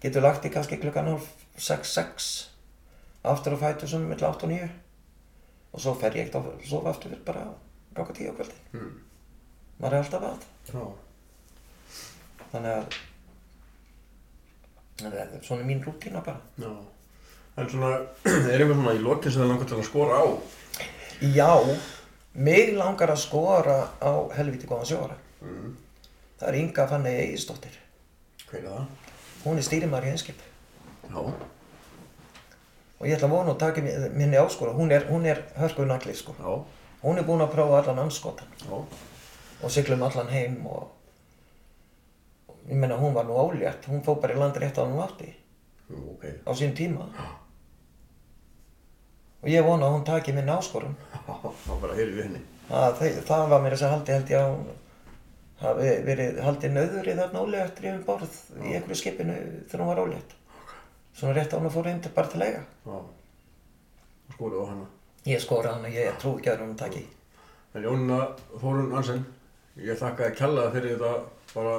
getur 0.01 0.21
lagt 0.23 0.45
í 0.45 0.49
kannski 0.51 0.77
klukkan 0.79 1.07
hálf 1.11 1.27
6-6 1.57 2.47
aftur 3.23 3.53
að 3.55 3.59
fæta 3.65 3.87
svona 3.87 4.07
millir 4.07 4.27
8 4.29 4.43
og 4.43 4.49
9 4.49 4.69
og 5.73 5.79
svo 5.81 5.93
fer 5.99 6.11
ég 6.15 6.27
ekkert 6.27 6.39
að 6.43 6.65
sofa 6.69 6.89
aftur 6.89 7.15
bara 7.25 7.45
klokka 7.95 8.13
10 8.13 8.31
á 8.31 8.33
kvöldi 8.35 8.57
Mm. 8.73 8.99
maður 9.79 9.93
er 9.93 10.03
alltaf 10.03 10.23
að 10.23 10.39
Já. 10.73 10.85
Þannig 12.53 12.71
að 12.77 12.85
það 15.03 15.15
er 15.21 15.31
svona 15.43 15.65
mín 15.67 15.81
rútína 15.83 16.21
bara 16.25 16.39
Já. 16.61 16.71
En 17.57 17.67
svona, 17.69 17.89
er 18.49 18.61
eitthvað 18.63 18.77
svona 18.79 18.93
í 18.97 19.01
lokin 19.03 19.31
sem 19.33 19.41
það 19.43 19.49
langar 19.51 19.67
til 19.69 19.77
að 19.79 19.87
skora 19.89 20.21
á? 20.21 20.25
já, 21.23 21.51
mig 22.33 22.71
langar 22.77 23.11
að 23.13 23.19
skora 23.21 23.75
á 24.01 24.11
helviti 24.37 24.67
góðan 24.69 24.89
sjóra 24.93 25.19
Mm. 25.43 25.73
það 26.39 26.47
er 26.47 26.55
Inga 26.55 26.83
Fanney 26.87 27.15
Egisdóttir 27.25 27.73
Hver 28.47 28.61
er 28.61 28.67
það? 28.69 28.85
hún 29.43 29.57
er 29.59 29.65
stýrimæri 29.67 30.07
í 30.07 30.13
einskip 30.15 30.39
Já. 31.11 31.17
og 31.19 33.03
ég 33.09 33.17
ætla 33.17 33.27
að 33.27 33.33
vona 33.35 33.51
að 33.51 33.59
taka 33.59 33.81
mi- 33.83 34.09
minni 34.15 34.37
áskora. 34.39 34.71
Hún 34.71 34.91
er, 34.95 35.03
er 35.27 35.41
hörkuð 35.59 35.87
nagli 35.89 36.13
sko. 36.15 36.31
Já, 36.39 36.63
Hún 37.03 37.17
er 37.19 37.23
búin 37.27 37.41
að 37.43 37.51
prófa 37.51 37.81
allan 37.81 37.99
anskotan 38.05 38.47
og 38.71 39.69
siglum 39.71 40.03
allan 40.07 40.29
heim 40.31 40.65
og 40.65 40.83
og 40.83 40.91
ég 42.69 42.75
meina 42.79 42.97
hún 42.99 43.13
var 43.15 43.25
nú 43.27 43.35
ólétt. 43.37 43.85
Hún 43.89 44.03
fór 44.05 44.19
bara 44.23 44.33
í 44.35 44.39
land 44.39 44.57
rétt 44.61 44.77
á 44.79 44.83
hún 44.85 45.01
átti 45.03 45.29
Jú, 45.89 45.99
ok. 46.15 46.23
á 46.47 46.51
sín 46.55 46.73
tíma. 46.77 47.07
Og 49.43 49.49
ég 49.51 49.65
vona 49.65 49.89
að 49.89 49.95
hún 49.97 50.05
taki 50.07 50.31
minni 50.33 50.51
áskorum. 50.53 50.93
þá 51.65 51.73
bara 51.81 51.97
heyrðu 51.97 52.15
við 52.15 52.23
henni. 52.29 52.41
Það, 52.69 52.93
það, 52.99 53.17
það 53.27 53.49
var 53.51 53.63
mér 53.65 53.75
þess 53.75 53.85
að 53.87 53.93
haldi 53.93 54.13
held 54.15 54.31
ég 54.31 54.39
að 54.39 54.53
hún 54.53 54.69
hafi 55.63 55.89
verið 56.07 56.39
haldið 56.43 56.73
nöður 56.77 57.09
í 57.11 57.15
þarna 57.19 57.41
ólétt 57.43 57.75
drifum 57.79 58.05
borð 58.07 58.37
í 58.63 58.71
einhverju 58.77 58.99
skipinu 59.01 59.35
þegar 59.67 59.83
hún 59.83 59.91
var 59.91 60.01
ólétt. 60.05 60.37
Svona 61.13 61.35
rétt 61.37 61.53
á 61.53 61.57
hún 61.59 61.67
að 61.69 61.75
fór 61.75 61.89
heim 61.91 61.99
til 62.03 62.13
bara 62.15 62.31
til 62.31 62.39
að 62.41 62.47
eiga. 62.47 62.63
Já. 62.87 62.97
Skoruðu 64.33 64.63
á 64.63 64.67
hana. 64.71 64.87
Ég 65.27 65.43
skora 65.43 65.75
hann 65.75 65.85
og 65.87 65.93
ég 65.99 66.17
trú 66.23 66.33
ekki 66.39 66.51
að 66.53 66.63
hún 66.63 66.73
taki. 66.79 67.03
En 67.75 67.85
Jónina 67.85 68.17
Þórun 68.61 68.91
Hansen, 68.95 69.21
ég 69.79 69.99
þakka 69.99 70.29
þér 70.29 70.35
kjallaði 70.39 70.73
fyrir 70.77 70.95
þetta 70.95 71.13
bara 71.53 71.75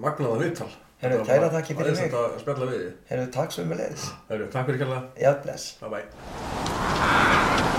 uh, 0.00 0.06
magnaða 0.06 0.40
viðtal. 0.44 0.70
Þetta 1.00 1.16
var 1.16 1.28
kæra 1.30 1.52
þakkir 1.54 1.78
fyrir 1.78 1.94
mig. 1.94 2.00
æðislegt 2.00 2.18
að 2.20 2.40
spjalla 2.42 2.70
við. 2.72 2.86
Herru, 3.08 3.26
takk 3.36 3.56
svo 3.56 3.66
með 3.68 3.82
leiðis. 3.84 4.08
Heyrðu, 4.28 4.48
takk 4.52 4.70
fyrir 4.70 4.82
kjallaði. 4.84 5.24
Já, 5.24 5.30
bless. 5.44 5.64
Bye 5.80 5.90
bye. 5.96 7.76